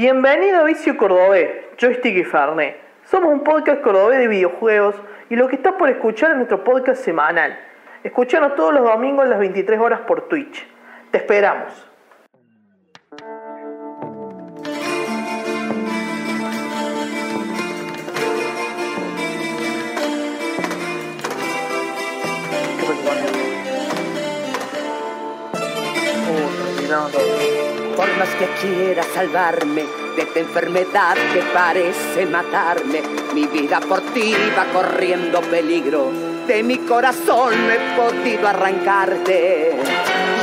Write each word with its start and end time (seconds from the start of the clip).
Bienvenido 0.00 0.60
a 0.60 0.64
Vicio 0.64 0.96
Cordobés, 0.96 1.50
Joystick 1.78 2.16
y 2.16 2.24
Farné. 2.24 2.74
Somos 3.04 3.34
un 3.34 3.44
podcast 3.44 3.82
cordobés 3.82 4.18
de 4.18 4.28
videojuegos 4.28 4.94
y 5.28 5.36
lo 5.36 5.46
que 5.46 5.56
estás 5.56 5.74
por 5.74 5.90
escuchar 5.90 6.30
es 6.30 6.36
nuestro 6.38 6.64
podcast 6.64 7.04
semanal. 7.04 7.60
Escúchanos 8.02 8.54
todos 8.56 8.72
los 8.72 8.82
domingos 8.82 9.26
a 9.26 9.28
las 9.28 9.38
23 9.38 9.78
horas 9.78 10.00
por 10.06 10.26
Twitch. 10.26 10.66
Te 11.10 11.18
esperamos. 11.18 11.86
Más 28.20 28.28
que 28.34 28.46
quiera 28.60 29.02
salvarme 29.14 29.82
de 30.14 30.22
esta 30.22 30.40
enfermedad 30.40 31.16
que 31.32 31.40
parece 31.54 32.26
matarme, 32.26 33.00
mi 33.32 33.46
vida 33.46 33.80
por 33.80 34.02
ti 34.12 34.34
va 34.54 34.66
corriendo 34.66 35.40
peligro. 35.40 36.12
De 36.46 36.62
mi 36.62 36.76
corazón 36.80 37.54
no 37.66 37.72
he 37.72 37.78
podido 37.96 38.46
arrancarte. 38.46 39.74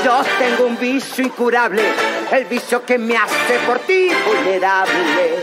Yo 0.03 0.23
tengo 0.39 0.65
un 0.65 0.79
vicio 0.79 1.23
incurable, 1.23 1.83
el 2.31 2.45
vicio 2.45 2.83
que 2.83 2.97
me 2.97 3.15
hace 3.15 3.59
por 3.67 3.77
ti 3.79 4.09
vulnerable. 4.25 5.35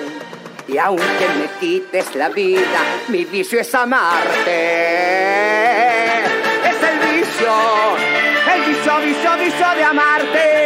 Y 0.66 0.76
aunque 0.76 1.28
me 1.38 1.46
quites 1.60 2.16
la 2.16 2.30
vida, 2.30 2.80
mi 3.10 3.24
vicio 3.26 3.60
es 3.60 3.72
amarte. 3.76 4.64
Es 6.64 6.82
el 6.82 6.98
vicio, 7.16 7.52
el 8.52 8.60
vicio, 8.74 8.98
vicio, 9.04 9.36
vicio 9.36 9.68
de 9.76 9.84
amarte. 9.84 10.63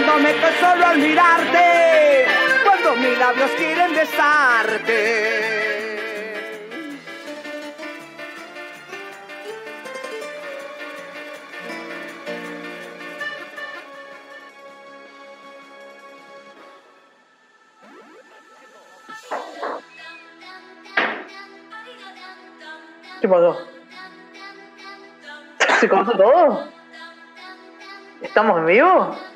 Buscándome 0.00 0.34
que 0.34 0.52
solo 0.60 0.86
al 0.86 0.98
mirarte, 0.98 2.26
cuando 2.64 2.96
mis 2.96 3.18
labios 3.18 3.50
quieren 3.50 3.94
besarte. 3.94 5.36
¿Qué 23.20 23.28
pasó? 23.28 23.68
¿Se 25.78 25.88
cortó 25.90 26.12
todo? 26.12 26.68
¿Estamos 28.22 28.58
en 28.60 28.66
vivo? 28.66 29.29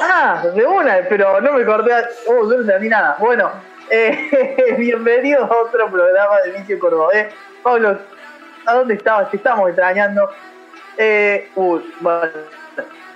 Ah, 0.00 0.44
de 0.54 0.66
una, 0.66 1.00
pero 1.08 1.40
no 1.40 1.52
me 1.52 1.64
corté. 1.64 1.92
Oh, 2.26 2.44
no 2.44 2.60
entendí 2.60 2.88
nada. 2.88 3.16
Bueno, 3.18 3.50
eh, 3.90 4.74
bienvenidos 4.78 5.50
a 5.50 5.54
otro 5.54 5.90
programa 5.90 6.40
de 6.42 6.52
Vicio 6.52 6.78
Cordobés. 6.78 7.32
Pablo, 7.62 7.98
¿a 8.66 8.74
dónde 8.74 8.94
estabas? 8.94 9.30
Te 9.30 9.36
estamos 9.38 9.68
extrañando. 9.68 10.30
Eh, 10.96 11.50
uy, 11.54 11.94
bueno, 12.00 12.30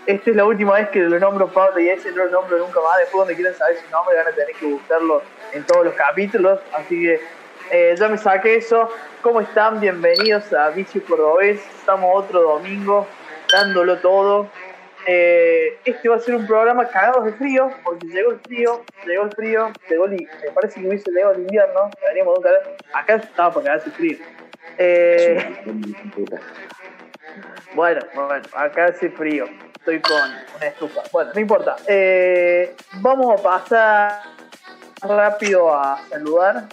esta 0.06 0.30
es 0.30 0.36
la 0.36 0.44
última 0.44 0.74
vez 0.74 0.88
que 0.88 1.00
lo 1.00 1.18
nombro 1.18 1.48
Pablo 1.48 1.80
y 1.80 1.88
ese 1.90 2.10
no 2.12 2.24
lo 2.24 2.30
nombro 2.30 2.58
nunca 2.58 2.80
más. 2.80 2.98
Después, 2.98 3.20
donde 3.20 3.34
quieran 3.34 3.54
saber 3.54 3.76
su 3.76 3.90
nombre, 3.90 4.16
van 4.16 4.28
a 4.28 4.32
tener 4.32 4.54
que 4.54 4.66
buscarlo 4.66 5.22
en 5.52 5.64
todos 5.64 5.84
los 5.84 5.94
capítulos. 5.94 6.60
Así 6.72 7.02
que 7.02 7.20
eh, 7.70 7.94
ya 7.98 8.08
me 8.08 8.16
saqué 8.16 8.56
eso. 8.56 8.90
¿Cómo 9.22 9.40
están? 9.40 9.80
Bienvenidos 9.80 10.52
a 10.52 10.70
Vicio 10.70 11.02
Cordobés. 11.04 11.60
Estamos 11.78 12.24
otro 12.24 12.40
domingo 12.42 13.06
dándolo 13.52 13.98
todo. 13.98 14.48
Eh, 15.10 15.78
este 15.86 16.06
va 16.06 16.16
a 16.16 16.18
ser 16.18 16.34
un 16.34 16.46
programa 16.46 16.86
cagados 16.86 17.24
de 17.24 17.32
frío, 17.32 17.70
porque 17.82 18.06
llegó 18.08 18.32
el 18.32 18.40
frío, 18.40 18.84
llegó 19.06 19.24
el 19.24 19.32
frío, 19.32 19.72
llegó 19.88 20.04
el, 20.04 20.10
me 20.10 20.50
parece 20.54 20.82
que 20.82 20.86
hubiese 20.86 21.10
llegado 21.10 21.32
el 21.32 21.40
invierno, 21.40 21.90
deberíamos 22.02 22.34
de 22.34 22.38
un 22.38 22.44
calor. 22.44 22.76
Acá 22.92 23.14
estaba 23.14 23.54
para 23.54 23.64
cagarse 23.64 23.90
frío. 23.90 24.18
Eh, 24.76 25.64
bueno, 27.74 28.02
bueno, 28.14 28.42
acá 28.52 28.84
hace 28.84 29.08
frío. 29.08 29.46
Estoy 29.78 29.98
con 30.02 30.30
una 30.56 30.66
estufa. 30.66 31.00
Bueno, 31.10 31.30
no 31.34 31.40
importa. 31.40 31.76
Eh, 31.86 32.76
vamos 33.00 33.40
a 33.40 33.42
pasar 33.42 34.22
rápido 35.00 35.74
a 35.74 36.02
saludar. 36.10 36.64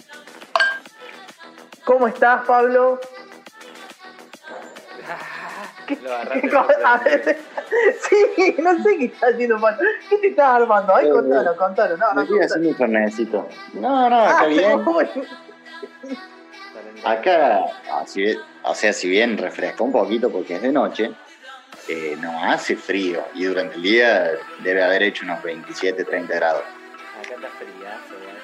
¿Cómo 1.86 2.06
estás, 2.06 2.44
Pablo? 2.46 3.00
¿Qué, 5.86 5.98
Lo 6.02 6.14
agarraste? 6.14 6.56
A 6.84 6.98
ver, 6.98 7.38
sí, 8.00 8.54
no 8.58 8.82
sé 8.82 8.96
qué 8.98 9.04
estás 9.06 9.32
haciendo, 9.32 9.60
Pablo. 9.60 9.88
¿Qué 10.08 10.18
te 10.18 10.28
estás 10.28 10.62
armando? 10.62 10.94
Ay, 10.94 11.10
contalo, 11.10 11.56
contalo. 11.56 11.96
No, 11.96 12.12
no, 12.14 12.22
estoy 12.22 12.40
haciendo 12.40 12.68
un 12.70 12.76
fernecito. 12.76 13.48
No, 13.74 14.10
no, 14.10 14.20
acá 14.22 14.40
Ah, 14.42 14.46
bien. 14.46 14.84
Acá, 17.04 17.64
así, 18.00 18.36
o 18.62 18.74
sea, 18.74 18.92
si 18.92 19.08
bien 19.08 19.38
refresca 19.38 19.82
un 19.84 19.92
poquito 19.92 20.30
porque 20.30 20.56
es 20.56 20.62
de 20.62 20.72
noche, 20.72 21.12
eh, 21.88 22.16
no 22.20 22.42
hace 22.42 22.74
frío 22.74 23.24
y 23.34 23.44
durante 23.44 23.76
el 23.76 23.82
día 23.82 24.30
debe 24.62 24.82
haber 24.82 25.02
hecho 25.04 25.24
unos 25.24 25.42
27, 25.42 26.04
30 26.04 26.34
grados. 26.34 26.62
Acá 27.20 27.34
está 27.34 27.48
friazo, 27.48 28.14
güey. 28.22 28.36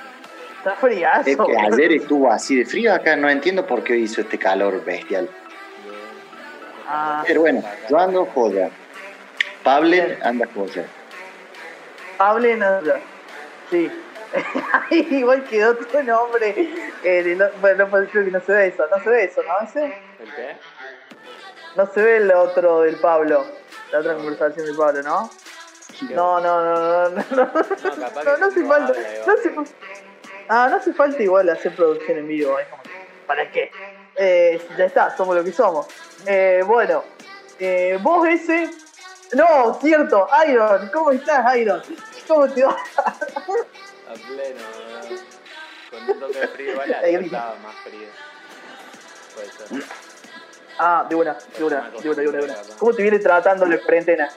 Está 0.59 0.75
friazo. 0.77 1.31
Es 1.31 1.37
que 1.37 1.75
ayer 1.75 1.93
estuvo 1.93 2.31
así 2.31 2.57
de 2.57 2.65
frío 2.65 2.95
acá, 2.95 3.17
no 3.17 3.29
entiendo 3.29 3.67
por 3.67 3.83
qué 3.83 3.97
hizo 3.97 4.21
este 4.21 4.39
calor 4.39 4.85
bestial. 4.85 5.29
Ah, 6.95 7.25
Pero 7.27 7.41
bueno, 7.41 7.63
yo 7.89 7.99
ando 7.99 8.27
joya. 8.27 8.69
Pablo 9.65 9.97
anda 10.23 10.47
joya. 10.55 10.85
Hable 12.19 12.57
nada. 12.57 13.01
Sí. 13.71 13.91
Ay, 14.91 15.09
Igual 15.11 15.43
quedó 15.45 15.75
tu 15.75 16.03
nombre. 16.03 16.55
Eh, 17.03 17.35
no, 17.35 17.47
bueno, 17.63 17.87
no, 17.87 17.91
creo 18.09 18.25
que 18.27 18.31
no 18.31 18.41
se 18.41 18.53
ve 18.53 18.67
eso. 18.67 18.85
No 18.95 19.03
se 19.03 19.09
ve 19.09 19.25
eso, 19.25 19.43
¿no? 19.43 19.67
¿Ese? 19.67 19.85
¿El 19.85 20.35
qué? 20.35 20.57
No 21.77 21.87
se 21.87 22.03
ve 22.03 22.17
el 22.19 22.31
otro 22.31 22.83
del 22.83 22.97
Pablo. 22.97 23.47
La 23.91 24.01
otra 24.01 24.15
conversación 24.15 24.67
del 24.67 24.77
Pablo, 24.77 25.03
¿no? 25.03 25.31
No, 26.11 26.41
no, 26.41 26.63
no, 26.63 26.75
no, 26.75 27.09
no, 27.09 27.27
no. 27.31 28.25
No, 28.25 28.37
no 28.37 28.47
hace 28.47 28.65
falta. 28.67 28.93
No 29.27 29.33
hace, 29.33 29.55
ah, 30.49 30.69
no 30.71 30.77
hace 30.77 30.93
falta 30.93 31.23
igual 31.23 31.49
hacer 31.49 31.75
producción 31.75 32.19
en 32.19 32.29
vivo. 32.29 32.59
es 32.59 32.69
como, 32.69 32.83
¿Para 33.27 33.51
qué? 33.51 33.71
Eh, 34.17 34.61
ya 34.77 34.85
está, 34.85 35.17
somos 35.17 35.35
lo 35.35 35.43
que 35.43 35.53
somos. 35.53 35.87
Eh, 36.27 36.63
bueno, 36.67 37.05
eh, 37.59 37.99
vos 38.01 38.27
ese. 38.29 38.71
No, 39.33 39.75
cierto, 39.81 40.29
Iron. 40.49 40.89
¿Cómo 40.93 41.11
estás, 41.11 41.57
Iron? 41.57 41.83
¿Cómo 42.29 42.49
te 42.49 42.65
va? 42.65 42.71
A 42.73 44.13
pleno, 44.15 44.61
¿no? 44.61 45.17
Con 45.91 46.11
un 46.11 46.21
toque 46.21 46.39
de 46.41 46.49
frío, 46.49 46.81
grita. 46.81 47.01
estaba 47.21 47.55
más 47.57 47.75
frío. 47.85 48.09
Puede 49.35 49.51
ser. 49.51 49.89
Ah, 50.79 51.07
de 51.09 51.15
una, 51.15 51.37
de 51.57 51.65
una, 51.65 51.91
de 51.91 52.09
una, 52.11 52.23
de 52.23 52.29
una, 52.29 52.39
de 52.39 52.45
una. 52.45 52.55
¿Cómo 52.79 52.93
te 52.95 53.03
viene 53.03 53.19
tratando 53.19 53.67
la 53.67 53.79
cuarentena? 53.79 54.29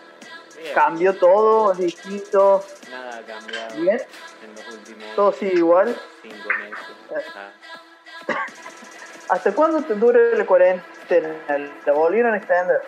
¿Cambió 0.74 1.16
todo? 1.16 1.72
¿Es 1.74 1.78
distinto? 1.78 2.63
Nada 2.90 3.18
ha 3.18 3.22
cambiado 3.22 3.75
¿Bien? 3.79 4.01
en 4.44 4.56
los 4.56 4.68
últimos 4.74 5.16
¿Todo 5.16 5.31
sigue 5.34 5.56
igual? 5.56 5.95
cinco 6.22 6.50
meses. 6.59 7.31
Ah, 7.35 8.35
¿Hasta 9.29 9.53
cuándo 9.53 9.81
te 9.84 9.94
dura 9.95 10.19
la 10.35 10.45
cuarentena? 10.45 10.84
¿La 11.85 11.93
volvieron 11.93 12.33
a 12.33 12.38
extender? 12.38 12.81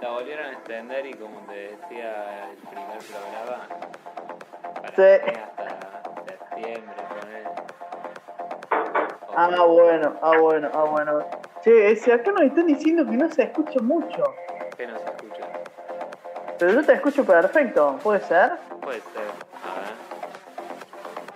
la 0.00 0.10
volvieron 0.10 0.46
a 0.46 0.52
extender 0.52 1.06
y 1.06 1.14
como 1.14 1.40
te 1.46 1.54
decía 1.54 2.50
el 2.50 2.56
primer 2.68 2.98
programa, 2.98 3.66
para 4.74 4.94
Sí. 4.94 5.30
hasta 5.42 6.02
septiembre, 6.26 6.94
poner. 7.20 7.50
Ah, 9.36 9.64
bueno, 9.64 10.14
ah, 10.22 10.36
bueno, 10.38 10.70
ah, 10.74 10.84
bueno. 10.84 11.26
Che, 11.62 11.90
ese, 11.92 12.12
acá 12.12 12.30
nos 12.32 12.42
están 12.42 12.66
diciendo 12.66 13.04
que 13.06 13.16
no 13.16 13.28
se 13.30 13.44
escucha 13.44 13.80
mucho. 13.80 14.22
¿Qué 14.76 14.86
no 14.86 14.98
se 14.98 15.04
escucha? 15.06 15.48
Pero 16.58 16.72
yo 16.72 16.84
te 16.84 16.92
escucho 16.92 17.24
perfecto, 17.24 17.98
¿puede 18.02 18.20
ser? 18.20 18.52
Puede 18.82 19.00
ser. 19.00 19.30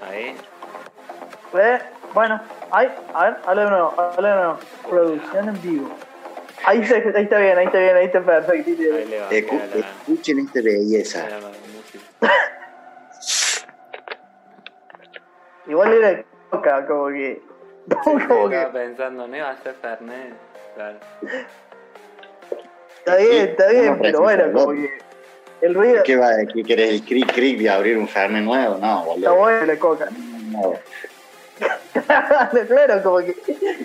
A 0.02 0.04
ver. 0.04 0.14
Ahí. 0.14 0.36
Eh, 1.54 1.78
bueno, 2.12 2.40
ahí, 2.70 2.88
a 3.14 3.24
ver, 3.24 3.36
habla 3.46 3.64
de 3.64 3.70
nuevo, 3.70 3.94
de 4.28 4.34
nuevo. 4.36 4.58
Producción 4.88 5.48
en 5.48 5.62
vivo. 5.62 5.90
Ahí, 6.64 6.84
se- 6.86 6.94
ahí 6.96 7.22
está 7.24 7.38
bien, 7.38 7.56
ahí 7.58 7.66
está 7.66 7.78
bien, 7.78 7.96
ahí 7.96 8.04
está 8.06 8.20
perfecto. 8.20 8.52
ahí 8.52 8.60
está 8.60 8.82
le 9.30 9.46
Escu- 9.46 9.60
la, 9.74 9.80
escuchen 9.80 10.38
esta 10.40 10.60
a 10.60 10.70
belleza. 10.72 11.26
Igual 15.66 15.92
era 15.92 16.24
coca, 16.50 16.86
como 16.86 17.08
que. 17.08 17.42
Como 18.04 18.18
Estaba 18.18 18.50
que. 18.72 18.78
pensando, 18.78 19.26
¿no 19.28 19.36
iba 19.36 19.50
a 19.50 19.56
ser 19.62 19.74
Fernet? 19.80 20.34
Claro. 20.74 20.98
Está 22.98 23.16
bien, 23.16 23.48
está 23.48 23.68
bien, 23.70 23.86
No, 23.86 23.98
pero 24.02 24.20
bueno, 24.20 24.52
como 24.52 24.72
que. 24.72 24.98
El 25.60 25.74
ruido 25.74 26.02
¿Qué, 26.04 26.16
va, 26.16 26.30
¿Qué 26.54 26.62
querés? 26.62 26.90
¿El 26.90 27.02
cric 27.04 27.32
cric 27.34 27.58
de 27.58 27.68
abrir 27.70 27.98
un 27.98 28.06
fernet 28.06 28.44
nuevo? 28.44 28.76
No, 28.76 28.98
está 29.00 29.04
boludo. 29.04 29.34
bueno 29.36 29.66
la 29.66 29.76
coca. 29.78 30.08
No. 30.50 30.74
claro, 32.68 33.02
como 33.02 33.18
que, 33.18 33.36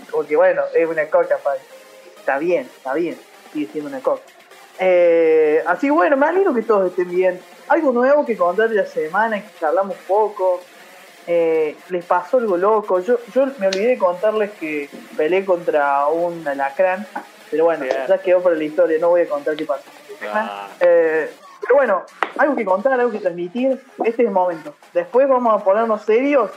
como 0.10 0.26
que 0.26 0.36
bueno, 0.36 0.62
es 0.74 0.88
una 0.88 1.06
coca, 1.08 1.38
padre. 1.38 1.62
Está 2.18 2.38
bien, 2.38 2.70
está 2.78 2.94
bien, 2.94 3.18
sigue 3.52 3.72
siendo 3.72 3.90
una 3.90 4.00
coca. 4.00 4.22
Eh, 4.80 5.64
así 5.68 5.90
bueno, 5.90 6.18
me 6.18 6.26
alegro 6.28 6.54
que 6.54 6.64
todos 6.64 6.90
estén 6.90 7.10
bien. 7.10 7.40
algo 7.68 7.92
nuevo 7.92 8.26
que 8.26 8.36
contar 8.38 8.70
de 8.70 8.76
la 8.76 8.86
semana, 8.86 9.42
que 9.42 9.50
charlamos 9.60 9.96
poco. 10.08 10.62
Eh, 11.28 11.76
les 11.90 12.04
pasó 12.06 12.38
algo 12.38 12.58
loco. 12.58 13.00
Yo, 13.00 13.18
yo 13.34 13.46
me 13.60 13.68
olvidé 13.68 13.88
de 13.90 13.98
contarles 13.98 14.52
que 14.52 14.90
peleé 15.16 15.46
contra 15.46 16.08
un 16.08 16.46
alacrán, 16.48 17.06
pero 17.50 17.66
bueno, 17.66 17.84
Bien. 17.84 17.96
ya 18.08 18.18
quedó 18.18 18.42
para 18.42 18.56
la 18.56 18.64
historia, 18.64 18.98
no 19.00 19.10
voy 19.10 19.22
a 19.22 19.30
contar 19.30 19.56
qué 19.56 19.66
pasó. 19.66 19.84
Ah, 20.34 20.68
Eh, 20.80 21.30
pero 21.62 21.76
bueno, 21.76 22.04
algo 22.38 22.56
que 22.58 22.66
contar, 22.66 22.94
algo 23.00 23.10
que 23.12 23.20
transmitir, 23.20 23.72
este 24.00 24.10
es 24.24 24.28
el 24.28 24.32
momento. 24.32 24.74
Después 24.94 25.30
vamos 25.30 25.62
a 25.62 25.64
ponernos 25.64 26.02
serios 26.02 26.52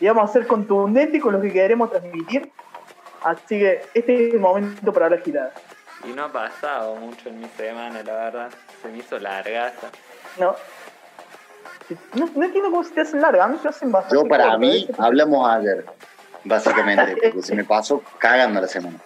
y 0.00 0.06
vamos 0.06 0.30
a 0.30 0.32
ser 0.32 0.46
contundentes 0.46 1.22
con 1.22 1.32
lo 1.32 1.40
que 1.40 1.52
queremos 1.52 1.90
transmitir. 1.90 2.50
Así 3.22 3.58
que 3.58 3.82
este 3.94 4.28
es 4.28 4.34
el 4.34 4.40
momento 4.40 4.92
para 4.92 5.08
la 5.08 5.18
girada. 5.18 5.52
y 6.04 6.12
no 6.12 6.24
ha 6.24 6.32
pasado 6.32 6.96
mucho 6.96 7.28
en 7.28 7.40
mi 7.40 7.48
semana, 7.56 8.02
la 8.02 8.12
verdad. 8.12 8.50
Se 8.82 8.88
me 8.88 8.98
hizo 8.98 9.18
largaza. 9.18 9.88
No. 10.38 10.54
No, 12.14 12.30
no 12.34 12.44
entiendo 12.44 12.70
cómo 12.70 12.84
se 12.84 12.92
te 12.94 13.02
hacen 13.02 13.20
largas, 13.20 13.44
a 13.44 13.48
mí 13.48 13.58
se 13.60 13.68
hacen 13.68 13.92
bastante 13.92 14.16
Yo 14.16 14.26
para 14.26 14.56
mí, 14.56 14.86
¿eh? 14.88 14.94
hablamos 14.98 15.46
ayer, 15.50 15.84
básicamente, 16.42 17.16
porque 17.22 17.42
se 17.42 17.54
me 17.54 17.62
pasó 17.62 18.02
cagando 18.18 18.58
la 18.60 18.68
semana. 18.68 18.98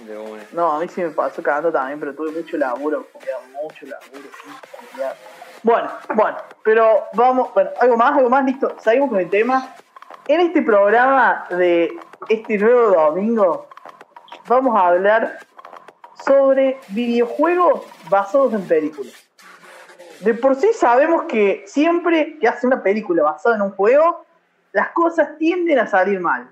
De 0.00 0.18
una. 0.18 0.42
No, 0.52 0.72
a 0.72 0.80
mí 0.80 0.88
sí 0.88 1.00
me 1.00 1.10
pasó 1.10 1.42
cagando 1.42 1.70
también, 1.70 2.00
pero 2.00 2.12
tuve 2.12 2.32
mucho 2.32 2.56
laburo, 2.56 3.06
mucho 3.62 3.86
laburo. 3.86 4.28
sí, 4.42 4.50
cuidado. 4.92 5.14
Bueno, 5.64 5.88
bueno, 6.14 6.36
pero 6.62 7.04
vamos, 7.14 7.54
bueno, 7.54 7.70
algo 7.80 7.96
más, 7.96 8.18
algo 8.18 8.28
más, 8.28 8.44
listo, 8.44 8.76
seguimos 8.80 9.08
con 9.08 9.18
el 9.18 9.30
tema. 9.30 9.74
En 10.28 10.42
este 10.42 10.60
programa 10.60 11.46
de 11.48 11.90
este 12.28 12.58
nuevo 12.58 12.90
domingo 12.90 13.66
vamos 14.46 14.76
a 14.76 14.88
hablar 14.88 15.38
sobre 16.22 16.78
videojuegos 16.88 17.80
basados 18.10 18.52
en 18.52 18.68
películas. 18.68 19.14
De 20.20 20.34
por 20.34 20.54
sí 20.54 20.70
sabemos 20.74 21.22
que 21.22 21.64
siempre 21.66 22.38
que 22.38 22.46
hace 22.46 22.66
una 22.66 22.82
película 22.82 23.22
basada 23.22 23.56
en 23.56 23.62
un 23.62 23.70
juego, 23.70 24.22
las 24.72 24.90
cosas 24.90 25.38
tienden 25.38 25.78
a 25.78 25.86
salir 25.86 26.20
mal. 26.20 26.46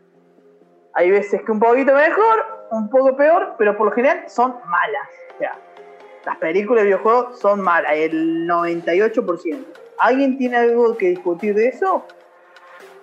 Hay 0.94 1.10
veces 1.10 1.42
que 1.42 1.52
un 1.52 1.60
poquito 1.60 1.92
mejor, 1.94 2.66
un 2.70 2.88
poco 2.88 3.14
peor, 3.14 3.56
pero 3.58 3.76
por 3.76 3.88
lo 3.88 3.92
general 3.92 4.24
son 4.26 4.56
malas. 4.66 5.08
O 5.36 5.71
las 6.24 6.36
películas 6.38 6.82
de 6.82 6.86
videojuegos 6.90 7.38
son 7.40 7.60
malas, 7.60 7.92
el 7.94 8.46
98%. 8.48 9.64
¿Alguien 9.98 10.36
tiene 10.38 10.56
algo 10.56 10.96
que 10.96 11.08
discutir 11.08 11.54
de 11.54 11.68
eso? 11.68 12.04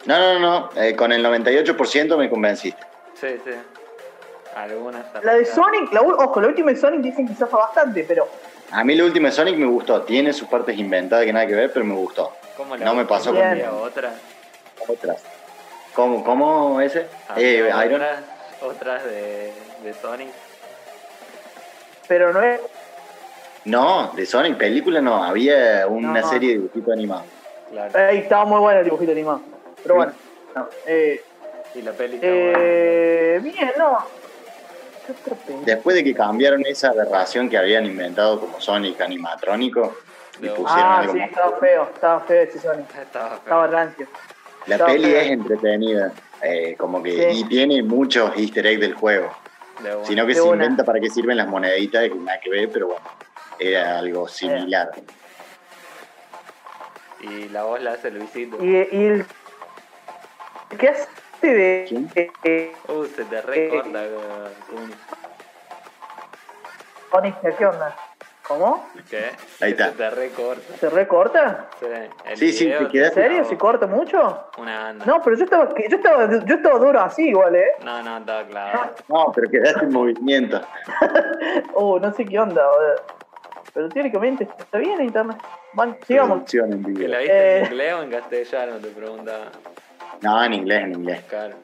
No, 0.06 0.18
no, 0.18 0.40
no, 0.40 0.70
eh, 0.82 0.96
con 0.96 1.12
el 1.12 1.24
98% 1.26 2.18
me 2.18 2.30
convenciste. 2.30 2.82
Sí, 3.14 3.28
sí. 3.44 3.52
Algunas. 4.56 5.06
La 5.24 5.34
de 5.36 5.46
Sonic, 5.46 5.92
la, 5.94 6.02
ojo, 6.02 6.42
la 6.42 6.48
última 6.48 6.72
de 6.72 6.78
Sonic 6.78 7.02
dicen 7.02 7.28
que 7.28 7.36
zafa 7.36 7.58
bastante, 7.58 8.04
pero 8.08 8.28
A 8.72 8.84
mí 8.84 8.96
la 8.96 9.06
última 9.06 9.28
de 9.30 9.34
Sonic 9.34 9.56
me 9.58 9.66
gustó, 9.68 10.02
tiene 10.04 10.34
sus 10.34 10.48
partes 10.48 10.78
inventadas 10.78 11.26
que 11.26 11.34
nada 11.34 11.46
que 11.48 11.56
ver, 11.56 11.72
pero 11.74 11.86
me 11.86 11.96
gustó. 11.96 12.32
¿Cómo 12.58 12.76
la 12.76 12.86
No 12.86 12.94
me 12.96 13.06
pasó 13.06 13.34
con- 13.34 13.42
otra? 13.82 14.14
Otras. 14.88 15.24
¿Cómo, 15.94 16.24
cómo 16.24 16.80
ese? 16.82 17.08
Eh, 17.38 17.70
Había 17.72 17.86
Iron. 17.86 18.02
otras, 18.02 18.20
otras 18.62 19.04
de, 19.06 19.54
de 19.84 19.94
Sonic. 19.94 20.30
pero 22.08 22.34
no 22.34 22.42
es. 22.42 22.60
No, 23.70 24.12
de 24.16 24.26
Sonic 24.26 24.58
película 24.58 25.02
no, 25.02 25.24
había 25.24 25.86
una 25.88 26.22
No. 26.22 26.30
serie 26.30 26.50
de 26.50 26.56
dibujitos 26.56 26.94
animados. 26.94 27.26
Claro. 27.72 28.00
Ahí 28.00 28.18
estaba 28.20 28.46
muy 28.46 28.60
bueno 28.60 28.80
el 28.80 28.86
dibujito 28.86 29.12
animado. 29.12 29.42
Pero 29.84 29.96
bueno, 29.96 30.12
no, 30.56 30.68
eh, 30.88 31.22
Y 31.76 31.82
la 31.84 31.92
peli 31.92 32.18
buena. 32.18 32.34
eh, 32.34 33.40
bien, 33.44 33.72
no. 33.78 33.98
¿Qué 35.06 35.12
otra 35.12 35.36
peli? 35.46 35.60
Después 35.66 35.96
de 35.96 36.04
que 36.04 36.14
cambiaron 36.16 36.66
esa 36.66 36.90
aberración 36.90 37.48
que 37.50 37.58
habían 37.58 37.86
inventado 37.86 38.40
como 38.40 38.60
Sonic 38.60 39.00
animatrónico 39.02 39.96
y 40.42 40.48
pusieron 40.48 40.68
Ah, 40.68 41.00
algo 41.00 41.14
sí, 41.14 41.20
más. 41.20 41.30
estaba 41.30 41.58
feo, 41.60 41.90
estaba 41.94 42.20
feo 42.22 42.42
ese 42.42 42.60
Sonic. 42.60 42.86
Estaba 43.00 43.30
feo. 43.30 43.38
Estaba 43.38 43.68
rancio. 43.68 44.08
La 44.66 44.76
estaba 44.76 44.92
peli 44.92 45.06
feo. 45.12 45.20
es 45.22 45.28
entretenida, 45.30 46.12
eh, 46.42 46.76
como 46.78 47.04
que 47.04 47.32
Sí. 47.34 47.40
y 47.42 47.44
tiene 47.46 47.84
muchos 47.84 48.36
easter 48.38 48.66
eggs 48.66 48.82
del 48.82 48.94
juego, 48.96 49.32
De 49.84 49.96
sino 50.06 50.24
que 50.26 50.34
De 50.34 50.42
se 50.42 50.48
inventa 50.48 50.84
para 50.84 51.00
qué 51.00 51.10
sirven 51.10 51.38
las 51.38 51.48
moneditas, 51.48 52.04
que 52.10 52.16
nada 52.16 52.40
que 52.40 52.50
ver, 52.50 52.70
pero 52.72 52.88
bueno, 52.88 53.02
era 53.60 54.00
algo 54.00 54.28
similar. 54.28 54.92
Y 57.22 57.50
la 57.50 57.64
voz 57.64 57.82
la 57.82 57.94
hace 57.94 58.12
Luisito. 58.12 58.58
Y, 58.64 58.70
y 58.70 59.06
el. 59.06 59.26
¿Qué 60.78 60.90
hace 60.90 61.08
de. 61.42 61.86
¿Quién? 61.88 62.12
eh, 62.44 62.72
Uh, 62.88 63.06
se 63.06 63.26
te 63.26 63.42
recorta, 63.42 64.06
eh. 64.06 64.10
Sonic, 67.12 67.58
¿qué 67.58 67.66
onda? 67.66 67.96
¿Cómo? 68.48 68.88
¿Qué? 69.10 69.30
Ahí 69.62 69.72
está. 69.72 69.90
Se 69.90 69.96
te 69.96 70.10
recorta. 70.10 70.78
¿Se 70.78 70.90
recorta? 70.90 71.70
Sí, 71.80 71.86
el 72.26 72.38
Sí, 72.38 72.52
sí, 72.52 72.66
te 72.92 73.06
¿En 73.06 73.14
serio? 73.14 73.46
¿Se 73.46 73.58
corta 73.58 73.86
mucho? 73.86 74.48
Una 74.58 74.90
anda. 74.90 75.06
No, 75.06 75.22
pero 75.22 75.38
yo 75.38 75.44
estaba, 75.44 75.70
yo 75.70 75.98
estaba, 75.98 76.28
yo 76.46 76.56
estaba 76.56 76.80
duro 76.80 77.00
así 77.00 77.30
igual, 77.30 77.56
¿eh? 77.56 77.74
No, 77.84 78.02
no, 78.02 78.18
estaba 78.18 78.44
claro. 78.48 78.94
No, 79.08 79.32
pero 79.36 79.52
quedaste 79.52 79.86
en 79.86 79.92
movimiento. 79.92 80.62
Oh, 81.76 82.00
no 82.02 82.12
sé 82.14 82.26
qué 82.26 82.40
onda, 82.40 82.66
boludo. 82.68 82.96
Pero 83.80 83.88
teóricamente 83.88 84.44
está 84.44 84.78
bien 84.78 85.02
internet. 85.02 85.38
Bueno, 85.72 85.96
sigamos. 86.06 86.32
Producción 86.40 86.74
en 86.74 86.84
¿Que 86.84 86.92
vivo. 86.92 87.08
la 87.08 87.18
viste 87.20 87.34
Eh. 87.34 87.60
en 87.60 87.66
inglés 87.68 87.94
o 87.94 88.04
en 88.04 88.12
castellano? 88.12 88.76
Te 88.80 88.88
preguntaba. 88.90 89.46
No, 90.22 90.44
en 90.44 90.54
inglés, 90.54 90.84
en 90.84 90.96
inglés. 90.96 91.24
Claro. 91.30 91.56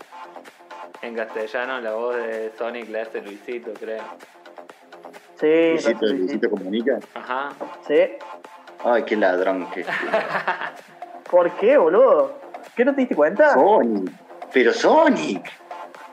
En 1.01 1.13
castellano 1.13 1.81
la 1.81 1.91
voz 1.93 2.15
de 2.15 2.53
Sonic 2.57 2.89
la 2.89 3.01
hace 3.01 3.21
Luisito, 3.21 3.73
creo. 3.73 4.01
Sí, 5.41 5.71
Luisito. 5.73 6.05
Luisito 6.05 6.49
comunica. 6.49 6.99
Ajá. 7.15 7.49
Sí. 7.85 7.99
Ay, 8.85 9.03
qué 9.03 9.17
ladrón 9.17 9.69
que. 9.71 9.85
¿Por 11.29 11.51
qué, 11.57 11.75
boludo? 11.77 12.39
¿Qué 12.77 12.85
no 12.85 12.93
te 12.95 13.01
diste 13.01 13.15
cuenta? 13.15 13.53
Sonic. 13.55 14.09
Pero 14.53 14.71
Sonic. 14.71 15.51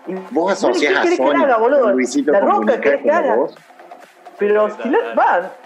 Y- 0.08 0.14
Vos 0.14 0.24
Bueno, 0.32 0.46
¿qué 0.46 0.52
asocias 0.54 0.96
a 0.98 1.02
querés 1.02 1.16
que 1.20 1.24
Sonic 1.24 1.44
haga, 1.44 1.58
boludo? 1.58 1.92
Luisito 1.92 2.32
La 2.32 2.40
roca, 2.40 2.52
comunica 2.54 2.80
¿querés 2.80 3.02
que 3.02 3.08
como 3.08 3.18
haga? 3.20 3.34
vos. 3.36 3.54
Pero 4.38 4.70
si 4.82 4.90
van. 5.14 5.61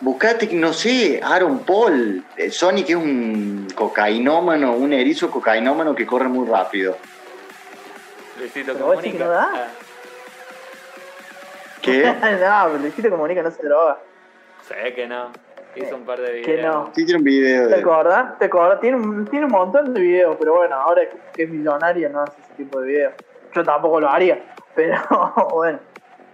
Buscate, 0.00 0.46
no 0.54 0.72
sé, 0.72 1.20
Aaron 1.22 1.58
Paul. 1.60 2.24
Eh, 2.36 2.50
Sonic 2.50 2.88
es 2.90 2.96
un 2.96 3.68
cocainómano, 3.74 4.72
un 4.72 4.92
erizo 4.94 5.30
cocainómano 5.30 5.94
que 5.94 6.06
corre 6.06 6.26
muy 6.28 6.48
rápido. 6.48 6.96
Luisito 8.38 8.72
comunica. 8.78 9.12
que 9.12 9.18
no 9.24 9.30
da. 9.30 9.50
Ah, 9.54 9.66
¿Qué? 11.82 12.02
no, 12.12 12.12
pero 12.20 12.78
Luisito 12.78 13.10
Comunica 13.10 13.42
no 13.42 13.50
se 13.50 13.62
droga. 13.62 13.98
sé 14.66 14.94
que 14.94 15.06
no. 15.06 15.30
Hizo 15.76 15.94
un 15.96 16.04
par 16.04 16.20
de 16.20 16.32
videos. 16.32 16.46
Que 16.46 16.62
no. 16.62 16.90
Sí, 16.94 17.04
tiene 17.04 17.18
un 17.18 17.24
video 17.24 17.68
¿Te 17.68 17.74
de. 17.76 17.80
acordás? 17.80 18.38
¿Te 18.38 18.46
acordás? 18.46 18.80
Tiene, 18.80 18.96
un- 18.96 19.24
tiene 19.26 19.46
un 19.46 19.52
montón 19.52 19.94
de 19.94 20.00
videos, 20.00 20.36
pero 20.38 20.56
bueno, 20.56 20.74
ahora 20.76 21.02
que 21.32 21.42
es 21.44 21.48
millonario 21.48 22.08
no 22.10 22.22
hace 22.22 22.40
ese 22.42 22.54
tipo 22.54 22.80
de 22.80 22.88
videos. 22.88 23.12
Yo 23.54 23.62
tampoco 23.62 24.00
lo 24.00 24.08
haría, 24.10 24.42
pero 24.74 24.98
bueno. 25.52 25.78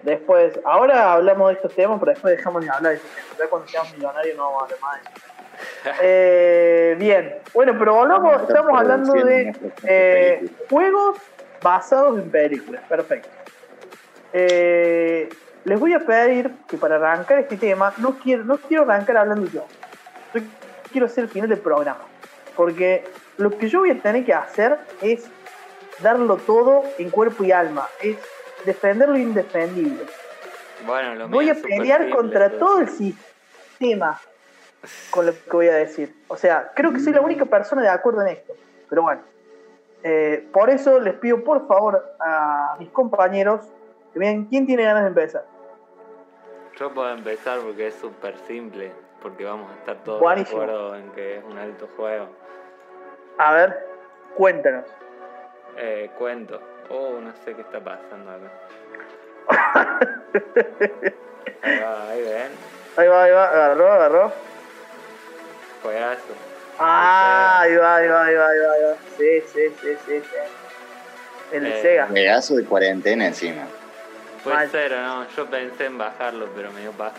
Después, 0.07 0.57
ahora 0.65 1.15
hablamos 1.15 1.49
de 1.49 1.55
estos 1.55 1.75
temas, 1.75 1.99
pero 1.99 2.13
después 2.13 2.37
dejamos 2.37 2.65
de 2.65 2.71
hablar 2.71 2.93
de 2.93 2.99
estos 2.99 3.11
temas. 3.11 3.39
Ya 3.41 3.47
cuando 3.49 3.69
seamos 3.69 3.93
millonarios 3.93 4.37
no 4.37 4.45
vamos 4.45 4.61
a 4.61 4.65
hablar 4.65 4.81
más 4.81 4.95
de 4.95 5.01
eso. 5.01 5.27
Eh, 6.03 6.97
bien, 6.99 7.37
bueno, 7.55 7.75
pero 7.79 7.95
volvamos, 7.95 8.43
estamos 8.43 8.79
hablando 8.79 9.13
de 9.15 9.57
eh, 9.85 10.49
juegos 10.69 11.19
basados 11.61 12.21
en 12.21 12.31
películas. 12.31 12.85
Perfecto. 12.89 13.29
Eh, 14.33 15.29
les 15.65 15.81
voy 15.81 15.95
a 15.95 15.99
pedir 15.99 16.53
que 16.69 16.77
para 16.77 16.97
arrancar 16.97 17.39
este 17.39 17.57
tema, 17.57 17.93
no 17.97 18.17
quiero, 18.19 18.45
no 18.45 18.59
quiero 18.59 18.85
arrancar 18.85 19.17
hablando 19.17 19.51
yo. 19.51 19.67
Yo 20.35 20.41
quiero 20.93 21.07
hacer 21.07 21.25
el 21.25 21.31
final 21.31 21.49
del 21.49 21.59
programa. 21.59 22.05
Porque 22.55 23.03
lo 23.39 23.51
que 23.59 23.69
yo 23.69 23.81
voy 23.81 23.91
a 23.91 24.01
tener 24.01 24.25
que 24.25 24.35
hacer 24.35 24.79
es 25.03 25.25
darlo 25.99 26.37
todo 26.37 26.85
en 26.99 27.11
cuerpo 27.11 27.43
y 27.43 27.51
alma. 27.51 27.89
Es 28.01 28.19
defender 28.67 29.09
lo 29.09 29.17
indefendible. 29.17 30.05
Bueno, 30.85 31.15
lo 31.15 31.29
Voy 31.29 31.49
a 31.49 31.55
pelear 31.55 32.11
contra 32.11 32.49
pero- 32.49 32.59
todo 32.59 32.81
el 32.81 32.89
sistema 32.89 34.21
con 35.11 35.27
lo 35.27 35.33
que 35.33 35.51
voy 35.51 35.69
a 35.69 35.75
decir. 35.75 36.15
O 36.29 36.37
sea, 36.37 36.71
creo 36.75 36.93
que 36.93 37.01
soy 37.01 37.13
la 37.13 37.21
única 37.21 37.45
persona 37.47 37.83
de 37.83 37.89
acuerdo 37.89 38.23
en 38.23 38.29
esto. 38.29 38.53
Pero 38.89 39.03
bueno. 39.03 39.23
Eh, 40.03 40.47
por 40.53 40.71
eso 40.71 41.01
les 41.01 41.15
pido 41.15 41.43
por 41.43 41.67
favor 41.67 42.15
a 42.21 42.77
mis 42.79 42.91
compañeros 42.91 43.63
que 44.13 44.19
vean 44.21 44.45
quién 44.45 44.67
tiene 44.67 44.85
ganas 44.85 45.03
de 45.03 45.09
empezar. 45.09 45.45
Yo 46.79 46.93
puedo 46.93 47.11
empezar 47.11 47.59
porque 47.61 47.89
es 47.89 47.95
súper 47.95 48.37
simple. 48.47 48.93
Porque 49.23 49.45
vamos 49.45 49.71
a 49.73 49.75
estar 49.75 49.97
todos 50.05 50.21
Buenísimo. 50.21 50.61
de 50.61 50.65
acuerdo 50.67 50.95
en 50.97 51.11
que 51.13 51.39
es 51.39 51.45
un 51.45 51.59
alto 51.59 51.89
juego. 51.97 52.29
A 53.39 53.53
ver, 53.55 53.87
cuéntanos. 54.37 54.85
Eh, 55.79 56.11
cuento. 56.19 56.61
Oh, 56.89 57.19
no 57.21 57.33
sé 57.45 57.55
qué 57.55 57.61
está 57.63 57.81
pasando 57.81 58.31
acá. 58.31 58.51
Ahí 61.63 61.81
va, 61.81 62.11
ahí 62.11 62.23
ven. 62.23 62.53
Ahí 62.97 63.09
va, 63.09 63.25
ahí 63.25 63.33
va, 63.33 63.49
agarró, 63.49 63.93
agarró. 63.93 64.33
Juegazo. 65.83 66.23
Ah, 66.79 67.61
ahí 67.63 67.75
va, 67.77 67.97
ahí 67.97 68.09
va, 68.09 68.25
ahí 68.27 68.35
va, 68.35 68.49
ahí 68.49 68.59
va, 68.59 68.73
ahí 68.73 68.83
va. 68.83 68.95
Sí, 69.17 69.41
sí, 69.53 69.61
sí, 69.81 69.97
sí, 70.07 70.21
sí. 70.21 70.37
El 71.53 71.65
de 71.65 71.79
Eh, 71.79 71.83
Sega. 71.83 72.07
Pedazo 72.07 72.55
de 72.57 72.65
cuarentena 72.65 73.27
encima. 73.27 73.63
Puede 74.45 74.57
Mal. 74.57 74.71
ser 74.71 74.93
o 74.93 75.01
no, 75.03 75.29
yo 75.31 75.47
pensé 75.47 75.87
en 75.87 75.99
bajarlo, 75.99 76.49
pero 76.55 76.71
me 76.73 76.81
dio 76.83 76.93
paja. 76.93 77.17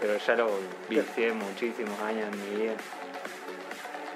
Pero 0.00 0.16
ya 0.16 0.34
lo 0.36 0.50
vicié 0.88 1.32
muchísimos 1.32 2.00
años 2.00 2.28
en 2.32 2.40
mi 2.54 2.62
vida. 2.62 2.72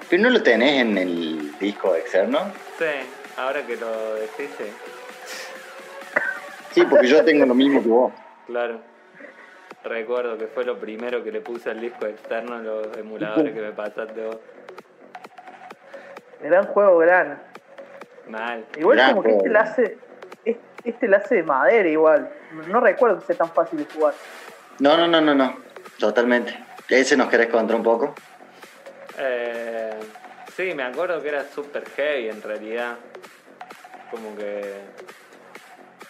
¿Pero 0.09 0.23
no 0.23 0.31
lo 0.31 0.43
tenés 0.43 0.81
en 0.83 0.97
el 0.99 1.59
disco 1.59 1.95
externo? 1.97 2.51
Sí, 2.79 2.85
ahora 3.37 3.65
que 3.67 3.77
lo 3.77 4.15
decís, 4.15 4.51
sí, 4.59 4.65
Sí, 6.73 6.85
porque 6.91 7.07
yo 7.07 7.25
tengo 7.25 7.47
lo 7.47 7.55
mismo 7.55 7.83
que 7.83 7.89
vos. 7.89 8.13
claro. 8.47 8.81
Recuerdo 9.85 10.39
que 10.39 10.47
fue 10.47 10.65
lo 10.65 10.79
primero 10.79 11.23
que 11.23 11.31
le 11.31 11.43
puse 11.43 11.69
al 11.71 11.79
disco 11.79 12.07
externo 12.07 12.59
los 12.59 12.97
emuladores 12.97 13.53
que 13.53 13.61
me 13.61 13.71
pasaste 13.73 14.25
vos. 14.27 14.39
Gran 16.41 16.65
juego, 16.69 16.99
gran. 16.99 17.39
Mal. 18.29 18.65
Igual 18.79 18.97
Gran 18.97 19.11
como 19.11 19.23
que 19.23 19.37
este 19.37 19.49
la 19.51 19.61
hace. 19.61 19.99
es- 20.47 20.57
Este 20.85 21.07
la 21.07 21.19
hace 21.19 21.35
de 21.37 21.43
madera 21.43 21.87
igual. 21.89 22.31
No 22.69 22.81
recuerdo 22.81 23.19
que 23.21 23.27
sea 23.27 23.37
tan 23.37 23.51
fácil 23.51 23.79
de 23.81 23.85
jugar. 23.95 24.15
No, 24.79 24.97
no, 24.97 25.07
no, 25.07 25.21
no, 25.21 25.35
no. 25.35 25.57
Totalmente. 25.99 26.59
¿Ese 26.89 27.15
nos 27.17 27.29
querés 27.29 27.49
contar 27.49 27.77
un 27.77 27.83
poco? 27.83 28.15
Eh, 29.19 29.95
sí, 30.57 30.75
me 30.75 30.83
acuerdo 30.85 31.21
que 31.23 31.29
era 31.29 31.45
super 31.45 31.85
heavy 31.91 32.29
en 32.29 32.43
realidad. 32.43 32.97
Como 34.11 34.37
que 34.37 34.81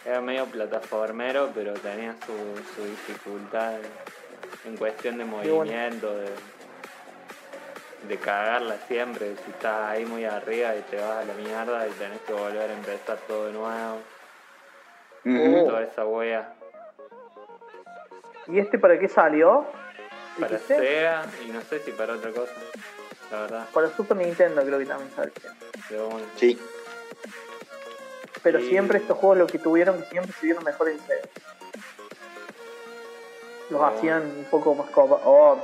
era 0.04 0.20
medio 0.20 0.46
plataformero, 0.46 1.50
pero 1.54 1.72
tenía 1.74 2.14
su, 2.26 2.62
su 2.74 2.84
dificultad 2.84 3.78
en 4.64 4.76
cuestión 4.76 5.18
de 5.18 5.24
bueno. 5.24 5.54
movimiento, 5.56 6.16
de, 6.18 6.30
de 8.08 8.18
cagarla 8.18 8.76
siempre. 8.86 9.34
Si 9.44 9.50
estás 9.50 9.90
ahí 9.90 10.04
muy 10.04 10.24
arriba 10.24 10.76
y 10.76 10.80
te 10.82 10.96
vas 10.96 11.22
a 11.22 11.24
la 11.24 11.34
mierda 11.34 11.88
y 11.88 11.90
tenés 11.92 12.20
que 12.22 12.32
volver 12.32 12.70
a 12.70 12.74
empezar 12.74 13.16
todo 13.26 13.46
de 13.46 13.52
nuevo. 13.52 14.00
Ujú. 15.24 15.66
Toda 15.68 15.82
esa 15.84 16.04
wea 16.04 16.52
¿Y 18.46 18.58
este 18.58 18.78
para 18.78 18.98
qué 18.98 19.08
salió? 19.08 19.66
para. 20.38 20.58
Sega 20.58 21.24
y 21.46 21.48
no 21.50 21.62
sé 21.62 21.78
si 21.78 21.92
para 21.92 22.12
otra 22.12 22.30
cosa. 22.30 22.52
La 23.34 23.40
verdad, 23.40 23.66
Para 23.74 23.88
Super 23.96 24.16
Nintendo 24.16 24.62
creo 24.64 24.78
que 24.78 24.86
también 24.86 25.10
salió. 25.16 26.06
una. 26.08 26.24
Sí. 26.36 26.56
Pero 28.44 28.60
Sí. 28.60 28.68
siempre 28.68 28.98
estos 28.98 29.18
juegos 29.18 29.38
lo 29.38 29.46
que 29.48 29.58
tuvieron 29.58 30.04
siempre 30.10 30.32
se 30.38 30.46
vieron 30.46 30.62
mejor 30.62 30.88
en 30.90 31.00
Sega. 31.00 31.22
Los 33.70 33.80
Oh. 33.80 33.86
hacían 33.86 34.22
un 34.22 34.44
poco 34.44 34.74
más 34.74 34.88
copa. 34.90 35.20
Oh, 35.24 35.58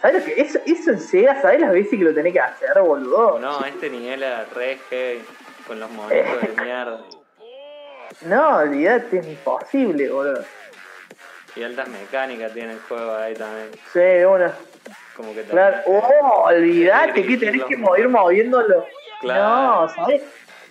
¿Sabes 0.00 0.20
lo 0.20 0.24
que? 0.34 0.40
Eso, 0.40 0.58
eso 0.64 0.90
en 0.90 1.00
Sega, 1.00 1.40
¿sabes 1.42 1.60
las 1.60 1.72
veces 1.72 1.90
que 1.90 1.96
lo 2.04 2.14
tenés 2.14 2.32
que 2.32 2.40
hacer, 2.40 2.80
boludo? 2.80 3.38
No, 3.40 3.64
este 3.64 3.90
nivel 3.90 4.22
era 4.22 4.44
re 4.54 4.78
heavy, 4.88 5.22
con 5.66 5.78
los 5.80 5.90
movimientos 5.90 6.56
de 6.56 6.62
mierda. 6.64 7.00
No, 8.22 8.56
olvídate, 8.58 9.18
es 9.18 9.26
imposible, 9.26 10.08
boludo. 10.08 10.44
Y 11.56 11.62
altas 11.62 11.88
mecánicas 11.88 12.52
tiene 12.52 12.72
el 12.74 12.80
juego 12.80 13.14
ahí 13.16 13.34
también. 13.34 13.70
Sí, 13.92 14.24
una. 14.24 14.54
Como 15.16 15.34
que 15.34 15.42
Claro. 15.42 15.78
Oh, 15.86 16.44
olvídate 16.46 17.24
que 17.24 17.36
tenés 17.38 17.64
que 17.64 17.76
mover 17.76 18.08
moviéndolo. 18.08 18.86
Claro. 19.20 19.82
No, 19.82 19.88
¿sabes? 19.88 20.22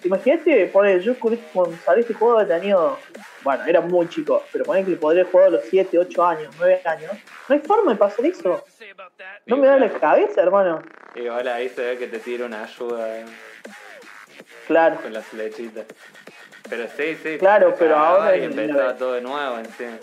Imagínate, 0.03 0.67
pone, 0.67 0.99
yo 0.99 1.17
con 1.19 1.33
este- 1.33 1.47
cuando 1.51 1.75
salió 1.83 2.01
este 2.01 2.13
juego 2.13 2.39
he 2.39 2.45
tenido, 2.45 2.99
bueno, 3.43 3.63
era 3.65 3.81
muy 3.81 4.07
chico, 4.07 4.43
pero 4.51 4.63
pone 4.63 4.83
que 4.85 4.91
le 4.91 4.97
podría 4.97 5.25
jugar 5.25 5.47
a 5.47 5.49
los 5.49 5.63
7, 5.63 5.97
8 5.97 6.23
años, 6.23 6.53
9 6.59 6.79
años. 6.85 7.11
No 7.49 7.55
hay 7.55 7.61
forma 7.61 7.91
de 7.93 7.97
pasar 7.97 8.23
eso. 8.23 8.63
No 9.47 9.57
me 9.57 9.65
da 9.65 9.77
la 9.77 9.89
cabeza, 9.93 10.41
hermano. 10.43 10.83
Y 11.15 11.25
ahora 11.25 11.55
ahí 11.55 11.69
se 11.69 11.81
ve 11.81 11.97
que 11.97 12.07
te 12.07 12.19
tira 12.19 12.45
una 12.45 12.63
ayuda 12.65 13.17
eh, 13.17 13.25
Claro. 14.67 14.97
con 15.01 15.11
las 15.11 15.25
flechitas. 15.25 15.85
Pero 16.69 16.85
sí, 16.95 17.15
sí. 17.23 17.37
Claro, 17.39 17.75
pero 17.77 17.95
ahora 17.95 18.35
Y 18.37 18.43
empezaba 18.43 18.95
todo 18.95 19.13
de 19.13 19.21
nuevo 19.21 19.57
encima. 19.57 19.97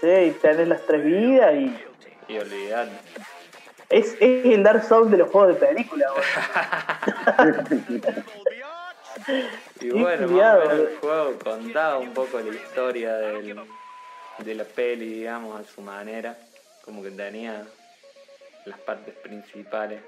Sí, 0.00 0.36
tenés 0.42 0.66
las 0.68 0.82
tres 0.84 1.04
vidas 1.04 1.54
y. 1.54 1.76
Y 2.28 2.38
olvidate. 2.38 2.90
Es, 3.88 4.16
es 4.20 4.46
el 4.46 4.62
Dark 4.62 4.84
Souls 4.84 5.10
de 5.10 5.18
los 5.18 5.30
juegos 5.30 5.54
de 5.54 5.66
película. 5.66 6.06
Y 9.80 9.90
bueno, 9.90 10.28
más 10.28 10.56
o 10.56 10.60
menos 10.60 10.72
el 10.72 10.98
juego 10.98 11.32
contaba 11.42 11.98
un 11.98 12.12
poco 12.12 12.38
la 12.38 12.54
historia 12.54 13.16
del, 13.16 13.60
de 14.38 14.54
la 14.54 14.64
peli, 14.64 15.06
digamos, 15.06 15.60
a 15.60 15.64
su 15.64 15.80
manera. 15.80 16.36
Como 16.84 17.02
que 17.02 17.10
tenía 17.10 17.64
las 18.66 18.78
partes 18.80 19.14
principales. 19.16 20.00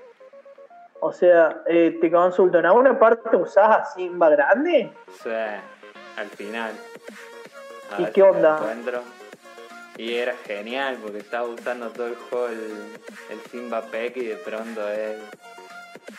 O 1.01 1.13
sea, 1.13 1.63
eh, 1.67 1.97
te 2.01 2.11
consulto, 2.11 2.59
¿en 2.59 2.67
alguna 2.67 2.99
parte 2.99 3.37
usás 3.37 3.69
a 3.69 3.85
Simba 3.85 4.31
grande? 4.31 4.91
Sea, 5.23 5.63
al 6.17 6.29
final. 6.29 6.73
A 7.97 8.03
¿Y 8.03 8.07
qué 8.13 8.23
onda? 8.23 8.61
Y 9.99 10.15
era 10.15 10.35
genial 10.47 10.97
porque 11.03 11.19
estaba 11.19 11.47
usando 11.49 11.91
todo 11.91 12.07
el 12.07 12.15
juego 12.15 12.47
el, 12.49 12.73
el 13.31 13.41
Simba 13.51 13.83
Peck 13.83 14.17
y 14.17 14.27
de 14.27 14.37
pronto 14.37 14.89
él. 14.89 15.19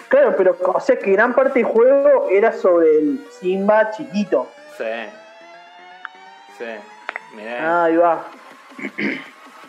Claro, 0.09 0.35
pero 0.37 0.57
o 0.61 0.79
sea 0.79 0.99
que 0.99 1.11
gran 1.11 1.33
parte 1.33 1.59
del 1.59 1.63
juego 1.67 2.27
era 2.29 2.51
sobre 2.53 2.97
el 2.97 3.25
Simba 3.39 3.89
chiquito. 3.91 4.51
Sí. 4.77 4.83
Sí. 6.57 6.65
Ah, 6.65 7.35
Mirá. 7.35 7.83
ahí 7.85 7.95
va. 7.95 8.27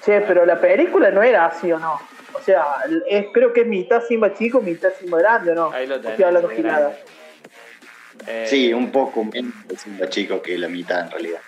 Che, 0.05 0.21
pero 0.23 0.45
la 0.45 0.61
película 0.61 1.11
no 1.11 1.23
era 1.23 1.47
así 1.47 1.71
o 1.71 1.79
no. 1.79 2.01
O 2.35 2.41
sea, 2.43 2.65
es, 3.09 3.27
creo 3.33 3.53
que 3.53 3.61
es 3.63 3.67
mitad 3.67 4.03
Simba 4.03 4.35
chico, 4.35 4.61
mitad 4.61 4.91
Simba 4.99 5.19
grande 5.19 5.53
o 5.53 5.55
no. 5.55 5.71
ahí 5.73 5.87
lo 5.87 5.97
tenés. 6.01 6.19
Estoy 6.19 6.25
hablando. 6.25 6.51
Eh, 8.27 8.47
Sí, 8.49 8.73
un 8.75 8.91
poco 8.91 9.25
menos 9.25 9.53
de 9.69 9.77
Simba 9.77 10.09
chico 10.09 10.43
que 10.43 10.59
la 10.59 10.69
mitad 10.69 11.01
en 11.01 11.11
realidad. 11.13 11.41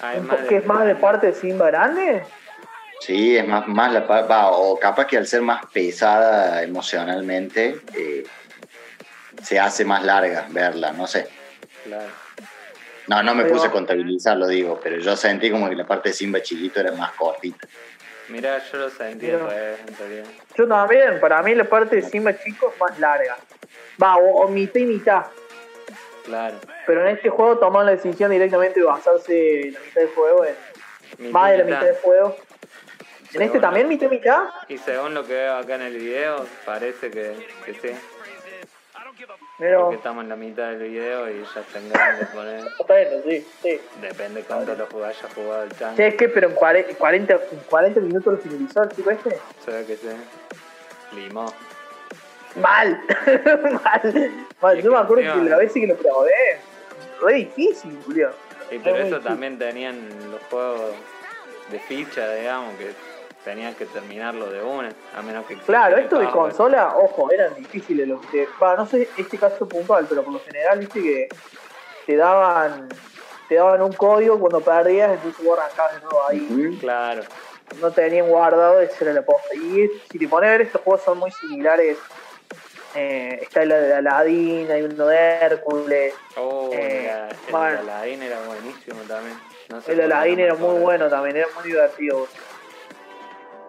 Además 0.00 0.38
¿Que 0.48 0.56
es 0.58 0.66
más 0.66 0.84
de 0.86 0.94
parte 0.96 1.28
de 1.28 1.32
Simba 1.34 1.66
grande? 1.66 2.22
Sí, 3.00 3.36
es 3.36 3.46
más, 3.46 3.66
más 3.68 3.92
la 3.92 4.06
pa- 4.06 4.22
va, 4.22 4.50
o 4.50 4.78
capaz 4.78 5.06
que 5.06 5.16
al 5.16 5.26
ser 5.26 5.42
más 5.42 5.64
pesada 5.66 6.62
emocionalmente, 6.62 7.80
eh, 7.94 8.24
se 9.42 9.58
hace 9.60 9.84
más 9.84 10.02
larga 10.04 10.46
verla, 10.50 10.92
no 10.92 11.06
sé. 11.06 11.28
Claro. 11.84 12.08
No, 13.06 13.22
no 13.22 13.34
me 13.34 13.44
Pero- 13.44 13.54
puse 13.54 13.68
a 13.68 13.70
contabilizarlo, 13.70 14.48
digo, 14.48 14.80
pero 14.82 14.98
yo 14.98 15.16
sentí 15.16 15.50
como 15.50 15.68
que 15.68 15.76
la 15.76 15.86
parte 15.86 16.08
de 16.10 16.14
Simba 16.14 16.42
chiquito 16.42 16.80
era 16.80 16.92
más 16.92 17.12
cortita. 17.12 17.66
Mirá, 18.28 18.58
yo 18.70 18.78
lo 18.78 18.90
sentí 18.90 19.26
Mira. 19.26 19.38
revés, 19.38 19.78
en 19.86 19.96
realidad. 19.96 20.24
Yo 20.56 20.68
también, 20.68 21.18
para 21.20 21.42
mí 21.42 21.54
la 21.54 21.64
parte 21.64 21.96
de 21.96 22.02
Simba 22.02 22.36
chico 22.38 22.70
es 22.74 22.80
más 22.80 22.98
larga. 22.98 23.36
Va, 24.02 24.16
o, 24.18 24.42
o 24.44 24.48
mitad 24.48 24.80
y 24.80 24.84
mitad. 24.84 25.24
Claro. 26.28 26.58
Pero 26.86 27.00
en 27.02 27.16
este 27.16 27.30
juego 27.30 27.58
toman 27.58 27.86
la 27.86 27.92
decisión 27.92 28.30
directamente 28.30 28.80
de 28.80 28.86
basarse 28.86 29.70
la 29.72 29.80
mitad 29.80 30.00
del 30.00 30.10
juego 30.10 30.44
en 30.44 31.32
más 31.32 31.52
de 31.52 31.58
la 31.58 31.64
mitad. 31.64 31.84
del 31.84 31.96
juego. 31.96 32.36
¿En 33.32 33.42
este 33.42 33.60
también 33.60 33.88
mitad 33.88 34.06
y 34.06 34.10
mitad? 34.10 34.42
Y 34.68 34.78
según 34.78 35.14
lo 35.14 35.26
que 35.26 35.32
veo 35.34 35.56
acá 35.56 35.76
en 35.76 35.82
el 35.82 35.96
video, 35.96 36.46
parece 36.64 37.10
que, 37.10 37.46
que 37.64 37.74
sí. 37.74 37.96
Pero, 39.58 39.80
Porque 39.80 39.96
estamos 39.96 40.22
en 40.22 40.28
la 40.28 40.36
mitad 40.36 40.68
del 40.68 40.78
video 40.78 41.28
y 41.28 41.42
ya 41.42 41.62
tendrán 41.72 42.18
que 42.18 42.26
poner. 42.26 42.64
bueno, 42.86 43.10
sí, 43.24 43.46
sí. 43.62 43.80
Depende 44.00 44.42
cuánto 44.42 44.74
lo 44.74 45.04
haya 45.04 45.28
jugado 45.34 45.64
el 45.64 45.76
chango. 45.76 45.96
Che, 45.96 46.06
es 46.08 46.14
que, 46.14 46.28
pero 46.28 46.48
en 46.48 46.54
40, 46.54 46.94
40, 46.94 47.34
en 47.34 47.58
40 47.68 48.00
minutos 48.00 48.34
lo 48.34 48.38
finalizó 48.38 48.82
el 48.84 48.90
chico 48.90 49.10
este. 49.10 49.38
Se 49.64 49.70
ve 49.72 49.84
que 49.84 49.96
sí. 49.96 50.08
Limó. 51.12 51.52
Mal, 52.56 53.00
mal. 53.84 54.32
mal. 54.60 54.82
Yo 54.82 54.92
me 54.92 54.98
acuerdo 54.98 55.34
que 55.34 55.50
la 55.50 55.56
vez 55.56 55.72
que 55.72 55.86
lo 55.86 55.96
probé, 55.96 56.60
re 57.20 57.34
difícil, 57.34 57.98
Julio. 58.04 58.30
Y 58.70 58.78
pero 58.78 58.96
eso 58.96 59.20
también 59.20 59.58
tenían 59.58 60.08
los 60.30 60.42
juegos 60.50 60.94
de 61.70 61.78
ficha, 61.80 62.32
digamos, 62.34 62.74
que 62.76 62.92
tenían 63.44 63.74
que 63.74 63.86
terminarlo 63.86 64.50
de 64.50 64.62
una, 64.62 64.90
a 65.16 65.22
menos 65.22 65.46
que 65.46 65.56
Claro, 65.56 65.96
esto 65.96 66.18
de 66.18 66.28
consola, 66.30 66.96
ojo, 66.96 67.30
eran 67.32 67.54
difíciles 67.54 68.06
los 68.06 68.24
que. 68.26 68.46
Va, 68.62 68.76
no 68.76 68.86
sé 68.86 69.08
este 69.16 69.38
caso 69.38 69.68
puntual, 69.68 70.06
pero 70.08 70.22
por 70.22 70.34
lo 70.34 70.40
general, 70.40 70.78
viste 70.80 71.00
que 71.02 71.28
te 72.06 72.16
daban. 72.16 72.88
Te 73.48 73.54
daban 73.54 73.80
un 73.80 73.94
código 73.94 74.38
cuando 74.38 74.60
perdías, 74.60 75.10
entonces 75.10 75.42
vos 75.42 75.58
arrancabas 75.58 75.94
de 75.94 76.00
nuevo 76.02 76.28
ahí. 76.28 76.78
Claro, 76.80 77.22
No 77.80 77.90
tenían 77.90 78.28
guardado, 78.28 78.78
esa 78.82 79.04
era 79.04 79.14
la 79.14 79.22
posta. 79.22 79.54
Y 79.54 79.90
si 80.10 80.18
te 80.18 80.28
pones 80.28 80.48
a 80.48 80.52
ver, 80.52 80.60
estos 80.60 80.82
juegos 80.82 81.02
son 81.02 81.18
muy 81.18 81.30
similares. 81.30 81.96
Eh, 82.94 83.38
está 83.42 83.62
el 83.62 83.68
de 83.68 83.94
Aladdin, 83.94 84.70
hay 84.70 84.82
uno 84.82 85.06
de 85.06 85.16
Hércules. 85.18 86.14
oh, 86.36 86.70
Eh, 86.72 87.10
mira, 87.48 87.70
el 87.70 87.76
Aladdin 87.78 88.22
era 88.22 88.40
buenísimo 88.46 89.00
también. 89.06 89.36
No 89.68 89.80
sé 89.82 89.92
El 89.92 90.00
Aladdin 90.00 90.40
era 90.40 90.54
muy 90.54 90.80
bueno 90.80 91.08
también, 91.08 91.36
era 91.36 91.48
muy 91.54 91.70
divertido. 91.70 92.26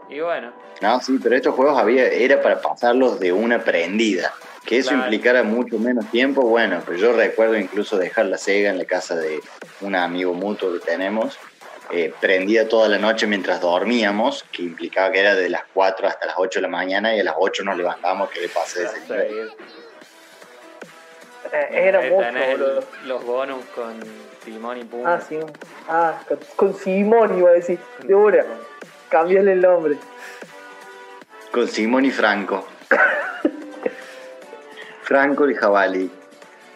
Y 0.09 0.19
bueno, 0.21 0.51
No, 0.81 0.99
sí, 1.01 1.19
pero 1.21 1.35
estos 1.35 1.53
juegos 1.55 1.77
había, 1.77 2.07
era 2.07 2.41
para 2.41 2.61
pasarlos 2.61 3.19
de 3.19 3.33
una 3.33 3.63
prendida. 3.63 4.33
Que 4.65 4.77
eso 4.77 4.89
Claro. 4.91 5.03
implicara 5.03 5.43
mucho 5.43 5.77
menos 5.77 6.09
tiempo, 6.09 6.41
bueno, 6.43 6.81
pero 6.85 6.97
yo 6.97 7.13
recuerdo 7.13 7.57
incluso 7.57 7.97
dejar 7.97 8.27
la 8.27 8.37
Sega 8.37 8.69
en 8.69 8.77
la 8.77 8.85
casa 8.85 9.15
de 9.15 9.41
un 9.81 9.95
amigo 9.95 10.33
mutuo 10.33 10.71
que 10.73 10.79
tenemos, 10.79 11.37
eh, 11.91 12.13
prendida 12.19 12.67
toda 12.67 12.87
la 12.87 12.97
noche 12.97 13.25
mientras 13.25 13.61
dormíamos, 13.61 14.45
que 14.51 14.61
implicaba 14.61 15.11
que 15.11 15.19
era 15.19 15.35
de 15.35 15.49
las 15.49 15.63
4 15.73 16.07
hasta 16.07 16.27
las 16.27 16.35
8 16.37 16.59
de 16.59 16.61
la 16.61 16.67
mañana 16.67 17.15
y 17.15 17.19
a 17.19 17.23
las 17.23 17.35
8 17.37 17.63
nos 17.63 17.77
levantábamos 17.77 18.29
que 18.29 18.41
le 18.41 18.49
pasé 18.49 18.83
ese 18.83 18.99
nivel. 19.01 19.51
Eh, 21.51 21.67
era 21.71 22.01
mucho, 22.01 22.87
los 23.05 23.25
bonus 23.25 23.65
con 23.73 23.99
Timón 24.45 24.77
y 24.77 24.83
Pumba. 24.83 25.15
Ah, 25.15 25.21
sí. 25.21 25.39
Ah, 25.87 26.19
con, 26.27 26.39
con 26.55 26.73
Simón 26.75 27.39
iba 27.39 27.49
a 27.49 27.53
decir. 27.53 27.79
De 28.03 28.13
una. 28.13 28.45
Cambiale 29.09 29.53
el 29.53 29.61
nombre. 29.61 29.97
Con 31.51 31.67
Simón 31.67 32.05
y 32.05 32.11
Franco. 32.11 32.67
Franco 35.01 35.49
y 35.49 35.55
Jabalí. 35.55 36.11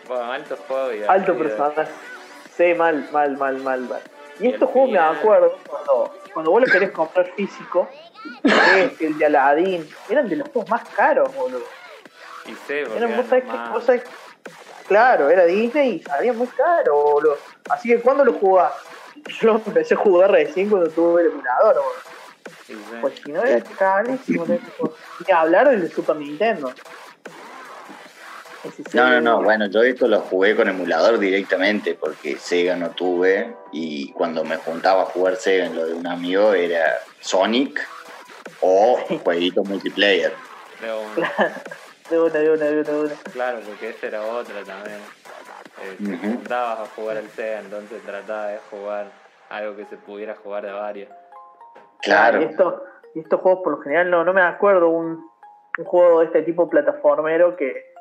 Bueno, 0.08 0.32
alto 0.32 0.58
juego 0.67 0.91
y 0.91 1.03
Alto 1.03 1.38
personaje. 1.38 1.91
Sí, 2.58 2.74
mal, 2.74 3.08
mal, 3.12 3.38
mal, 3.38 3.58
mal, 3.58 3.82
mal. 3.82 4.01
Y 4.39 4.47
estos 4.47 4.69
juegos 4.69 4.91
me 4.91 4.97
acuerdo 5.19 5.57
cuando, 5.67 6.13
cuando 6.33 6.51
vos 6.51 6.61
lo 6.61 6.67
querés 6.67 6.91
comprar 6.91 7.25
físico, 7.35 7.87
este, 8.43 9.07
el 9.07 9.17
de 9.17 9.25
Aladdin, 9.25 9.87
eran 10.09 10.27
de 10.29 10.37
los 10.37 10.49
juegos 10.49 10.69
más 10.69 10.87
caros, 10.89 11.33
boludo. 11.35 11.63
Y 12.45 12.53
sé, 12.67 12.81
Eran, 12.81 13.15
vos 13.17 13.25
sabés 13.27 13.43
que, 13.45 13.51
más- 13.51 13.71
vos 13.73 13.85
sabés- 13.87 14.03
claro, 14.87 15.29
era 15.29 15.45
Disney 15.45 15.95
y 15.95 15.99
salía 16.03 16.33
muy 16.33 16.47
caro, 16.47 16.95
boludo. 16.95 17.37
Así 17.69 17.89
que 17.89 18.01
cuando 18.01 18.25
lo 18.25 18.33
jugás, 18.33 18.73
yo 19.41 19.53
lo 19.53 19.61
empecé 19.65 19.93
a 19.93 19.97
jugar 19.97 20.31
recién 20.31 20.69
cuando 20.69 20.89
tuve 20.89 21.21
el 21.23 21.27
emulador, 21.31 21.75
boludo. 21.75 22.13
Pues 23.01 23.13
si 23.23 23.31
no 23.31 23.43
era 23.43 23.61
carísimo, 23.77 24.45
Ni 24.47 25.33
hablar 25.33 25.69
del 25.69 25.81
de 25.81 25.89
Super 25.89 26.15
Nintendo. 26.15 26.71
No, 28.93 29.10
no, 29.10 29.22
no. 29.22 29.43
Bueno, 29.43 29.67
yo 29.67 29.82
esto 29.84 30.08
lo 30.08 30.22
jugué 30.22 30.55
con 30.55 30.70
emulador 30.70 31.20
directamente 31.20 31.96
porque 31.96 32.38
Sega 32.38 32.75
no 32.75 32.91
tuve. 32.91 33.53
Y 33.72 34.12
cuando 34.13 34.43
me 34.43 34.58
juntaba 34.58 35.03
a 35.03 35.05
jugar 35.05 35.36
Sega 35.36 35.65
en 35.65 35.75
lo 35.75 35.86
de 35.86 35.93
un 35.93 36.08
amigo 36.08 36.53
era 36.53 37.00
Sonic 37.20 37.86
o 38.62 38.98
jueguito 39.24 39.63
multiplayer. 39.63 40.34
De 40.82 40.93
una. 40.93 41.32
De 42.10 42.20
una, 42.20 42.38
de 42.38 42.51
una, 42.51 42.65
de 42.65 42.82
una, 42.82 42.91
de 42.91 43.00
una. 43.00 43.13
Claro, 43.32 43.60
porque 43.65 43.89
ese 43.89 44.08
era 44.08 44.22
otro 44.22 44.53
también. 44.65 44.98
Eh, 45.82 45.96
te 45.98 46.17
juntabas 46.17 46.82
a 46.82 46.86
jugar 46.93 47.15
al 47.15 47.29
Sega, 47.29 47.62
entonces 47.62 48.03
trataba 48.03 48.48
de 48.48 48.60
jugar 48.70 49.08
algo 49.50 49.77
que 49.77 49.86
se 49.86 49.96
pudiera 49.96 50.36
jugar 50.36 50.65
de 50.65 50.74
varios. 50.74 51.10
Claro. 52.01 52.41
Y, 52.41 52.43
esto, 52.43 52.84
y 53.15 53.22
estos 53.22 53.39
juegos 53.39 53.62
por 53.63 53.77
lo 53.77 53.82
general 53.82 54.12
no, 54.12 54.25
no 54.25 54.34
me 54.34 54.41
acuerdo 54.41 54.89
un, 54.89 55.25
un 55.77 55.86
juego 55.86 56.20
de 56.20 56.25
este 56.25 56.41
tipo 56.41 56.70
plataformero 56.70 57.55
que 57.55 57.92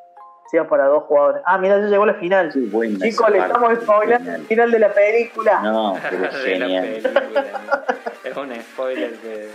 sea 0.50 0.66
para 0.68 0.86
dos 0.86 1.04
jugadores. 1.04 1.42
Ah, 1.46 1.58
mira, 1.58 1.78
ya 1.80 1.86
llegó 1.86 2.06
la 2.06 2.14
final. 2.14 2.50
Qué 2.52 2.60
buena 2.60 2.98
Chicos, 3.04 3.30
le 3.30 3.38
estamos 3.38 3.78
spoilando 3.82 4.34
el 4.34 4.42
final 4.46 4.70
de 4.70 4.78
la 4.78 4.92
película. 4.92 5.60
No, 5.62 5.98
pero 6.10 6.24
es 6.30 6.36
genial. 6.44 6.84
película. 6.84 7.84
es 8.24 8.36
un 8.36 8.54
spoiler 8.60 9.12
que. 9.14 9.48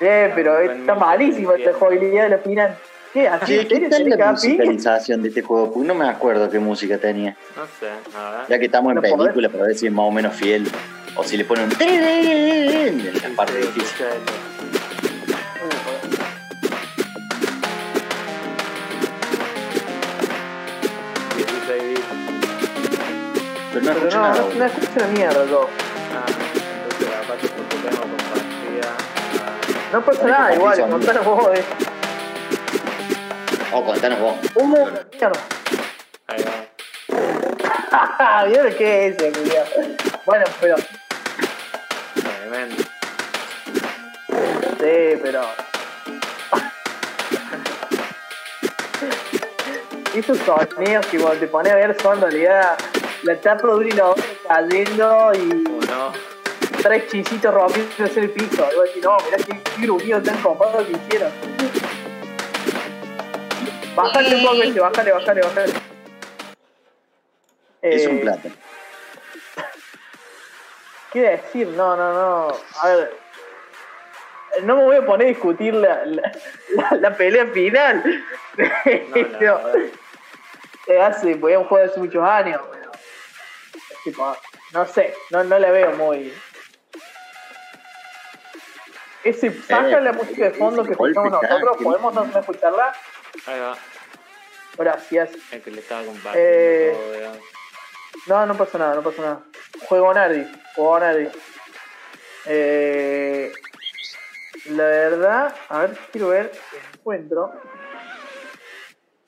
Eh, 0.00 0.32
pero 0.34 0.58
está 0.58 0.74
mito, 0.74 0.96
malísima 0.96 1.54
esta 1.54 1.72
jugabilidad 1.74 2.24
de 2.24 2.28
la 2.30 2.38
final. 2.38 2.76
¿Qué? 3.12 3.28
¿Así 3.28 3.58
en 3.58 3.68
¿qué 3.68 3.88
tal 3.88 4.02
¿Tenés 4.02 4.18
la 4.18 4.32
musicalización 4.32 5.22
de 5.22 5.28
este 5.28 5.42
juego? 5.42 5.72
Porque 5.72 5.86
no 5.86 5.94
me 5.94 6.08
acuerdo 6.08 6.50
qué 6.50 6.58
música 6.58 6.98
tenía. 6.98 7.36
No 7.54 7.66
sé, 7.78 7.88
a 8.16 8.30
ver. 8.30 8.40
Ya 8.48 8.58
que 8.58 8.64
estamos 8.64 8.90
en 8.90 8.96
¿No 8.96 9.02
podés? 9.02 9.16
película, 9.16 9.48
para 9.50 9.64
ver 9.64 9.76
si 9.76 9.86
es 9.86 9.92
más 9.92 10.06
o 10.06 10.10
menos 10.10 10.34
fiel. 10.34 10.66
O 11.14 11.22
si 11.22 11.36
le 11.36 11.44
ponen 11.44 11.66
un... 11.66 11.72
en 11.82 13.04
la 13.04 13.36
parte 13.36 13.52
Sí, 13.52 13.68
difícil. 13.68 14.06
Pero 24.02 24.10
no 24.10 24.28
no, 24.28 24.28
nada. 24.28 24.42
no, 24.54 24.64
escucho 24.64 25.00
la 25.00 25.06
mierda 25.08 25.44
yo. 25.46 25.68
Ah, 26.14 26.26
entonces 26.84 27.08
aparte 27.24 27.48
porque 27.48 27.76
tengo 27.76 28.02
compartida. 28.02 28.90
ah, 29.40 29.92
No 29.92 30.00
pasa 30.04 30.26
nada, 30.26 30.54
igual, 30.54 30.80
contanos 30.90 31.24
vos 31.24 31.50
de 31.52 31.64
Oh, 33.74 33.82
contanos 33.84 34.20
vos. 34.20 34.34
Uh, 34.54 34.66
mierda. 34.66 35.06
Ahí 36.28 36.44
va. 36.44 36.52
¿Vieron 38.46 38.74
qué 38.74 39.06
es 39.08 39.16
ese, 39.16 39.32
culiao? 39.32 39.64
Bueno, 40.26 40.44
pero. 40.60 40.76
Tremendo. 42.14 42.82
Sí, 44.78 45.18
pero. 45.22 45.42
Esos 50.14 50.38
sonidos 50.38 51.06
que 51.06 51.18
cuando 51.18 51.40
te 51.40 51.46
pones 51.46 51.72
a 51.72 51.76
ver 51.76 51.96
son 52.02 52.16
en 52.16 52.20
realidad 52.22 52.76
la 53.22 53.40
tapa 53.40 53.68
de 53.68 53.74
un 53.74 53.86
inodoro 53.88 54.22
cayendo 54.48 55.32
y 55.34 55.64
¿O 55.68 55.80
no? 55.90 56.12
tres 56.82 57.08
chisitos 57.08 57.54
rompiéndose 57.54 58.20
el 58.20 58.30
piso. 58.30 58.68
Y 58.74 58.88
decís, 58.88 59.02
no, 59.04 59.16
mirá 59.24 59.36
qué, 59.38 59.60
gruñido 59.82 60.22
tan 60.22 60.36
copado 60.42 60.84
que 60.86 60.92
hicieron. 60.92 61.30
Bájale 63.94 64.36
un 64.36 64.42
poco 64.42 64.62
ese, 64.62 64.80
bájale, 64.80 65.12
bájale, 65.12 65.40
bájale. 65.42 65.72
Es 67.82 68.04
Eh, 68.04 68.08
un 68.08 68.20
plato. 68.20 68.48
¿Qué 71.12 71.20
decir? 71.20 71.68
No, 71.68 71.94
no, 71.96 72.12
no. 72.12 72.56
A 72.82 72.88
ver. 72.88 73.16
No 74.62 74.76
me 74.76 74.82
voy 74.84 74.96
a 74.96 75.04
poner 75.06 75.26
a 75.26 75.30
discutir 75.30 75.74
la, 75.74 76.04
la, 76.06 76.32
la- 76.70 76.96
la 76.98 77.16
pelea 77.16 77.46
final. 77.46 78.02
No, 78.56 78.64
Pero, 78.84 79.56
verdad. 79.62 79.76
eh, 80.86 81.00
hace, 81.02 81.36
pues, 81.36 81.56
un 81.56 81.64
juego 81.64 81.84
de 81.86 81.90
hace 81.90 82.00
muchos 82.00 82.24
años. 82.24 82.60
Tipo, 84.04 84.36
no 84.72 84.86
sé, 84.86 85.14
no, 85.30 85.44
no 85.44 85.58
la 85.58 85.70
veo 85.70 85.92
muy. 85.92 86.32
Ese, 89.24 89.52
saca 89.62 89.98
Eh, 89.98 90.00
la 90.00 90.12
música 90.12 90.44
de 90.46 90.50
fondo 90.50 90.82
que 90.84 90.92
escuchamos 90.92 91.30
nosotros, 91.30 91.76
que- 91.78 91.84
¿podemos 91.84 92.12
no, 92.14 92.38
escucharla? 92.40 92.92
Ahí 93.46 93.60
va. 93.60 93.76
Gracias. 94.76 95.30
El 95.52 95.62
que 95.62 95.70
le 95.70 95.80
estaba 95.80 96.02
compartiendo 96.04 96.40
Eh, 96.40 97.30
todo. 97.30 97.40
No, 98.26 98.46
no 98.46 98.56
pasa 98.56 98.78
nada, 98.78 98.94
no 98.96 99.02
pasa 99.02 99.22
nada. 99.22 99.40
Juego 99.88 100.12
Nardi, 100.12 100.44
juego 100.74 100.98
Nardi. 100.98 101.28
Eh, 102.46 103.52
la 104.70 104.84
verdad, 104.84 105.54
a 105.68 105.78
ver, 105.80 105.96
quiero 106.10 106.28
ver 106.28 106.52
si 106.70 106.76
encuentro. 106.98 107.52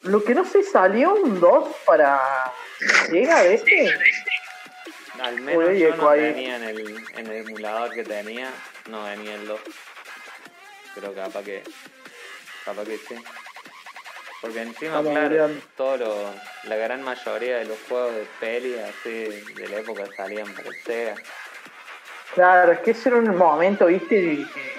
Lo 0.03 0.23
que 0.25 0.35
no 0.35 0.45
sé, 0.45 0.63
salió 0.65 1.15
un 1.15 1.41
2 1.41 1.69
para 1.87 2.21
Llega 3.11 3.43
de 3.43 3.55
este. 3.55 3.99
Al 5.23 5.41
menos 5.41 5.69
Uy, 5.69 5.79
yo 5.79 5.89
eco 5.89 6.03
no 6.03 6.09
ahí. 6.11 6.21
tenía 6.21 6.57
en 6.57 6.63
el, 6.65 7.05
en 7.17 7.27
el 7.27 7.47
emulador 7.47 7.93
que 7.93 8.03
tenía, 8.05 8.51
no 8.89 9.05
venía 9.05 9.35
el 9.37 9.47
2. 9.47 9.61
Pero 10.95 11.15
capaz 11.15 11.43
que. 11.45 11.63
Capaz 12.65 12.85
que 12.85 12.97
sí. 12.99 13.15
Porque 14.41 14.63
encima, 14.63 14.99
Estamos 14.99 15.13
claro, 15.13 15.31
mirando. 15.31 15.61
todo 15.77 15.97
lo- 15.97 16.35
la 16.65 16.77
gran 16.77 17.03
mayoría 17.03 17.59
de 17.59 17.65
los 17.65 17.79
juegos 17.89 18.15
de 18.15 18.27
peli 18.41 18.79
así 18.79 19.29
de 19.55 19.69
la 19.69 19.77
época 19.79 20.05
salían 20.17 20.53
para 20.55 20.69
el 20.69 20.75
Sega. 20.77 21.15
Claro, 22.35 22.73
es 22.73 22.81
que 22.81 22.91
ese 22.91 23.09
era 23.09 23.19
un 23.19 23.37
momento, 23.37 23.87
viste, 23.87 24.15
de 24.17 24.37
que 24.37 24.73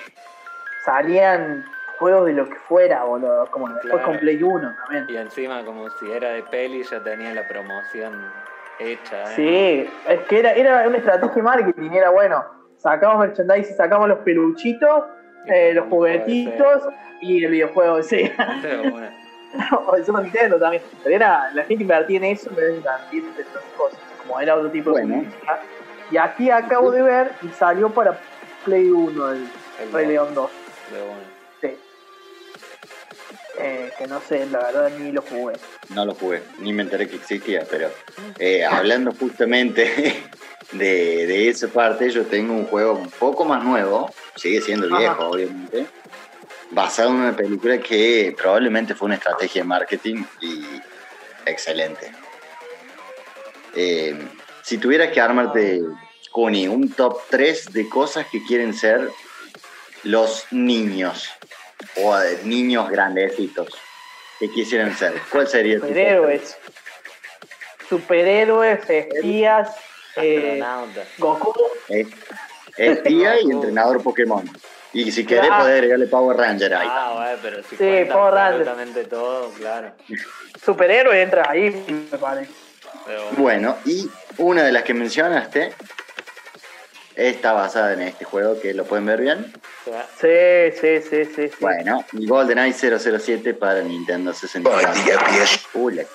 salían 0.84 1.66
juegos 1.98 2.26
de 2.28 2.34
lo 2.34 2.48
que 2.50 2.56
fuera, 2.56 3.04
boludo. 3.06 3.50
Como 3.50 3.70
después 3.70 3.92
Claro. 3.94 4.06
con 4.08 4.20
Play 4.20 4.44
1 4.44 4.76
también. 4.76 5.06
Y 5.10 5.18
encima, 5.18 5.64
como 5.64 5.90
si 5.92 6.12
era 6.12 6.30
de 6.30 6.44
peli, 6.44 6.84
ya 6.84 7.00
tenía 7.02 7.34
la 7.34 7.48
promoción 7.48 8.32
hecha. 8.80 9.24
¿eh? 9.24 9.34
Sí, 9.36 10.12
es 10.12 10.20
que 10.28 10.40
era, 10.40 10.54
era 10.54 10.88
una 10.88 10.98
estrategia 10.98 11.36
de 11.36 11.42
marketing, 11.42 11.92
era 11.92 12.10
bueno. 12.10 12.44
Sacamos 12.78 13.20
merchandising, 13.20 13.76
sacamos 13.76 14.08
los 14.10 14.20
peluchitos, 14.20 15.04
eh, 15.48 15.74
los 15.74 15.86
juguetitos 15.88 16.84
y 17.22 17.44
el 17.44 17.52
videojuego 17.52 17.98
de. 17.98 18.32
Pero 18.62 18.92
bueno, 18.92 19.08
o 19.88 19.96
el 19.96 20.06
Super 20.06 20.24
Nintendo 20.24 20.60
también. 20.60 20.84
Pero 21.04 21.16
era, 21.16 21.50
la 21.54 21.64
gente 21.64 21.84
invertía 21.84 22.18
en 22.18 22.24
eso 22.26 22.50
en 22.50 22.56
vez 22.56 22.66
de 22.68 22.76
invertir 22.78 23.24
en 23.24 23.30
otras 23.48 23.64
cosas, 23.78 24.00
como 24.22 24.40
era 24.40 24.56
otro 24.56 24.70
tipo 24.70 24.92
de 24.92 25.02
Bueno. 25.04 25.16
publicidad. 25.24 25.60
Y 26.12 26.18
aquí 26.18 26.52
acabo 26.52 26.92
de 26.92 27.02
ver 27.02 27.32
y 27.42 27.48
salió 27.50 27.90
para 27.90 28.20
Play 28.64 28.90
1 28.92 29.32
el 29.32 29.48
el 29.82 29.92
Rey 29.92 30.06
dos, 30.06 30.08
León 30.08 30.36
2. 30.36 30.52
de 30.92 31.00
bueno. 31.00 31.16
Sí. 31.22 31.35
Eh, 33.60 33.92
que 33.98 34.08
no 34.08 34.20
sé, 34.22 34.46
la 34.48 34.60
verdad 34.60 34.92
ni 35.00 35.12
lo 35.12 35.22
jugué. 35.22 35.54
No 35.90 36.06
lo 36.06 36.14
jugué, 36.14 36.44
ni 36.60 36.74
me 36.74 36.84
enteré 36.84 37.08
que 37.08 37.16
existía, 37.16 37.66
pero 37.70 37.90
eh, 38.38 38.66
hablando 38.66 39.14
justamente 39.14 40.24
de, 40.72 41.26
de 41.28 41.50
esa 41.50 41.68
parte, 41.68 42.10
yo 42.10 42.26
tengo 42.26 42.54
un 42.54 42.66
juego 42.66 42.94
un 42.94 43.10
poco 43.10 43.46
más 43.46 43.64
nuevo, 43.64 44.14
sigue 44.36 44.62
siendo 44.62 44.88
Ajá. 44.88 44.98
viejo, 44.98 45.30
obviamente, 45.30 45.86
basado 46.72 47.10
en 47.10 47.16
una 47.16 47.36
película 47.36 47.78
que 47.78 48.36
probablemente 48.38 48.96
fue 48.96 49.06
una 49.06 49.16
estrategia 49.16 49.62
de 49.62 49.68
marketing 49.68 50.24
y 50.42 50.82
excelente. 51.46 52.12
Eh, 53.76 54.18
si 54.64 54.78
tuvieras 54.78 55.12
que 55.12 55.22
armarte, 55.22 55.82
Kuni, 56.32 56.68
un 56.68 56.92
top 56.92 57.22
3 57.30 57.72
de 57.72 57.88
cosas 57.88 58.26
que 58.32 58.44
quieren 58.44 58.74
ser 58.74 59.10
los 60.04 60.46
niños 60.52 61.30
o 61.98 62.20
eh, 62.20 62.40
niños 62.44 62.90
grandecitos 62.90 63.68
que 64.40 64.50
quisieran 64.50 64.96
ser, 64.98 65.14
¿cuál 65.32 65.48
sería 65.48 65.80
Superhéroes. 65.80 66.58
Superhéroes, 67.90 68.90
espías, 68.90 69.70
eh. 70.18 70.62
Goku. 71.18 71.54
Eh, 71.90 72.06
espía 72.78 73.40
y 73.42 73.52
entrenador 73.52 74.02
Pokémon. 74.02 74.50
Y 74.94 75.12
si 75.12 75.26
querés, 75.26 75.50
Ah. 75.52 75.60
podés 75.60 75.74
agregarle 75.76 76.08
Power 76.08 76.38
Ranger 76.38 76.74
ahí. 76.74 76.88
Ah, 76.90 77.12
bueno, 77.16 77.40
pero 77.42 77.58
si 77.64 77.76
Sí, 77.76 78.10
Power 78.12 78.34
Ranger. 78.34 78.62
absolutamente 78.70 79.04
todo, 79.06 79.52
claro. 79.52 79.92
Superhéroe 80.64 81.22
entra 81.22 81.50
ahí, 81.50 81.70
me 82.12 82.18
parece. 82.18 82.52
Bueno, 83.38 83.78
y 83.86 84.10
una 84.38 84.64
de 84.64 84.72
las 84.72 84.84
que 84.84 84.94
mencionaste 84.94 85.74
está 87.16 87.54
basada 87.54 87.94
en 87.94 88.02
este 88.02 88.26
juego 88.26 88.60
que 88.60 88.74
lo 88.74 88.84
pueden 88.86 89.06
ver 89.06 89.22
bien. 89.22 89.54
Sí, 90.20 90.72
sí, 90.80 91.02
sí, 91.02 91.26
sí. 91.26 91.48
sí. 91.50 91.56
Bueno, 91.60 92.04
y 92.14 92.28
GoldenEye 92.28 92.74
007 92.74 93.54
para 93.54 93.82
Nintendo 93.82 94.34
64. 94.34 94.90
Uy, 95.76 95.96
la- 95.96 96.06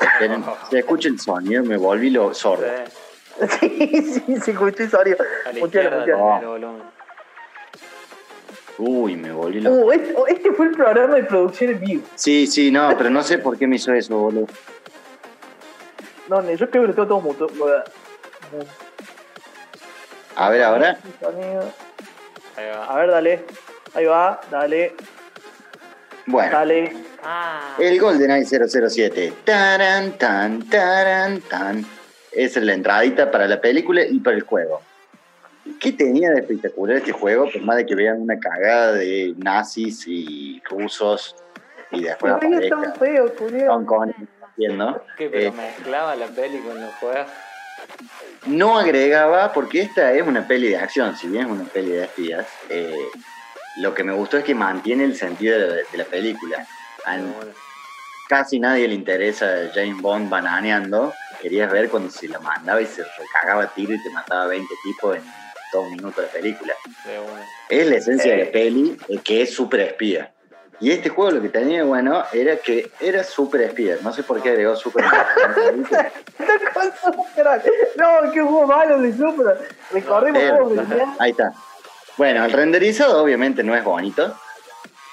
Esperen, 0.00 0.44
se 0.70 0.78
escucha 0.80 1.08
el 1.08 1.20
sonido, 1.20 1.62
me 1.62 1.76
volví 1.76 2.10
lo 2.10 2.34
sordo. 2.34 2.66
sí, 3.38 3.46
Sí, 3.60 3.88
sí, 4.02 4.40
sí, 4.44 4.50
escuché 4.50 4.84
el 4.84 4.90
sonido. 4.90 5.16
Uy, 8.76 9.14
me 9.16 9.30
volví 9.30 9.60
lo. 9.60 9.70
Uh, 9.70 9.92
este, 9.92 10.14
este 10.28 10.52
fue 10.52 10.66
el 10.66 10.72
programa 10.72 11.14
de 11.14 11.24
producción 11.24 11.70
en 11.70 11.80
vivo. 11.80 12.06
Sí, 12.16 12.46
sí, 12.48 12.72
no, 12.72 12.92
pero 12.98 13.08
no 13.08 13.22
sé 13.22 13.38
por 13.38 13.56
qué 13.56 13.68
me 13.68 13.76
hizo 13.76 13.92
eso, 13.92 14.16
boludo. 14.18 14.48
No, 16.28 16.42
yo 16.50 16.68
creo 16.70 16.82
que 16.82 16.88
lo 16.88 16.94
tengo 16.94 17.06
todo 17.06 17.20
muto. 17.20 17.46
A 20.36 20.50
ver, 20.50 20.62
ahora. 20.62 20.98
Sonido. 21.20 21.72
Ahí 22.56 22.66
va. 22.68 22.84
A 22.86 22.96
ver, 22.96 23.10
dale. 23.10 23.44
Ahí 23.94 24.04
va, 24.06 24.40
dale, 24.50 24.94
Bueno, 26.26 26.50
dale. 26.50 26.92
Ah, 27.22 27.76
el 27.78 28.00
GoldenEye 28.00 28.44
007. 28.44 29.32
Taran, 29.44 30.18
tan, 30.18 30.68
taran, 30.68 31.40
tan. 31.42 31.84
Esa 32.32 32.58
es 32.58 32.66
la 32.66 32.74
entradita 32.74 33.30
para 33.30 33.46
la 33.46 33.60
película 33.60 34.02
y 34.02 34.18
para 34.18 34.36
el 34.36 34.42
juego. 34.42 34.80
¿Qué 35.80 35.92
tenía 35.92 36.30
de 36.30 36.40
espectacular 36.40 36.96
este 36.96 37.12
juego? 37.12 37.48
Por 37.50 37.62
más 37.62 37.76
de 37.76 37.86
que 37.86 37.94
vean 37.94 38.20
una 38.20 38.38
cagada 38.38 38.92
de 38.92 39.34
nazis 39.38 40.04
y 40.06 40.60
rusos 40.68 41.36
y 41.90 42.02
después 42.02 42.34
es 42.34 42.40
tan 42.68 42.84
aparezca 42.84 42.92
feo. 42.98 43.32
Hong 43.68 43.84
Kong 43.84 44.10
haciendo. 44.50 45.02
que 45.16 45.30
pero 45.30 45.48
Eh, 45.48 45.52
mezclaba 45.52 46.16
la 46.16 46.26
peli 46.26 46.58
con 46.58 46.80
los 46.80 46.92
juegos. 46.94 47.26
No 48.46 48.78
agregaba, 48.78 49.52
porque 49.52 49.82
esta 49.82 50.12
es 50.12 50.22
una 50.26 50.46
peli 50.46 50.68
de 50.68 50.76
acción, 50.78 51.16
si 51.16 51.28
bien 51.28 51.44
es 51.46 51.50
una 51.50 51.64
peli 51.64 51.90
de 51.90 52.04
espías, 52.04 52.46
eh, 52.68 52.94
lo 53.78 53.94
que 53.94 54.04
me 54.04 54.12
gustó 54.12 54.38
es 54.38 54.44
que 54.44 54.54
mantiene 54.54 55.04
el 55.04 55.16
sentido 55.16 55.58
de 55.58 55.66
la, 55.66 55.74
de 55.74 55.98
la 55.98 56.04
película. 56.04 56.66
Casi 58.28 58.58
nadie 58.58 58.88
le 58.88 58.94
interesa 58.94 59.70
James 59.74 60.00
Bond 60.00 60.30
bananeando. 60.30 61.12
Querías 61.42 61.70
ver 61.70 61.90
cuando 61.90 62.10
se 62.10 62.26
la 62.28 62.38
mandaba 62.40 62.80
y 62.80 62.86
se 62.86 63.02
recagaba 63.18 63.66
tiro 63.74 63.92
y 63.94 64.02
te 64.02 64.10
mataba 64.10 64.46
20 64.46 64.74
tipos 64.82 65.16
en 65.16 65.22
dos 65.72 65.90
minutos 65.90 66.16
de 66.24 66.40
película. 66.40 66.72
de. 67.04 67.20
Es 67.68 67.86
la 67.86 67.96
esencia 67.96 68.32
de 68.32 68.42
Eh. 68.42 68.44
la 68.46 68.52
peli, 68.52 68.96
eh, 69.08 69.18
que 69.22 69.42
es 69.42 69.52
súper 69.54 69.80
espía. 69.80 70.32
Y 70.80 70.90
este 70.90 71.08
juego 71.08 71.30
lo 71.30 71.42
que 71.42 71.48
tenía 71.48 71.84
bueno 71.84 72.24
era 72.32 72.56
que 72.56 72.90
era 73.00 73.22
súper 73.24 73.62
espía. 73.62 73.96
No 74.02 74.12
sé 74.12 74.22
por 74.22 74.42
qué 74.42 74.50
agregó 74.50 74.76
súper 74.76 75.04
espía. 75.84 76.12
No, 77.96 78.32
qué 78.32 78.40
juego 78.40 78.66
malo 78.66 78.98
de 78.98 79.12
Supra. 79.16 79.56
Recorrimos 79.92 80.42
juegos. 80.42 80.78
Ahí 81.18 81.30
está. 81.30 81.52
Bueno, 82.16 82.44
el 82.44 82.52
renderizado 82.52 83.22
obviamente 83.22 83.62
no 83.62 83.74
es 83.74 83.82
bonito, 83.82 84.36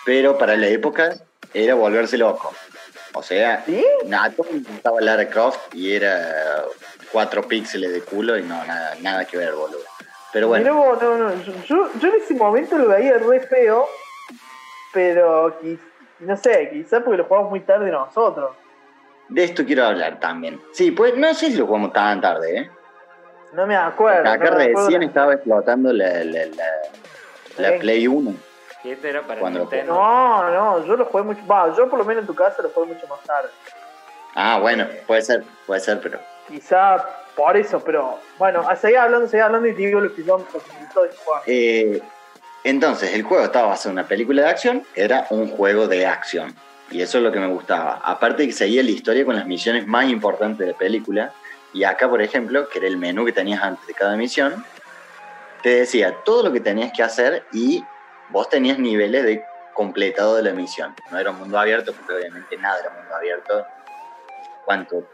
pero 0.06 0.38
para 0.38 0.56
la 0.56 0.68
época 0.68 1.16
era 1.54 1.74
volverse 1.74 2.18
loco. 2.18 2.54
O 3.14 3.24
sea, 3.24 3.64
¿Sí? 3.66 3.84
nada, 4.06 4.30
todo 4.32 4.48
estaba 4.76 5.02
Lara 5.02 5.28
Croft 5.28 5.74
y 5.74 5.94
era 5.94 6.64
cuatro 7.12 7.48
píxeles 7.48 7.92
de 7.92 8.02
culo 8.02 8.38
y 8.38 8.44
no, 8.44 8.64
nada, 8.66 8.96
nada 9.02 9.26
que 9.26 9.38
ver, 9.38 9.54
boludo. 9.54 9.80
Pero 10.32 10.48
Mirá 10.48 10.72
bueno, 10.72 10.76
vos, 10.76 11.02
no, 11.02 11.18
no. 11.18 11.44
Yo, 11.44 11.54
yo, 11.66 11.92
yo 12.00 12.08
en 12.08 12.22
ese 12.22 12.34
momento 12.36 12.78
lo 12.78 12.88
veía 12.88 13.18
re 13.18 13.42
feo, 13.42 13.88
pero 14.94 15.58
no 16.20 16.38
sé, 16.38 16.70
quizás 16.72 17.02
porque 17.04 17.18
lo 17.18 17.26
jugamos 17.26 17.50
muy 17.50 17.62
tarde 17.62 17.90
nosotros. 17.92 18.52
de 19.30 19.44
esto 19.44 19.66
quiero 19.66 19.86
hablar 19.86 20.20
también. 20.20 20.62
Sí, 20.74 20.92
pues 20.92 21.16
no 21.18 21.34
sé 21.34 21.48
si 21.52 21.58
lo 21.58 21.66
jugamos 21.66 21.94
tan 21.94 22.20
tarde, 22.22 22.58
¿eh? 22.60 22.72
No 23.54 23.68
me 23.68 23.76
acuerdo. 23.76 24.30
Acá 24.30 24.52
no 24.52 24.58
me 24.58 24.64
acuerdo. 24.66 24.86
recién 24.86 25.04
estaba 25.04 25.34
explotando 25.34 25.92
la, 25.92 26.24
la, 26.24 26.46
la. 27.58 27.80
Play 27.80 28.08
1. 28.08 28.34
Y 28.84 28.92
este 28.92 29.10
era 29.10 29.22
para 29.22 29.40
Cuando- 29.42 29.60
Nintendo. 29.60 29.94
No, 29.94 30.50
no, 30.52 30.86
yo 30.86 30.96
lo 30.96 31.06
jugué 31.06 31.24
mucho. 31.24 31.42
Va, 31.46 31.76
yo 31.76 31.90
por 31.90 32.00
lo 32.00 32.06
menos 32.06 32.22
en 32.22 32.28
tu 32.28 32.36
casa 32.36 32.62
lo 32.62 32.70
jugué 32.70 32.94
mucho 32.94 33.08
más 33.08 33.20
tarde. 33.22 33.50
Ah, 34.36 34.58
bueno, 34.62 34.88
puede 35.06 35.22
ser, 35.22 35.44
puede 35.68 35.82
ser, 35.82 36.00
pero 36.02 36.20
Quizá 36.48 37.06
por 37.36 37.56
eso, 37.58 37.82
pero 37.84 38.18
bueno, 38.38 38.62
a 38.68 38.76
seguir 38.76 38.98
hablando, 38.98 39.28
seguir 39.28 39.44
hablando 39.44 39.68
y 39.68 39.74
te 39.74 39.80
digo 39.82 40.00
lo 40.00 40.14
que 40.14 40.24
yo 40.24 40.38
me. 40.38 40.46
Eh, 41.46 42.02
entonces, 42.64 43.14
el 43.14 43.24
juego 43.24 43.46
estaba 43.46 43.70
basado 43.70 43.90
en 43.90 44.00
una 44.00 44.08
película 44.08 44.44
de 44.44 44.50
acción, 44.50 44.84
era 44.96 45.26
un 45.32 45.48
juego 45.50 45.88
de 45.88 46.06
acción. 46.06 46.56
Y 46.92 47.02
eso 47.02 47.18
es 47.18 47.24
lo 47.24 47.32
que 47.32 47.40
me 47.40 47.48
gustaba. 47.48 48.02
Aparte 48.04 48.46
que 48.46 48.54
seguía 48.54 48.84
la 48.84 48.92
historia 48.92 49.26
con 49.26 49.36
las 49.36 49.48
misiones 49.48 49.88
más 49.88 50.06
importantes 50.10 50.60
de 50.60 50.74
la 50.74 50.78
película. 50.78 51.34
Y 51.74 51.86
acá, 51.86 52.10
por 52.10 52.22
ejemplo, 52.22 52.68
que 52.68 52.80
era 52.80 52.88
el 52.88 52.98
menú 52.98 53.26
que 53.26 53.32
tenías 53.32 53.64
antes 53.64 53.88
de 53.88 53.94
cada 53.94 54.16
misión, 54.18 54.64
te 55.64 55.70
decía 55.70 56.16
todo 56.26 56.44
lo 56.44 56.52
que 56.52 56.60
tenías 56.60 56.92
que 56.92 57.02
hacer 57.02 57.46
y 57.54 57.84
vos 58.30 58.50
tenías 58.50 58.78
niveles 58.78 59.24
de 59.24 59.44
completado 59.74 60.36
de 60.36 60.44
la 60.44 60.52
misión. 60.52 60.94
No 61.12 61.18
era 61.18 61.32
un 61.32 61.40
mundo 61.40 61.58
abierto, 61.58 61.94
porque 61.94 62.14
obviamente 62.14 62.58
nada 62.58 62.80
era 62.80 62.90
mundo 62.90 63.16
abierto. 63.16 63.66
¿Cuánto? 64.66 65.08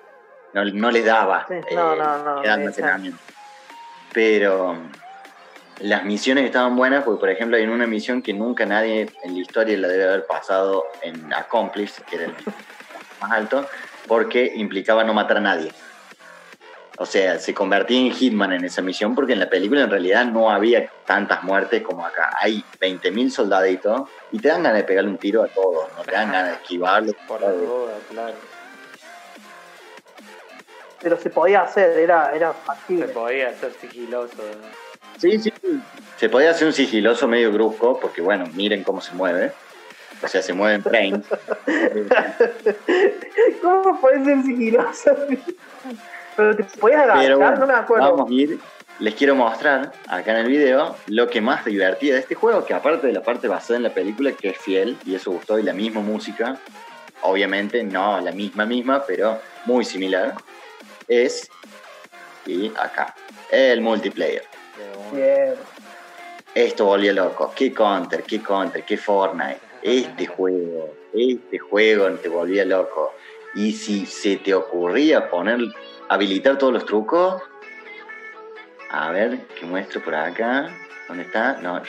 No, 0.53 0.65
no 0.65 0.91
les 0.91 1.05
daba 1.05 1.45
Sí, 1.47 1.53
no, 1.75 1.93
eh, 1.93 1.97
no, 1.97 2.17
no, 2.17 2.41
de. 2.41 3.13
Pero 4.13 4.77
las 5.79 6.03
misiones 6.05 6.45
estaban 6.45 6.75
buenas 6.75 7.03
porque, 7.03 7.19
por 7.19 7.29
ejemplo, 7.29 7.57
hay 7.57 7.65
una 7.65 7.87
misión 7.87 8.21
que 8.21 8.33
nunca 8.33 8.65
nadie 8.65 9.09
en 9.23 9.33
la 9.33 9.39
historia 9.39 9.77
la 9.77 9.87
debe 9.87 10.05
haber 10.05 10.25
pasado 10.25 10.85
en 11.01 11.31
Accomplish, 11.33 12.01
que 12.09 12.15
era 12.15 12.25
el 12.25 12.33
más 13.21 13.31
alto, 13.31 13.67
porque 14.07 14.53
implicaba 14.55 15.03
no 15.03 15.13
matar 15.13 15.37
a 15.37 15.41
nadie. 15.41 15.71
O 16.99 17.05
sea, 17.05 17.37
se 17.37 17.53
convertía 17.53 17.99
en 17.99 18.11
Hitman 18.11 18.53
en 18.53 18.65
esa 18.65 18.81
misión 18.81 19.13
porque 19.13 19.33
en 19.33 19.39
la 19.39 19.49
película 19.49 19.81
en 19.81 19.91
realidad 19.91 20.25
no 20.25 20.49
había 20.49 20.89
tantas 21.05 21.43
muertes 21.43 21.83
como 21.83 22.03
acá. 22.03 22.31
Hay 22.41 22.63
20.000 22.81 23.29
soldaditos 23.29 24.09
y 24.31 24.39
te 24.39 24.47
dan 24.47 24.63
ganas 24.63 24.79
de 24.79 24.83
pegarle 24.83 25.11
un 25.11 25.19
tiro 25.19 25.43
a 25.43 25.47
todos, 25.47 25.89
no 25.95 26.03
te 26.03 26.11
dan 26.13 26.31
ganas 26.31 26.47
de 26.49 26.53
esquivarlo. 26.55 27.13
Por 27.27 27.41
la 27.41 27.51
duda, 27.51 27.93
claro. 28.09 28.33
Pero 30.99 31.17
se 31.17 31.29
podía 31.29 31.61
hacer, 31.61 31.99
era, 31.99 32.31
era 32.35 32.51
Se 32.53 32.59
factible. 32.65 33.07
podía 33.09 33.49
hacer 33.49 33.71
sigiloso. 33.73 34.33
Sí, 34.35 34.86
sí, 35.17 35.39
sí. 35.39 35.53
Se 36.17 36.29
podía 36.29 36.51
hacer 36.51 36.67
un 36.67 36.73
sigiloso 36.73 37.27
medio 37.27 37.51
brusco, 37.51 37.99
porque 37.99 38.21
bueno, 38.21 38.45
miren 38.53 38.83
cómo 38.83 39.01
se 39.01 39.13
mueve. 39.13 39.51
O 40.23 40.27
sea, 40.27 40.41
se 40.41 40.53
mueve 40.53 40.75
en 40.75 40.83
frame. 40.83 41.21
¿Cómo 43.61 44.01
puede 44.01 44.25
ser 44.25 44.41
sigiloso? 44.43 45.15
Pero 46.35 46.55
te 46.55 46.63
podías 46.79 47.01
agachar, 47.01 47.23
Pero 47.23 47.37
bueno, 47.37 47.57
no 47.57 47.67
me 47.67 47.73
acuerdo. 47.73 48.15
vamos 48.15 48.31
a 48.31 48.33
ir. 48.33 48.59
Les 48.99 49.13
quiero 49.13 49.35
mostrar 49.35 49.91
acá 50.07 50.31
en 50.31 50.37
el 50.37 50.47
video 50.47 50.95
lo 51.05 51.27
que 51.29 51.39
más 51.39 51.63
divertía 51.65 52.15
de 52.15 52.21
este 52.21 52.33
juego, 52.33 52.65
que 52.65 52.73
aparte 52.73 53.05
de 53.05 53.13
la 53.13 53.21
parte 53.21 53.47
basada 53.47 53.77
en 53.77 53.83
la 53.83 53.93
película, 53.93 54.31
que 54.31 54.49
es 54.49 54.57
fiel, 54.57 54.97
y 55.05 55.13
eso 55.13 55.29
gustó, 55.29 55.59
y 55.59 55.63
la 55.63 55.73
misma 55.73 56.01
música, 56.01 56.57
obviamente 57.21 57.83
no 57.83 58.19
la 58.19 58.31
misma 58.31 58.65
misma, 58.65 59.03
pero 59.05 59.39
muy 59.65 59.85
similar, 59.85 60.33
es, 61.07 61.47
y 62.47 62.69
acá, 62.75 63.13
el 63.51 63.81
multiplayer. 63.81 64.43
Esto 66.53 66.85
volvía 66.85 67.13
loco. 67.13 67.53
Qué 67.55 67.73
Counter, 67.73 68.23
qué 68.23 68.41
Counter, 68.41 68.83
qué 68.83 68.97
Fortnite. 68.97 69.59
Este 69.81 70.25
juego, 70.25 70.93
este 71.13 71.59
juego 71.59 72.09
te 72.11 72.29
volvía 72.29 72.65
loco. 72.65 73.13
Y 73.55 73.73
si 73.73 74.05
se 74.05 74.37
te 74.37 74.53
ocurría 74.53 75.29
poner, 75.29 75.59
habilitar 76.09 76.57
todos 76.57 76.73
los 76.73 76.85
trucos, 76.85 77.41
a 78.89 79.11
ver, 79.11 79.39
que 79.47 79.65
muestro 79.65 80.01
por 80.01 80.15
acá. 80.15 80.69
¿Dónde 81.07 81.23
está? 81.23 81.53
No. 81.61 81.81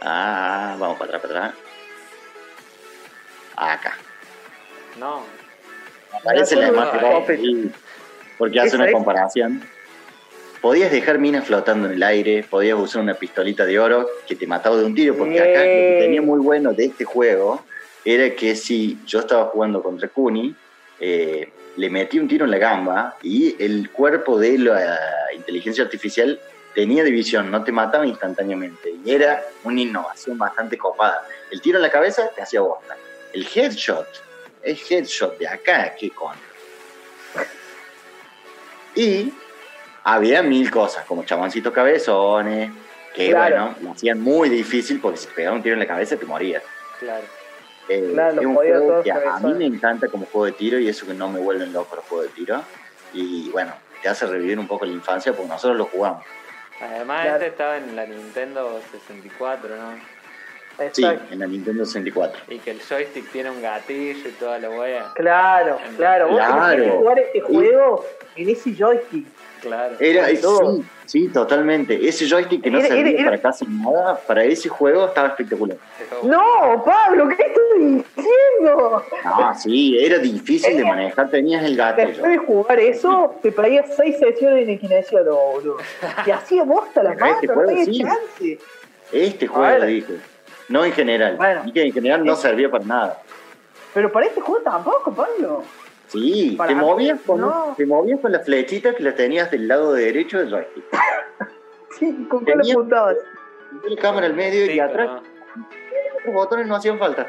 Ah, 0.00 0.76
vamos 0.78 0.98
para 0.98 1.16
atrás, 1.16 1.22
para 1.22 1.46
atrás. 1.46 1.60
Acá. 3.56 3.96
No, 4.98 5.22
Aparece 6.12 6.56
la 6.56 6.68
imagen 6.68 7.74
porque 8.38 8.60
hace 8.60 8.68
¿Esa 8.68 8.76
una 8.78 8.92
comparación. 8.92 9.62
Podías 10.60 10.90
dejar 10.90 11.18
minas 11.18 11.46
flotando 11.46 11.86
en 11.86 11.94
el 11.94 12.02
aire, 12.02 12.44
podías 12.48 12.78
usar 12.78 13.02
una 13.02 13.14
pistolita 13.14 13.64
de 13.64 13.78
oro 13.78 14.08
que 14.26 14.34
te 14.34 14.46
mataba 14.46 14.76
de 14.76 14.84
un 14.84 14.94
tiro, 14.94 15.16
porque 15.16 15.38
acá 15.38 15.58
lo 15.58 15.64
que 15.64 15.98
tenía 16.00 16.22
muy 16.22 16.40
bueno 16.40 16.72
de 16.72 16.86
este 16.86 17.04
juego 17.04 17.64
era 18.04 18.34
que 18.34 18.56
si 18.56 18.98
yo 19.06 19.20
estaba 19.20 19.46
jugando 19.46 19.82
contra 19.82 20.08
Kuni, 20.08 20.54
eh, 21.00 21.50
le 21.76 21.90
metí 21.90 22.18
un 22.18 22.28
tiro 22.28 22.44
en 22.44 22.50
la 22.50 22.58
gamba 22.58 23.16
y 23.22 23.54
el 23.62 23.90
cuerpo 23.90 24.38
de 24.38 24.58
la 24.58 24.98
inteligencia 25.34 25.84
artificial 25.84 26.40
tenía 26.74 27.04
división, 27.04 27.50
no 27.50 27.64
te 27.64 27.72
mataba 27.72 28.06
instantáneamente. 28.06 28.94
Y 29.04 29.10
era 29.10 29.42
una 29.64 29.80
innovación 29.80 30.38
bastante 30.38 30.76
copada. 30.76 31.26
El 31.50 31.60
tiro 31.60 31.78
en 31.78 31.82
la 31.82 31.90
cabeza 31.90 32.30
te 32.34 32.42
hacía 32.42 32.60
bosta. 32.60 32.96
El 33.32 33.46
headshot, 33.54 34.06
el 34.62 34.78
headshot 34.88 35.38
de 35.38 35.48
acá, 35.48 35.94
¿qué 35.98 36.10
con? 36.10 36.34
Y 38.94 39.32
había 40.08 40.40
mil 40.42 40.70
cosas, 40.70 41.04
como 41.04 41.24
chaboncitos 41.24 41.72
cabezones, 41.72 42.70
que 43.12 43.30
Claro. 43.30 43.56
bueno, 43.56 43.76
lo 43.82 43.90
hacían 43.90 44.20
muy 44.20 44.48
difícil 44.48 45.00
porque 45.00 45.18
si 45.18 45.26
te 45.26 45.34
pegaba 45.34 45.56
un 45.56 45.62
tiro 45.62 45.72
en 45.74 45.80
la 45.80 45.86
cabeza 45.86 46.16
te 46.16 46.24
morías. 46.26 46.62
claro. 47.00 47.24
Eh, 47.88 48.10
Claro, 48.14 48.40
es 48.40 48.46
un 48.46 48.54
juego 48.56 48.80
todos 48.88 49.04
que 49.04 49.12
a 49.12 49.38
mí 49.40 49.54
me 49.54 49.64
encanta 49.66 50.08
como 50.08 50.26
juego 50.26 50.46
de 50.46 50.52
tiro 50.52 50.78
y 50.80 50.88
eso 50.88 51.06
que 51.06 51.14
no 51.14 51.28
me 51.28 51.38
vuelven 51.38 51.72
loco 51.72 51.94
los 51.96 52.04
juegos 52.06 52.26
de 52.28 52.32
tiro. 52.34 52.62
Y 53.12 53.48
bueno, 53.50 53.72
te 54.02 54.08
hace 54.08 54.26
revivir 54.26 54.58
un 54.58 54.66
poco 54.66 54.84
la 54.86 54.90
infancia 54.92 55.32
porque 55.32 55.48
nosotros 55.48 55.76
lo 55.78 55.84
jugamos. 55.86 56.24
Además, 56.80 57.22
Claro. 57.22 57.36
este 57.36 57.46
estaba 57.48 57.76
en 57.76 57.94
la 57.96 58.04
Nintendo 58.06 58.80
64, 58.92 59.76
¿no? 59.76 60.16
Sí, 60.92 61.04
en 61.30 61.38
la 61.38 61.46
Nintendo 61.46 61.84
64. 61.86 62.42
Y 62.48 62.58
que 62.58 62.72
el 62.72 62.80
joystick 62.82 63.30
tiene 63.30 63.50
un 63.50 63.62
gatillo 63.62 64.28
y 64.28 64.32
toda 64.32 64.58
la 64.58 64.68
wea. 64.68 65.12
Claro, 65.14 65.78
claro. 65.96 66.28
Vos 66.28 66.36
Claro. 66.38 66.70
tenés 66.76 66.84
que 66.92 66.98
jugar 66.98 67.18
este 67.20 67.40
juego 67.40 68.04
en 68.34 68.48
ese 68.50 68.74
joystick. 68.74 69.26
Claro. 69.60 69.96
Era, 69.98 70.26
todo. 70.40 70.76
sí, 70.76 70.84
sí, 71.06 71.28
totalmente. 71.28 72.06
Ese 72.08 72.28
joystick 72.28 72.62
que 72.62 72.70
no 72.70 72.78
Era- 72.78 72.88
servía 72.88 73.10
era- 73.10 73.20
era- 73.20 73.24
para 73.30 73.42
casi 73.42 73.66
nada, 73.66 74.16
para 74.26 74.44
ese 74.44 74.68
juego 74.68 75.06
estaba 75.06 75.28
espectacular. 75.28 75.76
No, 76.22 76.82
Pablo, 76.84 77.28
¿qué 77.28 77.42
estoy 77.42 78.04
diciendo? 78.16 79.02
Ah, 79.24 79.54
sí, 79.54 79.98
era 79.98 80.18
difícil 80.18 80.76
de 80.76 80.84
manejar, 80.84 81.30
tenías 81.30 81.64
el 81.64 81.76
gatillo. 81.76 82.08
Después 82.08 82.30
de 82.32 82.38
jugar 82.38 82.80
eso, 82.80 83.34
te 83.42 83.50
pedías 83.52 83.86
seis 83.96 84.16
sesiones 84.18 84.66
de 84.66 84.78
kinesiólogo, 84.78 85.52
boludo. 85.52 85.76
Te 86.24 86.32
hacía 86.32 86.62
bosta 86.64 87.02
la 87.02 87.10
Pero 87.14 87.20
mano, 87.26 87.34
este 87.36 87.46
no 87.46 87.54
juego 87.54 87.70
había 87.70 87.84
sí. 87.84 87.98
chance. 88.02 88.58
Este 89.12 89.46
juego, 89.46 89.62
ver. 89.80 89.86
dije. 89.86 90.14
No 90.68 90.84
en 90.84 90.92
general. 90.92 91.36
Bueno. 91.36 91.62
Y 91.64 91.72
que 91.72 91.82
en 91.84 91.92
general 91.92 92.24
no 92.24 92.34
Sí. 92.36 92.42
servía 92.42 92.68
para 92.70 92.84
nada. 92.84 93.22
Pero 93.94 94.10
para 94.12 94.26
este 94.26 94.40
juego 94.40 94.62
tampoco, 94.62 95.14
Pablo. 95.14 95.62
Sí, 96.08 96.54
Para 96.56 96.68
te 96.68 96.74
mí, 96.76 96.80
movías, 96.80 97.20
con, 97.26 97.40
no. 97.40 97.74
te 97.76 97.84
movías 97.86 98.20
con 98.20 98.30
la 98.32 98.40
flechita 98.40 98.94
que 98.94 99.02
la 99.02 99.14
tenías 99.14 99.50
del 99.50 99.66
lado 99.68 99.92
derecho 99.92 100.38
del 100.38 100.50
joystick. 100.50 100.84
Sí, 101.98 102.26
¿con 102.28 102.44
qué 102.44 102.50
le 102.54 102.58
Tenía- 102.58 102.74
apuntabas? 102.74 103.16
La 103.88 104.00
cámara 104.02 104.26
al 104.26 104.34
medio 104.34 104.66
Sí, 104.66 104.72
y 104.72 104.80
atrás 104.80 105.22
los 106.26 106.34
botones 106.34 106.66
no 106.66 106.76
hacían 106.76 106.98
falta. 106.98 107.26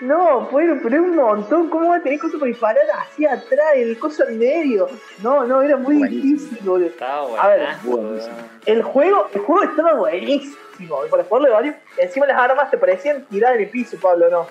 No, 0.00 0.48
pero, 0.52 0.76
pero 0.82 0.96
es 0.96 1.00
un 1.02 1.14
montón. 1.14 1.68
¿Cómo 1.70 1.90
va 1.90 1.96
a 1.96 2.02
tener 2.02 2.18
cosas 2.18 2.38
para 2.40 2.48
disparar 2.48 2.84
hacia 2.98 3.32
atrás, 3.34 3.66
el 3.76 3.96
coso 3.98 4.24
al 4.24 4.34
medio? 4.34 4.88
No, 5.22 5.44
no, 5.46 5.62
era 5.62 5.76
muy 5.76 5.98
Buenísimo. 5.98 6.32
difícil, 6.34 6.58
boludo. 6.68 6.86
Estaba 6.88 7.42
A 7.42 7.48
ver, 7.48 7.68
buenísimo. 7.84 8.34
El 8.66 8.82
juego, 8.82 9.28
el 9.32 9.40
juego 9.40 9.62
estaba 9.62 9.94
buenísimo. 9.94 10.56
y 10.80 11.08
Para 11.08 11.22
jugarlo 11.24 11.48
de 11.48 11.54
varios, 11.54 11.74
encima 11.96 12.26
las 12.26 12.38
armas 12.38 12.70
te 12.70 12.78
parecían 12.78 13.24
tirar 13.26 13.54
en 13.54 13.62
el 13.62 13.70
piso, 13.70 13.96
Pablo, 14.02 14.28
¿no? 14.28 14.46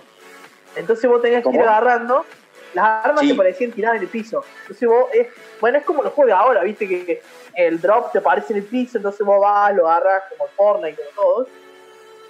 Entonces 0.77 1.09
vos 1.09 1.21
tenías 1.21 1.43
que 1.43 1.49
ir 1.49 1.61
agarrando. 1.61 2.25
Las 2.75 3.05
armas 3.05 3.21
Sí. 3.21 3.29
te 3.29 3.35
parecían 3.35 3.71
tirar 3.71 3.95
en 3.95 4.03
el 4.03 4.07
piso. 4.07 4.43
Entonces 4.61 4.87
vos, 4.87 5.05
es, 5.13 5.27
bueno, 5.59 5.79
es 5.79 5.83
como 5.85 6.03
los 6.03 6.13
juegos 6.13 6.27
de 6.27 6.33
ahora, 6.33 6.61
viste 6.61 6.87
que 6.87 7.21
el 7.55 7.81
drop 7.81 8.11
te 8.11 8.19
aparece 8.19 8.53
en 8.53 8.57
el 8.59 8.65
piso, 8.65 8.97
entonces 8.97 9.25
vos 9.25 9.39
vas, 9.41 9.73
lo 9.73 9.89
agarras 9.89 10.23
como 10.29 10.47
Fortnite, 10.55 11.01
como 11.01 11.09
todos. 11.23 11.47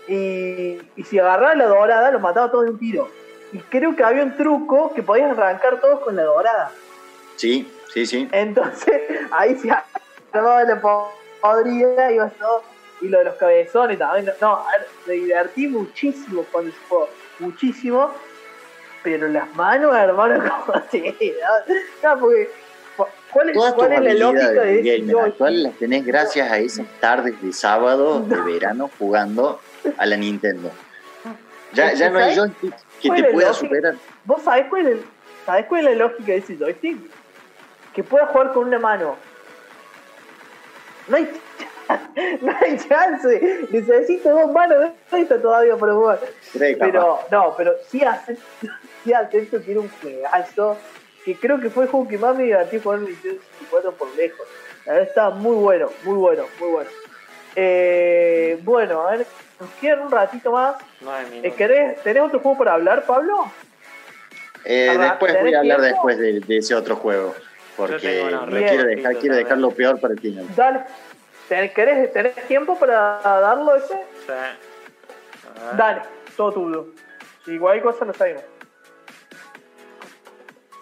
Y, 0.08 0.78
y 0.96 1.04
si 1.04 1.18
agarrabas 1.20 1.58
la 1.58 1.66
dorada, 1.66 2.12
lo 2.12 2.20
mataba 2.20 2.52
todos 2.52 2.66
de 2.66 2.72
un 2.72 2.80
tiro. 2.80 3.10
Y 3.52 3.60
creo 3.60 3.96
que 3.96 4.04
había 4.04 4.24
un 4.24 4.36
truco 4.38 4.94
que 4.94 5.02
podías 5.02 5.32
arrancar 5.32 5.82
todos 5.82 6.00
con 6.02 6.16
la 6.16 6.24
dorada. 6.24 6.72
Sí, 7.38 7.72
sí, 7.94 8.06
sí. 8.06 8.28
Entonces, 8.32 9.02
ahí 9.32 9.56
se 9.56 9.70
armaba 10.32 10.64
la 10.64 10.80
po- 10.80 11.12
podrida, 11.42 12.12
ibas 12.12 12.34
todo. 12.34 12.64
Y 13.02 13.10
lo 13.10 13.18
de 13.20 13.26
los 13.26 13.36
cabezones 13.36 13.98
también. 14.00 14.32
No, 14.40 14.64
me 15.06 15.14
divertí 15.14 15.68
muchísimo 15.68 16.46
cuando 16.52 16.72
se 16.72 16.78
jugó. 16.88 17.10
Muchísimo. 17.40 18.12
Pero 19.06 19.28
las 19.28 19.56
manos, 19.56 19.96
hermano, 19.96 20.44
como 20.66 20.78
así. 20.78 21.16
No, 22.04 22.20
porque. 22.20 22.50
¿Cuál 23.32 23.50
es, 23.50 23.56
Todas 23.56 23.76
tus 23.76 23.84
cuál 23.86 23.94
es 23.94 24.02
la 24.02 24.32
lógica 24.32 24.62
de 24.62 24.82
de 24.82 24.82
gamer 24.82 25.12
joystick? 25.14 25.32
actual 25.34 25.64
las 25.64 25.74
tenés 25.74 26.06
gracias 26.06 26.52
a 26.52 26.58
esas 26.58 26.88
tardes 27.02 27.42
de 27.42 27.54
sábado, 27.54 28.20
de 28.28 28.42
verano, 28.42 28.90
jugando 28.98 29.60
a 29.98 30.06
la 30.06 30.18
Nintendo. 30.18 30.72
Ya, 31.74 31.94
ya 31.94 32.10
no 32.10 32.20
hay 32.20 32.36
joystick 32.36 32.74
que 33.02 33.08
¿Cuál 33.10 33.22
te 33.22 33.32
pueda 33.32 33.48
lógica? 33.50 33.68
superar. 33.68 33.96
¿Vos 34.24 34.42
sabés 34.42 34.66
cuál, 34.70 34.88
es, 34.88 35.00
sabés 35.46 35.66
cuál 35.68 35.88
es 35.88 35.98
la 35.98 36.06
lógica 36.06 36.32
de 36.32 36.38
ese 36.38 36.58
joystick? 36.58 36.98
Que 37.94 38.04
pueda 38.04 38.26
jugar 38.28 38.54
con 38.54 38.68
una 38.68 38.80
mano. 38.80 39.18
No 41.08 41.18
hay, 41.18 41.30
no 42.42 42.56
hay 42.62 42.78
chance. 42.78 43.68
Necesito 43.70 44.30
dos 44.30 44.52
manos. 44.52 44.92
No 45.12 45.18
está 45.18 45.42
todavía 45.42 45.76
para 45.76 45.94
jugar. 45.94 46.20
Pero, 46.58 47.20
no, 47.30 47.54
pero 47.58 47.74
sí 47.90 48.02
hace, 48.04 48.38
hace 49.14 49.40
esto 49.40 49.62
que 49.62 49.72
era 49.72 49.80
un 49.82 49.90
juegazo. 50.02 50.78
Que 51.24 51.36
creo 51.36 51.60
que 51.60 51.70
fue 51.72 51.86
el 51.86 51.90
juego 51.90 52.08
que 52.08 52.18
más 52.20 52.36
me 52.36 52.44
divertí 52.44 52.80
jugar 52.80 53.00
en 53.00 53.06
Nintendo 53.06 53.42
64 53.60 53.92
por 53.94 54.16
lejos. 54.16 54.48
La 54.86 54.94
verdad 54.94 55.08
estaba 55.10 55.30
muy 55.32 55.56
bueno, 55.56 55.90
muy 56.04 56.18
bueno, 56.18 56.44
muy 56.60 56.70
bueno. 56.70 56.90
Eh, 57.56 58.60
bueno, 58.64 59.08
a 59.08 59.12
ver, 59.12 59.26
nos 59.60 59.70
quedan 59.82 60.02
un 60.02 60.12
ratito 60.12 60.52
más. 60.52 60.76
Eh. 61.42 61.52
¿querés, 61.58 62.02
¿Tenés 62.04 62.22
otro 62.24 62.40
juego 62.40 62.58
para 62.60 62.74
hablar, 62.74 63.06
Pablo? 63.06 63.52
Eh, 64.66 64.96
después 65.00 65.34
voy 65.34 65.40
¿tenés 65.42 65.56
a 65.56 65.60
hablar 65.60 65.80
tiempo? 65.82 65.96
después 66.08 66.18
de, 66.20 66.40
de 66.42 66.58
ese 66.58 66.76
otro 66.76 66.96
juego. 66.98 67.34
Porque 67.78 68.24
lo 68.30 68.46
quiero 68.48 68.84
dejar, 68.84 69.16
quiero 69.18 69.36
dejar 69.36 69.50
también. 69.50 69.62
lo 69.70 69.72
peor 69.72 70.00
para 70.00 70.14
el 70.14 70.20
final. 70.20 70.46
Dale. 70.56 70.82
¿Tenés, 71.50 71.74
querés- 71.74 72.12
¿Tenés 72.14 72.36
tiempo 72.48 72.78
para 72.78 73.20
darlo 73.24 73.76
ese? 73.76 73.94
Sí. 74.26 74.34
Dale, 75.76 76.02
todo 76.38 76.52
tuyo. 76.52 76.88
Si 77.44 77.52
igual 77.52 77.82
cosa 77.82 78.06
lo 78.06 78.14
sabemos. 78.14 78.44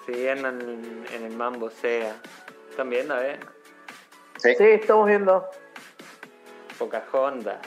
Siguiendo 0.06 0.50
en, 0.50 1.06
en 1.14 1.24
el 1.24 1.36
Mambo 1.36 1.70
Sea. 1.70 2.16
¿Están 2.70 2.90
viendo, 2.90 3.20
eh? 3.22 3.38
¿Sí? 4.38 4.56
Sí, 4.56 4.64
estamos 4.64 5.08
viendo. 5.08 5.46
Pocahontas. 6.78 7.60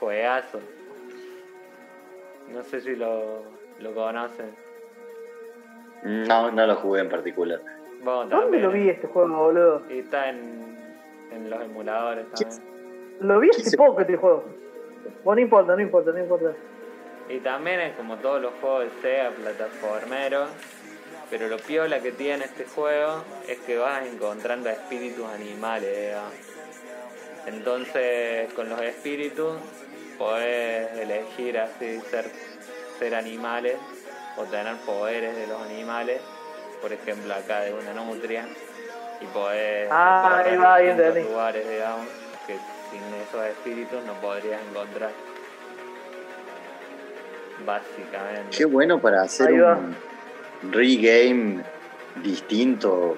Juegazo. 0.00 0.60
No 2.52 2.62
sé 2.64 2.80
si 2.80 2.96
lo, 2.96 3.42
lo 3.78 3.94
conocen. 3.94 4.54
No, 6.02 6.50
no 6.50 6.66
lo 6.66 6.76
jugué 6.76 7.00
en 7.00 7.08
particular. 7.08 7.60
¿Dónde 8.02 8.34
también, 8.34 8.62
lo 8.62 8.70
vi 8.70 8.88
este 8.88 9.06
juego, 9.06 9.36
boludo? 9.36 9.82
Y 9.90 9.98
está 9.98 10.30
en, 10.30 10.78
en 11.32 11.50
los 11.50 11.60
emuladores 11.60 12.26
también. 12.30 12.62
Lo 13.20 13.40
vi 13.40 13.50
hace 13.50 13.76
poco 13.76 14.00
este 14.00 14.16
juego. 14.16 14.44
Bueno, 15.24 15.36
no 15.36 15.40
importa, 15.42 15.74
no 15.74 15.82
importa, 15.82 16.12
no 16.12 16.18
importa. 16.20 16.52
Y 17.28 17.40
también 17.40 17.80
es 17.80 17.96
como 17.96 18.16
todos 18.16 18.40
los 18.40 18.52
juegos 18.60 18.84
de 18.84 19.02
SEA, 19.02 19.30
plataformeros. 19.30 20.48
Pero 21.30 21.48
lo 21.48 21.58
piola 21.58 22.00
que 22.00 22.12
tiene 22.12 22.46
este 22.46 22.64
juego 22.64 23.22
es 23.46 23.58
que 23.58 23.76
vas 23.76 24.06
encontrando 24.06 24.70
espíritus 24.70 25.26
animales, 25.30 25.94
digamos. 25.94 26.32
Entonces, 27.46 28.52
con 28.54 28.68
los 28.70 28.80
espíritus 28.80 29.58
podés 30.16 30.90
elegir 30.98 31.58
así 31.58 32.00
ser, 32.10 32.30
ser 32.98 33.14
animales 33.14 33.76
o 34.36 34.44
tener 34.44 34.76
poderes 34.78 35.36
de 35.36 35.46
los 35.46 35.60
animales. 35.62 36.20
Por 36.80 36.92
ejemplo, 36.92 37.34
acá 37.34 37.60
de 37.60 37.74
una 37.74 37.92
nutria. 37.92 38.46
Y 39.20 39.26
podés 39.26 39.88
Ah, 39.90 40.42
ahí 40.44 40.56
va, 40.56 40.78
lugares, 40.80 41.68
digamos, 41.68 42.06
que 42.46 42.54
sin 42.90 43.02
esos 43.14 43.44
espíritus 43.44 44.02
no 44.04 44.14
podrías 44.14 44.60
encontrar. 44.70 45.10
Básicamente. 47.64 48.56
Qué 48.56 48.64
bueno 48.64 49.00
para 49.00 49.22
hacer 49.22 49.52
un 49.52 49.96
regame 50.72 51.62
distinto 52.22 53.16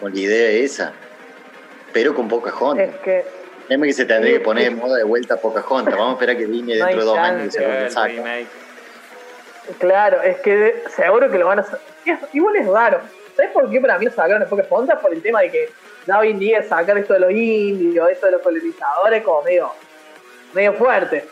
con 0.00 0.12
la 0.12 0.20
idea 0.20 0.50
esa. 0.50 0.92
Pero 1.92 2.14
con 2.14 2.28
Pocahontas. 2.28 2.88
Es 2.88 2.96
que 2.96 3.24
Créeme 3.68 3.86
que 3.86 3.92
se 3.92 4.06
tendría 4.06 4.38
que 4.38 4.40
poner 4.40 4.64
de 4.64 4.70
moda 4.70 4.96
de 4.96 5.04
vuelta 5.04 5.36
Pocahontas. 5.36 5.94
Vamos 5.94 6.10
a 6.10 6.12
esperar 6.14 6.36
que 6.38 6.46
No 6.48 6.54
hay 6.54 6.64
dentro 6.64 7.00
de 7.00 7.04
dos 7.04 7.18
años 7.18 7.54
chance. 7.54 7.60
se 7.60 7.90
saca. 7.90 8.08
remake. 8.08 8.46
Claro, 9.78 10.22
es 10.22 10.38
que 10.38 10.82
seguro 10.88 11.30
que 11.30 11.38
lo 11.38 11.46
van 11.46 11.60
a 11.60 11.66
Igual 12.32 12.56
es 12.56 12.66
raro. 12.66 13.00
¿Sabes 13.36 13.52
por 13.52 13.70
qué 13.70 13.78
para 13.80 13.98
mí 13.98 14.06
lo 14.06 14.10
sacaron 14.10 14.40
de 14.40 14.46
Pocahontas? 14.46 14.98
Por 15.00 15.12
el 15.12 15.20
tema 15.20 15.42
de 15.42 15.50
que 15.50 15.68
ya 16.06 16.18
hoy 16.18 16.30
en 16.30 16.38
día 16.38 16.62
sacar 16.62 16.96
esto 16.96 17.12
de 17.12 17.20
los 17.20 17.30
indios, 17.30 18.10
esto 18.10 18.26
de 18.26 18.32
los 18.32 18.40
colonizadores, 18.40 19.22
como 19.22 19.42
medio, 19.42 19.70
medio 20.54 20.72
fuerte. 20.72 21.26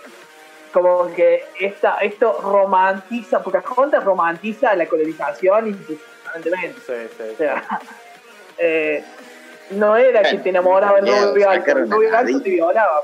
Como 0.76 1.10
que 1.14 1.42
esta, 1.58 1.96
esto 2.02 2.38
romantiza, 2.42 3.42
Pocahontas 3.42 4.04
romantiza 4.04 4.76
la 4.76 4.84
colonización 4.84 5.68
impresionantemente. 5.68 6.78
Sí, 6.86 6.92
sí, 7.16 7.22
O 7.22 7.28
sí. 7.30 7.34
sea, 7.38 7.64
eh, 8.58 9.02
no 9.70 9.96
era 9.96 10.20
que 10.22 10.36
te 10.36 10.50
enamoraba 10.50 10.98
el 10.98 11.06
rubio 11.06 11.48
alto, 11.48 11.60
sacaron 11.64 11.84
el 11.84 11.90
rubio 11.90 12.14
alto 12.18 12.42
te 12.42 12.50
violaba. 12.50 13.00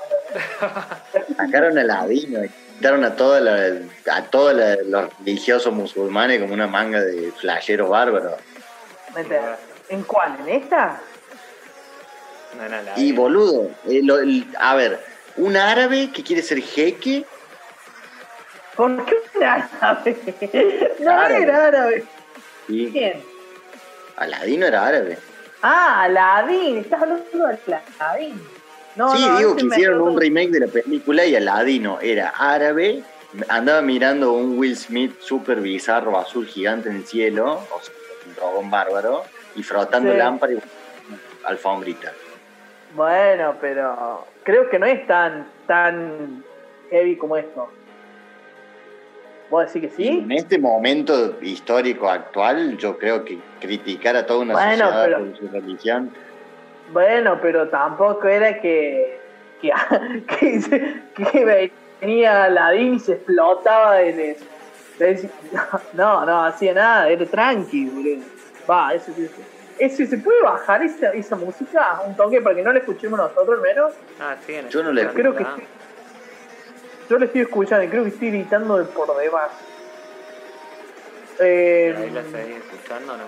Sacaron 1.38 1.78
a 1.78 1.82
Ladino, 1.84 2.40
quitaron 2.76 3.04
a 3.06 3.16
toda 3.16 3.40
la, 3.40 3.78
a 4.12 4.22
todos 4.24 4.52
los 4.84 5.18
religiosos 5.20 5.72
musulmanes 5.72 6.42
como 6.42 6.52
una 6.52 6.66
manga 6.66 7.00
de 7.00 7.32
flasheros 7.32 7.88
bárbaros. 7.88 8.34
¿En 9.88 10.02
cuál? 10.02 10.36
¿En 10.46 10.48
esta? 10.62 11.00
No, 12.58 12.68
no, 12.68 12.82
la- 12.82 12.98
Y 12.98 13.12
boludo, 13.12 13.70
eh, 13.88 14.00
lo- 14.04 14.18
el- 14.18 14.46
a 14.58 14.74
ver, 14.74 15.00
un 15.36 15.56
árabe 15.56 16.10
que 16.12 16.22
quiere 16.22 16.42
ser 16.42 16.60
jeque, 16.60 17.24
¿Por 18.76 19.04
qué 19.04 19.14
un 19.36 19.44
árabe? 19.44 20.16
No 21.00 21.10
Árabe. 21.10 21.42
era 21.42 21.66
árabe. 21.66 22.04
y 22.68 22.90
¿Quién? 22.90 23.22
Aladino 24.16 24.66
era 24.66 24.86
árabe. 24.86 25.18
Ah, 25.62 26.02
Aladín. 26.02 26.78
Estás 26.78 27.02
hablando 27.02 27.46
de 27.48 27.58
Aladín. 27.98 28.42
No, 28.96 29.16
sí, 29.16 29.26
no, 29.26 29.38
digo 29.38 29.56
que 29.56 29.66
hicieron 29.66 30.00
un 30.02 30.20
remake 30.20 30.50
de 30.50 30.60
la 30.60 30.66
película 30.66 31.24
y 31.24 31.34
Aladino 31.34 31.98
era 32.02 32.28
árabe, 32.36 33.02
andaba 33.48 33.80
mirando 33.80 34.32
un 34.34 34.58
Will 34.58 34.76
Smith 34.76 35.18
super 35.20 35.60
bizarro, 35.60 36.18
azul 36.18 36.46
gigante 36.46 36.90
en 36.90 36.96
el 36.96 37.06
cielo, 37.06 37.52
o 37.74 37.80
sea, 37.80 37.94
un 38.26 38.34
dragón 38.34 38.70
bárbaro 38.70 39.24
y 39.56 39.62
frotando 39.62 40.12
Sí. 40.12 40.18
lámpara 40.18 40.52
y 40.52 40.58
alfombrita. 41.44 42.12
Bueno, 42.94 43.54
pero 43.62 44.26
creo 44.42 44.68
que 44.68 44.78
no 44.78 44.84
es 44.84 45.06
tan, 45.06 45.46
tan 45.66 46.44
heavy 46.90 47.16
como 47.16 47.38
esto. 47.38 47.70
¿Vos 49.52 49.66
decís 49.70 49.90
que 49.90 49.96
sí? 49.96 50.08
En 50.08 50.32
este 50.32 50.58
momento 50.58 51.36
histórico 51.42 52.08
actual, 52.08 52.78
yo 52.78 52.96
creo 52.96 53.22
que 53.22 53.38
criticar 53.60 54.16
a 54.16 54.24
toda 54.24 54.40
una 54.40 54.54
Bueno, 54.54 54.70
sociedad 54.86 55.04
pero- 55.04 55.18
por 55.18 55.36
su 55.36 55.48
religión, 55.48 56.10
Bueno, 56.90 57.38
pero 57.42 57.68
tampoco 57.68 58.28
era 58.28 58.58
que, 58.62 59.18
que, 59.60 59.70
que, 60.26 61.02
que 61.32 61.70
venía 62.00 62.48
Ladín 62.48 62.94
y 62.94 62.98
se 62.98 63.12
explotaba 63.12 64.00
en 64.00 64.20
eso. 64.20 64.44
No, 65.92 66.24
no 66.24 66.44
hacía 66.46 66.72
nada, 66.72 67.10
era 67.10 67.26
tranqui, 67.26 67.84
boludo. 67.90 68.22
Va, 68.70 68.94
eso, 68.94 69.10
eso, 69.18 69.34
eso, 69.78 70.06
¿se 70.06 70.16
puede 70.16 70.40
bajar 70.42 70.82
esa, 70.82 71.10
esa 71.10 71.36
música 71.36 72.00
un 72.06 72.16
toque 72.16 72.40
para 72.40 72.56
que 72.56 72.62
no 72.62 72.72
la 72.72 72.78
escuchemos 72.78 73.18
nosotros 73.18 73.50
al 73.58 73.60
menos? 73.62 73.92
Ah, 74.18 74.34
sí, 74.46 74.54
en 74.54 74.68
Yo 74.70 74.82
no 74.82 74.92
le- 74.92 75.08
Creo 75.08 75.34
que 75.36 75.44
sí. 75.44 75.62
Yo 77.12 77.18
le 77.18 77.26
estoy 77.26 77.42
escuchando 77.42 77.84
y 77.84 77.88
creo 77.88 78.04
que 78.04 78.08
estoy 78.08 78.30
gritando 78.30 78.78
de 78.78 78.86
por 78.86 79.14
demás. 79.14 79.50
Eh, 81.40 81.94
Ahí 81.94 82.08
la 82.08 82.22
seguís 82.22 82.56
escuchando, 82.56 83.18
¿no? 83.18 83.24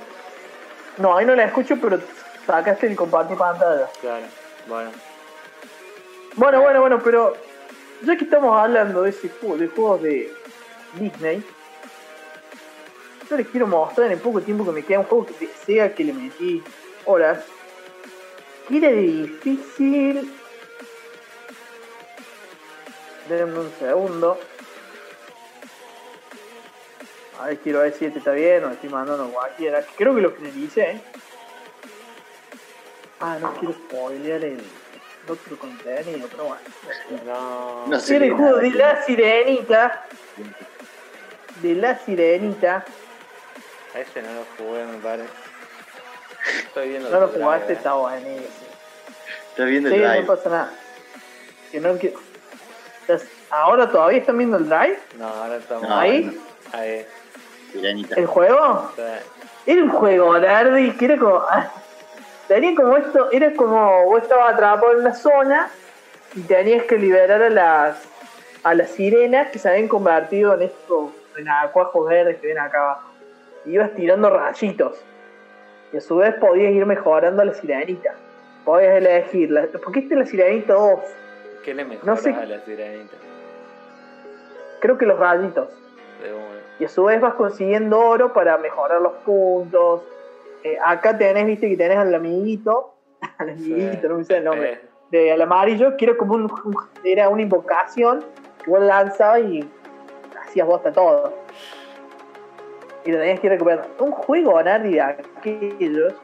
no, 0.96 1.14
ahí 1.14 1.26
no 1.26 1.34
la 1.34 1.44
escucho, 1.44 1.76
pero 1.78 2.00
sacaste 2.46 2.86
el 2.86 2.96
compartir 2.96 3.36
pantalla. 3.36 3.86
Claro, 4.00 4.24
bueno. 4.66 4.90
Bueno, 6.36 6.62
bueno, 6.62 6.80
bueno, 6.80 7.02
pero 7.04 7.34
ya 8.00 8.16
que 8.16 8.24
estamos 8.24 8.58
hablando 8.58 9.02
de 9.02 9.10
ese 9.10 9.28
juego, 9.28 9.58
de 9.58 9.68
juegos 9.68 10.00
de 10.00 10.32
Disney, 10.94 11.44
yo 13.28 13.36
les 13.36 13.48
quiero 13.48 13.66
mostrar 13.66 14.06
en 14.06 14.14
el 14.14 14.18
poco 14.18 14.40
tiempo 14.40 14.64
que 14.64 14.72
me 14.72 14.82
queda 14.82 15.00
un 15.00 15.04
juego 15.04 15.26
que 15.26 15.46
sea 15.46 15.94
que 15.94 16.04
le 16.04 16.14
metí 16.14 16.62
horas. 17.04 17.44
que 18.66 18.78
Era 18.78 18.88
difícil. 18.88 20.32
Denme 23.28 23.58
un 23.58 23.72
segundo. 23.78 24.38
A 27.40 27.46
ver, 27.46 27.58
quiero 27.58 27.80
ver 27.80 27.92
si 27.94 28.04
este 28.04 28.18
está 28.18 28.32
bien 28.32 28.64
o 28.64 28.70
estoy 28.70 28.88
mandando 28.90 29.28
cualquiera. 29.30 29.82
Creo 29.96 30.14
que 30.14 30.20
lo 30.20 30.30
finalicé. 30.32 30.82
¿eh? 30.82 31.00
Ah, 33.20 33.38
no 33.40 33.54
quiero 33.54 33.74
spoilear 33.74 34.44
el 34.44 34.62
otro 35.28 35.58
contenido, 35.58 36.28
pero 36.30 36.44
bueno. 36.44 36.60
No, 37.26 37.86
No 37.86 38.00
sé. 38.00 38.16
El 38.16 38.32
juego 38.34 38.58
de 38.58 38.70
la 38.70 39.02
sirenita. 39.04 40.04
De 41.62 41.74
la 41.74 41.98
sirenita. 41.98 42.84
a 43.94 44.00
ese 44.00 44.22
no 44.22 44.28
lo 44.34 44.44
jugué, 44.58 44.84
me 44.84 44.98
parece. 44.98 45.28
Estoy 46.66 46.88
viendo 46.90 47.08
No 47.10 47.20
lo 47.20 47.28
jugaste, 47.28 47.72
eh. 47.72 47.76
está 47.76 47.94
buenísimo. 47.94 48.46
Estás 49.50 49.66
viendo 49.66 49.88
Sí, 49.88 49.94
el 49.96 50.02
no 50.02 50.08
drive. 50.10 50.26
pasa 50.26 50.48
nada. 50.50 50.72
Que 51.72 51.80
no 51.80 51.98
que- 51.98 52.14
Estás- 53.06 53.26
¿Ahora 53.50 53.88
todavía 53.90 54.18
están 54.18 54.38
viendo 54.38 54.56
el 54.56 54.68
drive? 54.68 54.98
No, 55.18 55.26
ahora 55.28 55.56
estamos 55.56 55.88
No, 55.88 55.96
¿Ahí? 55.98 56.24
no. 56.24 56.78
Ahí. 56.78 57.06
Sirenita. 57.72 58.14
¿El 58.16 58.26
juego? 58.26 58.90
Sí. 58.96 59.02
Era 59.66 59.82
un 59.82 59.90
juego 59.90 60.34
que 60.34 61.04
era 61.04 61.18
como. 61.18 61.36
ah, 61.48 61.70
Tenía 62.48 62.74
como 62.74 62.96
esto, 62.96 63.30
era 63.32 63.54
como 63.54 64.04
vos 64.04 64.22
estabas 64.22 64.52
atrapado 64.54 64.92
en 64.92 64.98
una 65.00 65.14
zona 65.14 65.70
y 66.34 66.40
tenías 66.42 66.84
que 66.84 66.98
liberar 66.98 67.42
a 67.42 67.48
las 67.48 67.96
a 68.62 68.74
las 68.74 68.90
sirenas 68.90 69.48
que 69.50 69.58
se 69.58 69.68
habían 69.68 69.88
convertido 69.88 70.54
en 70.54 70.62
estos 70.62 71.10
en 71.36 71.48
acuajos 71.48 72.06
verdes 72.08 72.36
que 72.40 72.48
ven 72.48 72.58
acá 72.58 72.78
abajo. 72.82 73.10
Y 73.64 73.72
ibas 73.72 73.90
tirando 73.94 74.28
rayitos. 74.30 74.96
Y 75.92 75.96
a 75.96 76.00
su 76.00 76.16
vez 76.16 76.34
podías 76.34 76.72
ir 76.72 76.84
mejorando 76.86 77.40
a 77.42 77.44
la 77.46 77.54
sirenita. 77.54 78.14
Podías 78.64 78.96
elegir. 78.96 79.50
La, 79.50 79.66
porque 79.82 80.00
esta 80.00 80.14
es 80.14 80.20
la 80.20 80.26
sirenita 80.26 80.74
2. 80.74 81.00
¿Qué 81.64 81.74
le 81.74 81.84
mejoras 81.84 82.06
No 82.06 82.16
sé. 82.16 82.30
a 82.34 82.44
la 82.44 82.60
sirenita? 82.60 83.16
Creo 84.80 84.98
que 84.98 85.06
los 85.06 85.18
rayitos. 85.18 85.68
Y 86.78 86.84
a 86.84 86.88
su 86.88 87.04
vez 87.04 87.20
vas 87.20 87.34
consiguiendo 87.34 87.98
oro 87.98 88.32
para 88.32 88.56
mejorar 88.58 89.00
los 89.00 89.12
puntos. 89.24 90.02
Eh, 90.62 90.76
acá 90.84 91.16
tenés, 91.16 91.46
viste 91.46 91.68
que 91.68 91.76
tenés 91.76 91.98
al 91.98 92.14
amiguito, 92.14 92.94
al 93.38 93.50
amiguito, 93.50 94.08
no 94.08 94.16
me 94.18 94.24
sé 94.24 94.38
el 94.38 94.44
nombre, 94.44 94.72
Eh, 94.72 94.80
de 95.10 95.32
al 95.32 95.42
amarillo, 95.42 95.96
que 95.96 96.06
era 96.06 96.16
como 96.16 96.34
un, 96.34 96.50
era 97.04 97.28
una 97.28 97.42
invocación 97.42 98.24
que 98.64 98.70
vos 98.70 98.80
lanzabas 98.80 99.40
y 99.42 99.68
hacías 100.42 100.66
bosta 100.66 100.90
todo. 100.92 101.32
Y 103.04 103.12
lo 103.12 103.18
tenías 103.18 103.38
que 103.40 103.46
ir 103.46 103.52
recuperando. 103.52 103.86
Un 103.98 104.10
juego 104.12 104.62
nadie 104.62 104.92
de 104.94 105.00
aquellos 105.02 106.14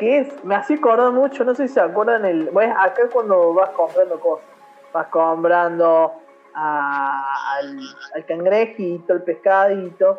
que 0.00 0.20
es, 0.20 0.44
me 0.44 0.54
hacía 0.54 0.76
acordar 0.76 1.12
mucho, 1.12 1.44
no 1.44 1.54
sé 1.54 1.68
si 1.68 1.74
se 1.74 1.80
acuerdan 1.80 2.24
el. 2.24 2.48
Bueno, 2.50 2.74
acá 2.80 3.02
cuando 3.12 3.52
vas 3.52 3.68
comprando 3.70 4.18
cosas, 4.18 4.46
vas 4.94 5.06
comprando 5.08 6.12
al, 6.54 7.80
al 8.14 8.24
cangrejito, 8.24 9.12
el 9.12 9.22
pescadito. 9.22 10.18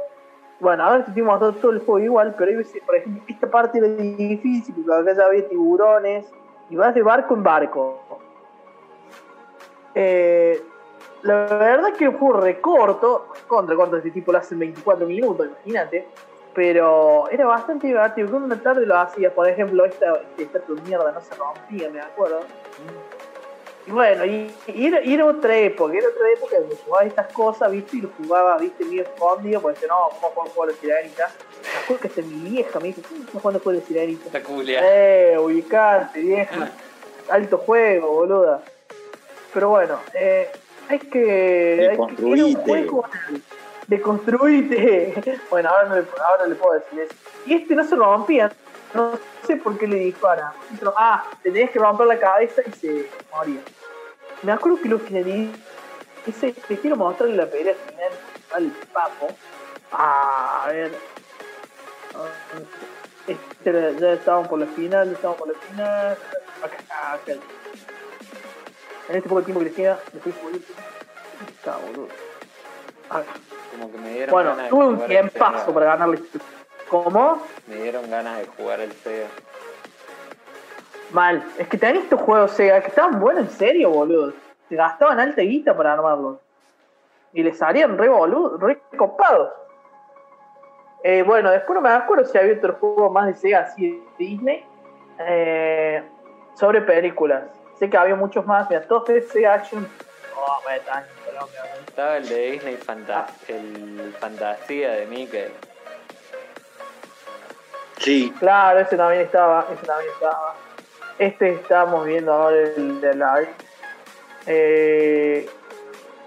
Bueno, 0.59 0.83
ahora 0.83 1.03
estoy 1.07 1.23
todo 1.59 1.71
el 1.71 1.79
juego 1.79 1.97
igual, 1.97 2.35
pero 2.37 2.61
por 2.85 2.95
ejemplo, 2.95 3.23
esta 3.27 3.49
parte 3.49 3.79
era 3.79 3.87
difícil 3.87 4.75
porque 4.75 5.01
acá 5.01 5.13
ya 5.17 5.25
había 5.25 5.49
tiburones 5.49 6.31
y 6.69 6.75
vas 6.75 6.93
de 6.93 7.01
barco 7.01 7.33
en 7.33 7.41
barco. 7.41 8.19
Eh, 9.95 10.61
la 11.23 11.45
verdad 11.47 11.89
es 11.89 11.97
que 11.97 12.07
juego 12.07 12.39
recorto, 12.39 13.29
contra 13.47 13.75
corto 13.75 13.97
este 13.97 14.11
tipo 14.11 14.31
lo 14.31 14.37
hace 14.37 14.53
en 14.53 14.59
24 14.59 15.07
minutos, 15.07 15.47
imagínate. 15.47 16.07
Pero 16.53 17.29
era 17.29 17.45
bastante 17.45 17.87
divertido. 17.87 18.29
Con 18.31 18.43
una 18.43 18.61
tarde 18.61 18.85
lo 18.85 18.97
hacía, 18.97 19.33
por 19.33 19.47
ejemplo, 19.47 19.85
esta, 19.85 20.21
esta 20.37 20.59
tu 20.59 20.75
mierda 20.81 21.11
no 21.11 21.21
se 21.21 21.33
rompía, 21.35 21.89
me 21.89 22.01
acuerdo. 22.01 22.41
Y 23.87 23.91
bueno, 23.91 24.25
y, 24.25 24.53
y 24.67 24.87
era, 24.87 25.01
y 25.03 25.13
era 25.13 25.25
otra 25.25 25.55
época, 25.57 25.93
era 25.97 26.07
otra 26.07 26.29
época 26.29 26.59
donde 26.59 26.75
jugaba 26.85 27.03
estas 27.05 27.33
cosas, 27.33 27.71
viste, 27.71 27.97
y 27.97 28.01
lo 28.01 28.09
jugaba, 28.21 28.57
viste, 28.57 28.85
medio 28.85 29.01
escondido, 29.03 29.59
porque 29.61 29.87
no, 29.87 29.95
vamos 29.97 30.23
a 30.23 30.27
jugar 30.27 30.49
juego 30.49 30.71
de 30.71 30.77
sirenita. 30.77 31.31
Me 31.63 31.79
acuerdo 31.83 32.01
que 32.01 32.07
hasta 32.09 32.21
mi 32.21 32.49
vieja 32.49 32.79
me 32.79 32.87
dijo, 32.87 33.01
¿cómo 33.07 33.39
jugando 33.41 33.59
juego 33.59 33.79
de 33.79 33.85
sirenita? 33.85 34.25
Está 34.25 34.43
culia. 34.43 34.81
Eh, 34.83 35.37
ubicarte, 35.39 36.19
vieja. 36.19 36.69
Alto 37.29 37.57
juego, 37.59 38.11
boluda. 38.11 38.61
Pero 39.53 39.69
bueno, 39.69 39.99
eh, 40.13 40.49
hay 40.89 40.99
que. 40.99 41.87
hay 41.91 41.97
que- 42.15 42.33
era 42.33 42.45
un 42.45 42.55
juego 42.55 43.03
Deconstruite. 43.87 45.39
Bueno, 45.49 45.69
ahora 45.69 45.89
no 45.89 45.95
le, 45.95 46.05
ahora 46.25 46.47
le 46.47 46.55
puedo 46.55 46.73
decir 46.73 46.99
eso. 46.99 47.13
Y 47.45 47.53
este 47.53 47.75
no 47.75 47.83
se 47.83 47.95
rompía. 47.95 48.51
No 48.93 49.17
sé 49.45 49.55
por 49.57 49.77
qué 49.77 49.87
le 49.87 49.97
dispara. 49.97 50.53
Ah, 50.95 51.23
le 51.43 51.51
tenías 51.51 51.71
que 51.71 51.79
romper 51.79 52.07
la 52.07 52.19
cabeza 52.19 52.61
y 52.65 52.71
se 52.71 53.09
moría. 53.31 53.61
Me 54.43 54.51
acuerdo 54.51 54.81
que 54.81 54.89
lo 54.89 55.03
que 55.03 55.11
le 55.11 55.23
di. 55.23 55.51
Dice, 56.25 56.53
te 56.53 56.77
quiero 56.77 56.95
mostrarle 56.95 57.35
la 57.35 57.47
pelea 57.47 57.73
final 57.73 58.11
al 58.53 58.71
papo. 58.93 59.27
A 59.91 60.65
ver. 60.67 60.91
Este, 63.27 63.95
ya 63.99 64.13
estaban 64.13 64.47
por 64.47 64.59
la 64.59 64.67
final, 64.67 65.07
ya 65.07 65.13
estaban 65.13 65.37
por 65.37 65.47
la 65.47 65.53
final. 65.53 66.17
Acá, 66.63 67.13
acá. 67.13 67.31
En 69.09 69.15
este 69.15 69.29
poco 69.29 69.43
tiempo 69.43 69.59
que 69.59 69.65
les 69.65 69.75
queda, 69.75 69.99
después 70.13 70.35
morir. 70.43 70.65
Está, 71.57 71.77
boludo. 71.77 72.07
Acá. 73.09 73.25
Como 73.71 73.91
que 73.91 73.97
me 73.97 74.09
dieron 74.09 74.31
Bueno, 74.31 74.49
ganas 74.51 74.63
de 74.65 74.69
tuve 74.69 74.85
un 74.85 74.95
jugar 74.95 75.11
el 75.11 75.17
tiempazo 75.17 75.59
Sega. 75.59 75.73
para 75.73 75.85
ganarle. 75.87 76.19
¿Cómo? 76.89 77.41
Me 77.67 77.75
dieron 77.75 78.09
ganas 78.09 78.37
de 78.39 78.45
jugar 78.47 78.79
el 78.81 78.91
Sega. 78.93 79.27
Mal. 81.11 81.43
Es 81.57 81.67
que 81.67 81.77
tenían 81.77 82.03
estos 82.03 82.19
juegos 82.21 82.51
Sega 82.51 82.81
que 82.81 82.87
estaban 82.89 83.19
buenos 83.19 83.43
en 83.43 83.49
serio, 83.51 83.89
boludo. 83.89 84.33
Se 84.69 84.75
gastaban 84.75 85.19
alta 85.19 85.41
guita 85.41 85.75
para 85.75 85.93
armarlos. 85.93 86.37
Y 87.33 87.43
les 87.43 87.57
salían 87.57 87.97
re 87.97 88.09
boludo, 88.09 88.57
re 88.57 88.81
copados. 88.97 89.51
Eh, 91.03 91.23
bueno, 91.23 91.49
después 91.49 91.75
no 91.75 91.81
me 91.81 91.89
acuerdo 91.89 92.25
si 92.25 92.37
había 92.37 92.53
otro 92.55 92.73
juego 92.75 93.09
más 93.09 93.27
de 93.27 93.33
Sega 93.35 93.59
así 93.61 93.89
de 93.89 94.01
Disney. 94.17 94.65
eh, 95.19 96.03
sobre 96.55 96.81
películas. 96.81 97.43
Sé 97.79 97.89
que 97.89 97.97
había 97.97 98.15
muchos 98.15 98.45
más. 98.45 98.69
Mira, 98.69 98.81
todos 98.87 99.07
de 99.07 99.21
Sega 99.23 99.53
Action. 99.55 99.87
Oh, 100.35 100.59
obviamente. 100.65 100.91
Estaba 101.87 102.17
el 102.17 102.27
de 102.29 102.51
Disney 102.51 102.77
Fanta 102.77 103.27
el 103.47 104.15
Fantasía 104.19 104.91
de 104.91 105.05
Mickey. 105.07 105.51
Sí, 107.97 108.33
Claro, 108.39 108.79
ese 108.79 108.97
también 108.97 109.21
estaba, 109.23 109.67
ese 109.73 109.85
también 109.85 110.11
estaba. 110.13 110.55
Este 111.19 111.53
estamos 111.53 112.05
viendo 112.05 112.33
ahora 112.33 112.57
el 112.57 112.99
de 112.99 113.13
live. 113.13 113.49
Eh, 114.47 115.49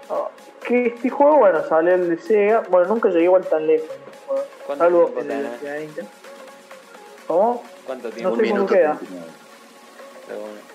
oh, 0.09 0.29
que 0.65 0.87
este 0.87 1.09
juego, 1.09 1.37
bueno, 1.39 1.63
sale 1.67 1.95
el 1.95 2.09
de 2.15 2.17
Sega. 2.21 2.63
Bueno, 2.69 2.87
nunca 2.87 3.09
llegué 3.09 3.25
igual 3.25 3.45
tan 3.45 3.67
lejos. 3.67 3.89
¿Cuánto 4.65 4.83
Salvo 4.85 5.05
tiempo 5.07 5.21
el 5.21 5.27
de. 5.27 6.05
¿Cómo? 7.27 7.63
¿Cuánto 7.85 8.07
No 8.09 8.13
tiempo? 8.15 8.35
sé 8.35 8.41
un 8.43 8.49
cómo 8.49 8.55
minuto. 8.55 8.73
queda. 8.73 8.95
39. 8.97 9.31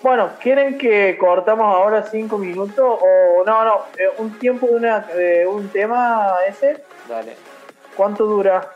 Bueno, 0.01 0.31
¿quieren 0.41 0.77
que 0.77 1.17
cortamos 1.17 1.75
ahora 1.75 2.03
5 2.03 2.37
minutos? 2.37 2.99
O 3.01 3.43
no, 3.45 3.65
no, 3.65 3.85
eh, 3.97 4.09
un 4.17 4.39
tiempo 4.39 4.67
de, 4.67 4.73
una, 4.73 4.99
de 4.99 5.45
un 5.45 5.69
tema 5.69 6.35
ese. 6.47 6.83
Dale. 7.07 7.35
¿Cuánto 7.95 8.25
dura? 8.25 8.73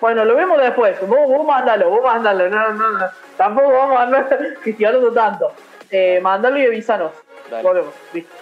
Bueno, 0.00 0.24
lo 0.24 0.34
vemos 0.36 0.60
después. 0.60 0.98
Vos, 1.06 1.18
vos 1.28 1.46
mandalo, 1.46 1.90
vos 1.90 2.02
mandalo. 2.02 2.48
No, 2.48 2.72
no, 2.72 2.90
no. 2.92 3.06
Tampoco 3.36 3.72
vamos 3.72 3.98
a 3.98 4.02
andar 4.02 4.38
gestionando 4.62 5.12
tanto. 5.12 5.52
Eh, 5.90 6.20
mandalo 6.20 6.58
y 6.58 6.66
avísanos. 6.66 7.12
Dale. 7.50 7.62
Volvemos. 7.62 7.94
Listo. 8.12 8.34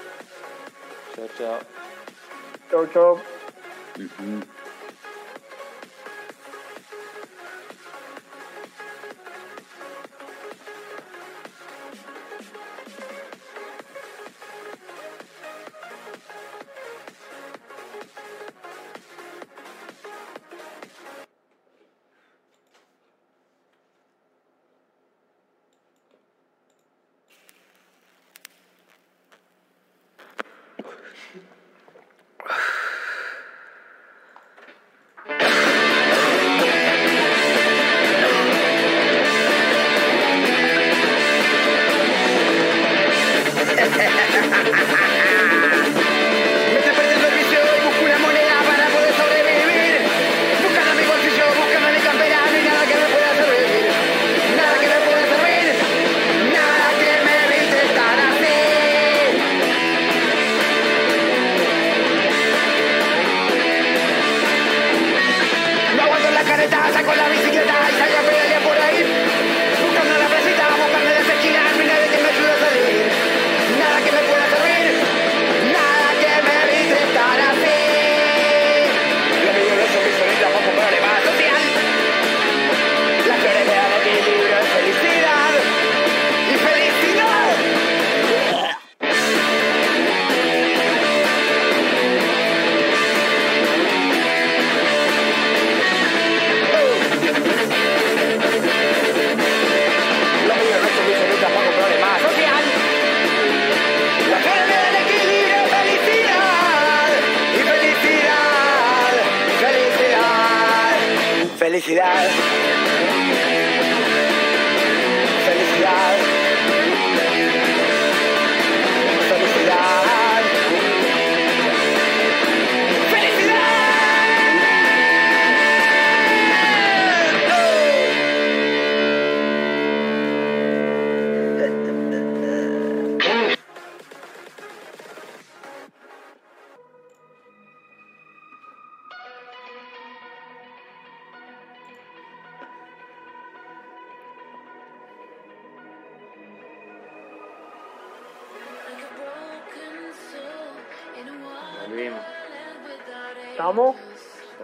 Chao, 1.16 1.27
chao. 1.39 1.59
Chau, 2.70 2.87
chau. 2.93 3.12
Ujú. 3.97 4.22
Me 4.22 4.53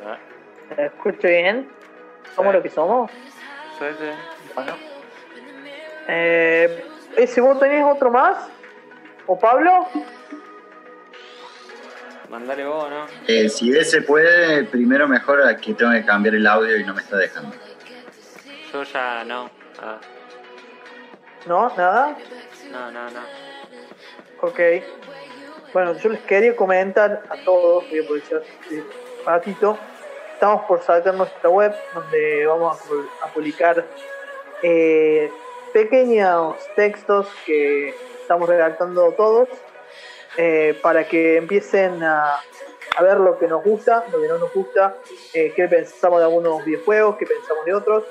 Ah, 0.04 0.18
¿Me 0.76 0.86
escucho 0.86 1.26
bien? 1.28 1.70
¿Somos 2.34 2.52
Sí. 2.52 2.56
lo 2.56 2.62
que 2.62 2.70
somos? 2.70 3.10
sí, 3.78 3.84
sí. 3.98 4.10
Bueno. 4.54 4.76
Eh, 6.08 6.84
¿Ese 7.16 7.40
vos 7.40 7.58
tenés 7.58 7.84
otro 7.84 8.10
más? 8.10 8.36
¿O 9.26 9.38
Pablo? 9.38 9.86
Mandale 12.28 12.64
vos, 12.66 12.88
¿no? 12.90 13.06
Eh, 13.26 13.48
si 13.48 13.76
ese 13.76 14.02
puede, 14.02 14.64
primero 14.64 15.08
mejor 15.08 15.40
que 15.56 15.74
tengo 15.74 15.92
que 15.92 16.04
cambiar 16.04 16.34
el 16.34 16.46
audio 16.46 16.76
y 16.76 16.84
no 16.84 16.94
me 16.94 17.00
está 17.00 17.16
dejando. 17.16 17.56
Yo 18.72 18.82
ya 18.84 19.24
no. 19.24 19.50
Ah, 19.82 19.98
¿No? 21.46 21.68
¿Nada? 21.76 22.16
no, 22.70 22.90
no, 22.92 23.10
no. 23.10 23.20
Ok. 24.42 24.60
Bueno, 25.72 25.92
yo 25.94 26.08
les 26.10 26.20
quería 26.22 26.56
comentar 26.56 27.22
a 27.28 27.36
todos, 27.44 27.88
voy 27.88 28.00
a 28.00 28.02
aprovechar 28.02 28.42
este 28.42 28.84
ratito. 29.24 29.78
Estamos 30.34 30.64
por 30.64 30.82
sacar 30.82 31.14
nuestra 31.14 31.48
web 31.48 31.72
donde 31.94 32.46
vamos 32.46 32.76
a, 32.80 32.84
pu- 32.88 33.08
a 33.22 33.26
publicar 33.28 33.84
eh, 34.62 35.30
pequeños 35.72 36.56
textos 36.74 37.28
que 37.46 37.90
estamos 38.20 38.48
redactando 38.48 39.12
todos 39.12 39.48
eh, 40.36 40.76
para 40.82 41.06
que 41.06 41.36
empiecen 41.36 42.02
a, 42.02 42.40
ver 43.00 43.18
lo 43.18 43.38
que 43.38 43.46
nos 43.46 43.62
gusta, 43.62 44.04
lo 44.12 44.20
que 44.20 44.28
no 44.28 44.38
nos 44.38 44.52
gusta, 44.52 44.96
eh, 45.34 45.52
qué 45.54 45.68
pensamos 45.68 46.18
de 46.18 46.24
algunos 46.24 46.64
videojuegos, 46.64 47.16
qué 47.16 47.26
pensamos 47.26 47.64
de 47.64 47.74
otros, 47.74 48.04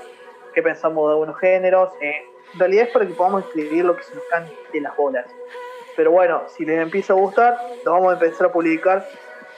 qué 0.54 0.64
pensamos 0.64 1.08
de 1.10 1.14
algunos 1.14 1.38
géneros. 1.40 1.92
eh. 2.02 2.24
en 2.54 2.60
realidad 2.60 2.86
es 2.88 2.92
para 2.94 3.06
que 3.06 3.14
podamos 3.14 3.44
escribir 3.46 3.84
lo 3.86 3.96
que 3.96 4.04
se 4.04 4.16
nos 4.16 4.24
cante 4.26 4.56
de 4.72 4.82
las 4.82 4.96
bolas. 4.96 5.26
Pero 6.00 6.12
bueno, 6.12 6.44
si 6.48 6.64
les 6.64 6.80
empieza 6.80 7.12
a 7.12 7.18
gustar, 7.18 7.58
lo 7.84 7.92
vamos 7.92 8.12
a 8.12 8.14
empezar 8.14 8.48
a 8.48 8.52
publicar. 8.54 9.06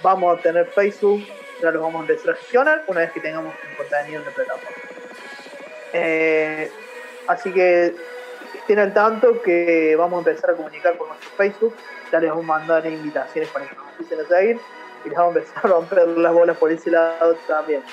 Vamos 0.01 0.39
a 0.39 0.41
tener 0.41 0.65
Facebook, 0.65 1.23
ya 1.61 1.69
lo 1.69 1.83
vamos 1.83 1.99
a 1.99 2.01
empezar 2.11 2.33
a 2.33 2.35
gestionar 2.35 2.83
una 2.87 3.01
vez 3.01 3.11
que 3.11 3.19
tengamos 3.19 3.53
el 3.69 3.77
contenido 3.77 4.21
en 4.21 4.25
la 4.25 4.31
plataforma. 4.31 4.77
Eh, 5.93 6.71
así 7.27 7.53
que 7.53 7.93
estén 8.55 8.79
al 8.79 8.91
tanto 8.91 9.39
que 9.43 9.95
vamos 9.95 10.25
a 10.25 10.31
empezar 10.31 10.49
a 10.49 10.53
comunicar 10.55 10.97
por 10.97 11.09
nuestro 11.09 11.29
Facebook. 11.37 11.75
Ya 12.11 12.19
les 12.19 12.31
vamos 12.31 12.45
a 12.45 12.47
mandar 12.47 12.87
invitaciones 12.87 13.47
para 13.51 13.67
que 13.67 13.75
nos 13.75 13.85
empiecen 13.91 14.25
a 14.25 14.27
seguir 14.27 14.59
y 15.05 15.09
les 15.09 15.17
vamos 15.19 15.35
a 15.35 15.39
empezar 15.39 15.57
a 15.63 15.67
romper 15.67 16.07
las 16.07 16.33
bolas 16.33 16.57
por 16.57 16.71
ese 16.71 16.89
lado 16.89 17.35
también. 17.47 17.83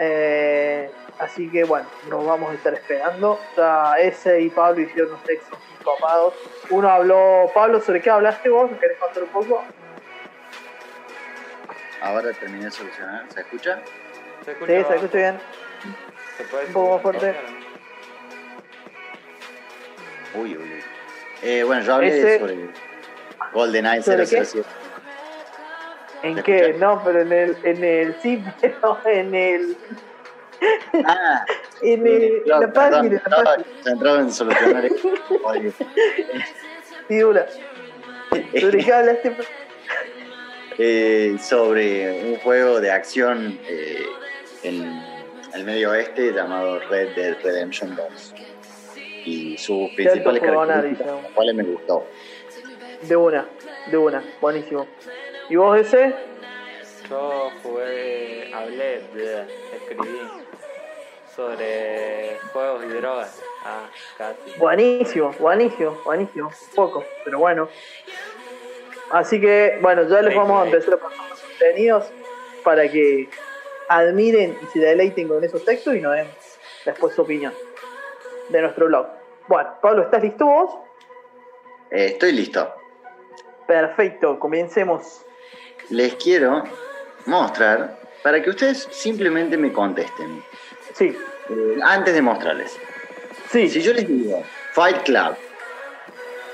Eh, 0.00 0.90
así 1.20 1.48
que 1.48 1.62
bueno, 1.62 1.86
nos 2.10 2.26
vamos 2.26 2.50
a 2.50 2.54
estar 2.54 2.74
esperando. 2.74 3.38
Ya 3.56 3.94
ese 4.00 4.40
y 4.40 4.50
Pablo 4.50 4.82
hicieron 4.82 5.12
unos 5.12 5.22
textos 5.22 5.56
muy 5.60 5.73
copados. 5.84 6.34
Uno 6.70 6.88
habló, 6.88 7.50
Pablo, 7.54 7.80
¿sobre 7.80 8.00
qué 8.00 8.10
hablaste 8.10 8.48
vos? 8.48 8.70
¿Me 8.70 8.78
querés 8.78 8.98
contar 8.98 9.22
un 9.22 9.28
poco? 9.28 9.62
Ahora 12.02 12.32
terminé 12.32 12.66
de 12.66 12.70
solucionar. 12.70 13.24
¿Se 13.32 13.40
escucha? 13.40 13.80
¿Se 14.44 14.52
Sí, 14.54 14.58
se 14.66 14.78
escucha 14.94 15.16
bien. 15.16 15.38
¿Se 16.36 16.44
puede 16.44 16.66
Un 16.66 16.72
poco 16.72 16.92
más 16.94 17.02
fuerte. 17.02 17.34
Uy, 20.34 20.56
uy, 20.56 20.62
uy. 20.62 20.82
Eh, 21.42 21.62
bueno, 21.64 21.82
yo 21.82 21.94
hablé 21.94 22.08
Ese- 22.18 22.38
sobre 22.40 22.68
GoldenEye 23.52 24.02
¿Sobre 24.02 24.26
qué? 24.26 24.44
007. 24.44 24.68
¿En 26.22 26.34
¿Me 26.34 26.42
qué? 26.42 26.56
escuchás? 26.58 26.80
No, 26.80 27.02
pero 27.04 27.20
en 27.20 27.32
el, 27.32 27.58
en 27.62 27.84
el, 27.84 28.16
sí, 28.20 28.42
pero 28.60 28.98
en 29.04 29.34
el, 29.34 29.76
Ah, 31.06 31.44
en, 31.82 32.06
el, 32.06 32.22
en 32.22 32.42
no, 32.46 32.60
la 32.60 32.72
perdón, 32.72 32.90
página, 32.92 33.22
en 33.26 33.44
la 33.44 33.64
centrado 33.82 34.20
en 34.20 34.32
solucionar 34.32 34.84
esto. 34.86 35.08
Oye, 35.44 35.72
Sí, 37.08 37.18
dura. 37.18 37.46
¿Sobre 38.60 38.84
qué 38.84 38.92
hablaste? 38.92 39.36
eh, 40.78 41.36
sobre 41.40 42.24
un 42.24 42.36
juego 42.36 42.80
de 42.80 42.90
acción 42.90 43.58
eh, 43.68 44.06
en 44.62 45.02
el 45.54 45.64
medio 45.64 45.90
oeste 45.90 46.32
llamado 46.32 46.80
Red 46.88 47.14
Dead 47.14 47.36
Redemption 47.42 47.94
2 47.94 48.34
y 49.26 49.56
sus 49.58 49.90
principales 49.90 50.42
características, 50.42 51.22
las 51.22 51.32
cuales 51.32 51.54
me 51.54 51.62
gustó. 51.64 52.06
De 53.02 53.16
una, 53.16 53.46
de 53.90 53.96
una, 53.96 54.24
buenísimo. 54.40 54.86
¿Y 55.48 55.56
vos 55.56 55.78
ese? 55.78 56.14
Yo 57.08 57.50
jugué, 57.62 58.50
hablé, 58.52 59.02
bleh, 59.12 59.44
escribí 59.74 60.18
sobre 61.34 62.38
juegos 62.52 62.84
y 62.84 62.88
drogas. 62.88 63.42
Ah, 63.64 63.88
casi. 64.16 64.58
Buenísimo, 64.58 65.32
buenísimo, 65.38 66.00
buenísimo. 66.04 66.50
Poco, 66.74 67.04
pero 67.24 67.38
bueno. 67.38 67.68
Así 69.10 69.40
que, 69.40 69.78
bueno, 69.80 70.08
ya 70.08 70.22
les 70.22 70.34
vamos 70.34 70.62
a 70.62 70.66
empezar 70.66 70.94
a 70.94 70.96
pasar 70.98 71.28
los 71.28 71.40
contenidos 71.40 72.04
para 72.62 72.90
que 72.90 73.28
admiren 73.88 74.58
y 74.62 74.66
se 74.66 74.80
deleiten 74.80 75.28
con 75.28 75.44
esos 75.44 75.64
textos 75.64 75.94
y 75.94 76.00
nos 76.00 76.14
den 76.14 76.28
después 76.84 77.14
su 77.14 77.22
opinión 77.22 77.52
de 78.48 78.60
nuestro 78.62 78.86
blog. 78.86 79.06
Bueno, 79.46 79.74
Pablo, 79.80 80.02
¿estás 80.02 80.22
listo 80.22 80.46
vos? 80.46 80.70
Eh, 81.90 82.06
estoy 82.06 82.32
listo. 82.32 82.74
Perfecto, 83.66 84.38
comencemos. 84.38 85.24
Les 85.90 86.14
quiero 86.16 86.64
mostrar 87.26 87.98
para 88.22 88.42
que 88.42 88.50
ustedes 88.50 88.88
simplemente 88.90 89.56
me 89.56 89.72
contesten. 89.72 90.42
Sí, 90.94 91.16
Eh, 91.50 91.78
antes 91.84 92.14
de 92.14 92.22
mostrarles. 92.22 92.74
sí, 93.50 93.68
Si 93.68 93.82
yo 93.82 93.92
les 93.92 94.08
digo 94.08 94.42
Fight 94.72 95.02
Club, 95.02 95.36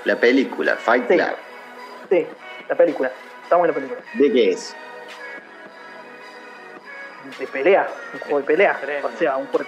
la 0.04 0.16
película 0.16 0.74
Fight 0.76 1.06
Sí. 1.08 1.14
Club, 1.14 1.36
sí, 2.10 2.26
la 2.68 2.74
película. 2.74 3.12
Está 3.44 3.56
buena 3.56 3.72
la 3.72 3.78
película. 3.78 4.00
¿de 4.14 4.32
qué 4.32 4.50
es? 4.50 4.74
De 7.38 7.46
pelea, 7.46 7.86
un 8.14 8.18
juego 8.20 8.38
de 8.40 8.44
pelea. 8.44 8.80
O 9.04 9.18
sea, 9.18 9.36
un 9.36 9.46
juego. 9.46 9.66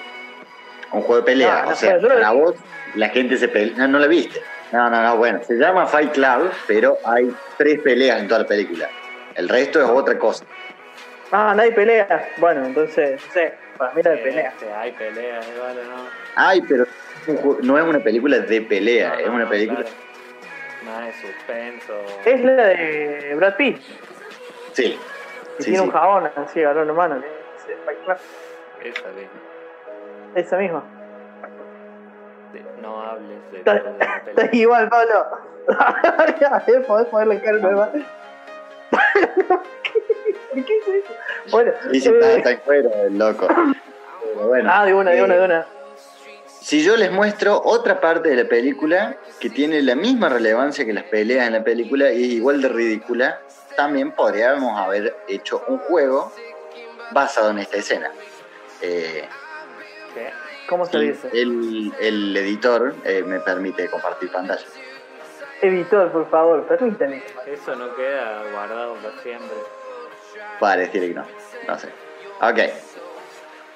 Un 0.93 1.03
juego 1.03 1.17
de 1.17 1.23
pelea. 1.23 1.61
No, 1.61 1.65
no 1.67 1.71
o 1.73 1.77
sea, 1.77 2.01
para 2.01 2.31
vos 2.33 2.55
la 2.95 3.09
gente 3.11 3.37
se 3.37 3.49
pelea. 3.49 3.75
No, 3.77 3.89
no 3.89 3.99
la 3.99 4.07
viste. 4.07 4.43
No, 4.73 4.89
no, 4.91 5.03
no, 5.03 5.17
bueno, 5.19 5.41
se 5.47 5.55
llama 5.55 5.87
Fight 5.87 6.13
Club, 6.13 6.51
pero 6.67 6.97
hay 7.05 7.31
tres 7.59 7.81
peleas 7.81 8.21
en 8.21 8.27
toda 8.29 8.41
la 8.41 8.47
película. 8.47 8.89
El 9.35 9.49
resto 9.49 9.81
es 9.83 9.89
otra 9.89 10.19
cosa. 10.19 10.45
Ah, 11.33 11.55
nadie 11.57 11.73
pelea. 11.73 12.29
Bueno, 12.37 12.67
entonces, 12.67 13.21
no 13.27 13.33
sé, 13.33 13.55
para 13.79 13.93
mí 13.95 14.01
era 14.01 14.11
de 14.13 14.19
pelea. 14.19 14.49
Este, 14.51 14.73
hay 14.73 14.93
peleas, 14.93 15.49
igual 15.57 15.79
o 15.79 15.85
no. 15.85 16.05
Ay, 16.37 16.61
pero 16.69 16.85
no 17.63 17.79
es 17.79 17.85
una 17.85 18.01
película 18.01 18.39
de 18.39 18.61
pelea, 18.63 19.09
No, 19.11 19.15
es 19.19 19.27
no, 19.27 19.35
una 19.35 19.45
no, 19.45 19.51
película. 19.51 19.85
Más 20.85 21.07
de 21.07 21.13
suspenso. 21.15 21.95
Es 22.25 22.41
la 22.45 22.65
de 22.67 23.35
Brad 23.37 23.57
Pitt, 23.57 23.79
Sí. 24.73 24.99
que 25.57 25.63
Sí, 25.63 25.71
tiene 25.71 25.79
sí. 25.79 25.85
un 25.85 25.91
jabón 25.91 26.31
así, 26.37 26.61
agarró 26.63 26.85
la 26.85 26.93
mano. 26.93 27.23
Esa 27.57 27.91
misma. 27.93 28.17
Esa 30.35 30.57
misma. 30.59 30.83
No 32.83 33.01
hables 33.01 33.53
de, 33.53 33.59
Está, 33.59 33.75
de 33.75 33.83
la 33.85 33.91
está 33.91 34.25
película. 34.25 34.49
igual, 34.53 34.89
Pablo. 34.89 35.27
A 35.79 36.63
ver, 36.67 36.85
podés 36.87 37.07
ponerle 37.07 37.41
cara 37.41 37.59
nueva. 37.59 37.91
¿Por 40.53 40.65
qué 40.65 40.79
hizo 40.79 40.93
eso? 40.93 41.13
Bueno, 41.51 41.73
sí, 41.91 42.09
eh, 42.09 42.37
está, 42.37 42.51
en 42.51 42.59
cuero 42.59 42.91
el 43.05 43.19
loco. 43.19 43.49
Pero 43.49 44.49
bueno, 44.49 44.71
ah, 44.73 44.85
de 44.85 44.95
una, 44.95 45.11
de 45.11 45.19
eh, 45.19 45.23
una, 45.25 45.35
de 45.35 45.45
una. 45.45 45.67
Si 46.61 46.85
yo 46.85 46.97
les 46.97 47.11
muestro 47.11 47.61
otra 47.65 48.01
parte 48.01 48.29
de 48.29 48.37
la 48.45 48.49
película 48.49 49.17
que 49.41 49.51
tiene 49.51 49.83
la 49.83 49.95
misma 49.97 50.29
relevancia 50.29 50.85
que 50.85 50.93
las 50.93 51.05
peleas 51.05 51.47
en 51.47 51.55
la 51.55 51.65
película 51.65 52.13
y 52.13 52.25
es 52.25 52.31
igual 52.35 52.63
de 52.63 52.69
ridícula, 52.69 53.41
también 53.77 54.13
podríamos 54.13 54.79
haber 54.79 55.17
hecho 55.27 55.63
un 55.67 55.79
juego 55.79 56.33
basado 57.13 57.51
en 57.51 57.59
esta 57.59 57.79
escena. 57.79 58.11
Eh, 58.81 59.25
¿Qué? 60.15 60.31
¿Cómo 60.69 60.87
se 60.87 60.99
dice? 60.99 61.29
el, 61.33 61.93
el 62.01 62.37
editor 62.37 62.95
eh, 63.05 63.23
me 63.27 63.41
permite 63.41 63.89
compartir 63.89 64.31
pantalla. 64.31 64.65
Editor, 65.63 66.11
por 66.11 66.29
favor, 66.31 66.67
permítame. 66.67 67.23
Eso 67.47 67.75
no 67.77 67.95
queda 67.95 68.43
guardado 68.53 68.95
para 68.95 69.19
siempre. 69.23 69.57
Pareciera 70.63 71.09
que 71.09 71.13
no, 71.15 71.27
no 71.67 71.77
sé. 71.77 71.89
Ok, 72.41 72.59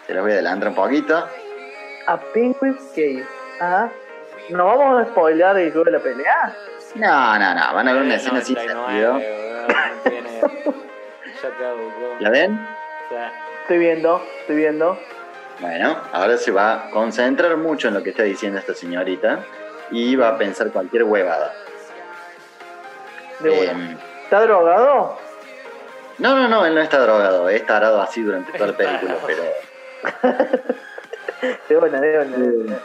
se 0.06 0.14
los 0.14 0.22
voy 0.22 0.30
a 0.30 0.34
adelantar 0.34 0.68
un 0.68 0.76
poquito. 0.76 1.28
A 2.06 2.16
Penguin 2.32 2.78
Cave. 2.94 3.26
Ah, 3.60 3.88
¿no 4.50 4.66
vamos 4.66 5.02
a 5.02 5.10
spoilear 5.10 5.58
el 5.58 5.72
juego 5.72 5.86
de 5.86 5.90
la 5.90 5.98
pelea? 5.98 6.56
No, 6.94 7.38
no, 7.40 7.54
no, 7.56 7.74
van 7.74 7.88
a 7.88 7.92
ver 7.92 8.02
una 8.02 8.14
escena 8.14 8.40
sin 8.40 8.54
99, 8.54 9.66
sentido. 10.04 10.74
Ya 11.42 11.50
caducó. 11.58 12.16
¿La 12.20 12.30
ven? 12.30 12.68
Estoy 13.62 13.78
viendo, 13.78 14.22
estoy 14.42 14.56
viendo. 14.56 14.96
Bueno, 15.58 16.00
ahora 16.12 16.36
se 16.36 16.52
va 16.52 16.86
a 16.86 16.90
concentrar 16.90 17.56
mucho 17.56 17.88
en 17.88 17.94
lo 17.94 18.02
que 18.04 18.10
está 18.10 18.22
diciendo 18.22 18.60
esta 18.60 18.74
señorita 18.74 19.40
y 19.90 20.14
va 20.14 20.28
a 20.28 20.38
pensar 20.38 20.70
cualquier 20.70 21.02
huevada. 21.02 21.52
De 23.40 23.64
Eh. 23.64 23.96
¿Está 24.22 24.42
drogado? 24.42 25.25
No, 26.18 26.34
no, 26.36 26.48
no, 26.48 26.64
él 26.66 26.74
no 26.74 26.80
está 26.80 26.98
drogado, 27.00 27.48
es 27.48 27.64
tarado 27.66 28.00
así 28.00 28.22
durante 28.22 28.52
toda 28.52 28.68
la 28.68 28.76
película, 28.76 29.16
pero 29.26 29.42
De 31.68 31.76
una, 31.76 32.00
de 32.00 32.18
una. 32.18 32.36
de 32.36 32.48
una. 32.58 32.78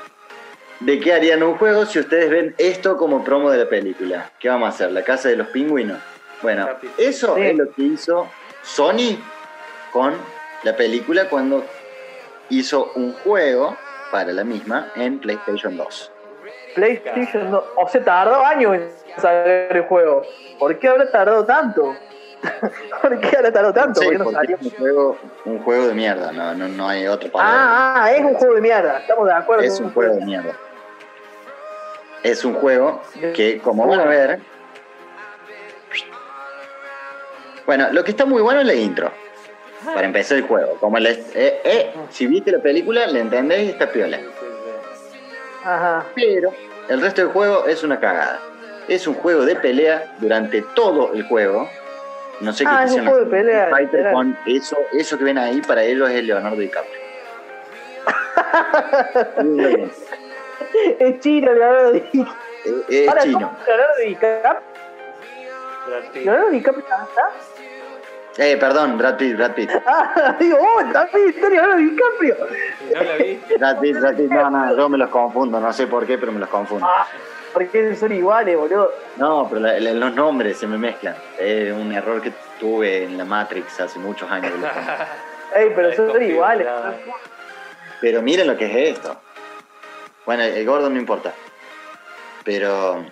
¿de 0.82 0.99
qué 0.99 1.13
harían 1.13 1.43
un 1.43 1.57
juego 1.57 1.86
si 1.86 1.99
ustedes 1.99 2.29
ven 2.29 2.55
esto 2.57 2.97
como 2.97 3.23
promo 3.23 3.49
de 3.51 3.59
la 3.59 3.69
película? 3.69 4.32
¿Qué 4.39 4.49
vamos 4.49 4.65
a 4.67 4.69
hacer? 4.69 4.91
¿La 4.91 5.03
casa 5.03 5.29
de 5.29 5.36
los 5.38 5.47
pingüinos? 5.47 5.99
Bueno, 6.41 6.67
eso 6.97 7.36
Sí. 7.36 7.41
es 7.43 7.55
lo 7.57 7.71
que 7.71 7.84
hizo 7.84 8.27
Sony 8.63 9.17
con 9.93 10.15
la 10.63 10.75
película 10.75 11.29
cuando 11.29 11.63
hizo 12.49 12.91
un 12.95 13.13
juego 13.13 13.77
para 14.11 14.32
la 14.34 14.43
misma 14.43 14.91
en 14.95 15.19
PlayStation 15.19 15.77
2. 15.77 16.11
PlayStation 16.75 17.51
2. 17.51 17.63
O 17.77 17.88
sea, 17.88 18.03
tardó 18.03 18.43
años 18.45 18.73
en 18.75 18.89
salir 19.21 19.67
el 19.69 19.82
juego. 19.84 20.23
¿Por 20.59 20.77
qué 20.79 20.88
habrá 20.88 21.09
tardado 21.11 21.45
tanto? 21.45 21.95
¿Por 23.01 23.19
qué 23.19 23.37
habrá 23.37 23.51
tardado 23.51 23.73
tanto? 23.73 24.01
Sí, 24.01 24.07
¿Por 24.07 24.17
qué 24.17 24.23
no 24.23 24.31
salió? 24.31 24.57
es 24.57 24.65
un 24.65 24.71
juego, 24.71 25.17
un 25.45 25.59
juego 25.59 25.87
de 25.87 25.93
mierda, 25.93 26.31
no, 26.31 26.53
no, 26.55 26.67
no 26.67 26.87
hay 26.87 27.07
otra 27.07 27.31
palabra. 27.31 27.53
Ah, 27.55 28.03
ah, 28.03 28.11
es 28.11 28.23
un 28.23 28.33
juego 28.33 28.55
de 28.55 28.61
mierda. 28.61 28.99
Estamos 28.99 29.27
de 29.27 29.33
acuerdo. 29.33 29.63
es 29.63 29.79
un 29.79 29.93
juego 29.93 30.15
de 30.15 30.25
mierda. 30.25 30.53
Es 32.23 32.45
un 32.45 32.53
juego 32.53 33.01
que, 33.33 33.59
como 33.63 33.87
van 33.87 34.01
a 34.01 34.05
ver. 34.05 34.39
Bueno, 37.65 37.87
lo 37.91 38.03
que 38.03 38.11
está 38.11 38.25
muy 38.25 38.41
bueno 38.41 38.61
es 38.61 38.67
la 38.67 38.73
intro. 38.73 39.11
Para 39.83 40.05
empezar 40.05 40.37
el 40.37 40.43
juego. 40.43 40.77
Como 40.79 40.99
la, 40.99 41.09
eh, 41.09 41.61
eh, 41.63 41.93
si 42.09 42.27
viste 42.27 42.51
la 42.51 42.59
película, 42.59 43.07
la 43.07 43.19
entendés 43.19 43.63
y 43.63 43.69
está 43.69 43.91
piola. 43.91 44.19
Ajá. 45.63 46.05
Pero 46.13 46.53
el 46.89 47.01
resto 47.01 47.21
del 47.21 47.31
juego 47.31 47.65
es 47.65 47.83
una 47.83 47.99
cagada. 47.99 48.39
Es 48.87 49.07
un 49.07 49.15
juego 49.15 49.45
de 49.45 49.55
pelea 49.55 50.15
durante 50.19 50.61
todo 50.75 51.13
el 51.13 51.23
juego. 51.23 51.67
No 52.41 52.51
sé 52.53 52.63
qué 52.63 52.69
Ah, 52.71 52.83
es 52.85 52.91
un 52.93 53.29
pelea, 53.29 53.67
Fighter 53.69 54.11
con 54.13 54.37
eso, 54.45 54.77
eso 54.93 55.17
que 55.17 55.23
ven 55.23 55.37
ahí, 55.37 55.61
para 55.61 55.83
ellos 55.83 56.09
es 56.09 56.23
Leonardo 56.23 56.57
DiCaprio. 56.57 56.99
Es 60.99 61.19
chino, 61.19 61.51
Leonardo 61.53 61.91
DiCaprio. 61.91 62.33
Es- 62.63 62.89
es 62.89 63.07
Ahora, 63.09 63.21
chino. 63.23 63.39
¿cómo 63.39 63.51
Leonardo 63.67 63.93
DiCaprio? 64.05 64.61
¿Leonardo 66.23 66.49
DiCaprio 66.51 66.85
está? 66.85 67.07
Eh, 68.37 68.57
perdón, 68.57 68.97
Brad 68.97 69.17
Pitt, 69.17 69.35
Brad 69.35 69.51
Pitt. 69.53 69.69
Ah, 69.85 70.35
digo, 70.39 70.57
oh, 70.59 70.83
también 70.91 71.29
está 71.29 71.49
Leonardo 71.49 71.75
DiCaprio. 71.77 72.37
No 72.95 73.03
la 73.03 73.15
viste. 73.17 73.57
Brad 73.57 73.79
Pitt, 73.79 73.99
Brad 73.99 74.15
Pitt, 74.15 74.31
no, 74.31 74.49
no, 74.49 74.77
yo 74.77 74.89
me 74.89 74.97
los 74.97 75.09
confundo, 75.09 75.59
no 75.59 75.73
sé 75.73 75.87
por 75.87 76.05
qué, 76.05 76.17
pero 76.17 76.31
me 76.31 76.39
los 76.39 76.49
confundo. 76.49 76.87
Ah, 76.89 77.05
porque 77.53 77.95
son 77.95 78.11
iguales, 78.11 78.57
boludo. 78.57 78.93
No, 79.17 79.47
pero 79.49 79.61
la- 79.61 79.79
la- 79.79 79.93
los 79.93 80.13
nombres 80.15 80.57
se 80.57 80.67
me 80.67 80.77
mezclan. 80.77 81.15
Es 81.39 81.71
un 81.73 81.91
error 81.91 82.21
que 82.21 82.31
tuve 82.59 83.03
en 83.03 83.17
la 83.17 83.25
Matrix 83.25 83.79
hace 83.79 83.99
muchos 83.99 84.29
años. 84.31 84.51
Ey, 85.55 85.71
pero 85.75 85.93
son 85.93 86.21
iguales. 86.21 86.67
Pero 87.99 88.21
miren 88.21 88.47
lo 88.47 88.57
que 88.57 88.65
es 88.65 88.97
esto. 88.97 89.17
Bueno, 90.25 90.43
el 90.43 90.65
gordo 90.65 90.89
no 90.89 90.97
importa. 90.97 91.33
Pero 92.43 93.05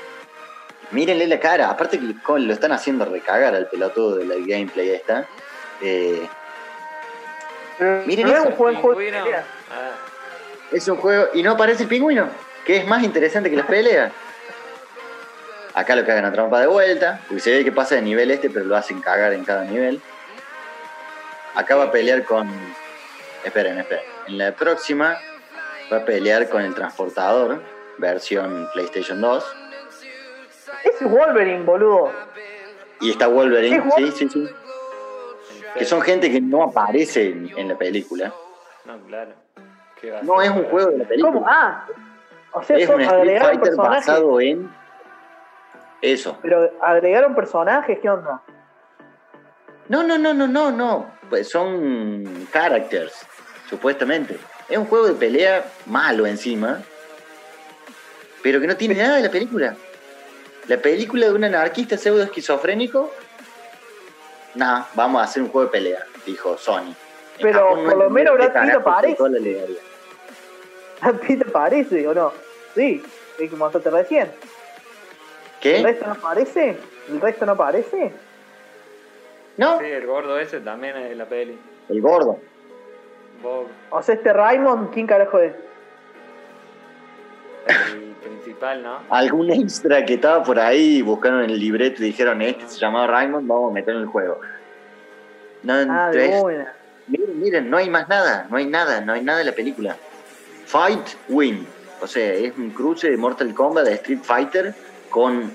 mírenle 0.91 1.27
la 1.27 1.39
cara. 1.39 1.69
Aparte 1.69 1.99
que 1.99 2.13
lo 2.39 2.53
están 2.53 2.71
haciendo 2.71 3.05
recagar 3.05 3.53
al 3.55 3.67
pelotudo 3.67 4.15
de 4.15 4.25
la 4.25 4.35
gameplay 4.37 4.89
esta. 4.91 5.25
Eh, 5.81 6.27
Miren 8.05 8.27
no 8.27 8.33
es 8.37 8.45
un 8.45 8.51
juego 8.53 8.95
de. 8.95 9.15
Ah, 9.15 9.91
es 10.71 10.87
un 10.87 10.97
juego... 10.97 11.27
Y 11.33 11.41
no 11.43 11.51
aparece 11.51 11.83
el 11.83 11.89
pingüino, 11.89 12.27
que 12.65 12.77
es 12.77 12.85
más 12.87 13.01
interesante 13.03 13.49
que 13.49 13.55
las 13.55 13.65
peleas. 13.67 14.11
Acá 15.79 15.95
lo 15.95 16.05
cagan 16.05 16.25
a 16.25 16.31
trampa 16.33 16.59
de 16.59 16.67
vuelta, 16.67 17.21
porque 17.27 17.39
se 17.41 17.51
ve 17.51 17.63
que 17.63 17.71
pasa 17.71 17.95
de 17.95 18.01
nivel 18.01 18.29
este, 18.31 18.49
pero 18.49 18.65
lo 18.65 18.75
hacen 18.75 18.99
cagar 19.01 19.31
en 19.33 19.45
cada 19.45 19.63
nivel. 19.63 20.01
Acá 21.55 21.75
va 21.77 21.85
a 21.85 21.91
pelear 21.91 22.23
con... 22.25 22.49
Esperen, 23.45 23.77
esperen. 23.79 24.03
En 24.27 24.37
la 24.37 24.51
próxima 24.53 25.17
va 25.91 25.97
a 25.97 26.05
pelear 26.05 26.49
con 26.49 26.61
el 26.63 26.75
transportador, 26.75 27.61
versión 27.97 28.67
PlayStation 28.73 29.21
2. 29.21 29.55
Ese 30.83 31.05
es 31.05 31.09
Wolverine, 31.11 31.63
boludo. 31.63 32.11
Y 32.99 33.11
está 33.11 33.27
Wolverine, 33.27 33.77
¿Es 33.77 33.83
Wolverine? 33.85 34.11
sí, 34.11 34.27
sí, 34.27 34.29
sí. 34.33 34.49
¿en 35.67 35.73
Que 35.79 35.85
son 35.85 36.01
gente 36.01 36.29
que 36.29 36.41
no 36.41 36.63
aparece 36.63 37.27
en, 37.29 37.49
en 37.57 37.69
la 37.69 37.77
película. 37.77 38.33
No, 38.83 38.99
claro. 39.07 39.31
¿Qué 40.01 40.11
va 40.11 40.19
a 40.19 40.23
No 40.23 40.39
ser? 40.41 40.45
es 40.45 40.57
un 40.57 40.63
juego 40.65 40.91
de 40.91 40.97
la 40.97 41.05
película. 41.05 41.33
¿Cómo? 41.33 41.45
Ah, 41.49 41.85
o 42.51 42.63
sea, 42.63 42.77
es 42.77 42.89
un 42.89 42.99
Street 43.01 43.39
Fighter 43.39 43.59
personajes. 43.61 44.05
basado 44.07 44.41
en 44.41 44.69
eso. 46.01 46.37
Pero 46.41 46.71
agregaron 46.81 47.35
personajes, 47.35 47.99
¿qué 48.01 48.09
onda? 48.09 48.41
No, 49.87 50.03
no, 50.03 50.17
no, 50.17 50.33
no, 50.33 50.47
no, 50.47 50.71
no. 50.71 51.11
Pues 51.29 51.49
son 51.49 52.47
characters, 52.51 53.13
supuestamente. 53.69 54.37
Es 54.67 54.77
un 54.77 54.85
juego 54.85 55.07
de 55.07 55.13
pelea 55.13 55.65
malo 55.85 56.25
encima, 56.27 56.81
pero 58.43 58.61
que 58.61 58.67
no 58.67 58.75
tiene 58.75 58.95
nada 58.95 59.17
de 59.17 59.23
la 59.23 59.31
película. 59.31 59.75
La 60.67 60.77
película 60.77 61.25
de 61.27 61.33
un 61.33 61.43
anarquista 61.43 61.97
pseudo 61.97 62.23
esquizofrénico. 62.23 63.11
Nah, 64.55 64.83
vamos 64.93 65.21
a 65.21 65.25
hacer 65.25 65.41
un 65.43 65.49
juego 65.49 65.65
de 65.65 65.71
pelea, 65.71 66.05
dijo 66.25 66.57
Sony. 66.57 66.93
Pero 67.41 67.75
no 67.77 67.89
por 67.89 67.97
lo 67.97 68.09
menos 68.09 68.37
¿qué 68.37 68.47
Brad 68.51 68.63
Pitt 68.65 68.75
aparece. 68.75 69.15
toda 69.15 69.29
la 69.29 69.39
legalidad? 69.39 69.81
¿A 71.01 71.13
ti 71.13 71.37
te 71.37 71.45
parece 71.45 72.07
o 72.07 72.13
no? 72.13 72.33
Sí, 72.75 73.01
es 73.39 73.49
como 73.49 73.65
mostraste 73.65 73.89
recién. 73.89 74.31
¿El 75.61 75.75
¿Qué? 75.77 75.83
resto 75.83 76.05
no 76.07 76.11
aparece? 76.13 76.77
¿El 77.09 77.21
resto 77.21 77.45
no 77.45 77.51
aparece? 77.53 78.11
No, 79.57 79.79
Sí, 79.79 79.85
el 79.85 80.05
gordo 80.07 80.39
ese 80.39 80.59
también 80.61 80.95
es 80.97 81.09
de 81.09 81.15
la 81.15 81.25
peli. 81.25 81.57
el 81.89 82.01
gordo. 82.01 82.39
Bob, 83.43 83.67
O 83.89 84.01
sea, 84.01 84.15
este 84.15 84.33
Raymond, 84.33 84.91
¿quién 84.93 85.07
carajo 85.07 85.39
es? 85.39 85.53
el 87.67 88.13
principal, 88.23 88.81
¿no? 88.83 88.99
Algún 89.09 89.49
extra 89.51 90.03
que 90.05 90.15
estaba 90.15 90.43
por 90.43 90.59
ahí, 90.59 91.01
buscaron 91.01 91.43
en 91.43 91.49
el 91.51 91.59
libreto 91.59 92.01
y 92.03 92.07
dijeron, 92.07 92.41
este 92.41 92.67
se 92.67 92.79
llamaba 92.79 93.07
Raymond, 93.07 93.47
vamos 93.47 93.71
a 93.71 93.73
meterlo 93.73 93.99
en 93.99 94.05
el 94.05 94.11
juego. 94.11 94.39
No, 95.63 95.73
Ah, 95.89 96.09
de 96.11 96.39
buena. 96.39 96.73
Miren, 97.07 97.39
miren, 97.41 97.69
no 97.69 97.77
hay 97.77 97.89
más 97.89 98.07
nada, 98.07 98.47
no 98.49 98.57
hay 98.57 98.65
nada, 98.65 99.01
no 99.01 99.13
hay 99.13 99.23
nada 99.23 99.39
en 99.41 99.47
la 99.47 99.53
película. 99.53 99.97
Fight, 100.65 101.05
win. 101.27 101.65
O 102.01 102.07
sea, 102.07 102.33
es 102.33 102.55
un 102.57 102.69
cruce 102.71 103.09
de 103.09 103.17
Mortal 103.17 103.53
Kombat, 103.53 103.85
de 103.85 103.93
Street 103.95 104.19
Fighter, 104.21 104.73
con 105.09 105.53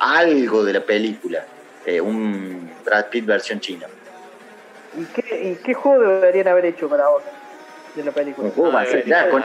algo 0.00 0.64
de 0.64 0.72
la 0.74 0.80
película. 0.80 1.44
Eh, 1.84 2.00
un 2.00 2.70
Brad 2.84 3.06
Pitt 3.06 3.26
versión 3.26 3.60
china. 3.60 3.86
¿Y 4.96 5.04
qué, 5.06 5.50
¿Y 5.50 5.54
qué 5.56 5.74
juego 5.74 6.02
deberían 6.02 6.48
haber 6.48 6.66
hecho 6.66 6.88
para 6.88 7.08
vos 7.08 7.22
de 7.94 8.04
la 8.04 8.12
película? 8.12 8.48
Un 8.48 8.54
juego 8.54 8.72
No 8.72 9.30
con 9.30 9.42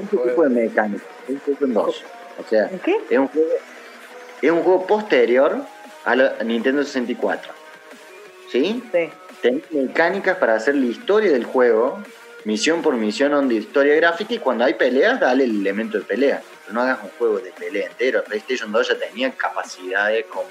un 0.00 0.06
tipo 0.08 0.22
juego. 0.22 0.42
de 0.44 0.48
mecánica, 0.50 1.04
un 1.28 1.38
juego 1.40 1.64
en 1.66 1.74
dos. 1.74 2.04
O 2.38 2.48
sea, 2.48 2.68
¿En 2.68 2.78
qué? 2.80 2.96
es 3.08 3.18
un 3.18 3.28
juego, 3.28 3.48
es 4.42 4.50
un 4.50 4.62
juego 4.62 4.86
posterior 4.86 5.56
a 6.04 6.16
la 6.16 6.34
Nintendo 6.44 6.82
64. 6.82 7.52
¿Sí? 8.50 8.82
Sí. 8.92 9.10
Tenés 9.42 9.70
mecánicas 9.70 10.36
para 10.38 10.54
hacer 10.54 10.74
la 10.74 10.86
historia 10.86 11.30
del 11.30 11.44
juego, 11.44 12.02
misión 12.44 12.82
por 12.82 12.94
misión, 12.94 13.30
donde 13.32 13.54
historia 13.54 13.94
gráfica, 13.94 14.34
y 14.34 14.38
cuando 14.38 14.64
hay 14.64 14.74
peleas, 14.74 15.20
dale 15.20 15.44
el 15.44 15.60
elemento 15.60 15.98
de 15.98 16.04
pelea. 16.04 16.42
No 16.72 16.82
hagas 16.82 16.98
un 17.02 17.10
juego 17.18 17.38
de 17.38 17.50
pelea 17.52 17.86
entero. 17.86 18.22
PlayStation 18.24 18.70
2 18.72 18.88
ya 18.88 18.98
tenía 18.98 19.32
capacidades 19.32 20.26
como 20.26 20.48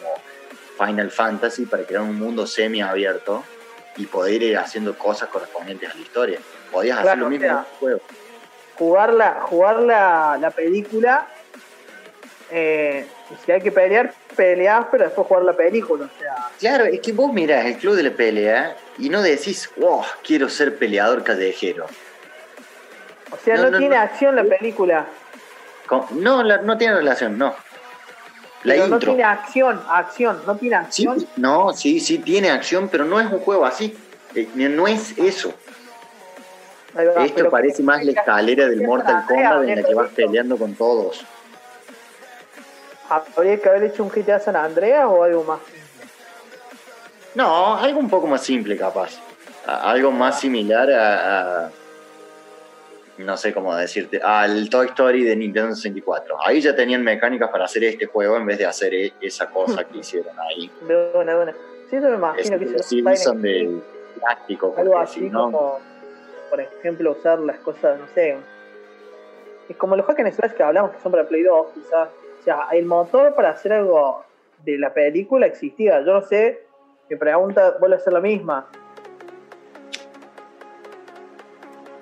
Final 0.78 1.12
Fantasy 1.12 1.66
para 1.66 1.84
crear 1.84 2.04
un 2.04 2.18
mundo 2.18 2.46
semi-abierto 2.48 3.44
y 3.98 4.06
poder 4.06 4.44
ir 4.44 4.58
haciendo 4.58 4.98
cosas 4.98 5.30
correspondientes 5.30 5.90
a 5.90 5.94
la 5.96 6.02
historia. 6.02 6.40
Podías 6.72 7.00
hacer 7.00 7.18
lo 7.18 7.30
mismo 7.30 7.46
o 7.46 7.50
sea, 7.50 7.52
en 7.52 7.58
un 7.58 7.80
juego. 7.80 8.02
Jugar 8.78 9.14
la, 9.14 9.42
jugar 9.42 9.80
la, 9.80 10.38
la 10.40 10.52
película. 10.52 11.28
Eh, 12.52 13.08
si 13.46 13.52
hay 13.52 13.60
que 13.62 13.72
pelear, 13.72 14.14
peleás, 14.36 14.86
pero 14.92 15.06
después 15.06 15.28
jugar 15.28 15.44
la 15.44 15.54
película. 15.54 16.06
O 16.06 16.20
sea, 16.20 16.36
Claro, 16.60 16.86
es 16.86 17.00
que 17.02 17.12
vos 17.12 17.34
mirás 17.34 17.66
el 17.66 17.78
club 17.78 17.96
de 17.96 18.04
la 18.04 18.12
pelea 18.12 18.78
y 18.98 19.10
no 19.10 19.22
decís, 19.22 19.70
wow, 19.78 20.04
quiero 20.24 20.48
ser 20.48 20.78
peleador 20.78 21.24
callejero. 21.24 21.88
o 23.32 23.38
sea 23.44 23.56
No, 23.58 23.64
no, 23.64 23.72
no, 23.72 23.78
tiene 23.80 23.96
no. 23.96 24.02
acción 24.02 24.36
la 24.36 24.44
película. 24.44 25.08
No, 26.12 26.44
la- 26.44 26.58
no 26.62 26.78
tiene 26.78 26.96
relación, 26.96 27.38
no. 27.38 27.56
La 28.64 28.74
pero 28.74 28.88
no 28.88 28.96
intro. 28.96 29.12
tiene 29.14 29.24
acción, 29.24 29.82
acción, 29.90 30.42
no 30.46 30.56
tiene 30.58 30.76
Sí, 30.90 31.08
acción. 31.08 31.28
no, 31.38 31.74
sí, 31.74 32.00
sí 32.00 32.18
tiene 32.20 32.50
acción, 32.50 32.90
pero 32.90 33.06
no 33.06 33.20
es 33.20 33.32
un 33.32 33.40
juego 33.40 33.66
así. 33.66 33.96
Eh, 34.36 34.48
No 34.56 34.88
es 34.88 35.18
eso. 35.18 35.54
Va, 36.98 37.24
Esto 37.26 37.50
parece 37.50 37.84
más 37.84 38.04
la 38.04 38.12
escalera 38.12 38.68
del 38.68 38.82
Mortal 38.86 39.24
Kombat 39.28 39.64
en 39.70 39.82
la 39.82 39.88
que 39.88 39.94
vas 39.94 40.10
peleando 40.10 40.58
con 40.58 40.74
todos. 40.76 41.24
¿Habría 43.10 43.58
que 43.62 43.70
haber 43.70 43.84
hecho 43.84 44.04
un 44.04 44.10
GTA 44.10 44.40
San 44.40 44.56
Andreas 44.56 45.06
o 45.08 45.24
algo 45.24 45.44
más? 45.44 45.60
No, 47.36 47.76
algo 47.78 48.00
un 48.00 48.10
poco 48.10 48.28
más 48.28 48.42
simple 48.42 48.76
capaz. 48.76 49.12
Algo 49.66 50.12
más 50.12 50.40
similar 50.40 50.90
a, 50.92 51.66
a- 51.66 51.72
no 53.24 53.36
sé 53.38 53.54
cómo 53.54 53.76
decirte, 53.76 54.20
al 54.24 54.70
Toy 54.70 54.88
Story 54.88 55.24
de 55.24 55.36
Nintendo 55.36 55.74
64. 55.76 56.38
Ahí 56.46 56.62
ya 56.62 56.76
tenían 56.76 57.04
mecánicas 57.04 57.50
para 57.50 57.66
hacer 57.66 57.84
este 57.84 58.06
juego 58.06 58.38
en 58.38 58.46
vez 58.46 58.58
de 58.60 58.66
hacer 58.66 58.94
e- 58.94 59.14
esa 59.22 59.50
cosa 59.50 59.84
que 59.84 60.00
hicieron 60.00 60.38
ahí. 60.40 60.72
De 60.88 61.12
una, 61.16 61.34
de 61.36 61.44
una. 61.44 61.52
Sí, 61.90 61.96
yo 61.96 62.02
me 62.02 62.08
Es 62.40 62.48
imagino 62.50 62.60
que 62.60 62.66
los 62.66 62.86
se 62.86 63.16
son 63.24 63.42
de 63.42 63.82
plástico, 64.20 64.74
algo 64.78 64.98
así 64.98 65.20
si 65.22 65.30
no, 65.30 65.46
como, 65.46 65.80
por 66.50 66.60
ejemplo, 66.62 67.12
usar 67.12 67.40
las 67.40 67.58
cosas, 67.60 68.00
no 68.00 68.08
sé. 68.14 68.38
Es 69.70 69.76
como 69.78 69.96
los 69.96 70.06
hack 70.06 70.20
and 70.20 70.32
slash 70.34 70.52
que 70.52 70.64
hablamos 70.64 70.92
que 70.92 71.00
son 71.02 71.12
para 71.12 71.28
Play 71.28 71.44
2, 71.44 71.68
quizás. 71.74 72.10
O 72.40 72.44
sea, 72.44 72.68
el 72.72 72.86
motor 72.86 73.34
para 73.36 73.50
hacer 73.50 73.74
algo 73.74 74.24
de 74.64 74.78
la 74.78 74.94
película 74.94 75.46
existía. 75.46 76.00
Yo 76.02 76.14
no 76.14 76.22
sé, 76.22 76.64
mi 77.10 77.16
pregunta 77.18 77.76
vuelve 77.80 77.98
a 77.98 78.00
ser 78.00 78.14
la 78.14 78.22
misma. 78.22 78.68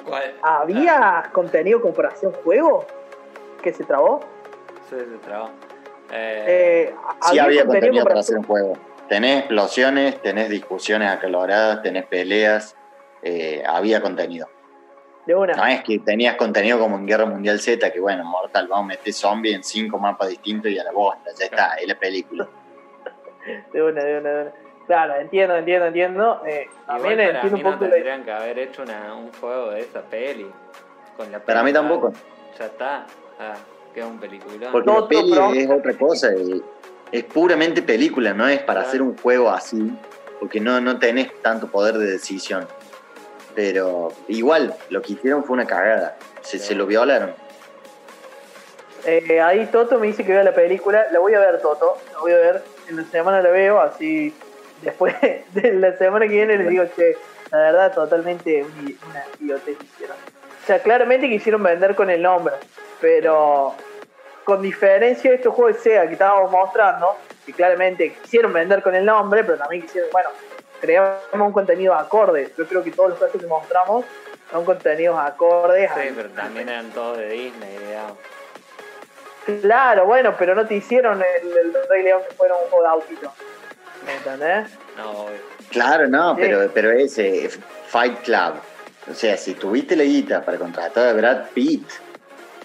¿Cuál? 0.06 0.36
¿Había 0.42 1.30
contenido 1.32 1.82
como 1.82 1.94
para 1.94 2.10
hacer 2.10 2.30
un 2.30 2.36
juego 2.36 2.86
que 3.62 3.74
se 3.74 3.84
trabó? 3.84 4.22
Sí, 4.90 4.96
se 4.98 5.18
trabó. 5.26 5.50
Eh, 6.12 6.90
Eh, 6.92 6.96
sí 7.32 7.40
había 7.40 7.66
contenido 7.66 8.04
para 8.04 8.14
para 8.14 8.20
hacer 8.20 8.38
un 8.38 8.44
juego. 8.44 8.78
Tenés 9.10 9.40
explosiones, 9.40 10.22
tenés 10.22 10.50
discusiones 10.50 11.10
acaloradas, 11.10 11.82
tenés 11.82 12.06
peleas, 12.06 12.76
eh, 13.22 13.64
había 13.68 14.02
contenido. 14.02 14.48
De 15.26 15.34
una. 15.36 15.54
No 15.56 15.66
es 15.66 15.84
que 15.84 15.98
tenías 16.00 16.36
contenido 16.36 16.78
como 16.80 16.98
en 16.98 17.08
Guerra 17.08 17.26
Mundial 17.26 17.60
Z, 17.60 17.92
que 17.92 18.00
bueno, 18.00 18.24
Mortal, 18.24 18.68
vamos 18.68 18.86
a 18.86 18.88
meter 18.90 19.12
zombie 19.14 19.54
en 19.56 19.64
cinco 19.64 19.98
mapas 19.98 20.30
distintos 20.30 20.72
y 20.72 20.78
a 20.78 20.84
la 20.84 20.92
bosta, 20.92 21.32
ya 21.38 21.46
está, 21.46 21.74
es 21.76 21.88
la 21.88 21.96
película. 21.96 22.48
De 23.74 23.82
una, 23.84 24.04
de 24.04 24.20
una, 24.20 24.30
de 24.30 24.42
una. 24.44 24.52
Claro, 24.88 25.16
entiendo, 25.16 25.56
entiendo, 25.56 25.88
entiendo. 25.88 26.42
Eh, 26.46 26.70
también 26.86 27.14
igual 27.14 27.16
para 27.18 27.48
entiendo 27.48 27.58
mí 27.58 27.64
un 27.64 27.64
no 27.64 27.72
poco 27.74 27.86
de... 27.86 27.92
tendrían 27.92 28.24
que 28.24 28.32
haber 28.32 28.60
hecho 28.60 28.82
una- 28.84 29.16
un 29.16 29.32
juego 29.34 29.72
de 29.72 29.80
esa 29.82 30.02
peli. 30.02 30.52
Con 31.18 31.32
la 31.32 31.40
Para 31.40 31.64
mí 31.64 31.74
tampoco. 31.74 32.14
Ya 32.60 32.66
está. 32.66 33.06
Ah, 33.40 33.56
queda 33.94 34.06
un 34.08 34.20
peliculón. 34.20 34.72
Porque 34.72 34.92
la 34.92 35.08
peli 35.08 35.32
pronto. 35.34 35.60
es 35.60 35.70
otra 35.70 35.94
cosa, 35.98 36.34
y 36.36 36.64
es 37.12 37.24
puramente 37.24 37.82
película, 37.82 38.34
no 38.34 38.48
es 38.48 38.60
para 38.60 38.82
Claro. 38.82 38.88
hacer 38.90 39.02
un 39.02 39.18
juego 39.18 39.50
así, 39.50 39.92
porque 40.40 40.60
no, 40.60 40.80
no 40.82 41.00
tenés 41.00 41.32
tanto 41.42 41.68
poder 41.68 41.96
de 41.98 42.06
decisión. 42.12 42.68
Pero 43.56 44.10
igual, 44.28 44.76
lo 44.90 45.02
que 45.02 45.14
hicieron 45.14 45.44
fue 45.46 45.54
una 45.54 45.66
cagada, 45.66 46.18
se, 46.42 46.60
se 46.60 46.76
lo 46.76 46.86
violaron. 46.86 47.34
Eh, 49.06 49.40
ahí 49.40 49.68
Toto 49.68 50.00
me 50.00 50.08
dice 50.08 50.26
que 50.26 50.32
vea 50.34 50.44
la 50.44 50.54
película. 50.54 51.06
La 51.12 51.20
voy 51.20 51.34
a 51.36 51.40
ver, 51.40 51.62
Toto. 51.62 51.98
La 52.14 52.20
voy 52.20 52.32
a 52.34 52.38
ver. 52.38 52.64
En 52.90 52.98
la 52.98 53.04
semana 53.06 53.42
la 53.42 53.50
veo, 53.52 53.80
así. 53.80 54.34
Después 54.82 55.16
de 55.54 55.74
la 55.74 55.98
semana 55.98 56.26
que 56.28 56.34
viene 56.34 56.58
les 56.58 56.70
digo 56.70 56.86
que 56.96 57.18
la 57.52 57.58
verdad, 57.60 57.94
totalmente 57.94 58.64
un- 58.64 58.98
una 59.10 59.24
idiotez 59.40 59.78
hicieron. 59.82 60.18
O 60.18 60.66
sea, 60.66 60.80
claramente 60.80 61.30
quisieron 61.30 61.62
vender 61.64 61.96
con 61.96 62.10
el 62.10 62.22
nombre, 62.22 62.56
pero 63.00 63.76
con 64.44 64.62
diferencia 64.62 65.30
de 65.30 65.38
estos 65.38 65.54
juegos 65.54 65.76
de 65.76 65.82
SEGA 65.82 66.08
que 66.08 66.14
estábamos 66.14 66.52
mostrando, 66.52 67.16
que 67.46 67.54
claramente 67.54 68.14
quisieron 68.24 68.52
vender 68.52 68.82
con 68.82 68.96
el 68.96 69.06
nombre, 69.06 69.44
pero 69.44 69.58
también 69.58 69.84
quisieron, 69.84 70.12
bueno, 70.12 70.30
creamos 70.82 71.22
un 71.34 71.52
contenido 71.54 71.94
acorde. 71.94 72.52
Yo 72.58 72.68
creo 72.68 72.84
que 72.84 72.92
todos 72.92 73.12
los 73.12 73.20
casos 73.20 73.40
que 73.40 73.48
mostramos 73.48 74.06
son 74.52 74.66
contenidos 74.66 75.18
acordes. 75.20 75.90
Sí, 75.96 76.12
pero 76.16 76.30
también 76.30 76.68
eran 76.70 76.90
todos 76.92 77.18
de 77.20 77.30
Disney, 77.30 77.78
digamos. 77.78 78.18
Claro, 79.62 80.06
bueno, 80.06 80.34
pero 80.38 80.56
no 80.56 80.66
te 80.66 80.74
hicieron 80.76 81.22
el, 81.22 81.48
el 81.58 81.74
Rey 81.90 82.02
León 82.04 82.22
que 82.28 82.32
fuera 82.36 82.56
un 82.56 82.62
juego 82.70 82.82
de 82.84 82.90
autito. 82.90 83.32
¿Me 84.06 84.14
entendés? 84.16 84.70
No, 84.98 85.12
obvio. 85.12 85.38
Claro, 85.72 86.08
no, 86.08 86.36
Sí. 86.36 86.42
pero, 86.42 86.72
pero 86.74 86.92
ese 86.92 87.50
Fight 87.88 88.20
Club. 88.22 88.54
O 89.10 89.14
sea, 89.14 89.38
si 89.38 89.54
tuviste 89.54 89.96
la 89.96 90.04
guita 90.04 90.44
para 90.44 90.58
contratar 90.58 91.10
a 91.10 91.14
Brad 91.14 91.50
Pitt 91.54 91.88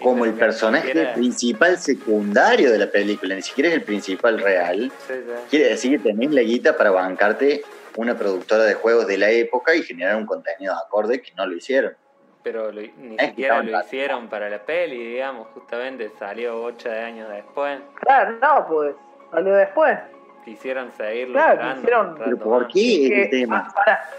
como 0.01 0.25
el 0.25 0.33
personaje 0.33 0.87
siquiera- 0.87 1.13
principal 1.13 1.77
secundario 1.77 2.71
de 2.71 2.79
la 2.79 2.87
película, 2.87 3.35
ni 3.35 3.41
siquiera 3.43 3.69
es 3.69 3.75
el 3.75 3.83
principal 3.83 4.39
real, 4.39 4.91
Sí, 5.07 5.13
sí. 5.13 5.31
quiere 5.49 5.69
decir 5.69 5.91
que 6.01 6.09
tenés 6.09 6.31
la 6.31 6.41
guita 6.41 6.75
para 6.75 6.89
bancarte 6.89 7.63
una 7.95 8.17
productora 8.17 8.63
de 8.63 8.73
juegos 8.73 9.05
de 9.05 9.17
la 9.19 9.29
época 9.29 9.75
y 9.75 9.83
generar 9.83 10.15
un 10.15 10.25
contenido 10.25 10.73
acorde 10.73 11.21
que 11.21 11.31
no 11.35 11.45
lo 11.45 11.55
hicieron. 11.55 11.95
Pero 12.41 12.71
lo- 12.71 12.81
ni 12.97 13.19
siquiera 13.19 13.61
lo 13.61 13.79
hicieron 13.81 14.27
para 14.27 14.49
la 14.49 14.59
peli, 14.65 14.97
digamos, 14.97 15.47
justamente 15.53 16.09
salió 16.17 16.63
ocho 16.63 16.89
años 16.89 17.29
después. 17.29 17.79
Claro, 17.99 18.37
no, 18.41 18.65
pues. 18.67 18.95
Salió 19.29 19.53
después. 19.53 19.99
Quisieron 20.45 20.91
seguir 20.97 21.31
Claro, 21.31 21.53
luchando 21.55 21.81
quisieron- 21.81 22.17
Pero 22.23 22.37
¿por 22.37 22.67
qué 22.67 22.79
es 23.03 23.09
Que- 23.09 23.21
el 23.23 23.29
tema? 23.29 23.67
ah, 23.69 23.73
pará. 23.75 24.09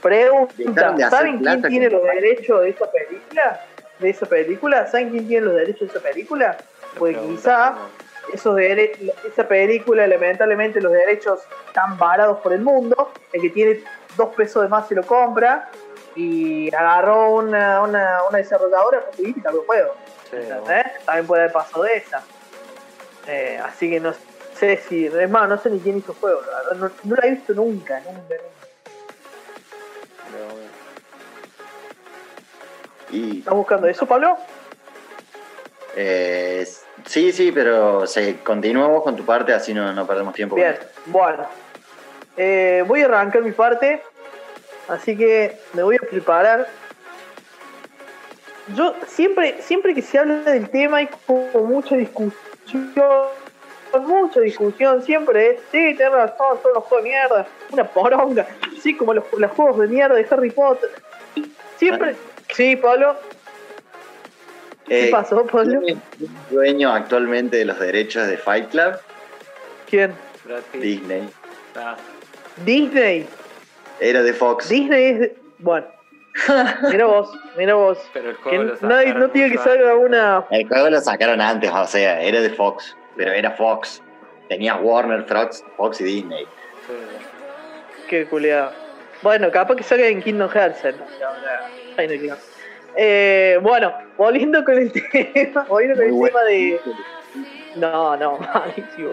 Pregunta, 0.00 0.92
de 0.92 1.08
¿saben 1.10 1.38
quién 1.38 1.62
tiene 1.62 1.88
los 1.90 2.02
derechos 2.02 2.60
de 2.62 2.70
esa 2.70 2.90
película? 2.90 3.60
¿De 4.00 4.10
esa 4.10 4.26
película? 4.26 4.86
¿Saben 4.88 5.10
quién 5.10 5.28
tiene 5.28 5.46
los 5.46 5.54
derechos 5.54 5.80
de 5.92 5.98
esa 5.98 6.00
película? 6.00 6.56
Pues 6.98 7.16
Pregunta 7.16 7.40
quizá 7.40 8.34
esos 8.34 8.56
dere- 8.56 9.12
esa 9.26 9.46
película, 9.46 10.06
lamentablemente, 10.06 10.80
los 10.80 10.92
derechos 10.92 11.40
están 11.68 11.96
varados 11.98 12.38
por 12.40 12.52
el 12.52 12.60
mundo. 12.62 13.12
El 13.32 13.42
que 13.42 13.50
tiene 13.50 13.80
dos 14.16 14.34
pesos 14.34 14.62
de 14.64 14.68
más 14.68 14.88
se 14.88 14.94
lo 14.94 15.02
compra. 15.04 15.68
y 16.14 16.68
agarró 16.74 17.30
una, 17.36 17.80
una, 17.80 18.18
una 18.28 18.36
desarrolladora 18.36 19.02
y 19.16 19.32
cambió 19.40 19.62
el 19.62 19.66
juego. 19.66 19.94
Sí, 20.30 20.36
¿entendés? 20.36 20.84
También 21.06 21.26
puede 21.26 21.42
haber 21.44 21.52
pasado 21.54 21.84
de 21.84 21.96
esa. 21.96 22.22
Eh, 23.26 23.58
así 23.64 23.88
que 23.88 23.98
no 23.98 24.12
sé 24.62 24.80
si. 24.88 25.06
Es 25.06 25.30
más, 25.30 25.48
no 25.48 25.58
sé 25.58 25.70
ni 25.70 25.80
quién 25.80 25.98
hizo 25.98 26.14
juego, 26.14 26.40
la 26.42 26.58
verdad. 26.58 26.76
No, 26.76 27.10
no 27.10 27.16
la 27.16 27.26
he 27.26 27.30
visto 27.30 27.52
nunca, 27.52 28.00
nunca. 28.00 28.34
Y 33.10 33.40
¿Estás 33.40 33.54
buscando 33.54 33.88
eso, 33.88 34.06
Pablo? 34.06 34.38
eh, 35.94 36.66
sí, 37.04 37.30
sí, 37.32 37.52
pero 37.52 38.06
se, 38.06 38.38
continúa 38.38 38.86
vos 38.86 39.02
con 39.02 39.16
tu 39.16 39.24
parte, 39.26 39.52
así 39.52 39.74
no, 39.74 39.92
no 39.92 40.06
perdemos 40.06 40.32
tiempo. 40.32 40.56
Bien, 40.56 40.78
bueno. 41.06 41.46
Eh, 42.38 42.82
voy 42.86 43.02
a 43.02 43.04
arrancar 43.04 43.42
mi 43.42 43.52
parte, 43.52 44.02
así 44.88 45.14
que 45.14 45.58
me 45.74 45.82
voy 45.82 45.96
a 45.96 46.08
preparar. 46.08 46.66
Yo 48.74 48.94
siempre, 49.06 49.60
siempre 49.60 49.94
que 49.94 50.00
se 50.00 50.18
habla 50.18 50.36
del 50.36 50.70
tema 50.70 50.98
hay 50.98 51.10
como 51.26 51.66
mucha 51.66 51.96
discusión, 51.96 52.32
mucha 54.00 54.40
discusión, 54.40 55.02
siempre 55.02 55.50
es, 55.50 55.60
sí, 55.70 55.94
tenés 55.96 56.12
razón, 56.12 56.58
son 56.62 56.72
los 56.74 56.84
juegos 56.84 57.04
de 57.04 57.10
mierda, 57.10 57.46
una 57.70 57.84
poronga, 57.84 58.46
sí, 58.80 58.96
como 58.96 59.14
los, 59.14 59.24
los 59.36 59.50
juegos 59.52 59.78
de 59.80 59.88
mierda 59.88 60.14
de 60.14 60.26
Harry 60.30 60.50
Potter. 60.50 60.90
Siempre, 61.76 62.14
sí, 62.54 62.76
Pablo, 62.76 63.16
¿qué 64.86 65.08
Eh, 65.08 65.10
pasó, 65.10 65.44
Pablo? 65.46 65.80
¿quién 65.84 65.98
es 65.98 66.20
el 66.20 66.28
dueño 66.54 66.92
actualmente 66.92 67.56
de 67.56 67.64
los 67.64 67.78
derechos 67.78 68.26
de 68.28 68.36
Fight 68.38 68.70
Club? 68.70 68.94
¿Quién? 69.88 70.14
Disney. 70.74 71.28
Ah, 71.76 71.96
Disney. 72.64 73.26
Era 74.00 74.22
de 74.22 74.32
Fox. 74.32 74.68
Disney 74.68 75.04
es, 75.12 75.20
de- 75.20 75.36
bueno, 75.58 75.86
mira 76.90 77.06
vos, 77.06 77.30
mira 77.56 77.74
vos. 77.74 77.98
pero 78.12 78.30
el 78.30 78.36
Que 78.36 78.42
juego 78.42 78.64
lo 78.64 78.88
nadie, 78.88 79.14
no 79.14 79.28
tiene 79.30 79.50
que 79.50 79.58
mucho 79.58 79.68
salga 79.70 79.92
antes. 79.92 80.06
una. 80.06 80.44
El 80.50 80.68
juego 80.68 80.90
lo 80.90 81.00
sacaron 81.00 81.40
antes, 81.40 81.70
o 81.70 81.86
sea, 81.86 82.20
era 82.22 82.40
de 82.40 82.50
Fox, 82.50 82.96
pero 83.16 83.32
era 83.32 83.50
Fox. 83.52 84.02
Tenías 84.48 84.78
Warner, 84.80 85.24
Fox, 85.24 85.64
Fox 85.76 86.00
y 86.00 86.04
Disney. 86.04 86.44
Sí, 86.86 86.92
Qué 88.08 88.26
culiado. 88.26 88.72
Bueno, 89.22 89.50
capaz 89.50 89.76
que 89.76 89.82
salga 89.82 90.06
en 90.06 90.20
Kingdom 90.20 90.50
Hearts. 90.50 90.84
¿no? 90.84 91.04
Ay, 91.96 92.08
no. 92.08 92.36
Eh, 92.96 93.58
bueno, 93.62 93.94
volviendo 94.18 94.64
con 94.64 94.76
el 94.76 94.92
tema, 95.34 95.64
volviendo 95.68 95.96
con 95.96 96.06
el 96.06 96.28
tema 96.28 96.42
de. 96.44 96.80
No, 97.76 98.16
no, 98.16 98.38
malísimo. 98.54 99.12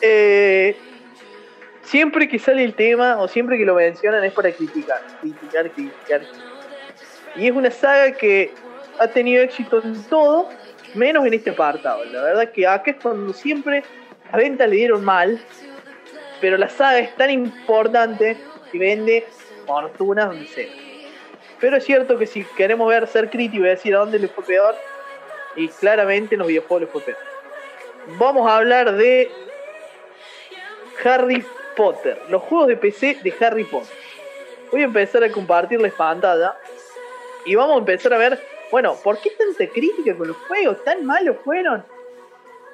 Eh, 0.00 0.76
siempre 1.82 2.28
que 2.28 2.38
sale 2.38 2.64
el 2.64 2.74
tema 2.74 3.18
o 3.18 3.28
siempre 3.28 3.58
que 3.58 3.64
lo 3.64 3.74
mencionan 3.74 4.24
es 4.24 4.32
para 4.32 4.50
criticar, 4.52 5.00
criticar, 5.20 5.70
criticar. 5.70 6.22
Y 7.36 7.48
es 7.48 7.52
una 7.52 7.70
saga 7.70 8.12
que 8.12 8.52
ha 8.98 9.08
tenido 9.08 9.42
éxito 9.42 9.82
en 9.82 10.02
todo, 10.04 10.48
menos 10.94 11.26
en 11.26 11.34
este 11.34 11.50
apartado. 11.50 12.04
La 12.04 12.22
verdad 12.22 12.50
que 12.50 12.66
acá 12.66 12.92
es 12.92 12.96
cuando 13.02 13.32
siempre 13.32 13.82
las 14.30 14.36
ventas 14.36 14.68
le 14.68 14.76
dieron 14.76 15.04
mal, 15.04 15.40
pero 16.40 16.56
la 16.56 16.68
saga 16.68 16.98
es 16.98 17.14
tan 17.16 17.30
importante 17.30 18.36
que 18.70 18.78
vende 18.78 19.26
fortunas 19.66 20.28
donde 20.28 20.46
sea. 20.46 20.68
Pero 21.60 21.76
es 21.76 21.84
cierto 21.84 22.18
que 22.18 22.26
si 22.26 22.44
queremos 22.56 22.88
ver, 22.88 23.06
ser 23.06 23.30
críticos 23.30 23.66
y 23.66 23.70
decir 23.70 23.94
a 23.94 24.00
dónde 24.00 24.18
le 24.18 24.28
fue 24.28 24.44
peor, 24.44 24.74
y 25.56 25.68
claramente 25.68 26.34
en 26.34 26.40
los 26.40 26.48
videojuegos 26.48 26.80
le 26.82 26.86
fue 26.88 27.02
peor. 27.02 27.18
Vamos 28.18 28.50
a 28.50 28.58
hablar 28.58 28.92
de 28.96 29.30
Harry 31.04 31.44
Potter, 31.76 32.20
los 32.28 32.42
juegos 32.42 32.68
de 32.68 32.76
PC 32.76 33.18
de 33.22 33.34
Harry 33.40 33.64
Potter. 33.64 33.96
Voy 34.70 34.82
a 34.82 34.84
empezar 34.84 35.22
a 35.24 35.30
compartirles 35.30 35.92
pantalla 35.94 36.56
y 37.46 37.54
vamos 37.54 37.76
a 37.76 37.78
empezar 37.78 38.12
a 38.12 38.18
ver, 38.18 38.40
bueno, 38.74 38.96
¿por 39.04 39.18
qué 39.18 39.30
tanta 39.30 39.72
crítica 39.72 40.16
con 40.16 40.26
los 40.26 40.36
juegos? 40.48 40.82
¿Tan 40.82 41.06
malos 41.06 41.36
fueron? 41.44 41.84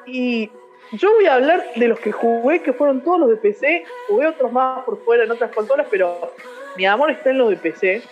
Y 0.07 0.51
yo 0.93 1.13
voy 1.13 1.27
a 1.27 1.35
hablar 1.35 1.63
de 1.77 1.89
los 1.89 2.01
que 2.01 2.11
jugué, 2.11 2.63
que 2.63 2.73
fueron 2.73 3.03
todos 3.03 3.21
los 3.21 3.29
de 3.29 3.37
PC. 3.37 3.85
Jugué 4.09 4.29
otros 4.29 4.51
más 4.51 4.83
por 4.87 5.05
fuera 5.05 5.25
en 5.25 5.31
otras 5.31 5.53
consolas, 5.55 5.87
pero 5.91 6.33
mi 6.79 6.87
amor 6.87 7.11
está 7.11 7.29
en 7.29 7.37
los 7.37 7.51
de 7.51 7.57
PC. 7.57 8.03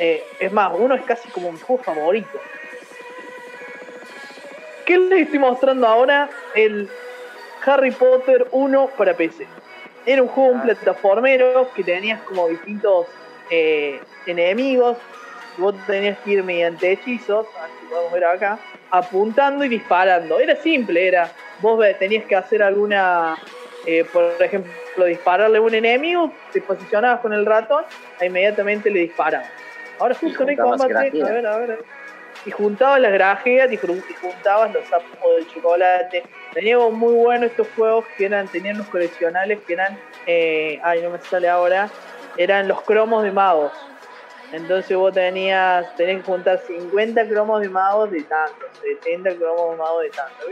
Eh, 0.00 0.24
es 0.40 0.52
más, 0.52 0.72
uno 0.76 0.96
es 0.96 1.02
casi 1.02 1.28
como 1.28 1.52
mi 1.52 1.60
juego 1.60 1.80
favorito. 1.84 2.36
¿Qué 4.84 4.98
les 4.98 5.20
estoy 5.20 5.38
mostrando 5.38 5.86
ahora? 5.86 6.28
El 6.56 6.88
Harry 7.64 7.92
Potter 7.92 8.48
1 8.50 8.90
para 8.98 9.14
PC. 9.14 9.46
Era 10.04 10.20
un 10.20 10.28
juego, 10.30 10.50
un 10.50 10.62
plataformero 10.62 11.70
que 11.76 11.84
tenías 11.84 12.20
como 12.22 12.48
distintos 12.48 13.06
eh, 13.50 14.00
enemigos. 14.26 14.96
Vos 15.58 15.74
tenías 15.86 16.18
que 16.20 16.30
ir 16.32 16.44
mediante 16.44 16.92
hechizos, 16.92 17.46
así 17.62 17.86
podemos 17.90 18.12
ver 18.12 18.24
acá, 18.24 18.58
apuntando 18.90 19.64
y 19.64 19.68
disparando. 19.68 20.38
Era 20.38 20.56
simple, 20.56 21.06
era 21.08 21.30
vos 21.60 21.84
tenías 21.98 22.24
que 22.26 22.36
hacer 22.36 22.62
alguna, 22.62 23.36
eh, 23.84 24.04
por 24.12 24.34
ejemplo, 24.40 24.72
dispararle 25.04 25.58
a 25.58 25.60
un 25.60 25.74
enemigo, 25.74 26.32
te 26.52 26.60
posicionabas 26.60 27.20
con 27.20 27.32
el 27.32 27.44
ratón 27.44 27.84
e 28.20 28.26
inmediatamente 28.26 28.90
le 28.90 29.00
disparabas. 29.00 29.48
Ahora 29.98 30.14
justo 30.14 30.44
en 30.44 30.50
el 30.50 30.56
combate, 30.78 30.94
a 31.22 31.32
ver, 31.32 31.46
a 31.46 31.58
ver. 31.58 31.84
Y 32.46 32.52
juntabas 32.52 33.00
las 33.00 33.12
grajeas 33.12 33.72
y 33.72 33.76
jun- 33.76 34.04
y 34.08 34.14
juntabas 34.14 34.72
los 34.72 34.84
sapos 34.86 35.08
de 35.38 35.46
chocolate. 35.52 36.24
Teníamos 36.54 36.92
muy 36.92 37.12
buenos 37.14 37.50
estos 37.50 37.66
juegos 37.74 38.04
que 38.16 38.26
eran, 38.26 38.46
tenían 38.46 38.78
los 38.78 38.86
coleccionables 38.86 39.58
que 39.66 39.72
eran, 39.72 39.98
eh, 40.24 40.78
ay 40.84 41.02
no 41.02 41.10
me 41.10 41.18
sale 41.18 41.48
ahora, 41.48 41.88
eran 42.36 42.68
los 42.68 42.80
cromos 42.82 43.24
de 43.24 43.32
magos. 43.32 43.72
Entonces 44.52 44.96
vos 44.96 45.12
tenías, 45.12 45.94
tenías 45.96 46.18
que 46.18 46.22
juntar 46.24 46.58
50 46.66 47.28
cromos 47.28 47.60
de 47.60 47.68
magos 47.68 48.10
de 48.10 48.22
tanto, 48.22 48.66
70 48.82 49.36
cromos 49.36 49.72
de 49.72 49.76
magos 49.76 50.02
de 50.02 50.10
tanto. 50.10 50.46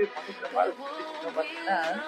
No 1.25 1.31
pasa 1.31 1.49
nada. 1.67 2.05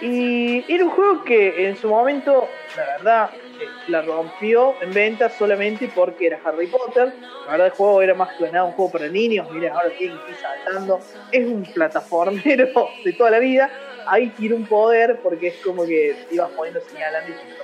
Y 0.00 0.64
era 0.72 0.84
un 0.84 0.90
juego 0.90 1.24
que 1.24 1.66
en 1.68 1.76
su 1.76 1.88
momento, 1.88 2.48
la 2.76 2.86
verdad, 2.86 3.30
eh, 3.34 3.66
la 3.88 4.02
rompió 4.02 4.76
en 4.80 4.94
ventas 4.94 5.34
solamente 5.34 5.90
porque 5.92 6.28
era 6.28 6.38
Harry 6.44 6.68
Potter. 6.68 7.12
La 7.46 7.52
verdad, 7.52 7.66
el 7.66 7.72
juego 7.72 8.00
era 8.00 8.14
más 8.14 8.36
que 8.36 8.44
nada 8.44 8.64
un 8.64 8.72
juego 8.72 8.92
para 8.92 9.08
niños. 9.08 9.50
Miren, 9.50 9.72
ahora 9.72 9.90
tienen 9.98 10.16
que 10.24 10.30
ir 10.30 10.36
saltando. 10.36 11.00
Es 11.32 11.44
un 11.44 11.64
plataformero 11.64 12.88
de 13.04 13.12
toda 13.12 13.30
la 13.32 13.40
vida. 13.40 13.70
Ahí 14.06 14.28
tiene 14.30 14.54
un 14.54 14.66
poder 14.66 15.18
porque 15.20 15.48
es 15.48 15.56
como 15.64 15.84
que 15.84 16.16
ibas 16.30 16.50
poniendo 16.50 16.80
señalando 16.80 17.32
y. 17.32 17.57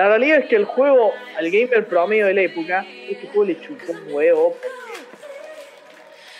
La 0.00 0.08
realidad 0.08 0.38
es 0.38 0.46
que 0.46 0.56
el 0.56 0.64
juego, 0.64 1.12
al 1.36 1.50
gamer 1.50 1.86
promedio 1.86 2.24
de 2.24 2.32
la 2.32 2.40
época, 2.40 2.86
este 3.06 3.26
juego 3.26 3.44
le 3.44 3.60
chupó 3.60 3.92
un 3.92 4.14
huevo 4.14 4.56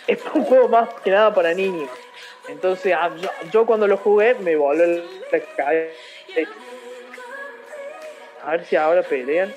es 0.07 0.19
un 0.33 0.45
juego 0.45 0.67
más 0.67 0.89
que 1.03 1.11
nada 1.11 1.31
para 1.31 1.53
niños. 1.53 1.87
Entonces, 2.49 2.97
yo, 3.51 3.67
cuando 3.67 3.85
lo 3.85 3.97
jugué 3.97 4.33
me 4.33 4.55
voló 4.55 5.03
cabeza. 5.55 5.93
A 8.43 8.51
ver 8.51 8.65
si 8.65 8.75
ahora 8.75 9.03
pelean. 9.03 9.53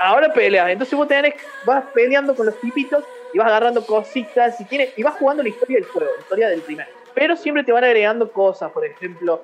Ahora 0.00 0.32
pelean. 0.32 0.70
Entonces 0.70 0.98
vos 0.98 1.06
tenés, 1.06 1.34
vas 1.64 1.84
peleando 1.94 2.34
con 2.34 2.46
los 2.46 2.60
tipitos 2.60 3.04
y 3.32 3.38
vas 3.38 3.46
agarrando 3.46 3.86
cositas 3.86 4.60
y, 4.60 4.64
tiene, 4.64 4.90
y 4.96 5.04
vas 5.04 5.14
jugando 5.14 5.44
la 5.44 5.50
historia 5.50 5.76
del 5.76 5.86
juego, 5.86 6.10
la 6.16 6.20
historia 6.20 6.48
del 6.48 6.62
primer. 6.62 6.88
Pero 7.14 7.36
siempre 7.36 7.62
te 7.62 7.70
van 7.70 7.84
agregando 7.84 8.32
cosas, 8.32 8.72
por 8.72 8.84
ejemplo, 8.84 9.40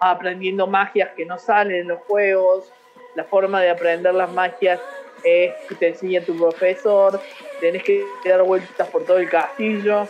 aprendiendo 0.00 0.66
magias 0.66 1.10
que 1.16 1.24
no 1.24 1.38
salen 1.38 1.82
en 1.82 1.88
los 1.88 2.00
juegos. 2.00 2.72
La 3.18 3.24
forma 3.24 3.60
de 3.60 3.68
aprender 3.68 4.14
las 4.14 4.30
magias 4.30 4.78
es 5.24 5.52
que 5.68 5.74
te 5.74 5.88
enseña 5.88 6.20
tu 6.20 6.38
profesor. 6.38 7.20
Tenés 7.58 7.82
que 7.82 8.04
dar 8.24 8.40
vueltas 8.44 8.86
por 8.90 9.04
todo 9.04 9.18
el 9.18 9.28
castillo 9.28 10.06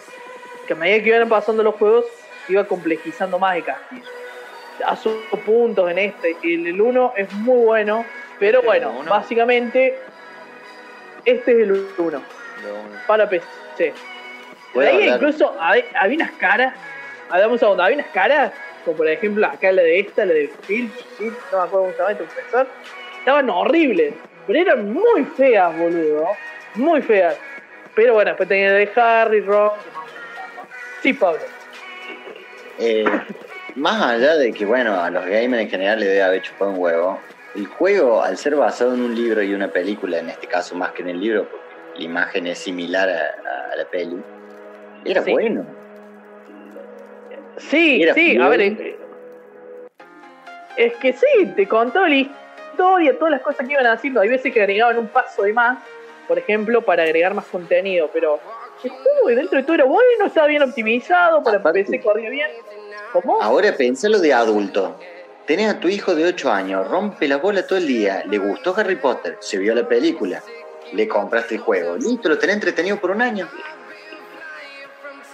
que 0.66 0.74
a 0.74 0.76
medida 0.76 1.02
que 1.02 1.08
iban 1.08 1.26
pasando 1.26 1.62
los 1.62 1.74
juegos, 1.76 2.04
iba 2.50 2.64
complejizando 2.64 3.38
más 3.38 3.56
el 3.56 3.64
castillo. 3.64 4.04
A 4.84 4.94
sus 4.94 5.14
puntos 5.46 5.90
en 5.90 5.96
este, 5.96 6.36
el 6.44 6.78
1 6.78 7.14
es 7.16 7.32
muy 7.32 7.64
bueno, 7.64 8.04
pero 8.38 8.58
Este 8.58 8.66
bueno, 8.66 8.90
uno. 9.00 9.10
básicamente 9.10 9.98
este 11.24 11.52
es 11.52 11.58
el 11.60 11.72
1 11.72 11.88
Lo 11.96 12.08
uno. 12.10 12.22
para 13.06 13.26
PC. 13.26 13.44
Por 13.78 14.84
¿Puedo 14.84 14.90
ahí 14.90 15.08
incluso 15.08 15.56
había, 15.58 15.84
unas 16.14 16.32
caras, 16.32 16.74
hagamos 17.30 17.54
un 17.54 17.58
segundo, 17.58 17.82
había 17.84 17.96
unas 17.96 18.08
caras, 18.12 18.52
como 18.88 18.96
por 18.96 19.08
ejemplo 19.08 19.46
acá 19.46 19.70
la 19.70 19.82
de 19.82 20.00
esta, 20.00 20.24
la 20.24 20.32
de 20.32 20.50
Phil, 20.66 20.90
Phil, 21.18 21.30
no 21.52 21.58
me 21.58 21.64
acuerdo 21.64 21.70
cómo 21.70 21.92
se 21.92 21.98
llama 21.98 22.10
este 22.12 22.24
profesor, 22.24 22.66
estaban 23.18 23.50
horribles, 23.50 24.14
pero 24.46 24.58
eran 24.60 24.90
muy 24.90 25.24
feas, 25.36 25.76
boludo, 25.76 26.26
muy 26.76 27.02
feas. 27.02 27.36
Pero 27.94 28.14
bueno, 28.14 28.30
después 28.30 28.48
tenía 28.48 28.72
de 28.72 28.90
Harry, 28.96 29.40
Ron. 29.42 29.72
Sí, 31.02 31.12
Pablo. 31.12 31.40
Eh, 32.78 33.04
más 33.74 34.00
allá 34.00 34.36
de 34.36 34.52
que, 34.54 34.64
bueno, 34.64 34.98
a 34.98 35.10
los 35.10 35.26
gamers 35.26 35.64
en 35.64 35.68
general 35.68 36.00
le 36.00 36.06
debe 36.06 36.22
haber 36.22 36.40
chupado 36.40 36.70
un 36.70 36.78
huevo, 36.78 37.20
el 37.56 37.66
juego, 37.66 38.22
al 38.22 38.38
ser 38.38 38.56
basado 38.56 38.94
en 38.94 39.02
un 39.02 39.14
libro 39.14 39.42
y 39.42 39.52
una 39.52 39.68
película, 39.68 40.18
en 40.18 40.30
este 40.30 40.46
caso 40.46 40.74
más 40.74 40.92
que 40.92 41.02
en 41.02 41.10
el 41.10 41.20
libro, 41.20 41.46
porque 41.50 41.98
la 41.98 42.04
imagen 42.04 42.46
es 42.46 42.58
similar 42.58 43.10
a, 43.10 43.72
a 43.72 43.76
la 43.76 43.84
peli, 43.84 44.16
era 45.04 45.20
Sí. 45.22 45.32
bueno. 45.32 45.66
Sí, 47.58 48.04
sí, 48.14 48.36
a 48.38 48.48
ver, 48.48 48.60
es 50.76 50.94
que 50.96 51.12
sí, 51.12 51.46
te 51.56 51.66
contó 51.66 52.06
la 52.06 52.14
historia, 52.14 53.18
todas 53.18 53.32
las 53.32 53.40
cosas 53.42 53.66
que 53.66 53.72
iban 53.72 53.86
haciendo. 53.86 54.20
Hay 54.20 54.28
veces 54.28 54.52
que 54.52 54.60
agregaban 54.60 54.98
un 54.98 55.08
paso 55.08 55.42
de 55.42 55.52
más, 55.52 55.78
por 56.28 56.38
ejemplo, 56.38 56.82
para 56.82 57.02
agregar 57.02 57.34
más 57.34 57.46
contenido, 57.46 58.08
pero 58.12 58.38
el 58.84 58.90
juego 58.90 59.28
dentro 59.28 59.58
de 59.58 59.64
todo 59.64 59.74
era 59.74 59.84
bueno, 59.84 60.26
estaba 60.26 60.46
bien 60.46 60.62
optimizado, 60.62 61.42
para 61.42 61.58
Aparte- 61.58 61.84
PC 61.84 62.00
corría 62.00 62.30
bien. 62.30 62.50
¿Cómo? 63.12 63.42
Ahora 63.42 63.72
pensalo 63.76 64.18
de 64.20 64.32
adulto. 64.32 64.98
Tenés 65.46 65.70
a 65.70 65.80
tu 65.80 65.88
hijo 65.88 66.14
de 66.14 66.26
8 66.26 66.52
años, 66.52 66.86
rompe 66.86 67.26
la 67.26 67.38
bola 67.38 67.66
todo 67.66 67.78
el 67.78 67.86
día, 67.86 68.22
le 68.28 68.36
gustó 68.38 68.74
Harry 68.76 68.96
Potter, 68.96 69.38
se 69.40 69.56
vio 69.58 69.74
la 69.74 69.88
película, 69.88 70.42
le 70.92 71.08
compraste 71.08 71.54
el 71.54 71.60
juego, 71.62 71.96
listo, 71.96 72.28
lo 72.28 72.38
tenés 72.38 72.56
entretenido 72.56 72.98
por 73.00 73.10
un 73.10 73.22
año. 73.22 73.48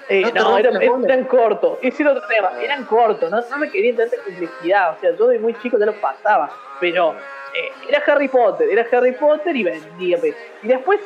Eh, 0.09 0.23
No 0.35 0.51
no, 0.51 0.59
eran, 0.59 0.81
eran 0.83 1.25
cortos. 1.25 1.79
Ese 1.83 2.03
era 2.03 2.13
otro 2.13 2.27
tema. 2.29 2.51
Eran 2.63 2.85
cortos. 2.85 3.31
No, 3.31 3.41
no 3.41 3.59
me 3.59 3.71
querían 3.71 3.97
tanta 3.97 4.17
complejidad. 4.19 4.95
O 4.97 5.01
sea, 5.01 5.17
yo 5.17 5.29
de 5.29 5.39
muy 5.39 5.55
chico 5.55 5.79
ya 5.79 5.87
lo 5.87 5.95
pasaba. 6.01 6.51
Pero 6.81 7.13
eh, 7.13 7.73
era 7.89 8.03
Harry 8.07 8.29
Potter. 8.29 8.69
Era 8.71 8.87
Harry 8.93 9.13
Potter 9.13 9.57
y 9.57 9.65
vendía. 9.65 10.19
Y 10.63 10.69
después 10.69 11.01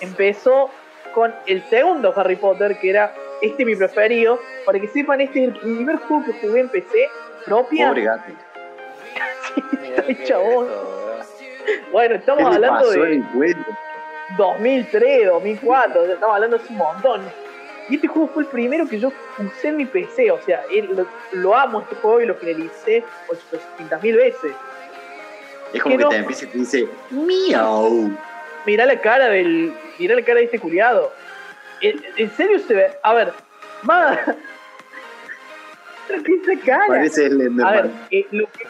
empezó 0.00 0.70
con 1.14 1.34
el 1.46 1.62
segundo 1.64 2.12
Harry 2.16 2.36
Potter, 2.36 2.78
que 2.78 2.90
era 2.90 3.12
este 3.42 3.64
mi 3.64 3.74
preferido. 3.74 4.38
Para 4.64 4.78
que 4.78 4.88
sepan, 4.88 5.20
este 5.20 5.42
es 5.44 5.48
el 5.48 5.58
primer 5.60 5.96
juego 5.96 6.24
que 6.24 6.32
jugué 6.34 6.60
en 6.60 6.68
PC 6.68 7.08
propia. 7.44 7.88
Pobre 7.88 8.02
gato. 8.02 8.32
Qué 10.06 10.24
chabón. 10.24 10.68
Bueno, 11.90 12.14
¿Qué 12.14 12.18
estamos 12.20 12.54
hablando 12.54 12.90
de 12.90 13.06
al 13.06 13.22
juego? 13.32 13.60
2003, 14.36 15.26
2004, 15.26 16.00
o 16.00 16.04
sea, 16.04 16.14
estamos 16.14 16.34
hablando 16.34 16.56
hace 16.56 16.72
un 16.72 16.78
montón. 16.78 17.22
Y 17.88 17.94
este 17.96 18.08
juego 18.08 18.28
fue 18.34 18.42
el 18.42 18.48
primero 18.48 18.88
que 18.88 18.98
yo 18.98 19.12
usé 19.38 19.68
en 19.68 19.76
mi 19.76 19.86
PC, 19.86 20.30
o 20.32 20.40
sea, 20.42 20.62
lo, 20.90 21.06
lo 21.32 21.56
amo 21.56 21.80
este 21.82 21.94
juego 21.96 22.20
y 22.20 22.26
lo 22.26 22.34
finalicé 22.34 23.04
800 23.28 24.02
mil 24.02 24.16
veces. 24.16 24.52
Es 25.72 25.82
como 25.82 25.94
que 25.94 25.98
que 25.98 26.04
no. 26.04 26.08
te 26.10 26.16
empieza 26.16 26.44
y 26.44 26.48
te 26.48 26.58
dice, 26.58 26.88
miau. 27.10 28.10
Mirá 28.64 28.86
la 28.86 29.00
cara 29.00 29.28
del. 29.28 29.72
Mirá 29.98 30.16
la 30.16 30.22
cara 30.22 30.38
de 30.40 30.46
este 30.46 30.58
culiado. 30.58 31.12
En, 31.80 32.02
en 32.16 32.30
serio 32.36 32.58
se 32.58 32.74
ve. 32.74 32.90
A 33.02 33.14
ver, 33.14 33.32
más. 33.82 34.18
¿Qué 36.08 36.32
esa 36.52 36.64
cara? 36.64 36.86
Parece 36.88 37.20
A 37.20 37.28
ver, 37.28 37.32
Slenderman. 37.32 38.06
eh, 38.10 38.26
lo 38.30 38.46
que- 38.52 38.66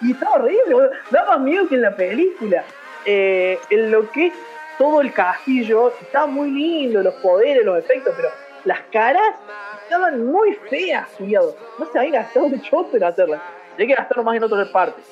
y 0.02 0.12
está 0.12 0.30
horrible, 0.30 0.74
boludo. 0.74 0.90
da 1.10 1.24
más 1.26 1.40
miedo 1.40 1.68
que 1.68 1.74
en 1.76 1.82
la 1.82 1.94
película. 1.96 2.64
Eh, 3.04 3.58
en 3.70 3.90
lo 3.90 4.10
que 4.10 4.26
es 4.28 4.32
todo 4.78 5.00
el 5.00 5.12
castillo, 5.12 5.92
estaba 6.00 6.26
muy 6.26 6.50
lindo, 6.50 7.02
los 7.02 7.14
poderes, 7.14 7.64
los 7.64 7.78
efectos, 7.78 8.14
pero 8.16 8.28
las 8.64 8.80
caras 8.92 9.34
estaban 9.82 10.24
muy 10.26 10.54
feas, 10.68 11.08
culiado. 11.16 11.56
No 11.78 11.86
se 11.86 11.98
habían 11.98 12.14
gastado 12.14 12.48
de 12.48 12.60
choto 12.60 12.96
en 12.96 13.04
hacerlas. 13.04 13.40
Hay 13.78 13.86
que 13.86 13.94
gastarlo 13.94 14.24
más 14.24 14.36
en 14.36 14.44
otras 14.44 14.68
partes. 14.68 15.04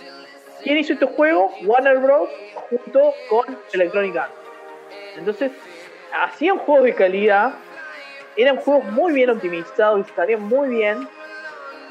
¿Quién 0.63 0.79
hizo 0.79 0.95
este 0.95 1.07
juego? 1.07 1.51
Warner 1.65 1.99
Bros. 1.99 2.29
junto 2.71 3.13
con 3.29 3.59
Electronic 3.73 4.17
Arts. 4.17 4.33
Entonces, 5.17 5.53
hacían 6.19 6.59
juegos 6.59 6.85
de 6.85 6.95
calidad, 6.95 7.53
eran 8.37 8.57
juegos 8.57 8.85
muy 8.87 9.13
bien 9.13 9.31
optimizados 9.31 10.07
y 10.09 10.13
salían 10.15 10.41
muy 10.43 10.69
bien. 10.71 11.07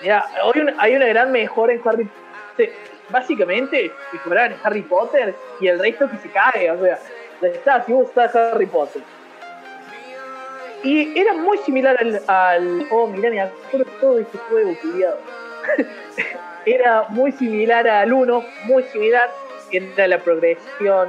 Mira, 0.02 0.26
hoy 0.44 0.60
un- 0.62 0.74
hay 0.80 0.96
una 0.96 1.06
gran 1.08 1.32
mejora 1.32 1.74
en 1.74 1.82
Harry 1.86 2.06
Potter. 2.06 2.74
Básicamente, 3.10 3.92
mejorar 4.12 4.52
en 4.52 4.58
Harry 4.64 4.82
Potter 4.82 5.36
y 5.60 5.68
el 5.68 5.78
resto 5.80 6.10
que 6.10 6.18
se 6.18 6.30
cae. 6.30 6.72
O 6.72 6.82
sea, 6.84 7.00
está, 7.46 7.84
si 7.84 7.94
vos 7.94 8.08
estás 8.08 8.36
Harry 8.36 8.66
Potter. 8.66 9.02
Y 10.84 11.18
era 11.18 11.34
muy 11.34 11.58
similar 11.60 11.98
al. 12.00 12.22
al 12.28 12.88
oh, 12.92 13.08
mirá, 13.08 13.50
me 13.72 13.86
todo 14.02 14.20
este 14.20 14.38
juego, 14.38 14.76
cuidado. 14.82 15.18
era 16.66 17.06
muy 17.10 17.32
similar 17.32 17.88
al 17.88 18.12
1, 18.12 18.46
muy 18.66 18.84
similar. 18.84 19.30
Era 19.72 20.08
la 20.08 20.20
progresión 20.20 21.08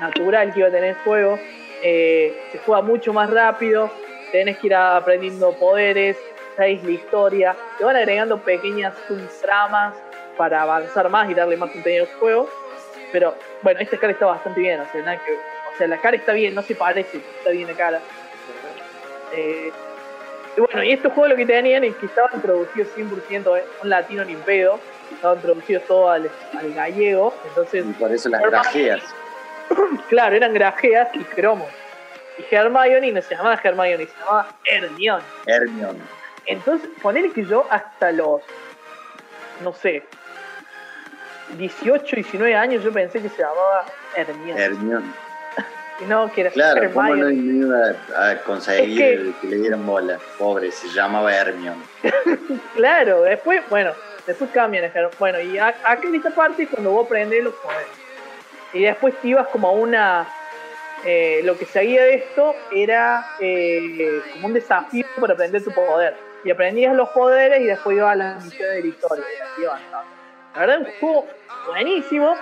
natural 0.00 0.52
que 0.52 0.60
iba 0.60 0.68
a 0.68 0.72
tener 0.72 0.90
el 0.90 0.96
juego. 0.96 1.38
Eh, 1.82 2.34
se 2.50 2.58
juega 2.58 2.82
mucho 2.82 3.12
más 3.12 3.30
rápido. 3.30 3.90
Tenés 4.32 4.58
que 4.58 4.68
ir 4.68 4.74
aprendiendo 4.74 5.52
poderes. 5.52 6.16
Sabéis 6.56 6.82
la 6.82 6.90
historia. 6.92 7.56
Te 7.78 7.84
van 7.84 7.96
agregando 7.96 8.38
pequeñas 8.38 8.94
subtramas 9.06 9.94
para 10.36 10.62
avanzar 10.62 11.08
más 11.10 11.30
y 11.30 11.34
darle 11.34 11.56
más 11.56 11.70
contenido 11.70 12.04
al 12.04 12.18
juego. 12.18 12.48
Pero 13.12 13.34
bueno, 13.62 13.80
esta 13.80 13.98
cara 13.98 14.12
está 14.12 14.26
bastante 14.26 14.60
bien. 14.60 14.80
O 14.80 14.86
sea, 14.90 15.02
nada 15.02 15.18
que- 15.18 15.53
o 15.74 15.76
sea, 15.76 15.88
la 15.88 15.98
cara 15.98 16.16
está 16.16 16.32
bien, 16.32 16.54
no 16.54 16.62
se 16.62 16.74
parece, 16.74 17.18
está 17.38 17.50
bien 17.50 17.66
la 17.66 17.74
cara. 17.74 18.00
Eh, 19.32 19.72
y 20.56 20.60
bueno, 20.60 20.84
y 20.84 20.92
estos 20.92 21.12
juegos 21.12 21.30
lo 21.30 21.36
que 21.36 21.46
tenían 21.46 21.82
es 21.82 21.96
que 21.96 22.06
estaban 22.06 22.40
traducidos 22.40 22.88
100% 22.96 23.58
en 23.58 23.64
un 23.82 23.88
latino 23.88 24.24
ni 24.24 24.36
pedo, 24.36 24.78
estaban 25.12 25.40
traducidos 25.40 25.82
todo 25.84 26.10
al, 26.10 26.30
al 26.56 26.74
gallego, 26.74 27.34
entonces, 27.48 27.84
Y 27.84 27.92
por 27.94 28.12
eso 28.12 28.28
las 28.28 28.42
grajeas. 28.42 29.02
claro, 30.08 30.36
eran 30.36 30.54
grajeas 30.54 31.08
y 31.14 31.24
cromos. 31.24 31.68
Y 32.38 32.54
Hermione 32.54 33.10
no 33.12 33.22
se 33.22 33.34
llamaba 33.34 33.60
Hermione, 33.62 34.06
se 34.06 34.18
llamaba 34.20 34.48
Hermione. 34.64 35.24
Hermione. 35.46 35.98
Entonces, 36.46 36.88
ponele 37.02 37.30
que 37.30 37.44
yo 37.44 37.66
hasta 37.70 38.12
los, 38.12 38.42
no 39.62 39.72
sé, 39.72 40.04
18, 41.56 42.16
19 42.16 42.54
años 42.54 42.84
yo 42.84 42.92
pensé 42.92 43.20
que 43.20 43.28
se 43.28 43.42
llamaba 43.42 43.86
Hermione. 44.14 44.62
Hermione. 44.62 45.23
Y 46.00 46.04
no, 46.06 46.30
que 46.32 46.40
era 46.42 46.50
Claro, 46.50 46.90
¿cómo 46.92 47.14
no 47.14 47.30
iba 47.30 47.78
a 48.16 48.36
conseguir 48.42 49.00
Es 49.02 49.18
que- 49.20 49.32
que... 49.40 49.46
le 49.48 49.56
dieran 49.56 49.86
bola? 49.86 50.18
Pobre, 50.38 50.70
se 50.72 50.88
llamaba 50.88 51.34
Hermione. 51.34 51.82
Claro, 52.74 53.22
después, 53.22 53.62
bueno, 53.70 53.92
después 54.26 54.50
cambian. 54.52 54.90
Bueno, 55.18 55.40
y 55.40 55.56
a- 55.58 55.68
acá 55.68 56.00
en 56.04 56.14
esta 56.16 56.30
parte 56.30 56.64
es 56.64 56.68
cuando 56.68 56.90
vos 56.90 57.06
aprendés 57.06 57.44
los 57.44 57.54
poderes. 57.54 57.86
Y 58.72 58.82
después 58.82 59.14
te 59.20 59.28
ibas 59.28 59.46
como 59.48 59.68
a 59.68 59.72
una. 59.72 60.26
eh, 61.04 61.42
lo 61.44 61.56
que 61.58 61.66
seguía 61.66 62.02
de 62.02 62.14
esto 62.14 62.54
era 62.72 63.24
eh, 63.38 64.20
como 64.32 64.48
un 64.48 64.54
desafío 64.54 65.04
para 65.20 65.34
aprender 65.34 65.62
tu 65.62 65.70
poder. 65.70 66.16
Y 66.44 66.50
aprendías 66.50 66.94
los 66.94 67.08
poderes 67.10 67.60
y 67.60 67.64
después 67.64 67.96
ibas 67.96 68.12
a 68.12 68.16
las 68.16 68.44
misiones 68.44 68.82
de 68.82 68.90
la 68.90 69.68
avanzabas. 69.68 70.06
La 70.54 70.60
verdad, 70.60 70.78
un 70.80 70.86
juego 71.00 71.26
buenísimo, 71.68 72.34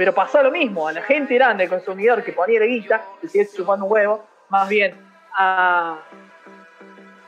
pero 0.00 0.14
pasó 0.14 0.42
lo 0.42 0.50
mismo. 0.50 0.88
A 0.88 0.92
la 0.92 1.02
gente 1.02 1.34
grande, 1.34 1.64
el 1.64 1.68
consumidor 1.68 2.24
que 2.24 2.32
ponía 2.32 2.58
la 2.58 2.64
guita, 2.64 3.02
que 3.20 3.28
sigue 3.28 3.46
chupando 3.54 3.84
un 3.84 3.92
huevo, 3.92 4.24
más 4.48 4.66
bien 4.66 4.94
a, 5.36 5.98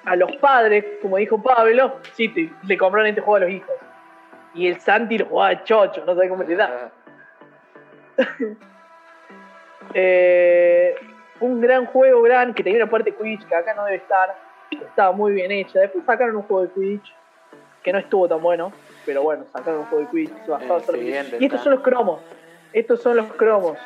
a 0.07 0.17
los 0.17 0.35
padres, 0.37 0.83
como 1.03 1.19
dijo 1.19 1.43
Pablo, 1.43 1.97
sí, 2.15 2.29
te- 2.31 2.51
le 2.67 2.79
compraron 2.79 3.09
este 3.09 3.21
juego 3.21 3.37
a 3.37 3.41
los 3.41 3.51
hijos. 3.51 3.75
Y 4.55 4.69
el 4.69 4.81
Santi 4.81 5.19
lo 5.19 5.27
jugaba 5.27 5.51
de 5.51 5.65
chocho, 5.65 6.03
no 6.07 6.15
sé 6.19 6.27
cómo 6.31 6.45
le 6.45 6.57
da. 6.57 6.91
Eh, 9.95 10.95
un 11.41 11.61
gran 11.61 11.85
juego, 11.87 12.23
gran, 12.23 12.55
que 12.55 12.63
tenía 12.63 12.83
una 12.83 12.91
parte 12.91 13.13
Quidditch 13.15 13.47
que 13.47 13.55
acá 13.55 13.75
no 13.75 13.85
debe 13.85 13.97
estar. 13.99 14.35
Estaba 14.71 15.13
muy 15.13 15.33
bien 15.33 15.51
hecha. 15.51 15.81
Después 15.81 16.05
sacaron 16.07 16.37
un 16.37 16.43
juego 16.45 16.63
de 16.63 16.69
Quidditch 16.71 17.15
que 17.83 17.93
no 17.93 17.99
estuvo 17.99 18.27
tan 18.29 18.41
bueno. 18.41 18.73
Pero 19.05 19.23
bueno, 19.23 19.45
sacaron 19.53 19.81
un 19.81 19.87
juego 19.87 20.05
de 20.05 20.11
Quidditch. 20.11 20.47
bajaba 20.47 20.77
El 20.79 20.83
solo- 20.85 20.99
Y 20.99 21.45
estos 21.45 21.61
son 21.63 21.73
los 21.73 21.83
cromos. 21.83 22.21
Estos 22.73 23.03
son 23.03 23.17
los 23.17 23.33
cromos. 23.35 23.79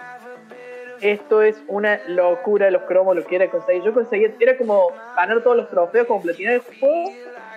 Esto 1.01 1.43
es 1.43 1.62
una 1.66 2.01
locura 2.07 2.70
los 2.70 2.82
cromos, 2.82 3.16
lo 3.16 3.24
que 3.26 3.37
era 3.37 3.51
conseguir. 3.51 3.82
Yo 3.82 3.93
conseguía, 3.93 4.30
era 4.41 4.57
como 4.57 4.93
ganar 5.14 5.43
todos 5.43 5.57
los 5.57 5.70
trofeos, 5.70 6.07
como 6.07 6.22
platinar 6.22 6.55
el 6.55 6.61
juego. 6.61 7.12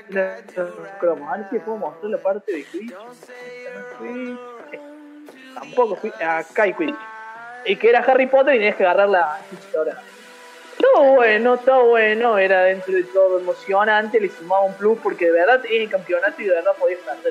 Los 0.10 0.90
cromos. 1.00 1.32
A 1.32 1.38
ver 1.38 1.50
si 1.50 1.60
puedo 1.60 1.78
mostrar 1.78 2.12
la 2.12 2.18
parte 2.18 2.52
de. 2.52 2.60
Eh, 4.02 4.38
Tampoco 5.54 5.96
fui. 5.96 6.12
Acá 6.20 6.64
hay 6.64 6.74
Quidditch. 6.74 6.96
Y 7.66 7.76
que 7.76 7.90
era 7.90 8.00
Harry 8.00 8.28
Potter 8.28 8.56
y 8.56 8.58
tenías 8.58 8.76
que 8.76 8.84
agarrar 8.84 9.10
la 9.10 9.40
ahora. 9.78 10.02
Todo 10.78 11.14
bueno, 11.16 11.58
todo 11.58 11.88
bueno, 11.88 12.38
era 12.38 12.64
dentro 12.64 12.94
de 12.94 13.04
todo 13.04 13.40
emocionante, 13.40 14.20
le 14.20 14.30
sumaba 14.30 14.64
un 14.64 14.74
plus 14.76 14.98
porque 15.00 15.26
de 15.26 15.32
verdad 15.34 15.60
tenía 15.60 15.82
el 15.82 15.90
campeonato 15.90 16.42
y 16.42 16.46
de 16.46 16.56
verdad 16.56 16.72
podías 16.80 17.00
eso. 17.02 17.30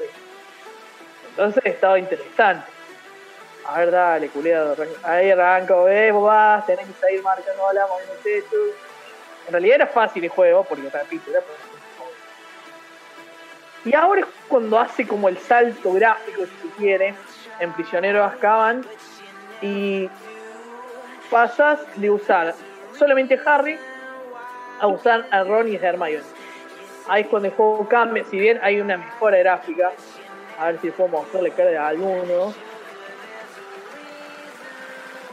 Entonces 1.31 1.63
estaba 1.65 1.99
interesante. 1.99 2.78
A 3.69 3.81
ver, 3.81 3.91
dale, 3.91 4.29
culiado. 4.31 4.75
Ahí 5.03 5.31
arranco, 5.31 5.87
eh, 5.89 6.11
vos 6.11 6.25
vas, 6.25 6.65
tenés 6.65 6.87
que 6.87 7.07
seguir 7.07 7.23
marcando 7.23 7.71
la 7.75 7.87
moviéndote 7.87 8.43
tú. 8.51 8.57
En 9.47 9.53
realidad 9.53 9.75
era 9.75 9.87
fácil 9.87 10.25
el 10.25 10.31
juego, 10.31 10.65
porque 10.65 10.89
repito, 10.89 11.31
era. 11.31 11.43
Y 13.85 13.95
ahora 13.95 14.23
es 14.23 14.27
cuando 14.49 14.79
hace 14.79 15.07
como 15.07 15.29
el 15.29 15.37
salto 15.37 15.93
gráfico, 15.93 16.47
si 16.47 16.69
se 16.69 16.75
quiere, 16.77 17.15
en 17.61 17.73
Prisionero 17.75 18.21
de 18.21 18.25
Azkaban, 18.25 18.87
y 19.61 20.09
pasas 21.31 21.81
de 21.97 22.11
usar 22.11 22.55
solamente 22.99 23.35
a 23.35 23.55
Harry 23.55 23.79
a 24.81 24.87
usar 24.87 25.27
a 25.31 25.45
Ron 25.45 25.69
y 25.69 25.77
a 25.77 25.81
Hermione. 25.81 26.25
Ahí 27.07 27.23
es 27.23 27.29
cuando 27.29 27.49
el 27.49 27.55
juego 27.55 27.87
cambia, 27.87 28.25
si 28.25 28.39
bien 28.39 28.59
hay 28.63 28.81
una 28.81 28.97
mejora 28.97 29.37
gráfica, 29.39 29.93
a 30.59 30.67
ver 30.67 30.81
si 30.81 30.91
puedo 30.91 31.11
mostrarle 31.11 31.51
cara 31.51 31.71
de 31.71 31.79
alguno. 31.79 32.55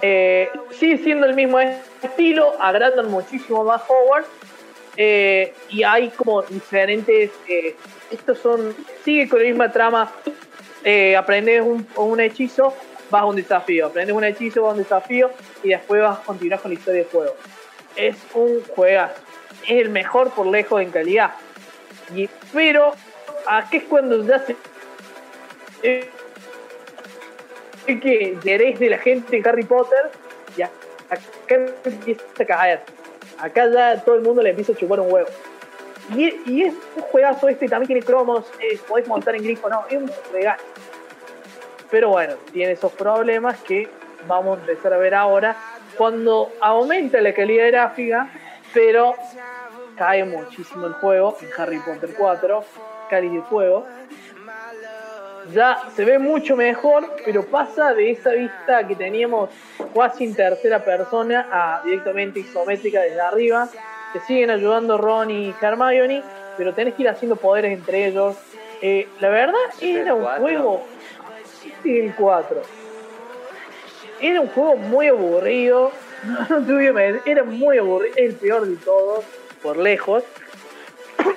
Eh, 0.07 0.51
sigue 0.71 0.99
siendo 0.99 1.25
el 1.25 1.33
mismo 1.33 1.59
estilo, 1.59 2.53
agrandan 2.59 3.09
muchísimo 3.09 3.63
más 3.63 3.81
Hogwarts. 3.87 4.29
eh, 4.97 5.51
y 5.69 5.81
hay 5.81 6.09
como 6.09 6.43
diferentes. 6.43 7.31
eh, 7.47 7.75
estos 8.11 8.37
son. 8.37 8.75
Sigue 9.03 9.27
con 9.27 9.39
la 9.39 9.45
misma 9.45 9.71
trama 9.71 10.11
eh, 10.83 11.15
aprendes 11.15 11.63
un, 11.95 12.19
hechizo, 12.19 12.71
vas 13.09 13.23
a 13.23 13.25
un 13.25 13.35
desafío. 13.35 13.87
Aprendes 13.87 14.15
un 14.15 14.23
hechizo, 14.23 14.61
vas 14.61 14.69
a 14.69 14.73
un 14.73 14.83
desafío 14.83 15.31
y 15.63 15.69
después 15.69 15.99
vas 16.03 16.19
a 16.19 16.21
continuar 16.21 16.59
con 16.59 16.69
la 16.71 16.75
historia 16.75 17.01
del 17.01 17.09
juego. 17.09 17.35
Es 17.95 18.15
un 18.35 18.61
juegazo. 18.75 19.19
Es 19.63 19.81
el 19.81 19.89
mejor 19.89 20.29
por 20.29 20.45
lejos 20.45 20.79
en 20.83 20.91
calidad. 20.91 21.31
Y, 22.15 22.29
pero 22.53 22.93
aquí 23.47 23.77
es 23.77 23.83
cuando 23.85 24.23
ya 24.23 24.39
se. 24.45 24.55
Que 27.85 28.37
querés 28.43 28.79
de 28.79 28.89
la 28.89 28.97
gente 28.97 29.37
en 29.37 29.47
Harry 29.47 29.63
Potter, 29.63 30.11
ya 30.57 30.69
acá 31.09 31.55
empieza 31.83 32.23
a 32.39 32.45
caer. 32.45 32.81
Acá 33.39 33.69
ya 33.71 34.03
todo 34.03 34.15
el 34.15 34.21
mundo 34.21 34.41
le 34.41 34.51
empieza 34.51 34.73
a 34.73 34.75
chupar 34.75 34.99
un 34.99 35.11
huevo. 35.11 35.29
Y, 36.15 36.33
y 36.45 36.63
es 36.63 36.73
un 36.95 37.03
juegazo 37.03 37.49
este, 37.49 37.67
también 37.67 37.87
tiene 37.87 38.01
cromos, 38.03 38.45
eh, 38.59 38.79
podés 38.87 39.07
montar 39.07 39.35
en 39.35 39.43
grifo, 39.43 39.69
no, 39.69 39.85
es 39.89 39.97
un 39.97 40.11
regalo. 40.31 40.61
Pero 41.89 42.09
bueno, 42.09 42.35
tiene 42.51 42.73
esos 42.73 42.91
problemas 42.91 43.59
que 43.61 43.87
vamos 44.27 44.57
a 44.57 44.61
empezar 44.61 44.93
a 44.93 44.97
ver 44.97 45.15
ahora 45.15 45.55
cuando 45.97 46.51
aumenta 46.59 47.21
la 47.21 47.33
calidad 47.33 47.67
gráfica, 47.67 48.29
pero 48.73 49.15
cae 49.97 50.23
muchísimo 50.25 50.87
el 50.87 50.93
juego 50.93 51.37
en 51.41 51.49
Harry 51.57 51.79
Potter 51.79 52.09
4, 52.17 52.63
Cáliz 53.09 53.31
de 53.31 53.41
Fuego. 53.43 53.85
Ya 55.53 55.79
se 55.95 56.05
ve 56.05 56.17
mucho 56.17 56.55
mejor, 56.55 57.15
pero 57.23 57.45
pasa 57.45 57.93
de 57.93 58.11
esa 58.11 58.31
vista 58.31 58.87
que 58.87 58.95
teníamos 58.95 59.49
casi 59.93 60.23
en 60.23 60.35
tercera 60.35 60.83
persona 60.83 61.47
a 61.51 61.81
directamente 61.83 62.39
isométrica 62.39 63.01
desde 63.01 63.21
arriba. 63.21 63.69
Te 64.13 64.19
siguen 64.21 64.49
ayudando 64.49 64.97
Ron 64.97 65.29
y 65.29 65.53
Hermione, 65.61 66.23
pero 66.57 66.73
tenés 66.73 66.95
que 66.95 67.03
ir 67.03 67.09
haciendo 67.09 67.35
poderes 67.35 67.73
entre 67.73 68.07
ellos. 68.07 68.35
Eh, 68.81 69.07
la 69.19 69.29
verdad 69.29 69.59
¿Este 69.73 69.99
era 69.99 70.15
un 70.15 70.25
juego. 70.25 70.83
El 71.83 72.15
4. 72.15 72.61
Era 74.21 74.41
un 74.41 74.47
juego 74.49 74.75
muy 74.77 75.07
aburrido. 75.07 75.91
No, 76.49 76.59
mentir, 76.59 77.21
era 77.25 77.43
muy 77.43 77.77
aburrido. 77.77 78.15
El 78.17 78.33
peor 78.33 78.65
de 78.65 78.77
todos, 78.77 79.23
por 79.61 79.77
lejos. 79.77 80.23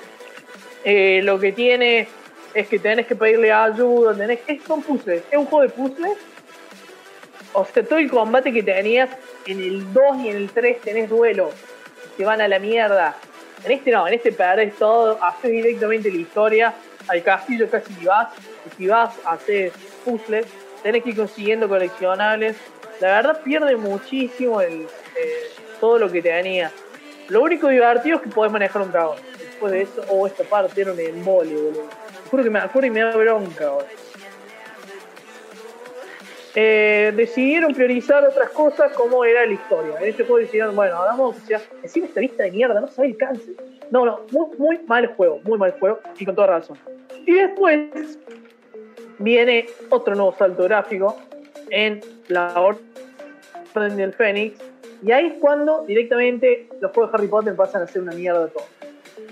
Eh, 0.85 1.19
lo 1.23 1.37
que 1.41 1.51
tiene 1.51 2.07
es 2.53 2.67
que 2.67 2.79
tenés 2.79 3.07
que 3.07 3.15
pedirle 3.15 3.51
ayuda. 3.51 4.15
Tenés, 4.15 4.39
es, 4.47 4.63
son 4.63 4.81
puzzles. 4.81 5.23
Es 5.29 5.37
un 5.37 5.45
juego 5.45 5.63
de 5.63 5.69
puzzles. 5.69 6.17
O 7.53 7.65
sea, 7.65 7.83
todo 7.83 7.99
el 7.99 8.09
combate 8.09 8.53
que 8.53 8.63
tenías 8.63 9.09
en 9.45 9.59
el 9.59 9.93
2 9.93 10.03
y 10.23 10.29
en 10.29 10.37
el 10.37 10.49
3 10.49 10.81
tenés 10.81 11.09
duelo. 11.09 11.51
Que 12.17 12.25
van 12.25 12.41
a 12.41 12.47
la 12.47 12.59
mierda. 12.59 13.15
En 13.65 13.71
este 13.71 13.91
no, 13.91 14.07
en 14.07 14.13
este 14.13 14.31
perdés 14.31 14.75
todo. 14.75 15.23
Haces 15.23 15.51
directamente 15.51 16.11
la 16.11 16.17
historia. 16.17 16.73
Al 17.07 17.23
castillo 17.23 17.69
casi 17.69 17.93
vas. 18.05 18.29
Y 18.67 18.75
si 18.75 18.87
vas, 18.87 19.15
haces 19.25 19.73
puzzles. 20.05 20.45
Tenés 20.83 21.03
que 21.03 21.09
ir 21.09 21.15
consiguiendo 21.15 21.67
coleccionables. 21.67 22.55
La 22.99 23.15
verdad 23.15 23.41
pierde 23.43 23.75
muchísimo 23.77 24.61
el, 24.61 24.81
eh, 24.83 25.49
todo 25.79 25.99
lo 25.99 26.11
que 26.11 26.21
tenía. 26.21 26.71
Lo 27.29 27.41
único 27.41 27.67
divertido 27.69 28.17
es 28.17 28.23
que 28.23 28.29
podés 28.29 28.51
manejar 28.51 28.81
un 28.81 28.91
dragón. 28.91 29.17
Después 29.37 29.71
de 29.71 29.81
eso, 29.83 30.03
o 30.09 30.27
esta 30.27 30.43
parte 30.43 30.81
era 30.81 30.91
un 30.91 30.99
embole, 30.99 31.53
boludo. 31.53 31.89
Juro 32.29 32.43
que 32.43 32.49
me 32.49 32.59
da 32.99 33.15
bronca, 33.15 33.69
boludo. 33.69 34.09
Eh, 36.55 37.13
decidieron 37.15 37.73
priorizar 37.73 38.25
otras 38.25 38.49
cosas 38.49 38.91
como 38.93 39.23
era 39.23 39.45
la 39.45 39.53
historia. 39.53 39.95
En 39.99 40.09
este 40.09 40.23
juego 40.23 40.39
decidieron, 40.39 40.75
bueno, 40.75 40.97
hagamos, 40.97 41.37
o 41.37 41.39
sea, 41.45 41.61
encima 41.83 42.07
esta 42.07 42.21
lista 42.21 42.43
de 42.43 42.51
mierda, 42.51 42.81
no 42.81 42.87
sabe 42.87 43.09
el 43.09 43.17
cáncer. 43.17 43.53
No, 43.91 44.05
no, 44.05 44.21
muy, 44.31 44.57
muy 44.57 44.79
mal 44.87 45.07
juego, 45.15 45.39
muy 45.43 45.57
mal 45.57 45.71
juego, 45.79 45.99
y 46.17 46.25
con 46.25 46.35
toda 46.35 46.47
razón. 46.47 46.77
Y 47.25 47.33
después 47.33 48.17
viene 49.19 49.67
otro 49.89 50.15
nuevo 50.15 50.35
salto 50.37 50.63
gráfico 50.63 51.15
en 51.69 52.01
la 52.27 52.53
Orden 52.59 53.95
del 53.95 54.13
Fénix. 54.13 54.59
Y 55.03 55.11
ahí 55.11 55.27
es 55.27 55.33
cuando 55.39 55.85
directamente 55.85 56.67
los 56.81 56.91
juegos 56.91 57.11
de 57.11 57.17
Harry 57.17 57.27
Potter 57.27 57.55
pasan 57.55 57.83
a 57.83 57.87
ser 57.87 58.01
una 58.01 58.13
mierda 58.13 58.47
todo. 58.47 58.65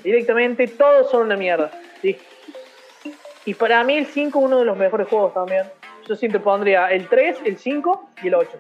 Directamente 0.04 0.68
todos 0.68 1.10
son 1.10 1.24
una 1.24 1.36
mierda. 1.36 1.72
¿sí? 2.02 2.18
Y 3.48 3.54
para 3.54 3.84
mí 3.84 3.98
el 3.98 4.06
5 4.06 4.38
es 4.39 4.45
uno 4.45 4.60
de 4.60 4.66
los 4.66 4.78
mejores 4.78 5.08
juegos 5.08 5.34
también. 5.34 5.64
Yo 6.08 6.16
siempre 6.16 6.39
pondría 6.39 6.88
el 6.91 7.08
3, 7.08 7.39
el 7.45 7.58
5 7.58 8.10
y 8.22 8.28
el 8.28 8.36
8. 8.36 8.52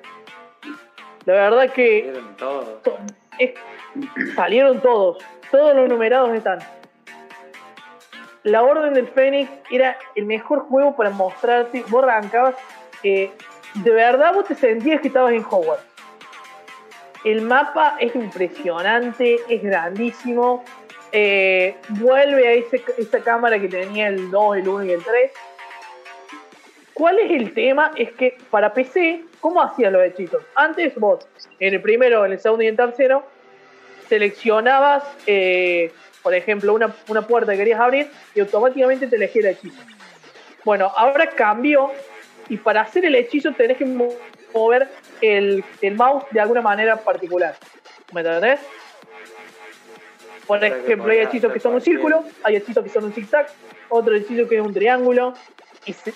La 1.25 1.33
verdad 1.33 1.69
que 1.71 2.03
Vieron 2.03 2.37
todo. 2.37 2.61
to- 2.83 2.97
es- 3.37 3.53
salieron 4.35 4.79
todos. 4.81 5.17
Todos 5.51 5.75
los 5.75 5.89
numerados 5.89 6.33
están. 6.33 6.59
La 8.43 8.63
Orden 8.63 8.93
del 8.93 9.07
Fénix 9.09 9.49
era 9.69 9.97
el 10.15 10.25
mejor 10.25 10.59
juego 10.69 10.95
para 10.95 11.09
mostrarte. 11.09 11.83
Vos 11.89 12.03
arrancabas. 12.03 12.55
eh, 13.03 13.31
de 13.75 13.91
verdad 13.91 14.33
vos 14.33 14.45
te 14.45 14.55
sentías 14.55 15.01
que 15.01 15.09
estabas 15.09 15.31
en 15.33 15.43
Hogwarts. 15.47 15.83
El 17.23 17.41
mapa 17.41 17.97
es 17.99 18.15
impresionante, 18.15 19.37
es 19.49 19.61
grandísimo. 19.61 20.63
Eh, 21.11 21.75
vuelve 21.89 22.47
a 22.47 22.51
ese- 22.53 22.83
esa 22.97 23.19
cámara 23.23 23.59
que 23.59 23.67
tenía 23.67 24.07
el 24.07 24.29
2, 24.31 24.57
el 24.57 24.67
1 24.67 24.83
y 24.85 24.91
el 24.91 25.03
3. 25.03 25.31
¿Cuál 26.93 27.19
es 27.19 27.29
el 27.31 27.53
tema? 27.53 27.91
Es 27.95 28.11
que 28.13 28.37
para 28.49 28.73
PC, 28.73 29.21
¿cómo 29.39 29.61
hacías 29.61 29.91
los 29.91 30.03
hechizos? 30.03 30.41
Antes 30.55 30.95
vos, 30.95 31.27
en 31.59 31.73
el 31.75 31.81
primero, 31.81 32.25
en 32.25 32.31
el 32.33 32.39
segundo 32.39 32.63
y 32.63 32.67
en 32.67 32.71
el 32.73 32.77
tercero, 32.77 33.23
seleccionabas, 34.09 35.03
eh, 35.27 35.91
por 36.23 36.33
ejemplo, 36.33 36.73
una, 36.73 36.95
una 37.07 37.21
puerta 37.21 37.51
que 37.51 37.59
querías 37.59 37.79
abrir 37.79 38.09
y 38.33 38.39
automáticamente 38.39 39.07
te 39.07 39.15
elegía 39.15 39.41
el 39.41 39.47
hechizo. 39.55 39.81
Bueno, 40.63 40.91
ahora 40.95 41.29
cambió 41.29 41.91
y 42.49 42.57
para 42.57 42.81
hacer 42.81 43.05
el 43.05 43.15
hechizo 43.15 43.51
tenés 43.53 43.77
que 43.77 43.85
mo- 43.85 44.13
mover 44.53 44.87
el, 45.21 45.63
el 45.81 45.95
mouse 45.95 46.25
de 46.31 46.39
alguna 46.41 46.61
manera 46.61 46.95
particular. 46.97 47.55
¿Me 48.13 48.21
entendés? 48.21 48.59
Por 50.47 50.63
ejemplo, 50.63 51.11
hay 51.11 51.19
hechizos 51.19 51.51
que 51.51 51.59
son 51.59 51.73
un 51.73 51.81
círculo, 51.81 52.23
hay 52.41 52.55
hechizos 52.55 52.81
que 52.81 52.89
son 52.89 53.03
un 53.03 53.13
zigzag, 53.13 53.47
otro 53.89 54.15
hechizo 54.15 54.47
que 54.47 54.55
es 54.55 54.61
un 54.61 54.73
triángulo. 54.73 55.33
Y 55.85 55.93
se, 55.93 56.13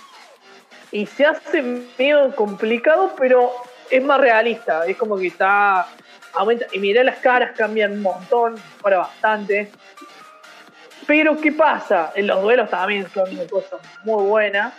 y 0.91 1.05
se 1.05 1.25
hace 1.25 1.61
medio 1.61 2.33
complicado, 2.35 3.13
pero 3.17 3.51
es 3.89 4.01
más 4.01 4.19
realista. 4.19 4.85
Es 4.85 4.95
como 4.95 5.17
que 5.17 5.27
está. 5.27 5.85
Aumenta. 6.33 6.65
Y 6.71 6.79
mirá, 6.79 7.03
las 7.03 7.17
caras 7.17 7.51
cambian 7.57 7.91
un 7.91 8.01
montón, 8.01 8.55
para 8.81 8.99
bastante. 8.99 9.69
Pero, 11.05 11.39
¿qué 11.41 11.51
pasa? 11.51 12.13
En 12.15 12.27
los 12.27 12.41
duelos 12.41 12.69
también 12.69 13.09
son 13.09 13.29
una 13.31 13.45
cosa 13.47 13.77
muy 14.05 14.23
buena. 14.23 14.73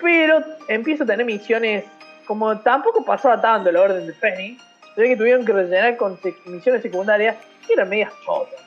Pero 0.00 0.44
empieza 0.68 1.02
a 1.02 1.06
tener 1.06 1.26
misiones. 1.26 1.84
Como 2.24 2.56
tampoco 2.60 3.04
pasaba 3.04 3.40
tanto 3.40 3.72
la 3.72 3.80
orden 3.80 4.06
de 4.06 4.12
Fénix. 4.12 4.62
Se 4.94 5.00
ve 5.00 5.08
que 5.08 5.16
tuvieron 5.16 5.44
que 5.44 5.52
rellenar 5.52 5.96
con 5.96 6.20
misiones 6.46 6.82
secundarias 6.82 7.36
que 7.68 7.74
eran 7.74 7.88
medias 7.88 8.12
chotas. 8.24 8.60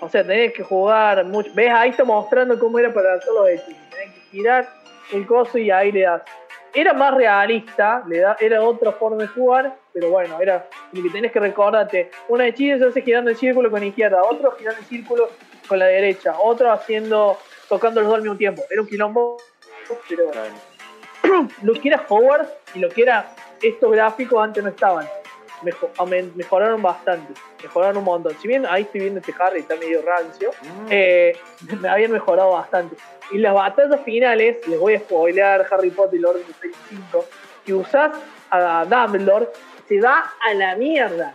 O 0.00 0.08
sea, 0.08 0.22
tenés 0.22 0.52
que 0.52 0.62
jugar 0.62 1.24
mucho. 1.24 1.50
¿Ves? 1.54 1.70
Ahí 1.70 1.90
está 1.90 2.04
mostrando 2.04 2.58
cómo 2.58 2.78
era 2.78 2.92
para 2.92 3.14
hacer 3.14 3.32
los 3.32 3.48
hechizos. 3.48 3.90
Tenés 3.90 4.14
que 4.14 4.20
girar 4.30 4.68
el 5.12 5.26
coso 5.26 5.56
y 5.56 5.70
ahí 5.70 5.90
le 5.92 6.02
das. 6.02 6.22
Era 6.74 6.92
más 6.92 7.14
realista, 7.14 8.02
le 8.06 8.18
da, 8.18 8.36
era 8.40 8.60
otra 8.60 8.90
forma 8.92 9.18
de 9.22 9.28
jugar, 9.28 9.76
pero 9.92 10.10
bueno, 10.10 10.40
era 10.40 10.68
como 10.90 11.04
que 11.04 11.10
tenés 11.10 11.30
que 11.30 11.38
recordarte. 11.38 12.10
Una 12.28 12.48
hechizo 12.48 12.78
se 12.78 12.86
hace 12.86 13.02
girando 13.02 13.30
el 13.30 13.36
círculo 13.36 13.70
con 13.70 13.80
la 13.80 13.86
izquierda, 13.86 14.22
otro 14.24 14.50
girando 14.58 14.80
el 14.80 14.86
círculo 14.86 15.30
con 15.68 15.78
la 15.78 15.86
derecha, 15.86 16.34
otro 16.38 16.72
haciendo, 16.72 17.38
tocando 17.68 18.00
los 18.00 18.08
dos 18.08 18.16
al 18.16 18.22
mismo 18.22 18.36
tiempo. 18.36 18.62
Era 18.68 18.82
un 18.82 18.88
quilombo, 18.88 19.36
pero 20.08 20.30
Claro. 20.30 21.48
lo 21.62 21.72
que 21.74 21.88
era 21.88 22.04
Hogwarts 22.08 22.50
y 22.74 22.80
lo 22.80 22.88
que 22.88 23.02
era 23.02 23.26
estos 23.62 23.92
gráficos 23.92 24.42
antes 24.42 24.62
no 24.62 24.70
estaban. 24.70 25.06
Mejo- 25.62 25.90
aumen- 25.96 26.32
mejoraron 26.34 26.82
bastante, 26.82 27.32
mejoraron 27.62 27.98
un 27.98 28.04
montón. 28.04 28.36
Si 28.40 28.48
bien 28.48 28.66
ahí 28.66 28.82
estoy 28.82 29.02
viendo 29.02 29.20
este 29.20 29.32
Harry, 29.38 29.60
está 29.60 29.76
medio 29.76 30.02
rancio, 30.02 30.50
eh, 30.90 31.36
me 31.80 31.88
habían 31.88 32.10
mejorado 32.12 32.50
bastante. 32.52 32.96
Y 33.30 33.38
las 33.38 33.54
batallas 33.54 34.00
finales, 34.04 34.66
les 34.68 34.78
voy 34.78 34.94
a 34.94 34.98
spoilear 35.00 35.66
Harry 35.70 35.90
Potter 35.90 36.14
y 36.16 36.18
el 36.18 36.26
Orden 36.26 36.42
del 36.44 36.54
Fénix 36.54 36.78
5, 36.90 37.24
que 37.64 37.72
usás 37.74 38.12
a 38.50 38.84
Dumbledore, 38.84 39.48
se 39.88 40.00
va 40.00 40.32
a 40.46 40.54
la 40.54 40.74
mierda. 40.76 41.34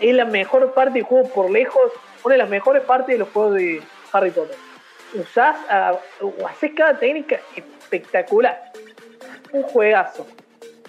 Es 0.00 0.14
la 0.14 0.24
mejor 0.24 0.72
parte 0.72 0.94
del 0.94 1.02
juego 1.04 1.28
por 1.28 1.50
lejos, 1.50 1.92
una 2.24 2.34
de 2.34 2.38
las 2.38 2.48
mejores 2.48 2.82
partes 2.84 3.08
de 3.08 3.18
los 3.18 3.28
juegos 3.30 3.54
de 3.54 3.82
Harry 4.12 4.30
Potter. 4.30 4.56
Usás, 5.14 5.56
a, 5.68 5.92
o 6.20 6.46
haces 6.48 6.72
cada 6.74 6.98
técnica 6.98 7.38
espectacular. 7.54 8.72
Un 9.52 9.62
juegazo. 9.64 10.26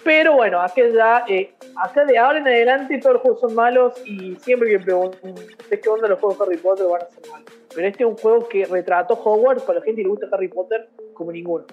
Pero 0.02 0.34
bueno, 0.34 0.60
acá 0.60 0.82
ya, 0.92 1.24
eh, 1.28 1.53
acá 1.76 2.04
de 2.04 2.18
ahora 2.18 2.38
en 2.38 2.46
adelante 2.46 2.98
todos 2.98 3.14
los 3.14 3.22
juegos 3.22 3.40
son 3.40 3.54
malos 3.54 3.94
y 4.06 4.36
siempre 4.36 4.68
que 4.70 4.78
pregunten 4.80 5.34
qué 5.82 5.88
onda 5.88 6.08
los 6.08 6.18
juegos 6.20 6.38
de 6.38 6.44
Harry 6.44 6.56
Potter 6.58 6.86
van 6.86 7.02
a 7.02 7.06
ser 7.10 7.30
malos. 7.30 7.46
Pero 7.74 7.86
este 7.88 8.02
es 8.04 8.08
un 8.08 8.16
juego 8.16 8.48
que 8.48 8.64
retrató 8.66 9.14
Hogwarts 9.14 9.62
para 9.64 9.78
la 9.80 9.84
gente 9.84 10.00
que 10.02 10.08
le 10.08 10.08
gusta 10.10 10.26
Harry 10.32 10.48
Potter 10.48 10.88
como 11.14 11.32
ninguno. 11.32 11.64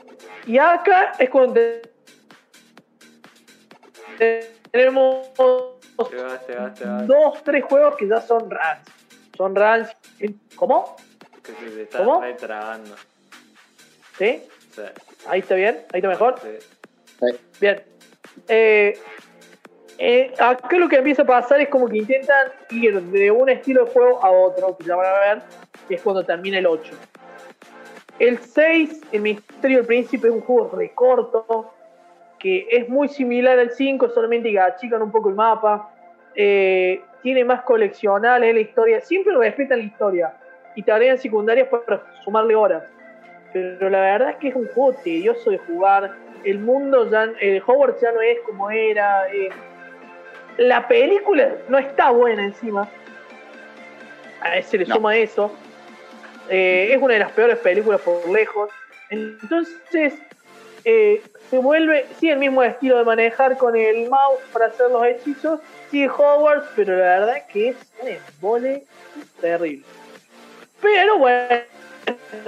Y 0.48 0.58
acá 0.58 1.14
es 1.20 1.30
cuando 1.30 1.54
te- 4.18 4.52
tenemos 4.72 5.28
Se 5.38 6.16
va, 6.16 6.40
se 6.40 6.56
va, 6.56 6.76
se 6.76 6.86
va. 6.86 7.02
dos, 7.04 7.44
tres 7.44 7.64
juegos 7.66 7.96
que 7.98 8.08
ya 8.08 8.22
son 8.22 8.50
runs. 8.50 8.82
Son 9.38 9.56
runs. 9.56 9.90
¿Cómo? 10.56 10.96
Que 11.44 11.54
se 11.54 11.76
te 11.76 11.82
está 11.84 11.98
¿Cómo? 12.00 12.22
retrabando. 12.22 12.96
¿Sí? 14.18 14.44
Sí. 14.76 14.82
Ahí 15.28 15.40
está 15.42 15.56
bien, 15.56 15.86
ahí 15.92 16.00
está 16.00 16.08
mejor. 16.10 16.36
Sí. 16.40 17.26
Bien. 17.60 17.84
Eh, 18.48 18.98
eh, 20.04 20.34
acá 20.40 20.80
lo 20.80 20.90
que 20.90 20.96
empieza 20.96 21.22
a 21.22 21.26
pasar 21.26 21.62
es 21.62 21.70
como 21.70 21.88
que 21.88 22.00
intentan 22.00 22.48
ir 22.72 23.00
de 23.00 23.30
un 23.30 23.48
estilo 23.50 23.86
de 23.86 23.92
juego 23.92 24.26
a 24.26 24.32
otro, 24.32 24.76
que 24.76 24.86
ya 24.86 24.96
van 24.96 25.06
a 25.06 25.20
ver, 25.20 25.42
que 25.88 25.94
es 25.94 26.02
cuando 26.02 26.24
termina 26.24 26.58
el 26.58 26.66
8. 26.66 26.92
El 28.18 28.40
6, 28.40 29.00
El 29.12 29.22
Misterio 29.22 29.78
del 29.78 29.86
Príncipe, 29.86 30.28
es 30.28 30.34
un 30.34 30.42
juego 30.42 30.76
recorto, 30.76 31.72
que 32.40 32.66
es 32.72 32.90
muy 32.90 33.10
similar 33.10 33.60
al 33.60 33.70
5, 33.70 34.10
solamente 34.10 34.50
que 34.50 34.60
achican 34.60 35.04
un 35.04 35.12
poco 35.12 35.30
el 35.30 35.36
mapa. 35.36 35.92
Eh, 36.34 37.04
tiene 37.22 37.46
más 37.46 37.62
coleccionables 37.62 38.50
en 38.50 38.56
la 38.56 38.62
historia, 38.62 39.02
siempre 39.02 39.38
respetan 39.38 39.78
la 39.78 39.86
historia 39.86 40.34
y 40.76 40.82
tareas 40.82 41.22
secundarias 41.22 41.68
para 41.68 42.02
sumarle 42.24 42.56
horas. 42.56 42.86
Pero 43.54 43.88
la 43.88 44.00
verdad 44.00 44.30
es 44.32 44.38
que 44.38 44.48
es 44.48 44.56
un 44.56 44.68
juego 44.70 44.94
tedioso 45.04 45.52
de 45.52 45.60
jugar. 45.60 46.16
El 46.44 46.58
mundo 46.58 47.08
ya, 47.08 47.30
el 47.40 47.62
Hogwarts 47.62 48.02
ya 48.02 48.12
no 48.12 48.22
es 48.22 48.40
como 48.48 48.72
era. 48.72 49.32
eh, 49.32 49.50
la 50.62 50.88
película 50.88 51.56
no 51.70 51.78
está 51.80 52.12
buena 52.12 52.44
encima. 52.44 52.88
A 54.42 54.58
ese 54.58 54.78
le 54.78 54.86
No. 54.86 54.96
suma 54.96 55.18
eso. 55.18 55.52
Eh, 56.50 56.90
es 56.94 57.02
una 57.02 57.14
de 57.16 57.20
las 57.20 57.32
peores 57.32 57.58
películas 57.58 58.02
por 58.02 58.28
lejos. 58.30 58.70
Entonces, 59.10 60.14
eh, 60.86 61.22
se 61.50 61.58
vuelve, 61.58 62.06
sí, 62.20 62.30
el 62.30 62.38
mismo 62.40 62.62
estilo 62.64 62.98
de 62.98 63.04
manejar 63.04 63.58
con 63.58 63.76
el 63.76 64.10
mouse 64.10 64.40
para 64.54 64.68
hacer 64.68 64.90
los 64.92 65.04
hechizos. 65.06 65.60
Sí, 65.90 66.08
Hogwarts, 66.08 66.68
pero 66.76 66.96
la 66.96 67.20
verdad 67.20 67.38
es 67.38 67.44
que 67.46 67.70
es 67.70 67.76
un 68.02 68.08
embole 68.08 68.84
terrible. 69.42 69.86
Pero 70.82 71.18
bueno, 71.18 71.64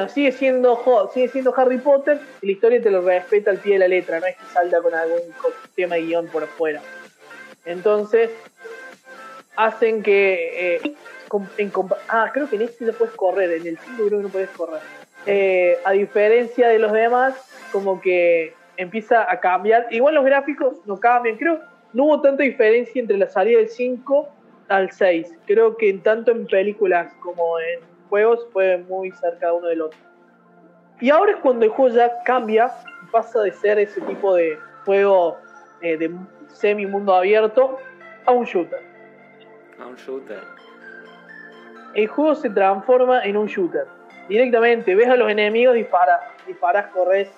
sigue 0.10 0.32
siendo, 0.32 1.10
sigue 1.14 1.28
siendo 1.30 1.54
Harry 1.58 1.78
Potter 1.78 2.20
y 2.42 2.48
la 2.48 2.52
historia 2.52 2.82
te 2.82 2.90
lo 2.92 3.02
respeta 3.02 3.52
al 3.52 3.58
pie 3.58 3.74
de 3.74 3.80
la 3.80 3.88
letra, 3.88 4.20
no 4.20 4.26
es 4.28 4.36
que 4.36 4.46
salta 4.54 4.82
con 4.82 4.94
algún 4.94 5.22
tema 5.76 5.96
de 5.96 6.02
guion 6.04 6.28
por 6.28 6.44
afuera. 6.44 6.82
Entonces, 7.66 8.32
hacen 9.56 10.04
que. 10.04 10.76
eh, 10.76 10.96
en 11.58 11.72
ah, 12.10 12.30
creo 12.32 12.48
que 12.48 12.58
en 12.58 12.62
este 12.64 12.86
no 12.86 12.94
puedes 12.94 13.16
correr, 13.16 13.52
en 13.52 13.66
el 13.66 13.78
5 13.78 14.06
creo 14.06 14.20
que 14.20 14.24
no 14.24 14.30
puedes 14.30 14.50
correr. 14.52 14.82
Eh, 15.26 15.78
a 15.84 15.92
diferencia 15.92 16.68
de 16.68 16.78
los 16.78 16.92
demás, 16.92 17.34
como 17.72 18.00
que 18.00 18.54
empieza 18.78 19.32
a 19.32 19.40
cambiar. 19.40 19.88
Igual 19.92 20.16
los 20.16 20.26
gráficos 20.26 20.86
no 20.86 21.00
cambian, 21.00 21.38
creo. 21.38 21.60
No 21.94 22.06
hubo 22.06 22.22
tanta 22.22 22.44
diferencia 22.44 23.00
entre 23.00 23.18
la 23.18 23.28
salida 23.28 23.60
del 23.60 23.70
5 23.70 24.30
al 24.70 24.92
6. 24.92 25.34
Creo 25.46 25.78
que 25.78 25.94
tanto 25.94 26.32
en 26.32 26.46
películas 26.46 27.14
como 27.22 27.60
en 27.60 27.80
juegos 28.10 28.48
fue 28.52 28.78
muy 28.78 29.12
cerca 29.12 29.54
uno 29.54 29.68
del 29.68 29.82
otro. 29.82 30.00
Y 31.00 31.10
ahora 31.10 31.34
es 31.34 31.38
cuando 31.38 31.66
el 31.66 31.72
juego 31.72 31.96
ya 31.96 32.12
cambia 32.24 32.72
pasa 33.12 33.42
de 33.42 33.52
ser 33.52 33.80
ese 33.80 34.02
tipo 34.02 34.36
de 34.36 34.58
juego 34.86 35.38
eh, 35.82 35.98
de 35.98 36.12
semi 36.54 36.86
mundo 36.86 37.14
abierto 37.14 37.78
a 38.26 38.32
un 38.32 38.46
shooter. 38.46 38.80
A 39.80 39.86
un 39.88 39.96
shooter. 39.96 40.40
El 41.94 42.08
juego 42.08 42.36
se 42.36 42.50
transforma 42.50 43.24
en 43.24 43.38
un 43.38 43.48
shooter. 43.48 43.86
Directamente, 44.28 44.96
ves 44.96 45.10
a 45.10 45.16
los 45.16 45.30
enemigos, 45.30 45.76
disparas, 45.76 46.22
disparas, 46.48 46.88
corres. 46.88 47.30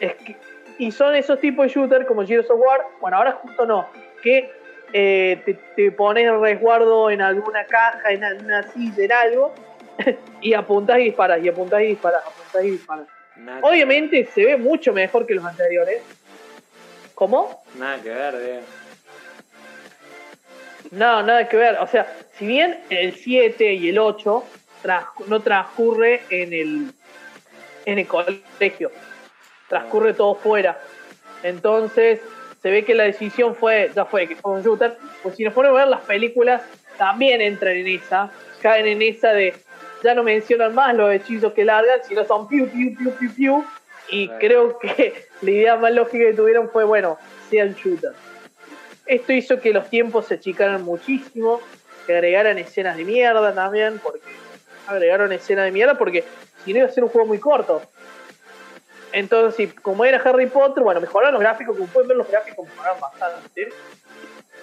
Es 0.00 0.14
que- 0.14 0.36
y 0.78 0.90
son 0.90 1.14
esos 1.14 1.38
tipos 1.40 1.66
de 1.66 1.72
shooter 1.72 2.06
como 2.06 2.26
Gears 2.26 2.50
of 2.50 2.58
War. 2.58 2.80
Bueno, 3.00 3.18
ahora 3.18 3.32
justo 3.32 3.64
no. 3.66 3.86
Que 4.22 4.50
eh, 4.92 5.40
te, 5.44 5.54
te 5.76 5.92
pones 5.92 6.24
el 6.26 6.40
resguardo 6.40 7.10
en 7.10 7.22
alguna 7.22 7.64
caja, 7.66 8.10
en 8.10 8.24
alguna 8.24 8.62
silla, 8.64 9.04
en 9.04 9.12
algo. 9.12 9.54
y 10.40 10.54
apuntas 10.54 10.98
y 10.98 11.04
disparas, 11.04 11.40
y 11.42 11.48
apuntas 11.48 11.80
y 11.82 11.86
disparas, 11.86 12.22
apuntas 12.26 12.64
y 12.64 12.70
disparas. 12.70 13.06
Obviamente 13.62 14.26
se 14.26 14.44
ve 14.44 14.56
mucho 14.56 14.92
mejor 14.92 15.26
que 15.26 15.34
los 15.34 15.44
anteriores. 15.44 16.02
¿Cómo? 17.20 17.62
nada 17.78 18.00
que 18.02 18.08
ver, 18.08 18.38
Diego. 18.38 18.60
No, 20.90 21.22
nada 21.22 21.46
que 21.46 21.56
ver. 21.58 21.76
O 21.78 21.86
sea, 21.86 22.10
si 22.38 22.46
bien 22.46 22.80
el 22.88 23.14
7 23.14 23.74
y 23.74 23.90
el 23.90 23.98
8 23.98 24.42
trans- 24.80 25.04
no 25.26 25.38
transcurre 25.40 26.22
en 26.30 26.54
el, 26.54 26.90
en 27.84 27.98
el 27.98 28.06
colegio, 28.06 28.90
transcurre 29.68 30.14
todo 30.14 30.34
fuera. 30.34 30.80
Entonces, 31.42 32.20
se 32.62 32.70
ve 32.70 32.86
que 32.86 32.94
la 32.94 33.04
decisión 33.04 33.54
fue, 33.54 33.90
ya 33.94 34.06
fue, 34.06 34.26
que 34.26 34.36
fue 34.36 34.52
un 34.52 34.62
shooter. 34.62 34.96
Pues 35.22 35.36
si 35.36 35.44
nos 35.44 35.52
ponemos 35.52 35.76
a 35.76 35.80
ver 35.82 35.88
las 35.88 36.00
películas, 36.00 36.62
también 36.96 37.42
entran 37.42 37.76
en 37.76 37.86
esa, 37.86 38.30
caen 38.62 38.86
en 38.86 39.02
esa 39.02 39.34
de, 39.34 39.54
ya 40.02 40.14
no 40.14 40.22
mencionan 40.22 40.74
más 40.74 40.94
los 40.94 41.12
hechizos 41.12 41.52
que 41.52 41.66
largan, 41.66 42.00
sino 42.02 42.24
son 42.24 42.48
piu, 42.48 42.66
piu, 42.70 42.96
piu, 42.96 43.12
piu, 43.12 43.34
piu. 43.34 43.64
Y 44.10 44.28
creo 44.28 44.78
que 44.78 45.26
la 45.42 45.50
idea 45.50 45.76
más 45.76 45.92
lógica 45.92 46.24
que 46.26 46.34
tuvieron 46.34 46.70
fue, 46.70 46.84
bueno, 46.84 47.18
sean 47.50 47.74
shooters. 47.74 48.16
Esto 49.06 49.32
hizo 49.32 49.60
que 49.60 49.72
los 49.72 49.88
tiempos 49.90 50.26
se 50.26 50.34
achicaran 50.34 50.82
muchísimo, 50.84 51.60
que 52.06 52.14
agregaran 52.14 52.58
escenas 52.58 52.96
de 52.96 53.04
mierda 53.04 53.52
también, 53.54 53.98
porque 54.02 54.20
agregaron 54.86 55.32
escenas 55.32 55.64
de 55.64 55.72
mierda 55.72 55.96
porque 55.98 56.24
si 56.64 56.72
no 56.72 56.80
iba 56.80 56.88
a 56.88 56.92
ser 56.92 57.04
un 57.04 57.10
juego 57.10 57.26
muy 57.26 57.38
corto. 57.38 57.82
Entonces, 59.12 59.72
como 59.82 60.04
era 60.04 60.18
Harry 60.22 60.46
Potter, 60.46 60.84
bueno, 60.84 61.00
mejoraron 61.00 61.34
los 61.34 61.42
gráficos, 61.42 61.76
como 61.76 61.88
pueden 61.88 62.08
ver 62.08 62.16
los 62.16 62.28
gráficos 62.28 62.68
mejoraron 62.68 63.00
bastante. 63.00 63.68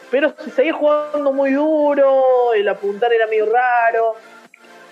Pero 0.09 0.33
se 0.41 0.49
seguía 0.51 0.73
jugando 0.73 1.33
muy 1.33 1.51
duro, 1.51 2.53
el 2.53 2.67
apuntar 2.69 3.11
era 3.11 3.27
medio 3.27 3.51
raro, 3.51 4.15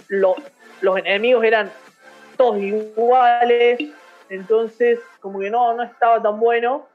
lo- 0.10 0.36
los 0.82 0.98
enemigos 0.98 1.46
eran 1.46 1.72
todos 2.36 2.58
iguales, 2.58 3.80
entonces 4.30 5.00
como 5.20 5.40
que 5.40 5.50
no, 5.50 5.74
no 5.74 5.84
estaba 5.84 6.22
tan 6.22 6.40
bueno. 6.40 6.88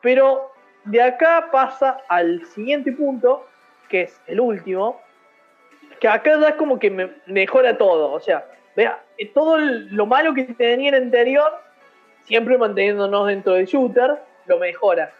Pero 0.00 0.50
de 0.84 1.00
acá 1.00 1.48
pasa 1.52 1.98
al 2.08 2.44
siguiente 2.46 2.92
punto, 2.92 3.46
que 3.88 4.02
es 4.02 4.20
el 4.26 4.40
último, 4.40 5.00
que 6.00 6.08
acá 6.08 6.38
ya 6.40 6.48
es 6.48 6.54
como 6.56 6.78
que 6.78 6.90
me 6.90 7.10
mejora 7.26 7.78
todo. 7.78 8.12
O 8.12 8.20
sea, 8.20 8.44
vea, 8.74 9.00
eh, 9.18 9.28
todo 9.32 9.58
lo 9.58 10.06
malo 10.06 10.34
que 10.34 10.44
tenía 10.44 10.88
el 10.90 10.96
anterior, 11.04 11.52
siempre 12.24 12.58
manteniéndonos 12.58 13.26
dentro 13.28 13.52
del 13.54 13.66
shooter, 13.66 14.18
lo 14.46 14.58
mejora. 14.58 15.12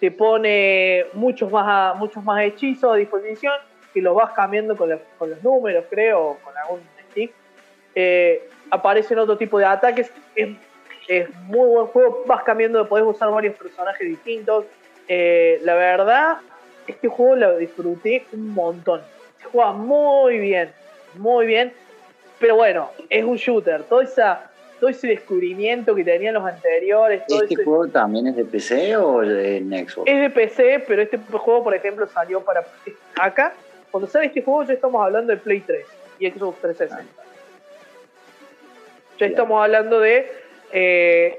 Te 0.00 0.10
pone 0.10 1.04
muchos 1.12 1.50
más, 1.52 1.94
muchos 1.96 2.24
más 2.24 2.42
hechizos 2.44 2.92
a 2.94 2.96
disposición, 2.96 3.52
que 3.92 4.00
los 4.00 4.14
vas 4.14 4.32
cambiando 4.32 4.74
con, 4.76 4.88
los- 4.88 5.00
con 5.18 5.28
los 5.30 5.42
números, 5.42 5.84
creo, 5.90 6.22
o 6.30 6.36
con 6.38 6.56
algún 6.56 6.80
stick. 7.10 7.32
Eh, 7.94 8.48
aparecen 8.70 9.18
otro 9.18 9.36
tipo 9.36 9.58
de 9.58 9.64
ataques. 9.64 10.10
Es, 10.34 10.48
es 11.08 11.28
muy 11.46 11.68
buen 11.68 11.86
juego. 11.86 12.24
Vas 12.26 12.42
cambiando, 12.44 12.88
podés 12.88 13.04
usar 13.06 13.30
varios 13.30 13.56
personajes 13.56 14.06
distintos. 14.06 14.64
Eh, 15.08 15.60
la 15.64 15.74
verdad, 15.74 16.36
este 16.86 17.08
juego 17.08 17.36
lo 17.36 17.56
disfruté 17.58 18.24
un 18.32 18.50
montón. 18.50 19.00
Se 19.40 19.44
juega 19.46 19.72
muy 19.72 20.38
bien, 20.38 20.70
muy 21.14 21.46
bien. 21.46 21.72
Pero 22.38 22.56
bueno, 22.56 22.90
es 23.08 23.24
un 23.24 23.36
shooter. 23.36 23.82
Todo, 23.82 24.00
esa, 24.02 24.50
todo 24.78 24.88
ese 24.88 25.08
descubrimiento 25.08 25.94
que 25.94 26.04
tenían 26.04 26.34
los 26.34 26.44
anteriores. 26.46 27.22
Todo 27.26 27.42
¿Este 27.42 27.54
ese- 27.54 27.64
juego 27.64 27.88
también 27.88 28.28
es 28.28 28.36
de 28.36 28.44
PC 28.44 28.96
o 28.96 29.20
de 29.20 29.58
Xbox? 29.88 30.08
es 30.10 30.20
de 30.20 30.30
PC, 30.30 30.84
pero 30.86 31.02
este 31.02 31.18
juego, 31.18 31.64
por 31.64 31.74
ejemplo, 31.74 32.06
salió 32.06 32.40
para 32.40 32.64
acá. 33.20 33.52
Cuando 33.90 34.08
sale 34.08 34.26
este 34.26 34.42
juego, 34.42 34.62
ya 34.62 34.74
estamos 34.74 35.04
hablando 35.04 35.32
de 35.32 35.38
Play 35.38 35.60
3 35.60 35.84
y 36.20 36.30
Xbox 36.30 36.60
360. 36.60 37.12
Ya 39.20 39.26
estamos 39.26 39.62
hablando 39.62 40.00
de 40.00 40.32
eh, 40.72 41.36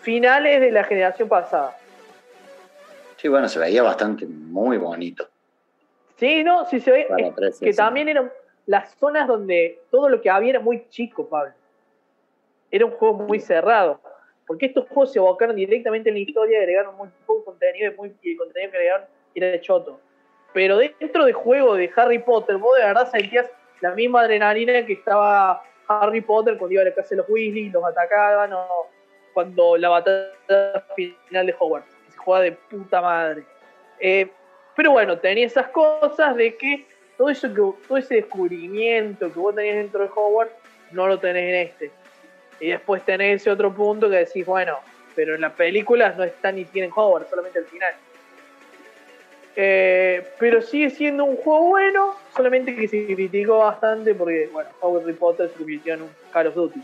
finales 0.00 0.62
de 0.62 0.70
la 0.70 0.82
generación 0.82 1.28
pasada. 1.28 1.76
Sí, 3.16 3.28
bueno, 3.28 3.50
se 3.50 3.58
veía 3.58 3.82
bastante 3.82 4.24
muy 4.24 4.78
bonito. 4.78 5.28
Sí, 6.16 6.42
no, 6.42 6.64
sí 6.64 6.80
se 6.80 6.90
ve. 6.90 7.00
Es 7.02 7.34
360. 7.34 7.66
que 7.66 7.74
también 7.74 8.08
eran 8.08 8.32
las 8.64 8.94
zonas 8.94 9.28
donde 9.28 9.82
todo 9.90 10.08
lo 10.08 10.22
que 10.22 10.30
había 10.30 10.50
era 10.50 10.60
muy 10.60 10.88
chico, 10.88 11.28
Pablo. 11.28 11.52
Era 12.70 12.86
un 12.86 12.92
juego 12.92 13.18
muy 13.24 13.40
cerrado. 13.40 14.00
Porque 14.46 14.64
estos 14.64 14.88
juegos 14.88 15.12
se 15.12 15.18
abocaron 15.18 15.56
directamente 15.56 16.08
en 16.08 16.14
la 16.14 16.20
historia, 16.20 16.60
agregaron 16.60 16.96
muy 16.96 17.10
poco 17.26 17.44
contenido 17.44 17.92
y, 17.92 17.94
muy, 17.94 18.16
y 18.22 18.32
el 18.32 18.38
contenido 18.38 18.70
que 18.70 18.76
agregaron 18.78 19.06
era 19.34 19.48
de 19.48 19.60
choto. 19.60 20.00
Pero 20.54 20.78
dentro 20.78 21.26
del 21.26 21.34
juego 21.34 21.74
de 21.74 21.90
Harry 21.94 22.20
Potter, 22.20 22.56
vos 22.56 22.74
de 22.78 22.84
verdad 22.84 23.10
sentías 23.10 23.50
la 23.82 23.90
misma 23.90 24.22
adrenalina 24.22 24.86
que 24.86 24.94
estaba 24.94 25.62
Harry 25.90 26.20
Potter 26.20 26.56
cuando 26.56 26.74
iba 26.74 26.82
a 26.82 26.84
la 26.86 26.94
casa 26.94 27.10
de 27.10 27.16
los 27.16 27.28
Weasley, 27.28 27.68
los 27.70 27.84
atacaban, 27.84 28.52
o 28.52 28.86
cuando 29.34 29.76
la 29.76 29.88
batalla 29.88 30.84
final 30.94 31.46
de 31.46 31.54
Hogwarts. 31.58 31.90
Se 32.10 32.16
jugaba 32.16 32.44
de 32.44 32.52
puta 32.52 33.00
madre. 33.00 33.44
Eh, 33.98 34.30
pero 34.76 34.92
bueno, 34.92 35.18
tenía 35.18 35.46
esas 35.46 35.68
cosas 35.68 36.36
de 36.36 36.56
que 36.56 36.86
todo 37.16 37.28
eso 37.28 37.48
que 37.48 37.86
todo 37.86 37.98
ese 37.98 38.14
descubrimiento 38.16 39.32
que 39.32 39.38
vos 39.38 39.54
tenías 39.54 39.76
dentro 39.76 40.00
de 40.00 40.10
Hogwarts 40.14 40.54
no 40.92 41.06
lo 41.06 41.18
tenés 41.18 41.48
en 41.48 41.54
este. 41.54 41.90
Y 42.60 42.68
después 42.68 43.02
tenés 43.04 43.42
ese 43.42 43.50
otro 43.50 43.74
punto 43.74 44.08
que 44.08 44.16
decís, 44.16 44.46
bueno, 44.46 44.78
pero 45.14 45.34
en 45.34 45.40
las 45.40 45.52
películas 45.52 46.16
no 46.16 46.24
están 46.24 46.54
ni 46.56 46.64
tienen 46.64 46.90
Hogwarts, 46.94 47.30
solamente 47.30 47.58
el 47.58 47.66
final. 47.66 47.94
Eh, 49.62 50.26
pero 50.38 50.62
sigue 50.62 50.88
siendo 50.88 51.22
un 51.26 51.36
juego 51.36 51.68
bueno, 51.68 52.16
solamente 52.34 52.74
que 52.74 52.88
se 52.88 53.04
criticó 53.04 53.58
bastante 53.58 54.14
porque, 54.14 54.48
bueno, 54.50 54.70
Harry 54.82 55.12
Potter 55.12 55.50
se 55.50 55.54
convirtió 55.54 55.92
en 55.92 56.02
un 56.02 56.10
Call 56.32 56.46
of 56.46 56.54
Duty. 56.54 56.80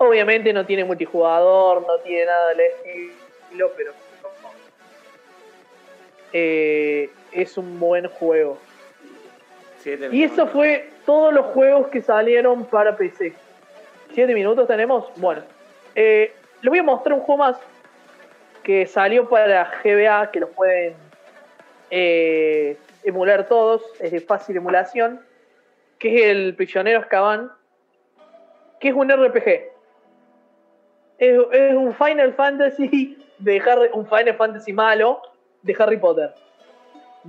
Obviamente 0.00 0.52
no 0.52 0.66
tiene 0.66 0.82
multijugador, 0.82 1.86
no 1.86 1.98
tiene 1.98 2.26
nada 2.26 2.48
del 2.48 2.60
estilo, 2.62 3.70
pero 3.76 3.92
eh, 6.32 7.08
es 7.30 7.56
un 7.58 7.78
buen 7.78 8.08
juego. 8.08 8.58
Siete 9.78 10.08
Y 10.10 10.24
eso 10.24 10.48
fue 10.48 10.90
todos 11.06 11.32
los 11.32 11.46
juegos 11.46 11.86
que 11.90 12.02
salieron 12.02 12.64
para 12.64 12.96
PC. 12.96 13.34
¿Siete 14.12 14.34
minutos 14.34 14.66
tenemos? 14.66 15.06
Bueno. 15.14 15.42
Eh, 15.94 16.32
les 16.60 16.68
voy 16.68 16.80
a 16.80 16.82
mostrar 16.82 17.16
un 17.16 17.20
juego 17.20 17.38
más 17.38 17.56
que 18.64 18.86
salió 18.86 19.28
para 19.28 19.70
GBA, 19.84 20.32
que 20.32 20.40
lo 20.40 20.48
pueden 20.48 21.03
eh, 21.96 22.76
emular 23.04 23.46
todos, 23.46 23.82
es 24.00 24.10
de 24.10 24.20
fácil 24.20 24.56
emulación, 24.56 25.20
que 25.98 26.16
es 26.16 26.24
el 26.24 26.56
Prisionero 26.56 26.98
Azkaban, 26.98 27.52
que 28.80 28.88
es 28.88 28.94
un 28.94 29.10
RPG. 29.10 29.72
Es, 31.18 31.38
un 31.74 31.94
Final 31.94 32.34
Fantasy 32.34 33.16
de 33.38 33.60
Harry, 33.60 33.90
un 33.92 34.06
Final 34.06 34.34
Fantasy 34.34 34.72
malo 34.72 35.22
de 35.62 35.76
Harry 35.78 35.96
Potter 35.98 36.34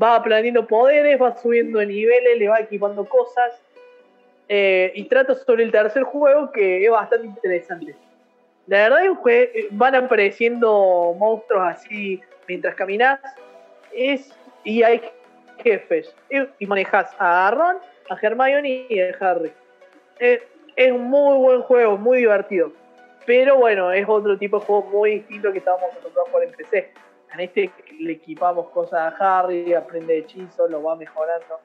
va 0.02 0.16
aprendiendo 0.16 0.68
poderes, 0.68 1.22
va 1.22 1.36
subiendo 1.38 1.80
de 1.80 1.86
niveles, 1.86 2.38
le 2.38 2.48
va 2.48 2.60
equipando 2.60 3.06
cosas. 3.06 3.62
eh, 4.48 4.92
y 4.94 5.06
trata 5.06 5.34
sobre 5.34 5.64
el 5.64 5.72
tercer 5.72 6.04
juego 6.04 6.52
que 6.52 6.86
es 6.86 6.92
bastante 6.92 7.28
interesante. 7.28 7.96
La 8.68 8.90
verdad 8.90 9.06
es 9.06 9.18
que 9.24 9.68
van 9.72 9.96
apareciendo 9.96 11.16
monstruos 11.18 11.64
así 11.66 12.22
mientras 12.48 12.76
caminas. 12.76 13.20
Es, 13.92 14.32
y 14.66 14.84
hay 14.84 15.02
jefes. 15.64 16.14
Y, 16.60 16.66
manejas 16.68 17.16
a 17.18 17.50
Ron, 17.52 17.78
a 18.10 18.18
Hermione 18.22 18.88
y 18.90 19.00
a 19.00 19.16
Harry. 19.22 19.54
Es, 20.20 20.42
es 20.76 20.92
un 20.92 21.04
muy 21.04 21.38
buen 21.38 21.62
juego, 21.62 21.98
muy 21.98 22.18
divertido. 22.18 22.72
Pero 23.26 23.56
bueno, 23.58 23.92
es 23.92 24.06
otro 24.08 24.38
tipo 24.38 24.60
de 24.60 24.66
juego 24.66 24.84
muy 24.92 25.12
distinto 25.20 25.52
que 25.52 25.60
estábamos 25.60 25.90
acostumbrados 25.92 26.30
por 26.30 26.44
en 26.44 26.52
PC. 26.52 26.92
En 27.34 27.40
este 27.40 27.72
le 28.00 28.12
equipamos 28.14 28.70
cosas 28.70 29.14
a 29.20 29.40
Harry, 29.40 29.74
aprende 29.74 30.18
hechizos, 30.18 30.70
lo 30.70 30.84
va 30.84 30.96
mejorando. 30.96 31.60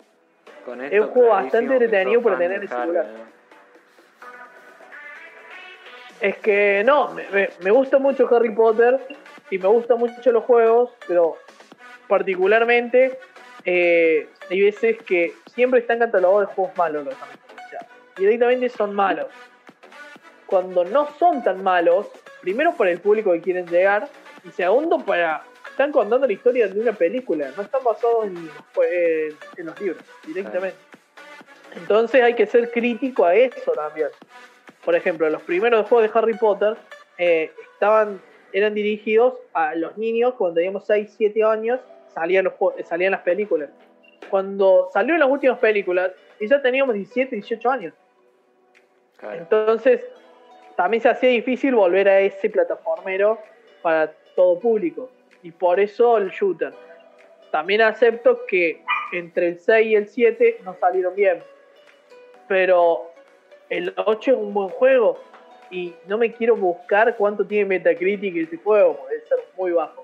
Con 0.64 0.80
es 0.82 1.00
un 1.00 1.08
juego 1.08 1.28
bastante 1.30 1.72
entretenido 1.74 2.22
para 2.22 2.38
tener 2.38 2.62
el 2.62 2.68
celular. 2.68 3.06
¿no? 3.06 3.40
Es 6.20 6.36
que 6.38 6.82
no, 6.84 7.12
me, 7.12 7.28
me- 7.30 7.48
me 7.62 7.70
gusta 7.70 7.98
mucho 7.98 8.28
Harry 8.34 8.50
Potter 8.54 9.00
y 9.50 9.58
me 9.58 9.68
gustan 9.68 9.98
mucho 9.98 10.32
los 10.32 10.44
juegos, 10.44 10.90
pero 11.08 11.36
particularmente 12.10 13.18
eh, 13.64 14.28
hay 14.50 14.60
veces 14.60 14.98
que 15.04 15.32
siempre 15.54 15.80
están 15.80 15.98
catalogados 15.98 16.48
de 16.48 16.54
juegos 16.54 16.76
malos 16.76 17.06
los 17.06 17.14
directamente 18.16 18.68
son 18.68 18.94
malos. 18.94 19.28
Cuando 20.44 20.84
no 20.84 21.08
son 21.18 21.42
tan 21.42 21.62
malos, 21.62 22.06
primero 22.42 22.74
por 22.74 22.86
el 22.86 23.00
público 23.00 23.32
que 23.32 23.40
quieren 23.40 23.66
llegar 23.66 24.08
y 24.44 24.50
segundo 24.50 24.98
para... 24.98 25.42
Están 25.70 25.92
contando 25.92 26.26
la 26.26 26.32
historia 26.34 26.68
de 26.68 26.78
una 26.78 26.92
película, 26.92 27.50
no 27.56 27.62
están 27.62 27.82
basados 27.82 28.26
en 28.26 29.64
los 29.64 29.80
libros, 29.80 30.04
directamente. 30.26 30.76
Entonces 31.74 32.22
hay 32.22 32.34
que 32.34 32.44
ser 32.44 32.70
crítico 32.70 33.24
a 33.24 33.34
eso 33.34 33.72
también 33.72 34.08
por 34.84 34.94
ejemplo, 34.94 35.28
los 35.28 35.42
primeros 35.42 35.86
juegos 35.88 36.10
de 36.10 36.18
Harry 36.18 36.34
Potter 36.34 36.76
eh, 37.18 37.52
estaban, 37.74 38.20
eran 38.52 38.74
dirigidos 38.74 39.34
a 39.52 39.74
los 39.74 39.96
niños 39.98 40.34
cuando 40.34 40.56
teníamos 40.56 40.86
6, 40.86 41.14
7 41.16 41.44
años, 41.44 41.80
salían, 42.14 42.44
los, 42.44 42.54
salían 42.84 43.12
las 43.12 43.22
películas. 43.22 43.70
Cuando 44.28 44.88
salieron 44.92 45.20
las 45.20 45.30
últimas 45.30 45.58
películas, 45.58 46.12
y 46.38 46.46
ya 46.48 46.60
teníamos 46.62 46.94
17, 46.94 47.36
18 47.36 47.70
años. 47.70 47.94
Claro. 49.16 49.38
Entonces, 49.38 50.04
también 50.76 51.02
se 51.02 51.10
hacía 51.10 51.30
difícil 51.30 51.74
volver 51.74 52.08
a 52.08 52.20
ese 52.20 52.48
plataformero 52.48 53.38
para 53.82 54.12
todo 54.34 54.58
público. 54.58 55.10
Y 55.42 55.50
por 55.50 55.80
eso 55.80 56.16
el 56.16 56.30
shooter. 56.30 56.72
También 57.50 57.82
acepto 57.82 58.46
que 58.46 58.82
entre 59.12 59.48
el 59.48 59.58
6 59.58 59.86
y 59.86 59.94
el 59.94 60.08
7 60.08 60.60
no 60.64 60.74
salieron 60.74 61.14
bien. 61.14 61.42
Pero 62.48 63.10
el 63.68 63.92
8 63.96 64.30
es 64.30 64.36
un 64.36 64.54
buen 64.54 64.68
juego. 64.70 65.18
Y 65.70 65.94
no 66.06 66.18
me 66.18 66.32
quiero 66.32 66.56
buscar 66.56 67.16
cuánto 67.16 67.46
tiene 67.46 67.66
Metacritic 67.66 68.36
ese 68.36 68.56
juego, 68.56 68.96
porque 68.96 69.14
debe 69.14 69.26
ser 69.26 69.38
muy 69.56 69.72
bajo. 69.72 69.99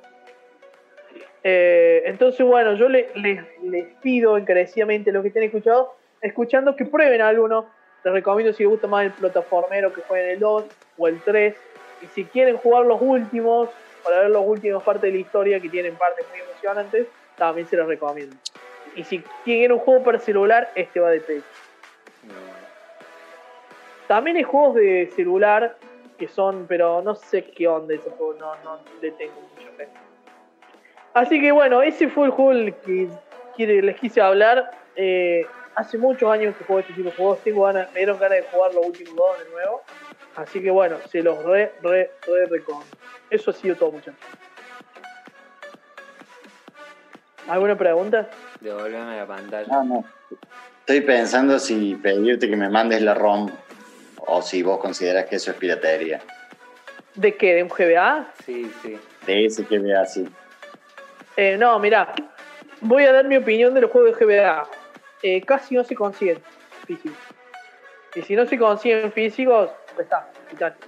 Eh, 1.48 2.02
entonces, 2.06 2.44
bueno, 2.44 2.74
yo 2.74 2.88
le- 2.88 3.08
les, 3.14 3.86
pido 4.02 4.36
encarecidamente 4.36 5.12
los 5.12 5.22
que 5.22 5.28
estén 5.28 5.44
escuchado, 5.44 5.94
escuchando 6.20 6.74
que 6.74 6.84
prueben 6.84 7.20
alguno. 7.20 7.70
Les 8.02 8.12
recomiendo 8.12 8.52
si 8.52 8.64
les 8.64 8.70
gusta 8.70 8.88
más 8.88 9.04
el 9.04 9.12
plataformero 9.12 9.92
que 9.92 10.00
jueguen 10.00 10.30
el 10.30 10.40
2 10.40 10.64
o 10.98 11.06
el 11.06 11.22
3. 11.22 11.54
Y 12.02 12.06
si 12.08 12.24
quieren 12.24 12.56
jugar 12.56 12.84
los 12.86 13.00
últimos, 13.00 13.68
para 14.02 14.22
ver 14.22 14.30
los 14.30 14.44
últimos 14.44 14.82
partes 14.82 15.02
de 15.02 15.12
la 15.12 15.18
historia 15.18 15.60
que 15.60 15.68
tienen 15.68 15.94
partes 15.94 16.26
muy 16.30 16.40
emocionantes, 16.40 17.06
también 17.38 17.68
se 17.68 17.76
los 17.76 17.86
recomiendo. 17.86 18.34
Y 18.96 19.04
si 19.04 19.20
quieren 19.44 19.70
un 19.70 19.78
juego 19.78 20.02
para 20.02 20.18
celular, 20.18 20.72
este 20.74 20.98
va 20.98 21.10
de 21.10 21.20
pecho. 21.20 21.44
También 24.08 24.36
hay 24.36 24.42
juegos 24.42 24.74
de 24.74 25.12
celular 25.14 25.78
que 26.18 26.26
son, 26.26 26.66
pero 26.66 27.02
no 27.02 27.14
sé 27.14 27.44
qué 27.44 27.68
onda 27.68 27.94
ese 27.94 28.10
juego, 28.10 28.34
no, 28.34 28.52
no 28.64 28.80
le 29.00 29.12
tengo 29.12 29.34
mucha 29.54 29.70
fe. 29.76 29.86
Así 31.16 31.40
que 31.40 31.50
bueno, 31.50 31.80
ese 31.80 32.08
fue 32.10 32.26
el 32.26 32.30
juego 32.30 32.50
que 32.84 33.08
quiere- 33.56 33.80
les 33.80 33.96
quise 33.98 34.20
hablar. 34.20 34.70
Eh, 34.96 35.46
hace 35.74 35.96
muchos 35.96 36.30
años 36.30 36.54
que 36.58 36.64
juego 36.64 36.80
este 36.80 36.92
tipo 36.92 37.08
de 37.08 37.16
juegos, 37.16 37.38
tengo 37.42 37.62
ganas, 37.62 37.90
me 37.94 38.00
dieron 38.00 38.18
ganas 38.18 38.36
de 38.40 38.44
jugar 38.52 38.74
los 38.74 38.84
últimos 38.84 39.16
dos 39.16 39.38
de 39.42 39.50
nuevo. 39.50 39.80
Así 40.36 40.62
que 40.62 40.70
bueno, 40.70 40.98
se 41.10 41.22
los 41.22 41.42
re, 41.42 41.72
re, 41.82 42.10
re 42.26 42.46
recomiendo. 42.50 42.94
Eso 43.30 43.50
ha 43.50 43.54
sido 43.54 43.76
todo, 43.76 43.92
muchachos. 43.92 44.20
¿Alguna 47.48 47.78
pregunta? 47.78 48.28
Devolveme 48.60 49.16
la 49.16 49.26
pantalla. 49.26 49.68
No, 49.72 49.84
no. 49.84 50.04
Estoy 50.80 51.00
pensando 51.00 51.58
si 51.58 51.94
pedirte 51.94 52.46
que 52.50 52.56
me 52.56 52.68
mandes 52.68 53.00
la 53.00 53.14
ROM 53.14 53.48
o 54.18 54.42
si 54.42 54.62
vos 54.62 54.78
consideras 54.80 55.24
que 55.24 55.36
eso 55.36 55.50
es 55.52 55.56
piratería. 55.56 56.20
¿De 57.14 57.34
qué? 57.36 57.54
¿De 57.54 57.62
un 57.62 57.70
GBA? 57.70 58.32
Sí, 58.44 58.70
sí. 58.82 58.98
De 59.26 59.46
ese 59.46 59.62
vea 59.78 60.02
así. 60.02 60.28
Eh, 61.36 61.56
no, 61.58 61.78
mira, 61.78 62.12
voy 62.80 63.04
a 63.04 63.12
dar 63.12 63.24
mi 63.26 63.36
opinión 63.36 63.74
de 63.74 63.82
los 63.82 63.90
juegos 63.90 64.18
de 64.18 64.24
GBA. 64.24 64.66
Eh, 65.22 65.42
casi 65.42 65.74
no 65.74 65.84
se 65.84 65.94
consiguen 65.94 66.38
físicos. 66.86 67.18
Y 68.14 68.22
si 68.22 68.34
no 68.36 68.46
se 68.46 68.58
consiguen 68.58 69.12
físicos, 69.12 69.70
pues 69.94 70.06
está, 70.06 70.28
quitate. 70.48 70.78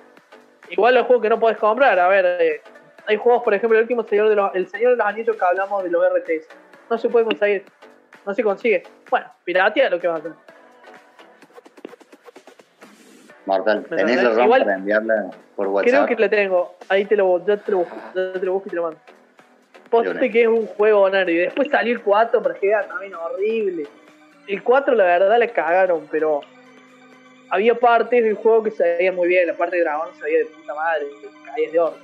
Igual 0.70 0.94
los 0.94 1.06
juegos 1.06 1.22
que 1.22 1.28
no 1.30 1.38
podés 1.40 1.58
comprar, 1.58 1.98
a 1.98 2.08
ver, 2.08 2.24
eh, 2.40 2.62
hay 3.06 3.16
juegos, 3.16 3.42
por 3.42 3.54
ejemplo, 3.54 3.78
el 3.78 3.82
último 3.82 4.02
señor 4.04 4.28
de 4.28 4.36
los, 4.36 4.54
el 4.54 4.66
señor 4.68 4.92
de 4.92 4.96
los 4.98 5.06
anillos 5.06 5.36
que 5.36 5.44
hablamos 5.44 5.82
de 5.82 5.90
los 5.90 6.02
RTS. 6.12 6.46
No 6.90 6.98
se 6.98 7.08
puede 7.08 7.24
conseguir, 7.26 7.64
no 8.26 8.34
se 8.34 8.42
consigue. 8.42 8.82
Bueno, 9.10 9.26
piratea 9.44 9.90
lo 9.90 9.98
que 10.00 10.08
vas 10.08 10.16
a 10.16 10.18
hacer. 10.20 10.32
Mortal, 13.46 13.86
¿Me 13.90 13.96
¿tenés 13.96 14.16
entendés? 14.18 14.36
ROM 14.36 14.50
para 14.50 14.74
enviarla 14.74 15.30
por 15.56 15.66
Creo 15.66 15.72
WhatsApp? 15.72 16.08
que 16.08 16.16
la 16.16 16.28
tengo, 16.28 16.74
ahí 16.90 17.04
te 17.06 17.16
lo, 17.16 17.44
ya 17.46 17.56
te 17.56 17.70
lo 17.72 17.78
busco, 17.78 17.96
ya 18.14 18.32
te 18.34 18.44
lo 18.46 18.52
busco 18.52 18.68
y 18.68 18.70
te 18.70 18.76
lo 18.76 18.82
mando. 18.82 18.98
Poste 19.90 20.30
que 20.30 20.42
es 20.42 20.48
un 20.48 20.66
juego 20.66 21.08
y 21.08 21.36
después 21.36 21.68
salió 21.70 21.94
el 21.94 22.02
4 22.02 22.42
para 22.42 22.54
GBA 22.54 22.88
también 22.88 23.14
horrible. 23.14 23.86
El 24.46 24.62
4 24.62 24.94
la 24.94 25.04
verdad 25.04 25.38
le 25.38 25.50
cagaron, 25.50 26.06
pero 26.10 26.40
había 27.50 27.74
partes 27.74 28.22
del 28.22 28.34
juego 28.34 28.62
que 28.62 28.70
se 28.70 28.82
veían 28.82 29.14
muy 29.14 29.28
bien, 29.28 29.46
la 29.46 29.54
parte 29.54 29.76
de 29.76 29.82
dragón 29.82 30.08
se 30.16 30.24
veía 30.24 30.38
de 30.38 30.46
puta 30.46 30.74
madre, 30.74 31.06
caías 31.44 31.72
de 31.72 31.80
oro. 31.80 31.96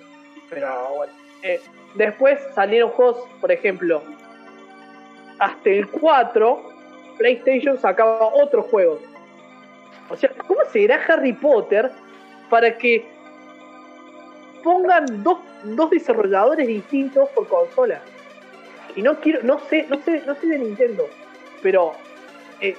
Pero 0.51 0.95
bueno. 0.97 1.13
Eh, 1.43 1.61
después 1.95 2.41
salieron 2.55 2.91
juegos, 2.91 3.29
por 3.41 3.53
ejemplo, 3.53 4.03
hasta 5.39 5.71
el 5.71 5.89
4, 5.89 6.63
PlayStation 7.19 7.79
sacaba 7.79 8.27
otros 8.35 8.67
juegos. 8.67 9.01
O 10.11 10.17
sea, 10.17 10.31
¿cómo 10.47 10.61
será 10.73 11.03
Harry 11.09 11.33
Potter 11.33 11.91
para 12.51 12.77
que 12.77 13.05
pongan 14.63 15.23
dos, 15.23 15.39
dos 15.65 15.91
desarrolladores 15.91 16.67
distintos 16.67 17.29
por 17.31 17.49
consola? 17.49 18.01
Y 18.97 19.03
no 19.03 19.21
quiero, 19.21 19.41
no 19.43 19.59
sé, 19.69 19.87
no 19.89 20.01
sé, 20.03 20.23
no 20.27 20.35
sé 20.37 20.47
de 20.47 20.59
Nintendo, 20.59 21.09
pero 21.63 21.93
eh, 22.61 22.77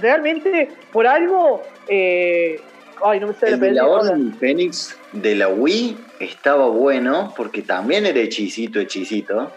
realmente 0.00 0.68
por 0.92 1.06
algo, 1.06 1.62
eh, 1.88 2.60
ay, 3.02 3.20
no 3.20 3.28
me 3.28 3.34
sale 3.34 3.52
El 3.54 3.74
la 3.74 3.84
película. 3.84 4.36
Fénix 4.38 4.98
de 5.12 5.34
la 5.36 5.48
Wii 5.48 5.96
estaba 6.20 6.66
bueno 6.68 7.32
porque 7.36 7.62
también 7.62 8.04
era 8.04 8.18
hechicito, 8.20 8.78
hechicito. 8.80 9.50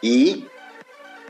Y 0.00 0.46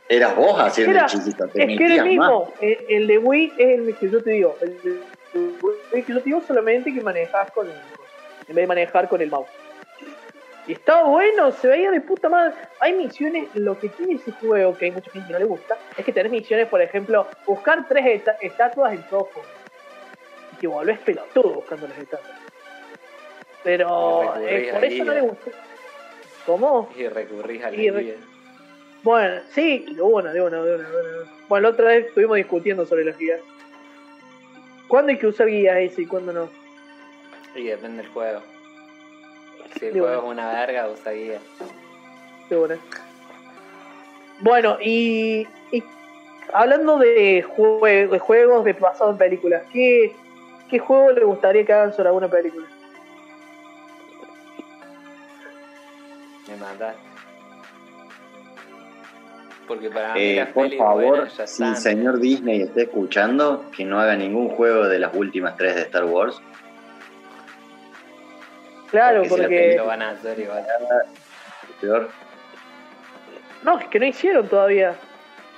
eras 0.09 0.37
vos 0.37 0.61
haciendo 0.61 0.93
Era- 0.93 1.07
hechicito. 1.07 1.49
te 1.49 1.65
Es 1.73 1.79
que 1.79 1.85
era 1.85 1.95
el 2.03 2.09
mismo. 2.09 2.53
El, 2.61 2.79
el 2.89 3.07
de 3.07 3.19
Wii 3.19 3.53
es 3.59 3.79
el 3.81 3.97
que 3.97 4.11
yo 4.11 4.23
te 4.23 4.31
digo. 4.31 4.57
El 4.61 4.77
de 4.83 5.01
Wii 5.93 6.03
que 6.05 6.13
yo 6.13 6.19
te 6.21 6.25
digo 6.27 6.43
solamente 6.47 6.93
que 6.95 7.01
manejas 7.01 7.51
con 7.51 7.67
el, 7.67 7.73
en 7.73 8.55
vez 8.55 8.63
de 8.63 8.67
manejar 8.67 9.09
con 9.09 9.21
el 9.21 9.31
mouse. 9.31 9.49
Y 10.69 10.73
estaba 10.75 11.05
bueno, 11.09 11.51
se 11.51 11.67
veía 11.67 11.91
de 11.91 12.01
puta 12.03 12.29
madre. 12.29 12.53
Hay 12.81 12.93
misiones, 12.93 13.49
lo 13.55 13.79
que 13.79 13.89
tiene 13.89 14.15
ese 14.15 14.31
juego, 14.33 14.77
que 14.77 14.85
hay 14.85 14.91
mucha 14.91 15.11
gente 15.11 15.27
que 15.27 15.33
no 15.33 15.39
le 15.39 15.47
gusta, 15.47 15.79
es 15.97 16.05
que 16.05 16.13
tenés 16.13 16.31
misiones, 16.31 16.69
por 16.69 16.81
ejemplo, 16.83 17.27
buscar 17.47 17.89
tres 17.89 18.05
esta- 18.07 18.37
estatuas 18.43 18.93
en 18.93 19.03
Toho. 19.05 19.31
Y 20.53 20.57
que 20.61 20.67
volvés 20.67 20.99
pelotudo 20.99 21.55
buscando 21.55 21.89
las 21.89 21.97
estatuas. 21.99 22.37
Pero 23.65 24.35
eh, 24.47 24.71
por 24.73 24.85
eso 24.85 25.05
no 25.05 25.15
le 25.15 25.21
gustó. 25.23 25.51
¿Cómo? 26.47 26.91
Y 26.97 27.09
recurrís 27.09 27.65
a 27.65 27.71
la 27.71 27.77
Y 27.77 27.91
guía. 27.91 28.15
Bueno, 29.03 29.41
sí, 29.51 29.87
de 29.95 30.03
una, 30.03 30.33
de 30.33 30.43
una, 30.43 30.63
de 30.63 30.75
una, 30.77 30.89
de 30.89 30.97
una. 31.23 31.31
Bueno, 31.49 31.63
la 31.69 31.75
otra 31.75 31.87
vez 31.87 32.07
estuvimos 32.07 32.37
discutiendo 32.37 32.85
sobre 32.85 33.05
las 33.05 33.17
guías. 33.17 33.41
¿Cuándo 34.87 35.13
hay 35.13 35.19
que 35.19 35.27
usar 35.27 35.47
guías 35.47 35.77
ese 35.79 36.03
y 36.03 36.07
cuándo 36.07 36.33
no? 36.33 36.49
Y 37.55 37.65
depende 37.65 38.03
del 38.03 38.13
juego. 38.13 38.43
Si 39.79 39.87
el 39.87 39.93
juego 40.01 40.07
una. 40.07 40.43
es 40.43 40.49
una 40.49 40.53
verga, 40.67 40.89
usa 40.91 41.13
guía. 41.13 41.39
De 42.49 42.57
una. 42.57 42.77
Bueno, 44.41 44.79
y, 44.81 45.47
y 45.73 45.83
hablando 46.53 46.99
de, 46.99 47.45
jue- 47.45 48.09
de 48.09 48.19
juegos 48.19 48.65
de 48.65 48.75
pasado 48.75 49.11
en 49.11 49.19
películas, 49.19 49.63
¿qué, 49.73 50.15
¿qué 50.71 50.79
juego 50.79 51.11
le 51.13 51.25
gustaría 51.25 51.65
que 51.65 51.73
hagan 51.73 51.93
sobre 51.93 52.09
alguna 52.09 52.29
película? 52.29 52.67
Me 56.49 56.57
mataste. 56.57 57.01
Porque 59.67 59.91
para 59.91 60.15
mí 60.15 60.21
Eh, 60.23 60.37
las 60.37 60.49
por 60.49 60.73
favor, 60.77 61.29
si 61.31 61.63
el 61.63 61.77
señor 61.77 62.21
Disney 62.21 62.63
está 62.63 62.83
escuchando, 62.83 63.67
que 63.77 63.85
no 63.85 64.01
haga 64.01 64.17
ningún 64.17 64.49
juego 64.49 64.89
de 64.89 64.99
las 64.99 65.15
últimas 65.15 65.57
tres 65.59 65.75
de 65.75 65.83
Star 65.83 66.05
Wars. 66.07 66.41
Claro, 68.91 69.23
Porque. 69.29 69.75
Lo 69.77 69.87
van 69.87 70.03
a 70.03 70.11
hacer 70.11 70.39
igual. 70.39 70.65
Peor. 71.81 72.09
No, 73.63 73.79
es 73.79 73.87
que 73.87 73.99
no 73.99 74.07
hicieron 74.07 74.49
todavía. 74.49 74.95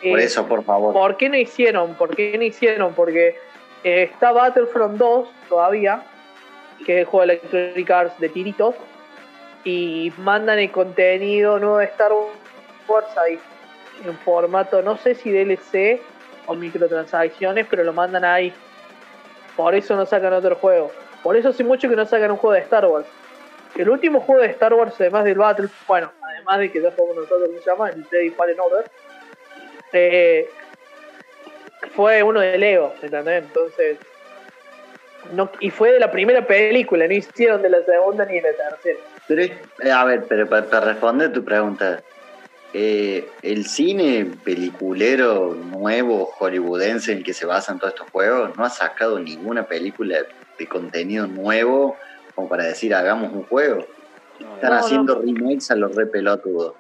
Por 0.03 0.21
Eh, 0.21 0.25
eso, 0.25 0.47
por 0.47 0.65
favor. 0.65 0.93
¿Por 0.93 1.17
qué 1.17 1.29
no 1.29 1.37
hicieron? 1.37 1.95
¿Por 1.95 2.15
qué 2.17 2.37
no 2.37 2.45
hicieron? 2.45 2.95
Porque 2.95 3.37
eh, 3.85 4.05
está 4.13 4.33
Battlefront 4.33 4.97
2 4.97 5.29
todavía, 5.49 6.03
que 6.87 6.95
es 6.95 6.99
el 7.01 7.05
juego 7.05 7.27
de 7.27 7.33
Electronic 7.35 7.91
Arts 7.91 8.19
de 8.19 8.29
tiritos, 8.31 8.75
y 9.65 10.13
mandan 10.19 10.59
el 10.59 10.71
contenido 10.71 11.59
nuevo 11.59 11.79
de 11.79 11.85
Star 11.87 12.13
Wars 12.89 13.19
ahí, 13.19 13.39
en 14.07 14.17
formato, 14.21 14.81
no 14.81 14.97
sé 14.97 15.15
si 15.15 15.31
DLC 15.31 16.01
o 16.47 16.55
microtransacciones, 16.55 17.67
pero 17.69 17.85
lo 17.85 17.93
mandan 17.93 18.25
ahí. 18.25 18.53
Por 19.57 19.75
eso 19.75 19.95
no 19.97 20.07
sacan 20.07 20.33
otro 20.33 20.57
juego. 20.57 20.91
Por 21.23 21.37
eso 21.37 21.51
hace 21.51 21.63
mucho 21.63 21.89
que 21.91 21.97
no 21.97 22.07
sacan 22.07 22.31
un 22.31 22.39
juego 22.39 22.55
de 22.55 22.61
Star 22.61 22.87
Wars. 22.87 23.07
El 23.77 23.89
último 23.89 24.21
juego 24.21 24.43
de 24.43 24.49
Star 24.49 24.75
Wars, 24.75 24.95
además 24.99 25.25
del 25.25 25.39
Battle, 25.39 25.69
bueno, 25.87 26.13
además 26.23 26.59
de 26.59 26.73
que 26.73 26.83
ya 26.83 26.91
jugamos 26.93 27.17
nosotros, 27.17 27.49
¿cómo 27.49 27.59
se 27.59 27.71
llama? 27.71 27.91
El 27.91 28.05
Jedi 28.07 28.31
Fallen 28.31 28.61
Order, 28.61 28.91
eh, 29.93 30.49
fue 31.95 32.23
uno 32.23 32.41
de 32.41 32.59
Lego, 32.59 32.95
¿entendés? 33.03 33.45
Entonces, 33.45 33.99
no, 35.33 35.51
y 35.61 35.71
fue 35.71 35.93
de 35.93 36.01
la 36.01 36.11
primera 36.11 36.47
película, 36.47 37.07
no 37.07 37.15
hicieron 37.15 37.63
de 37.63 37.71
la 37.71 37.83
segunda 37.85 38.25
ni 38.25 38.41
de 38.41 38.53
la 38.53 38.71
tercera. 38.71 38.99
Eh, 39.83 39.93
a 39.93 40.05
ver, 40.05 40.25
pero 40.29 40.49
para, 40.49 40.67
para 40.67 40.87
responder 40.87 41.33
tu 41.33 41.45
pregunta, 41.45 42.03
eh, 42.73 43.29
el 43.43 43.67
cine 43.67 44.31
peliculero 44.45 45.55
nuevo 45.55 46.27
hollywoodense 46.27 47.11
en 47.11 47.19
el 47.19 47.25
que 47.25 47.35
se 47.35 47.45
basan 47.45 47.81
todos 47.81 47.95
estos 47.95 48.11
juegos 48.11 48.57
no 48.57 48.65
ha 48.65 48.71
sacado 48.71 49.19
ninguna 49.19 49.67
película 49.67 50.19
de 50.57 50.67
contenido 50.69 51.27
nuevo 51.27 51.97
como 52.35 52.49
para 52.49 52.65
decir 52.65 52.95
hagamos 52.95 53.33
un 53.33 53.45
juego. 53.45 53.87
No, 54.41 54.55
Están 54.55 54.71
No, 54.71 54.77
haciendo 54.77 55.15
no. 55.17 55.23
remakes 55.23 55.71
a 55.71 55.77
los 55.77 55.95
re 55.95 56.07
pelotudos. 56.07 56.75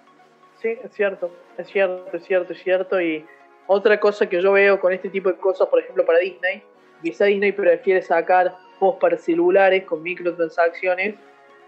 Sí, 0.63 0.69
es 0.83 0.93
cierto, 0.93 1.31
es 1.57 1.67
cierto, 1.69 2.17
es 2.17 2.25
cierto, 2.25 2.53
es 2.53 2.63
cierto. 2.63 3.01
Y 3.01 3.25
otra 3.67 3.99
cosa 4.01 4.29
que 4.29 4.41
yo 4.43 4.53
veo 4.53 4.79
con 4.81 4.93
este 4.93 5.09
tipo 5.09 5.31
de 5.31 5.37
cosas, 5.37 5.69
por 5.69 5.81
ejemplo, 5.81 6.05
para 6.05 6.19
Disney, 6.19 6.63
quizá 7.03 7.25
Disney 7.27 7.53
prefiere 7.53 8.03
sacar 8.03 8.55
juegos 8.79 8.99
para 9.01 9.17
celulares 9.19 9.85
con 9.85 10.03
microtransacciones 10.03 11.15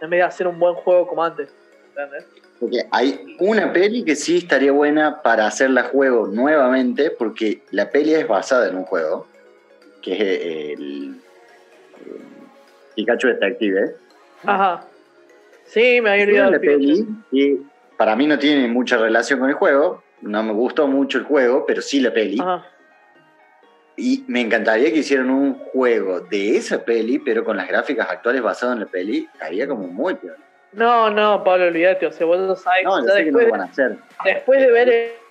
en 0.00 0.10
vez 0.10 0.18
de 0.18 0.22
hacer 0.22 0.46
un 0.46 0.59
buen 0.59 0.74
juego 0.74 1.06
como 1.06 1.24
antes. 1.24 1.48
¿entendés? 1.88 2.26
Porque 2.60 2.86
hay 2.90 3.36
una 3.40 3.72
peli 3.72 4.04
que 4.04 4.14
sí 4.14 4.38
estaría 4.38 4.72
buena 4.72 5.22
para 5.22 5.46
hacerla 5.46 5.84
juego 5.84 6.26
nuevamente, 6.26 7.10
porque 7.10 7.62
la 7.70 7.90
peli 7.90 8.14
es 8.14 8.26
basada 8.28 8.68
en 8.68 8.76
un 8.76 8.84
juego, 8.84 9.26
que 10.00 10.12
es 10.12 10.20
eh, 10.20 10.72
el, 10.74 11.22
Pikachu 12.94 13.28
Detective. 13.28 13.81
¿eh? 13.81 13.94
Ajá. 14.44 14.85
Sí, 15.64 16.01
me 16.01 16.10
había 16.10 16.24
olvidado. 16.24 16.51
la 16.52 16.60
peli 16.60 17.06
y 17.31 17.56
para 17.97 18.16
mí 18.16 18.27
no 18.27 18.39
tiene 18.39 18.69
mucha 18.69 18.97
relación 18.97 19.40
con 19.40 19.48
el 19.48 19.55
juego, 19.55 20.02
no 20.20 20.43
me 20.43 20.52
gustó 20.52 20.86
mucho 20.86 21.19
el 21.19 21.24
juego, 21.24 21.64
pero 21.66 21.81
sí 21.81 22.01
la 22.01 22.12
peli. 22.12 22.39
Ajá. 22.40 22.66
Y 23.97 24.24
me 24.27 24.40
encantaría 24.40 24.90
que 24.90 24.98
hicieran 25.01 25.31
un 25.31 25.55
juego 25.55 26.20
de 26.20 26.56
esa 26.56 26.85
peli, 26.85 27.19
pero 27.19 27.44
con 27.44 27.56
las 27.56 27.69
gráficas 27.69 28.09
actuales 28.10 28.43
basadas 28.43 28.74
en 28.74 28.81
la 28.81 28.86
peli, 28.86 29.28
estaría 29.32 29.69
como 29.69 29.86
muy 29.86 30.14
peor. 30.14 30.36
No, 30.73 31.10
no, 31.10 31.44
Pablo, 31.44 31.66
olvídate. 31.66 32.06
O 32.06 32.12
sea, 32.12 32.27
vos 32.27 32.39
ya 32.39 32.56
sabes. 32.56 32.85
No, 32.85 33.06
yo 33.06 33.12
sé 33.12 33.24
que 33.24 33.31
no 33.31 33.39
después, 33.39 33.44
lo 33.47 33.51
van 33.52 33.60
a 33.60 33.64
hacer. 33.64 33.98
después 34.24 34.60
de 34.60 34.73
ver. 34.73 35.22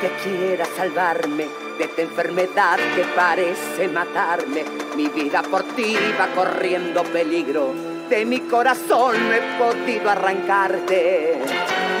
Que 0.00 0.08
quiera 0.22 0.64
salvarme 0.76 1.46
de 1.76 1.84
esta 1.84 2.02
enfermedad 2.02 2.78
que 2.94 3.04
parece 3.14 3.86
matarme, 3.88 4.64
mi 4.96 5.08
vida 5.08 5.42
por 5.42 5.62
ti 5.74 5.94
va 6.18 6.28
corriendo 6.28 7.02
peligro. 7.04 7.74
De 8.08 8.24
mi 8.24 8.40
corazón 8.40 9.16
no 9.28 9.34
he 9.34 9.42
podido 9.58 10.08
arrancarte. 10.10 11.38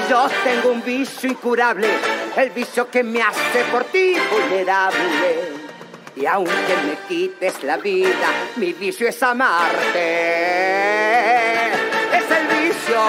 Yo 0.08 0.28
tengo 0.42 0.70
un 0.70 0.82
vicio 0.82 1.30
incurable, 1.30 1.88
el 2.36 2.50
vicio 2.50 2.90
que 2.90 3.04
me 3.04 3.22
hace 3.22 3.64
por 3.70 3.84
ti 3.84 4.14
vulnerable. 4.30 5.60
Y 6.16 6.26
aunque 6.26 6.76
me 6.86 6.96
quites 7.06 7.62
la 7.62 7.76
vida, 7.76 8.28
mi 8.56 8.72
vicio 8.72 9.08
es 9.08 9.22
amarte. 9.22 9.98
Es 12.16 12.30
el 12.30 12.46
vicio, 12.64 13.00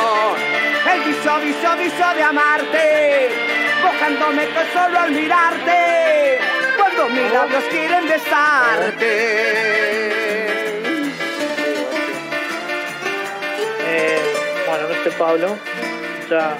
el 0.93 0.99
vicio, 1.01 1.39
vicio, 1.39 1.77
vicio 1.77 2.13
de 2.13 2.23
amarte. 2.23 3.60
Mojándome 3.83 4.45
tan 4.47 4.73
solo 4.73 4.99
al 4.99 5.11
mirarte. 5.11 6.39
Cuando 6.77 7.09
mis 7.09 7.31
labios 7.31 7.63
quieren 7.65 8.07
besarte. 8.07 10.07
Eh, 13.87 14.19
bueno, 14.67 14.87
no 14.87 15.03
sé, 15.03 15.11
Pablo. 15.17 15.57
Ya, 16.29 16.57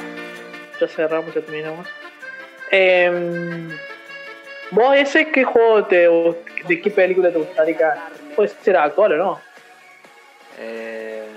ya 0.80 0.88
cerramos, 0.88 1.34
ya 1.34 1.41
terminamos. 1.41 1.88
Em, 2.72 3.69
¿Vos 4.72 4.95
ese 4.95 5.31
qué 5.31 5.43
juego 5.43 5.85
te 5.85 6.07
de 6.68 6.81
qué 6.81 6.89
película 6.89 7.30
te 7.30 7.38
gustaría? 7.38 8.10
Puede 8.35 8.49
ser 8.64 8.77
actual 8.77 9.14
o 9.14 9.18
no. 9.18 9.41
Eh, 10.57 11.27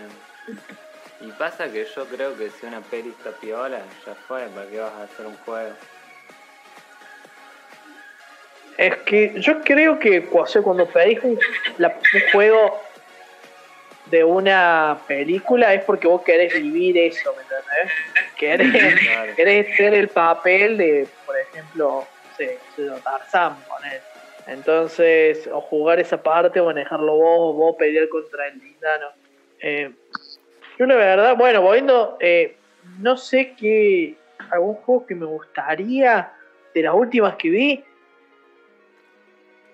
y 1.25 1.33
pasa 1.33 1.71
que 1.73 1.85
yo 1.85 2.07
creo 2.09 2.37
que 2.37 2.51
si 2.51 2.67
una 2.67 2.83
peli 2.83 3.11
está 3.11 3.33
piola, 3.33 3.83
ya 4.05 4.15
fue, 4.15 4.49
¿para 4.51 4.69
qué 4.71 4.79
vas 4.79 4.93
a 4.93 5.03
hacer 5.05 5.27
un 5.27 5.37
juego? 5.39 5.75
Es 8.77 8.97
que 9.07 9.35
yo 9.41 9.61
creo 9.63 9.99
que 9.99 10.27
cu- 10.29 10.41
o 10.41 10.47
sea, 10.47 10.61
cuando 10.63 10.87
pedís 10.89 11.19
un, 11.23 11.39
la- 11.79 11.89
un 11.89 12.31
juego 12.33 12.81
de 14.07 14.23
una 14.25 15.03
película 15.09 15.73
es 15.73 15.83
porque 15.85 16.07
vos 16.09 16.23
querés 16.25 16.53
vivir 16.61 16.99
eso, 16.99 17.35
¿me 17.35 17.43
entendés? 17.43 17.93
Querés, 18.37 19.01
Claro. 19.01 19.35
querés 19.35 19.77
ser 19.77 19.95
el 19.95 20.11
papel 20.11 20.77
de, 20.77 21.09
por 21.25 21.39
ejemplo, 21.39 22.09
sé 22.31 22.61
yo, 22.77 23.01
Tarzán, 23.03 23.65
poner. 23.65 24.05
Entonces, 24.47 25.49
o 25.51 25.61
jugar 25.63 26.01
esa 26.01 26.23
parte 26.23 26.61
o 26.61 26.67
manejarlo 26.67 27.15
vos, 27.17 27.39
o 27.39 27.53
vos 27.55 27.77
pelear 27.79 28.09
contra 28.11 28.49
el 28.49 28.59
lindano. 28.59 29.07
Eh, 29.63 29.91
yo 30.79 30.87
la 30.87 30.97
verdad, 30.97 31.37
bueno, 31.37 31.63
volviendo, 31.63 32.17
eh, 32.21 32.57
no 32.99 33.17
sé 33.17 33.55
qué, 33.59 34.17
algún 34.51 34.75
juego 34.77 35.07
que 35.07 35.15
me 35.15 35.27
gustaría 35.27 36.33
de 36.75 36.83
las 36.83 36.95
últimas 36.95 37.37
que 37.37 37.51
vi, 37.51 37.85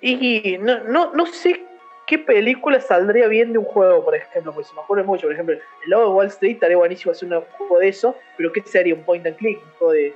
y 0.02 0.56
no, 0.58 0.80
no, 0.84 1.12
no 1.12 1.26
sé 1.26 1.64
qué 2.06 2.18
película 2.18 2.80
saldría 2.80 3.28
bien 3.28 3.52
de 3.52 3.58
un 3.58 3.64
juego, 3.64 4.04
por 4.04 4.14
ejemplo, 4.14 4.52
porque 4.52 4.68
se 4.68 4.74
me 4.74 4.80
ocurre 4.80 5.04
mucho. 5.04 5.26
Por 5.26 5.34
ejemplo, 5.34 5.54
el 5.54 5.90
logo 5.90 6.04
de 6.04 6.10
Wall 6.10 6.26
Street 6.26 6.54
estaría 6.54 6.76
buenísimo 6.76 7.12
hacer 7.12 7.32
un 7.32 7.42
juego 7.42 7.78
de 7.78 7.88
eso, 7.88 8.16
pero 8.36 8.50
¿qué 8.52 8.62
sería? 8.62 8.94
Un 8.94 9.04
point 9.04 9.26
and 9.26 9.36
click, 9.36 9.58
un 9.62 9.72
juego 9.78 9.92
de. 9.92 10.14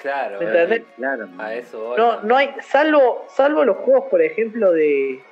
Claro, 0.00 0.38
¿Me 0.38 0.46
entendés? 0.46 0.82
Claro. 0.96 1.28
a 1.38 1.54
eso 1.54 1.80
voy. 1.80 1.96
No, 1.96 2.20
no 2.20 2.36
hay, 2.36 2.54
salvo, 2.60 3.24
salvo 3.30 3.64
los 3.64 3.78
juegos, 3.78 4.10
por 4.10 4.20
ejemplo, 4.20 4.72
de, 4.72 5.22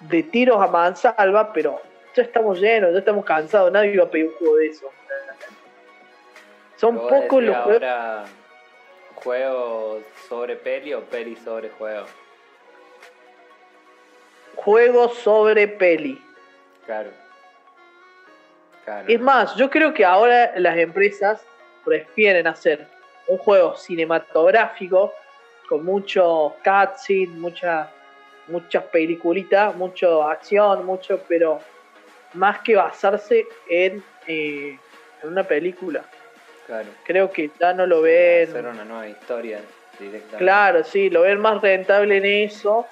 de 0.00 0.22
tiros 0.24 0.60
a 0.60 0.66
mansalva, 0.66 1.52
pero 1.54 1.80
ya 2.14 2.22
estamos 2.22 2.60
llenos, 2.60 2.92
ya 2.92 2.98
estamos 2.98 3.24
cansados, 3.24 3.72
nadie 3.72 3.96
va 3.98 4.04
a 4.04 4.10
pedir 4.10 4.26
un 4.26 4.34
juego 4.34 4.56
de 4.56 4.66
eso. 4.66 4.90
Son 6.76 6.96
Pero 6.96 7.08
pocos 7.08 7.42
los 7.42 7.56
juegos. 7.56 7.82
ahora 7.82 8.24
juego 9.14 10.02
sobre 10.28 10.56
peli 10.56 10.92
o 10.92 11.02
peli 11.02 11.36
sobre 11.36 11.70
juego. 11.70 12.06
Juego 14.56 15.08
sobre 15.08 15.66
peli. 15.66 16.22
Claro. 16.84 17.10
Claro. 18.84 19.08
Es 19.08 19.20
más, 19.20 19.54
yo 19.56 19.70
creo 19.70 19.94
que 19.94 20.04
ahora 20.04 20.52
las 20.56 20.76
empresas 20.76 21.42
prefieren 21.84 22.46
hacer 22.46 22.86
un 23.26 23.38
juego 23.38 23.76
cinematográfico 23.76 25.12
con 25.68 25.84
mucho 25.84 26.54
cutscene, 26.62 27.28
mucha, 27.28 27.90
muchas 28.48 28.84
peliculitas, 28.84 29.74
mucho 29.74 30.22
acción, 30.22 30.84
mucho, 30.84 31.20
pero 31.26 31.60
más 32.34 32.60
que 32.60 32.76
basarse 32.76 33.46
en, 33.68 34.02
eh, 34.26 34.78
en 35.22 35.28
una 35.28 35.44
película. 35.44 36.04
Claro. 36.66 36.88
Creo 37.04 37.30
que 37.30 37.50
ya 37.60 37.72
no 37.72 37.86
lo 37.86 38.02
ven. 38.02 38.48
Hacer 38.48 38.66
una 38.66 38.84
nueva 38.84 39.08
historia 39.08 39.60
directamente. 39.98 40.38
Claro, 40.38 40.84
sí, 40.84 41.10
lo 41.10 41.22
ven 41.22 41.40
más 41.40 41.60
rentable 41.60 42.16
en 42.16 42.24
eso 42.24 42.86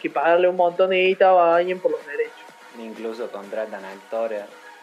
que 0.00 0.10
pagarle 0.10 0.48
un 0.48 0.56
montón 0.56 0.90
de 0.90 1.02
guita 1.04 1.30
a 1.30 1.56
alguien 1.56 1.80
por 1.80 1.90
los 1.90 2.06
derechos. 2.06 2.34
Incluso 2.78 3.30
contratan 3.30 3.84
actores 3.84 4.42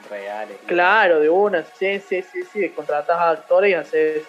reales. 0.10 0.58
Claro, 0.66 1.20
de 1.20 1.30
una, 1.30 1.64
sí, 1.64 2.00
sí, 2.00 2.24
sí, 2.24 2.44
sí, 2.52 2.70
contratas 2.70 3.18
a 3.18 3.30
actores 3.30 3.72
y 3.72 3.74
haces 3.76 4.24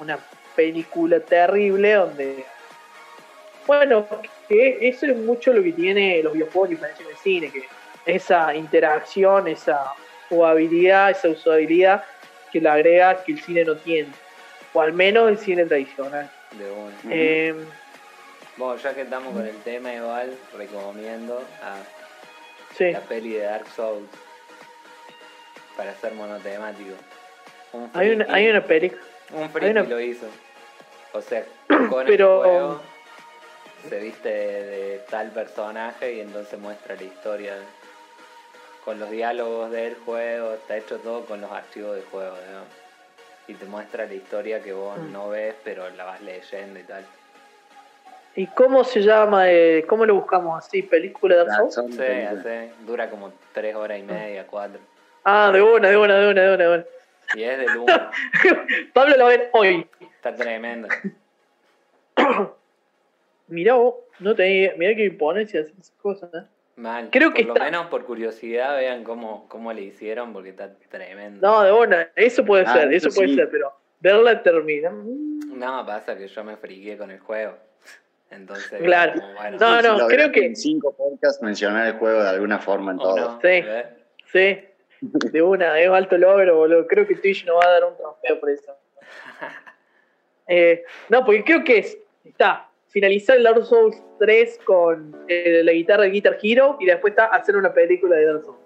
una 0.00 0.18
película 0.54 1.20
terrible 1.20 1.92
donde... 1.92 2.44
Bueno, 3.66 4.06
que 4.48 4.78
eso 4.88 5.06
es 5.06 5.16
mucho 5.16 5.52
lo 5.52 5.62
que 5.62 5.72
tiene 5.72 6.22
los 6.22 6.32
videojuegos 6.32 6.70
diferencia 6.70 7.06
del 7.06 7.16
cine, 7.16 7.50
que 7.50 7.64
esa 8.06 8.54
interacción, 8.54 9.48
esa 9.48 9.92
jugabilidad, 10.28 11.10
esa 11.10 11.28
usabilidad 11.28 12.04
que 12.52 12.60
le 12.60 12.68
agrega 12.68 13.22
que 13.24 13.32
el 13.32 13.40
cine 13.42 13.64
no 13.64 13.76
tiene, 13.76 14.08
o 14.72 14.80
al 14.80 14.92
menos 14.92 15.28
el 15.28 15.38
cine 15.38 15.64
tradicional. 15.66 16.30
De 16.52 16.70
una. 16.70 16.94
Eh, 17.10 17.54
Bueno, 18.56 18.76
ya 18.80 18.94
que 18.94 19.02
estamos 19.02 19.34
con 19.34 19.46
el 19.46 19.56
tema 19.62 19.92
igual, 19.92 20.32
recomiendo 20.56 21.42
a 21.62 21.76
sí, 22.76 22.90
la 22.92 23.00
peli 23.00 23.34
de 23.34 23.40
Dark 23.42 23.66
Souls 23.74 24.08
para 25.76 25.92
ser 25.94 26.12
monotemático. 26.14 26.94
Un 27.72 27.90
hay 27.92 28.10
una, 28.10 28.26
hay 28.32 28.48
una 28.48 28.64
película. 28.64 29.02
Un 29.32 29.50
friki 29.50 29.70
una- 29.70 29.82
lo 29.82 30.00
hizo. 30.00 30.26
O 31.12 31.20
sea, 31.20 31.44
con 31.90 32.06
Pero- 32.06 32.44
el 32.44 32.50
juego 32.50 32.82
se 33.88 33.98
viste 34.00 34.28
de, 34.28 34.62
de 34.64 34.98
tal 35.10 35.30
personaje 35.32 36.14
y 36.14 36.20
entonces 36.20 36.58
muestra 36.58 36.94
la 36.96 37.02
historia 37.02 37.54
con 38.86 38.98
los 39.00 39.10
diálogos 39.10 39.70
del 39.72 39.96
juego, 39.96 40.54
está 40.54 40.76
hecho 40.78 40.98
todo 41.00 41.26
con 41.26 41.40
los 41.40 41.50
archivos 41.50 41.96
del 41.96 42.04
juego, 42.04 42.36
digamos. 42.46 42.68
Y 43.48 43.54
te 43.54 43.64
muestra 43.66 44.06
la 44.06 44.14
historia 44.14 44.62
que 44.62 44.72
vos 44.72 44.96
Mm. 44.98 45.12
no 45.12 45.28
ves, 45.28 45.56
pero 45.64 45.90
la 45.90 46.04
vas 46.04 46.20
leyendo 46.22 46.78
y 46.78 46.84
tal. 46.84 47.04
¿Y 48.36 48.46
cómo 48.48 48.84
se 48.84 49.00
llama? 49.02 49.50
eh, 49.50 49.84
¿Cómo 49.88 50.06
lo 50.06 50.14
buscamos 50.14 50.64
así? 50.64 50.82
¿Película 50.82 51.34
de 51.36 51.44
Dark 51.46 51.72
Souls? 51.72 51.96
Sí, 51.96 52.02
hace- 52.02 52.70
dura 52.86 53.10
como 53.10 53.32
tres 53.52 53.74
horas 53.74 53.98
y 53.98 54.02
media, 54.02 54.46
cuatro. 54.46 54.78
Ah, 55.24 55.50
de 55.52 55.60
una, 55.60 55.88
de 55.88 55.96
una, 55.96 56.16
de 56.18 56.28
una, 56.30 56.40
de 56.42 56.54
una. 56.54 56.64
De 56.64 56.68
una. 56.74 56.84
Y 57.34 57.42
es 57.42 57.58
de 57.58 57.66
luna, 57.74 58.10
Pablo 58.94 59.16
lo 59.16 59.26
ven 59.26 59.42
hoy. 59.52 59.84
está 60.00 60.32
tremendo. 60.32 60.86
Mirá 63.48 63.74
vos, 63.74 63.94
no 64.20 64.34
tenía, 64.34 64.74
mirá 64.76 64.94
que 64.94 65.04
imponencia 65.06 65.60
esas 65.60 65.90
cosas, 66.02 66.32
¿eh? 66.34 66.42
Mal. 66.76 67.08
Creo 67.10 67.32
que 67.32 67.42
por 67.44 67.56
está- 67.56 67.64
lo 67.66 67.72
menos 67.72 67.86
por 67.86 68.04
curiosidad 68.04 68.76
vean 68.76 69.02
cómo, 69.02 69.48
cómo 69.48 69.72
le 69.72 69.80
hicieron 69.82 70.32
porque 70.34 70.50
está 70.50 70.74
tremendo. 70.90 71.46
No, 71.46 71.62
de 71.62 71.72
una, 71.72 72.10
eso 72.14 72.44
puede 72.44 72.64
Ah, 72.66 72.72
ser, 72.74 72.92
eso 72.92 73.08
puede 73.14 73.34
ser, 73.34 73.48
pero 73.50 73.72
verla 74.00 74.42
termina. 74.42 74.90
mm, 74.90 75.58
No, 75.58 75.86
pasa 75.86 76.16
que 76.18 76.28
yo 76.28 76.44
me 76.44 76.56
friqué 76.56 76.98
con 76.98 77.10
el 77.10 77.18
juego. 77.18 77.56
Entonces, 78.30 78.82
Claro. 78.82 79.14
como, 79.20 79.32
bueno, 79.34 79.56
No, 79.58 79.82
no, 79.98 80.06
creo 80.06 80.30
que- 80.30 80.44
En 80.44 80.54
cinco 80.56 80.92
podcasts 80.94 81.42
mencionar 81.42 81.86
el 81.86 81.92
juego 81.94 82.22
de 82.22 82.28
alguna 82.28 82.58
forma 82.58 82.92
en 82.92 82.98
¿o 82.98 83.02
todo. 83.02 83.16
no? 83.16 83.40
Sí. 83.40 83.62
¿Ves? 83.62 83.86
Sí, 84.32 84.58
de 85.30 85.42
una, 85.42 85.78
es 85.80 85.88
alto 85.88 86.18
logro, 86.18 86.56
boludo. 86.56 86.86
Creo 86.86 87.06
que 87.06 87.14
Twitch 87.16 87.46
nos 87.46 87.56
va 87.56 87.64
a 87.68 87.70
dar 87.70 87.84
un 87.84 87.96
trofeo 87.96 88.38
por 88.40 88.50
eso. 88.50 88.76
Eh, 90.48 90.84
no, 91.08 91.24
porque 91.24 91.42
creo 91.42 91.64
que 91.64 91.78
es, 91.78 91.98
está, 92.24 92.65
finalizar 92.96 93.36
el 93.36 93.42
Dark 93.42 93.62
Souls 93.66 93.94
3 94.18 94.58
con 94.64 95.14
eh, 95.28 95.60
la 95.62 95.72
guitarra 95.72 96.04
de 96.04 96.10
Guitar 96.12 96.38
Hero 96.42 96.78
y 96.80 96.86
después 96.86 97.10
está 97.12 97.26
hacer 97.26 97.54
una 97.54 97.70
película 97.74 98.16
de 98.16 98.24
Dark 98.24 98.42
Souls. 98.42 98.58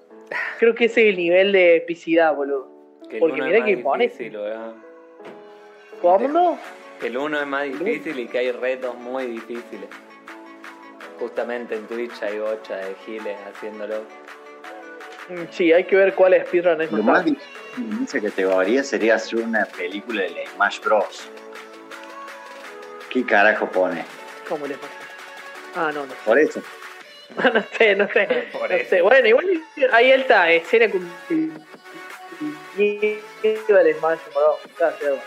Creo 0.60 0.72
que 0.72 0.84
ese 0.84 1.02
es 1.02 1.08
el 1.08 1.16
nivel 1.16 1.50
de 1.50 1.78
epicidad, 1.78 2.32
boludo. 2.36 2.68
Que 3.08 3.16
el 3.16 3.18
Porque 3.20 3.40
es 3.58 3.64
que 3.64 3.74
más 3.78 3.82
pone- 3.82 4.04
difícil, 4.04 4.36
weón. 4.36 4.74
¿Cómo? 6.00 6.60
Que 7.00 7.08
el 7.08 7.16
uno 7.16 7.40
es 7.40 7.46
más 7.48 7.64
difícil 7.64 8.20
y 8.20 8.28
que 8.28 8.38
hay 8.38 8.52
retos 8.52 8.94
muy 8.98 9.26
difíciles. 9.26 9.88
Justamente 11.18 11.74
en 11.74 11.88
Twitch 11.88 12.22
hay 12.22 12.38
bocha 12.38 12.76
de 12.76 12.94
giles 13.04 13.36
haciéndolo. 13.52 13.96
Mm, 15.28 15.42
Sí, 15.50 15.72
hay 15.72 15.82
que 15.82 15.96
ver 15.96 16.14
cuál 16.14 16.34
es 16.34 16.46
speedrun 16.46 16.80
es 16.80 16.92
Lo 16.92 17.02
más 17.02 17.24
difícil 17.24 17.48
en 17.78 18.04
esa 18.04 18.20
categoría 18.20 18.84
sería 18.84 19.16
hacer 19.16 19.40
una 19.40 19.64
película 19.64 20.22
de 20.22 20.46
Smash 20.54 20.80
Bros. 20.84 21.28
¿Qué 23.10 23.26
carajo 23.26 23.66
pone? 23.68 24.04
¿Cómo 24.50 24.66
les 24.66 24.76
pasa? 24.76 24.92
Ah, 25.76 25.90
no, 25.94 26.04
no. 26.04 26.12
Por 26.26 26.38
eso. 26.38 26.60
no 27.54 27.62
sé, 27.78 27.94
no 27.94 28.08
sé. 28.12 28.48
Por 28.52 28.68
no 28.68 28.76
eso. 28.76 28.90
sé. 28.90 29.00
Bueno, 29.00 29.26
igual 29.28 29.46
ahí 29.92 30.10
está, 30.10 30.50
bro. 34.34 34.58
Está 34.64 34.90
cierto. 34.98 35.20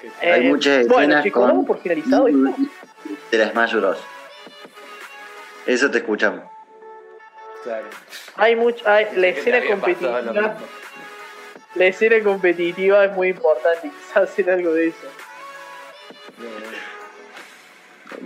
Que- 0.00 0.30
Hay 0.30 0.46
Eh, 0.46 0.48
muchas 0.50 0.86
Bueno, 0.86 1.02
escenas 1.04 1.24
chicos, 1.24 1.40
con- 1.42 1.48
damos 1.50 1.66
por 1.66 1.80
finalizado 1.80 2.28
esto. 2.28 2.54
De 3.30 3.38
la 3.38 3.50
Smash 3.50 3.74
Bros. 3.74 3.98
Eso 5.66 5.90
te 5.90 5.98
escuchamos. 5.98 6.44
claro. 7.64 7.86
Hay 8.36 8.54
mucho, 8.54 8.86
hay, 8.88 9.06
la 9.16 9.28
escena 9.28 9.60
competitiva. 9.66 10.20
La 11.74 11.86
escena 11.86 12.22
competitiva 12.22 13.04
es 13.06 13.12
muy 13.12 13.28
importante. 13.28 13.90
Quizás 13.90 14.30
hacer 14.30 14.50
algo 14.50 14.72
de 14.74 14.88
eso. 14.88 15.06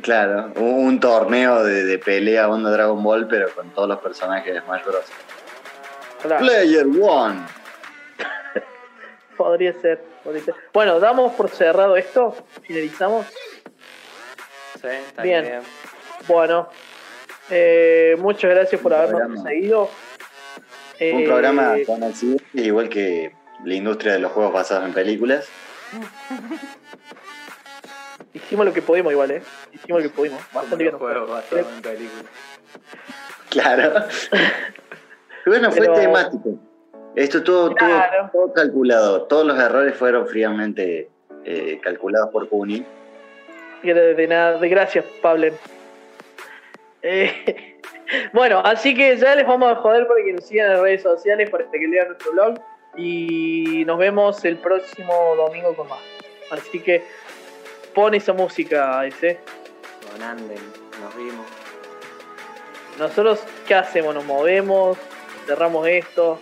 Claro, 0.02 0.52
un, 0.56 0.86
un 0.86 1.00
torneo 1.00 1.62
de, 1.64 1.84
de 1.84 1.98
pelea 1.98 2.48
onda 2.48 2.70
Dragon 2.70 3.02
Ball, 3.02 3.26
pero 3.28 3.50
con 3.54 3.70
todos 3.70 3.88
los 3.88 3.98
personajes 4.00 4.52
de 4.54 4.60
Smash 4.60 4.84
Bros. 4.84 5.04
Claro, 6.22 6.44
Player 6.44 6.86
One. 7.00 7.40
podría 9.36 9.72
ser, 9.80 10.02
podría 10.22 10.44
ser. 10.44 10.54
Bueno, 10.72 11.00
damos 11.00 11.32
por 11.34 11.48
cerrado 11.50 11.96
esto. 11.96 12.34
Finalizamos. 12.62 13.26
Sí, 14.80 14.88
está 14.88 15.22
Bien. 15.22 15.42
bien. 15.42 15.60
Bueno, 16.28 16.68
eh, 17.50 18.16
muchas 18.18 18.50
gracias 18.50 18.80
por 18.80 18.92
Un 18.92 18.98
habernos 18.98 19.20
programa. 19.22 19.48
seguido. 19.48 19.82
Un 19.84 19.90
Eh, 20.98 21.24
programa 21.26 21.74
conocido, 21.86 22.36
igual 22.54 22.88
que 22.88 23.32
la 23.64 23.74
industria 23.74 24.12
de 24.12 24.18
los 24.20 24.30
juegos 24.32 24.52
basados 24.52 24.84
en 24.86 24.92
películas. 24.94 25.48
Hicimos 28.34 28.64
lo 28.66 28.72
que 28.72 28.82
pudimos 28.82 29.12
igual, 29.12 29.30
¿eh? 29.30 29.42
Hicimos 29.72 30.02
lo 30.02 30.08
que 30.08 30.14
pudimos. 30.14 30.40
Bastante 30.52 30.84
bien. 30.84 30.96
En. 30.96 32.26
Claro. 33.50 34.06
bueno, 35.46 35.70
fue 35.70 35.80
Pero- 35.80 35.94
temático. 35.94 36.58
Esto 37.14 37.42
todo, 37.42 37.66
todo- 37.68 37.74
Claro. 37.76 38.30
todo 38.32 38.52
calculado. 38.54 39.22
Todos 39.24 39.46
los 39.46 39.58
errores 39.58 39.94
fueron 39.96 40.26
fríamente 40.26 41.10
eh, 41.44 41.78
calculados 41.82 42.30
por 42.30 42.48
Kuni. 42.48 42.84
De, 43.82 44.14
de 44.14 44.26
nada, 44.28 44.58
de 44.58 44.68
gracias, 44.68 45.04
Pablo. 45.20 45.48
Eh, 47.02 47.78
bueno, 48.32 48.62
así 48.64 48.94
que 48.94 49.16
ya 49.16 49.34
les 49.34 49.46
vamos 49.46 49.70
a 49.72 49.76
joder 49.76 50.06
para 50.06 50.22
que 50.24 50.32
nos 50.32 50.46
sigan 50.46 50.66
en 50.68 50.72
las 50.74 50.80
redes 50.82 51.02
sociales, 51.02 51.50
para 51.50 51.70
que 51.70 51.78
lean 51.86 52.06
nuestro 52.08 52.32
blog. 52.32 52.54
Y 52.96 53.84
nos 53.86 53.98
vemos 53.98 54.42
el 54.44 54.56
próximo 54.56 55.34
domingo 55.36 55.74
con 55.74 55.88
más. 55.88 56.00
Así 56.50 56.80
que 56.80 57.02
pon 57.94 58.14
esa 58.14 58.32
música, 58.32 59.04
ese. 59.06 59.40
Con 60.10 60.22
Anden, 60.22 60.58
nos 61.00 61.16
vimos. 61.16 61.46
Nosotros, 62.98 63.40
¿qué 63.66 63.74
hacemos? 63.74 64.14
Nos 64.14 64.24
movemos, 64.24 64.98
cerramos 65.46 65.86
esto. 65.88 66.38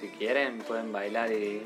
Si 0.00 0.08
quieren, 0.08 0.58
pueden 0.58 0.92
bailar 0.92 1.30
y 1.32 1.62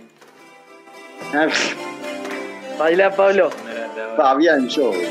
Baila, 2.78 3.10
Pablo. 3.14 3.50
poner 3.50 3.78
a 3.78 3.88
la- 4.08 4.16
Fabián 4.16 4.68
Show. 4.68 4.94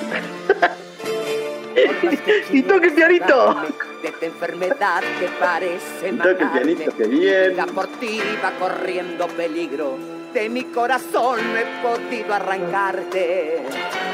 Y 2.51 2.63
toque 2.63 2.87
el 2.87 2.93
pianito. 2.93 3.55
De 4.01 4.07
esta 4.09 4.25
enfermedad 4.25 5.01
que 5.19 5.27
parece 5.39 6.09
Y 6.09 6.17
toque 6.17 6.29
el 6.29 6.39
matarme. 6.39 6.75
pianito, 6.75 6.97
que 6.97 7.03
bien. 7.03 7.55
La 7.57 7.65
va 7.67 8.51
corriendo 8.59 9.27
peligro. 9.27 9.97
De 10.37 10.49
mi 10.49 10.65
corazón 10.65 11.39
no 11.51 11.57
he 11.57 11.65
podido 11.81 12.31
arrancarte. 12.31 13.63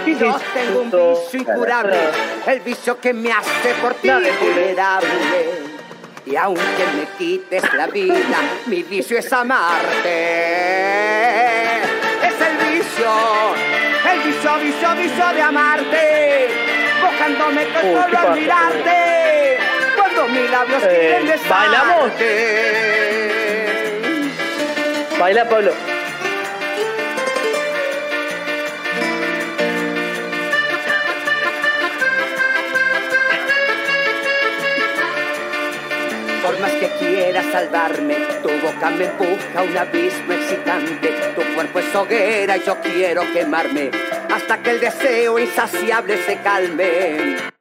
¿Qué 0.05 0.15
Yo 0.15 0.39
tengo 0.53 0.79
un 0.79 0.89
vicio 0.89 1.39
incurable, 1.41 1.97
el 2.47 2.61
vicio 2.61 2.97
que 2.97 3.13
me 3.13 3.29
hace 3.29 3.73
por 3.81 3.93
ti 3.95 4.09
vulnerable. 4.39 5.09
Y 6.25 6.37
aunque 6.37 6.85
me 6.95 7.05
quites 7.17 7.61
la 7.73 7.87
vida, 7.87 8.39
mi 8.67 8.83
vicio 8.83 9.17
es 9.17 9.33
amarte. 9.33 10.13
Es 11.81 12.39
el 12.39 12.57
vicio, 12.71 13.11
el 14.09 14.19
vicio 14.21 14.55
vicio, 14.59 14.95
vicio 14.95 15.27
de 15.33 15.41
amarte, 15.41 16.47
buscándome 17.01 17.67
con 17.67 17.85
Uy, 17.85 17.95
solo 17.95 18.13
pasa, 18.13 18.31
mirarte, 18.31 19.57
cuando 19.97 20.27
mis 20.29 20.49
labios 20.49 20.83
Eh, 20.83 20.87
quieren 20.87 21.27
besarte. 21.27 21.49
¿bailamos? 21.49 22.11
Baila, 25.19 25.49
Pablo. 25.49 25.92
Más 36.63 36.71
que 36.75 36.87
quieras 36.97 37.45
salvarme, 37.51 38.15
tu 38.41 38.47
boca 38.47 38.89
me 38.91 39.03
empuja 39.03 39.59
a 39.59 39.63
un 39.63 39.77
abismo 39.77 40.31
excitante. 40.31 41.09
Tu 41.35 41.53
cuerpo 41.53 41.79
es 41.79 41.93
hoguera 41.93 42.55
y 42.55 42.63
yo 42.63 42.77
quiero 42.79 43.21
quemarme 43.33 43.91
hasta 44.33 44.63
que 44.63 44.71
el 44.71 44.79
deseo 44.79 45.39
insaciable 45.39 46.17
se 46.25 46.37
calme. 46.37 47.52